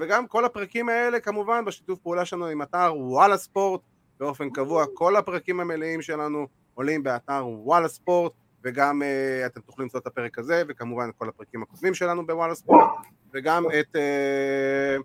וגם 0.00 0.26
כל 0.26 0.44
הפרקים 0.44 0.88
האלה 0.88 1.20
כמובן 1.20 1.64
בשיתוף 1.64 1.98
פעולה 1.98 2.24
שלנו 2.24 2.46
עם 2.46 2.62
אתר 2.62 2.92
וואלה 2.96 3.36
ספורט, 3.36 3.80
באופן 4.20 4.50
קבוע, 4.50 4.84
כל 4.94 5.16
הפרקים 5.16 5.60
המלאים 5.60 6.02
שלנו 6.02 6.46
עולים 6.74 7.02
באתר 7.02 7.46
וואלה 7.46 7.88
ספורט, 7.88 8.32
וגם 8.64 9.02
אה, 9.02 9.46
אתם 9.46 9.60
תוכלו 9.60 9.82
למצוא 9.82 10.00
את 10.00 10.06
הפרק 10.06 10.38
הזה, 10.38 10.62
וכמובן 10.68 11.10
כל 11.18 11.28
הפרקים 11.28 11.62
הקודמים 11.62 11.94
שלנו 11.94 12.26
בוואלה 12.26 12.54
ספורט, 12.54 12.88
וגם 13.34 13.64
את... 13.80 13.96
אה, 13.96 15.02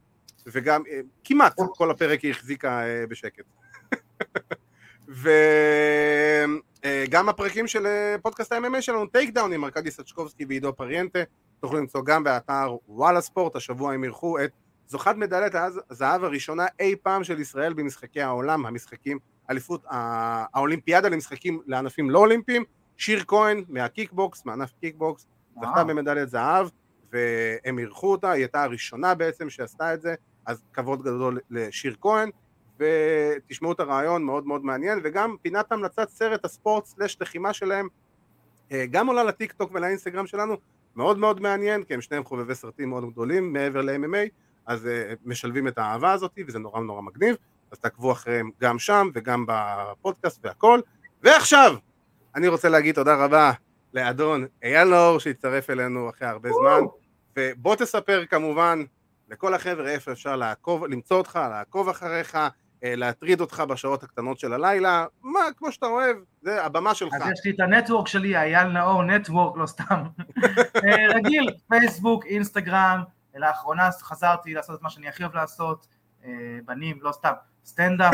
וגם 0.51 0.81
אה, 0.81 0.89
כמעט 1.23 1.55
כל 1.75 1.91
הפרק 1.91 2.21
היא 2.21 2.31
החזיקה 2.31 2.81
אה, 2.81 3.07
בשקט. 3.09 3.43
וגם 6.83 7.29
הפרקים 7.29 7.67
של 7.67 7.87
פודקאסט 8.21 8.51
ה-MMA 8.51 8.81
שלנו, 8.81 9.05
Takedown 9.05 9.53
עם 9.53 9.65
ארכדי 9.65 9.91
סצ'קובסקי 9.91 10.45
ועידו 10.45 10.75
פריאנטה, 10.75 11.19
תוכלו 11.59 11.79
למצוא 11.79 12.01
גם 12.03 12.23
באתר 12.23 12.75
וואלה 12.87 13.21
ספורט, 13.21 13.55
השבוע 13.55 13.93
הם 13.93 14.03
אירחו 14.03 14.39
את 14.43 14.51
זוכת 14.87 15.15
מדליית 15.15 15.53
הזהב 15.89 16.23
הראשונה 16.23 16.65
אי 16.79 16.95
פעם 17.03 17.23
של 17.23 17.39
ישראל 17.39 17.73
במשחקי 17.73 18.21
העולם, 18.21 18.65
המשחקים, 18.65 19.19
אליפות, 19.49 19.85
האולימפיאדה 19.89 21.09
למשחקים 21.09 21.61
לענפים 21.65 22.09
לא 22.09 22.19
אולימפיים, 22.19 22.63
שיר 22.97 23.23
כהן 23.27 23.63
מהקיקבוקס, 23.69 24.45
מענף 24.45 24.73
קיקבוקס, 24.79 25.27
זכתה 25.61 25.83
במדליית 25.83 26.29
זהב, 26.29 26.67
והם 27.11 27.79
אירחו 27.79 28.11
אותה, 28.11 28.31
היא 28.31 28.43
הייתה 28.43 28.63
הראשונה 28.63 29.15
בעצם 29.15 29.49
שעשתה 29.49 29.93
את 29.93 30.01
זה, 30.01 30.15
אז 30.49 30.61
כבוד 30.73 31.01
גדול 31.03 31.39
לשיר 31.49 31.95
כהן, 32.01 32.29
ותשמעו 32.79 33.71
את 33.71 33.79
הרעיון, 33.79 34.23
מאוד 34.23 34.47
מאוד 34.47 34.65
מעניין, 34.65 34.99
וגם 35.03 35.35
פינת 35.41 35.71
המלצת 35.71 36.09
סרט 36.09 36.45
הספורט 36.45 36.85
slash 36.85 37.17
לחימה 37.21 37.53
שלהם, 37.53 37.87
אה, 38.71 38.85
גם 38.91 39.07
עולה 39.07 39.23
לטיק 39.23 39.51
טוק 39.51 39.71
ולאינסטגרם 39.73 40.27
שלנו, 40.27 40.57
מאוד 40.95 41.17
מאוד 41.17 41.41
מעניין, 41.41 41.83
כי 41.83 41.93
הם 41.93 42.01
שניהם 42.01 42.23
חובבי 42.23 42.55
סרטים 42.55 42.89
מאוד 42.89 43.11
גדולים 43.11 43.53
מעבר 43.53 43.81
ל-MMA, 43.81 44.29
אז 44.65 44.85
uh, 44.85 45.15
משלבים 45.25 45.67
את 45.67 45.77
האהבה 45.77 46.11
הזאת, 46.11 46.31
וזה 46.47 46.59
נורא 46.59 46.81
נורא 46.81 47.01
מגניב, 47.01 47.35
אז 47.71 47.79
תעקבו 47.79 48.11
אחריהם 48.11 48.49
גם 48.61 48.79
שם 48.79 49.09
וגם 49.13 49.45
בפודקאסט 49.47 50.45
והכל. 50.45 50.79
ועכשיו, 51.23 51.75
אני 52.35 52.47
רוצה 52.47 52.69
להגיד 52.69 52.95
תודה 52.95 53.25
רבה 53.25 53.51
לאדון 53.93 54.45
אייל 54.63 54.89
נאור 54.89 55.19
שהצטרף 55.19 55.69
אלינו 55.69 56.09
אחרי 56.09 56.27
הרבה 56.27 56.49
זמן, 56.51 56.81
ובוא 57.37 57.75
תספר 57.75 58.25
כמובן 58.25 58.83
לכל 59.29 59.53
החבר'ה 59.53 59.89
איפה 59.89 60.11
אפשר 60.11 60.35
לעקוב, 60.35 60.85
למצוא 60.85 61.17
אותך, 61.17 61.39
לעקוב 61.51 61.89
אחריך, 61.89 62.35
אה, 62.83 62.95
להטריד 62.95 63.41
אותך 63.41 63.63
בשעות 63.69 64.03
הקטנות 64.03 64.39
של 64.39 64.53
הלילה, 64.53 65.05
מה, 65.21 65.39
כמו 65.57 65.71
שאתה 65.71 65.85
אוהב, 65.85 66.17
זה 66.41 66.65
הבמה 66.65 66.95
שלך. 66.95 67.13
אז 67.13 67.21
יש 67.21 67.45
לי 67.45 67.51
את 67.51 67.59
הנטוורק 67.59 68.07
שלי, 68.07 68.37
אייל 68.37 68.67
נאור 68.67 69.03
network, 69.03 69.57
לא 69.57 69.65
סתם. 69.65 70.03
אה, 70.85 71.07
רגיל, 71.15 71.49
פייסבוק, 71.69 72.25
אינסטגרם, 72.25 73.03
לאחרונה 73.35 73.89
חזרתי 74.01 74.53
לעשות 74.53 74.77
את 74.77 74.81
מה 74.81 74.89
שאני 74.89 75.07
הכי 75.07 75.23
אוהב 75.23 75.35
לעשות, 75.35 75.87
אה, 76.25 76.31
בנים, 76.65 76.99
לא 77.01 77.11
סתם, 77.11 77.33
סטנדאפ, 77.65 78.13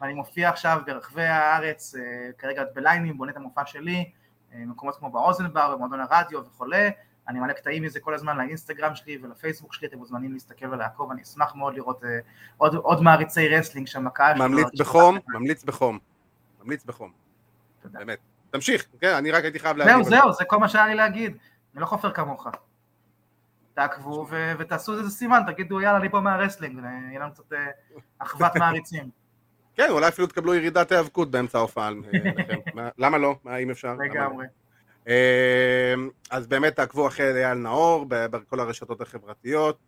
ואני 0.00 0.14
מופיע 0.14 0.48
עכשיו 0.48 0.80
ברחבי 0.86 1.26
הארץ, 1.26 1.94
כרגע 2.38 2.62
בליינים, 2.74 3.18
בונה 3.18 3.32
את 3.32 3.36
המופע 3.36 3.66
שלי, 3.66 4.10
מקומות 4.52 4.96
כמו 4.96 5.10
באוזן 5.10 5.50
בר, 5.50 5.74
במועדון 5.74 6.00
הרדיו 6.00 6.44
וכולי, 6.46 6.90
אני 7.28 7.40
מעלה 7.40 7.52
קטעים 7.52 7.82
מזה 7.82 8.00
כל 8.00 8.14
הזמן 8.14 8.36
לאינסטגרם 8.36 8.94
שלי 8.94 9.18
ולפייסבוק 9.22 9.74
שלי, 9.74 9.88
אתם 9.88 9.98
מוזמנים 9.98 10.32
להסתכל 10.32 10.66
ולעקוב, 10.66 11.10
אני 11.10 11.22
אשמח 11.22 11.54
מאוד 11.54 11.74
לראות 11.74 12.02
uh, 12.02 12.06
עוד, 12.56 12.74
עוד 12.74 13.02
מעריצי 13.02 13.48
wrestling 13.48 13.86
שם 13.86 14.04
בקהל. 14.04 14.38
ממליץ 14.38 14.80
בחום, 14.80 15.18
ממליץ 15.28 15.64
בחום, 15.64 15.98
ממליץ 16.62 16.84
בחום. 16.84 17.12
תודה. 17.82 17.98
באמת. 17.98 18.18
תמשיך, 18.50 18.86
כן, 19.00 19.14
אני 19.14 19.30
רק 19.30 19.44
הייתי 19.44 19.58
חייב 19.58 19.76
להגיד. 19.76 19.94
זהו, 19.94 20.04
זהו, 20.04 20.32
זה 20.32 20.44
כל 20.44 20.56
מה 20.56 20.68
שהיה 20.68 20.86
לי 20.86 20.94
להגיד. 20.94 21.36
אני 21.74 21.80
לא 21.80 21.86
חופר 21.86 22.12
כמוך. 22.12 22.46
תעקבו 23.74 24.26
ו- 24.30 24.52
ותעשו 24.58 24.98
איזה 24.98 25.10
סימן, 25.10 25.40
תגידו 25.46 25.80
יאללה 25.80 25.98
אני 25.98 26.08
פה 26.08 26.20
מהרסלינג, 26.20 26.80
יהיה 27.08 27.20
לנו 27.20 27.32
קצת 27.32 27.52
אה, 27.52 27.58
אחוות 28.18 28.56
מעריצים. 28.56 29.10
כן, 29.76 29.86
אולי 29.90 30.08
אפילו 30.08 30.26
תקבלו 30.26 30.54
ירידת 30.54 30.92
היאבקות 30.92 31.30
באמצע 31.30 31.58
ההופעה. 31.58 31.90
אה, 32.78 32.88
למה 32.98 33.18
לא? 33.18 33.36
אם 33.62 33.70
אפשר? 33.70 33.94
לגמרי. 33.94 34.46
אמ, 35.08 35.12
אז 36.30 36.46
באמת 36.46 36.76
תעקבו 36.76 37.06
אחרי 37.06 37.44
אייל 37.44 37.58
נאור 37.58 38.06
בכל 38.08 38.60
הרשתות 38.60 39.00
החברתיות 39.00 39.78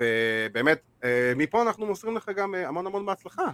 ובאמת 0.00 0.80
אה, 1.04 1.32
מפה 1.36 1.62
אנחנו 1.62 1.86
מוסרים 1.86 2.16
לך 2.16 2.28
גם 2.36 2.54
אה, 2.54 2.68
המון 2.68 2.86
המון 2.86 3.06
בהצלחה 3.06 3.44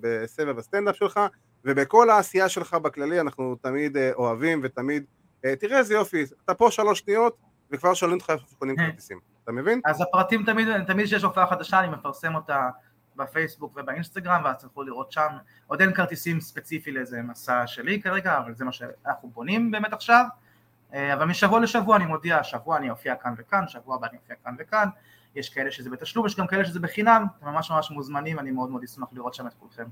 בסבב 0.00 0.58
הסטנדאפ 0.58 0.96
שלך 0.96 1.20
ובכל 1.64 2.10
העשייה 2.10 2.48
שלך 2.48 2.74
בכללי 2.74 3.20
אנחנו 3.20 3.56
תמיד 3.62 3.96
אה, 3.96 4.10
אוהבים 4.12 4.60
ותמיד 4.62 5.04
תראה 5.60 5.78
איזה 5.78 5.94
יופי 5.94 6.24
אתה 6.44 6.54
פה 6.54 6.70
שלוש 6.70 6.98
שניות 6.98 7.36
וכבר 7.70 7.94
שואלים 7.94 8.16
אותך 8.18 8.30
איפה 8.30 8.56
קונים 8.58 8.76
כרטיסים 8.76 9.18
אתה 9.44 9.52
מבין? 9.52 9.80
אז 9.84 10.00
הפרטים 10.00 10.44
תמיד, 10.46 10.68
תמיד 10.86 11.06
שיש 11.06 11.22
הופעה 11.22 11.46
חדשה 11.46 11.80
אני 11.80 11.88
מפרסם 11.88 12.34
אותה 12.34 12.68
בפייסבוק 13.16 13.76
ובאינסטגרם 13.76 14.40
ואז 14.44 14.62
תוכלו 14.62 14.82
לראות 14.82 15.12
שם. 15.12 15.28
עוד 15.66 15.80
אין 15.80 15.94
כרטיסים 15.94 16.40
ספציפי 16.40 16.92
לאיזה 16.92 17.22
מסע 17.22 17.66
שלי 17.66 18.02
כרגע 18.02 18.38
אבל 18.38 18.54
זה 18.54 18.64
מה 18.64 18.72
שאנחנו 18.72 19.28
בונים 19.28 19.70
באמת 19.70 19.92
עכשיו. 19.92 20.24
אה, 20.24 20.49
אבל 20.92 21.24
משבוע 21.24 21.60
לשבוע 21.60 21.96
אני 21.96 22.06
מודיע, 22.06 22.38
השבוע 22.38 22.76
אני 22.76 22.90
אופיע 22.90 23.14
כאן 23.14 23.34
וכאן, 23.38 23.68
שבוע 23.68 23.94
הבא 23.94 24.06
אני 24.06 24.18
אופיע 24.22 24.36
כאן 24.44 24.54
וכאן, 24.58 24.88
יש 25.34 25.48
כאלה 25.48 25.70
שזה 25.70 25.90
בתשלום, 25.90 26.26
יש 26.26 26.36
גם 26.36 26.46
כאלה 26.46 26.64
שזה 26.64 26.80
בחינם, 26.80 27.24
אתם 27.38 27.46
ממש 27.46 27.70
ממש 27.70 27.90
מוזמנים, 27.90 28.38
אני 28.38 28.50
מאוד 28.50 28.70
מאוד 28.70 28.82
אשמח 28.84 29.08
לראות 29.12 29.34
שם 29.34 29.46
את 29.46 29.54
כולכם. 29.58 29.84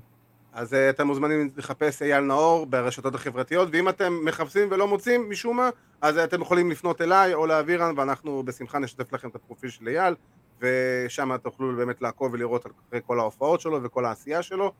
אז 0.53 0.73
uh, 0.73 0.77
אתם 0.89 1.07
מוזמנים 1.07 1.49
לחפש 1.57 2.01
אייל 2.01 2.23
נאור 2.23 2.65
ברשתות 2.65 3.15
החברתיות, 3.15 3.69
ואם 3.71 3.89
אתם 3.89 4.13
מחפשים 4.25 4.67
ולא 4.71 4.87
מוצאים 4.87 5.29
משום 5.29 5.57
מה, 5.57 5.69
אז 6.01 6.17
uh, 6.17 6.23
אתם 6.23 6.41
יכולים 6.41 6.71
לפנות 6.71 7.01
אליי 7.01 7.33
או 7.33 7.45
לאבירן, 7.45 7.99
ואנחנו 7.99 8.43
בשמחה 8.43 8.79
נשתף 8.79 9.13
לכם 9.13 9.29
את 9.29 9.35
הפרופיל 9.35 9.69
של 9.69 9.87
אייל, 9.87 10.15
ושם 10.61 11.37
תוכלו 11.37 11.75
באמת 11.75 12.01
לעקוב 12.01 12.33
ולראות 12.33 12.65
אחרי 12.65 12.99
כל 13.05 13.19
ההופעות 13.19 13.61
שלו 13.61 13.83
וכל 13.83 14.05
העשייה 14.05 14.43
שלו. 14.43 14.73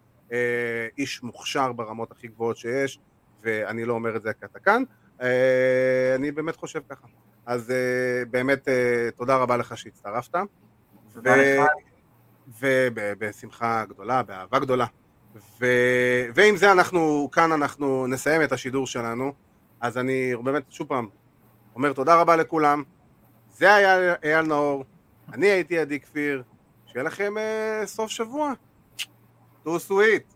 איש 0.97 1.23
מוכשר 1.23 1.71
ברמות 1.71 2.11
הכי 2.11 2.27
גבוהות 2.27 2.57
שיש, 2.57 2.99
ואני 3.41 3.85
לא 3.85 3.93
אומר 3.93 4.15
את 4.15 4.21
זה 4.21 4.33
כי 4.33 4.45
אתה 4.45 4.59
כאן. 4.59 4.83
אה, 5.21 6.15
אני 6.15 6.31
באמת 6.31 6.55
חושב 6.55 6.79
ככה. 6.89 7.07
אז 7.45 7.71
אה, 7.71 8.25
באמת 8.31 8.67
אה, 8.67 9.09
תודה 9.15 9.37
רבה 9.37 9.57
לך 9.57 9.77
שהצטרפת. 9.77 10.35
ובשמחה 12.59 13.85
גדולה, 13.85 14.23
באהבה 14.23 14.59
גדולה. 14.59 14.85
ו... 15.59 15.65
ועם 16.33 16.57
זה 16.57 16.71
אנחנו, 16.71 17.29
כאן 17.31 17.51
אנחנו 17.51 18.07
נסיים 18.07 18.43
את 18.43 18.51
השידור 18.51 18.87
שלנו. 18.87 19.33
אז 19.81 19.97
אני 19.97 20.33
באמת, 20.43 20.63
שוב 20.69 20.87
פעם, 20.87 21.07
אומר 21.75 21.93
תודה 21.93 22.21
רבה 22.21 22.35
לכולם. 22.35 22.83
זה 23.51 23.75
היה 23.75 24.15
אייל 24.23 24.45
נאור, 24.45 24.85
אני 25.33 25.47
הייתי 25.47 25.79
עדי 25.79 25.99
כפיר, 25.99 26.43
שיהיה 26.85 27.03
לכם 27.03 27.33
uh, 27.37 27.85
סוף 27.85 28.11
שבוע. 28.11 28.53
תו 29.63 29.79
סוויט. 29.79 30.33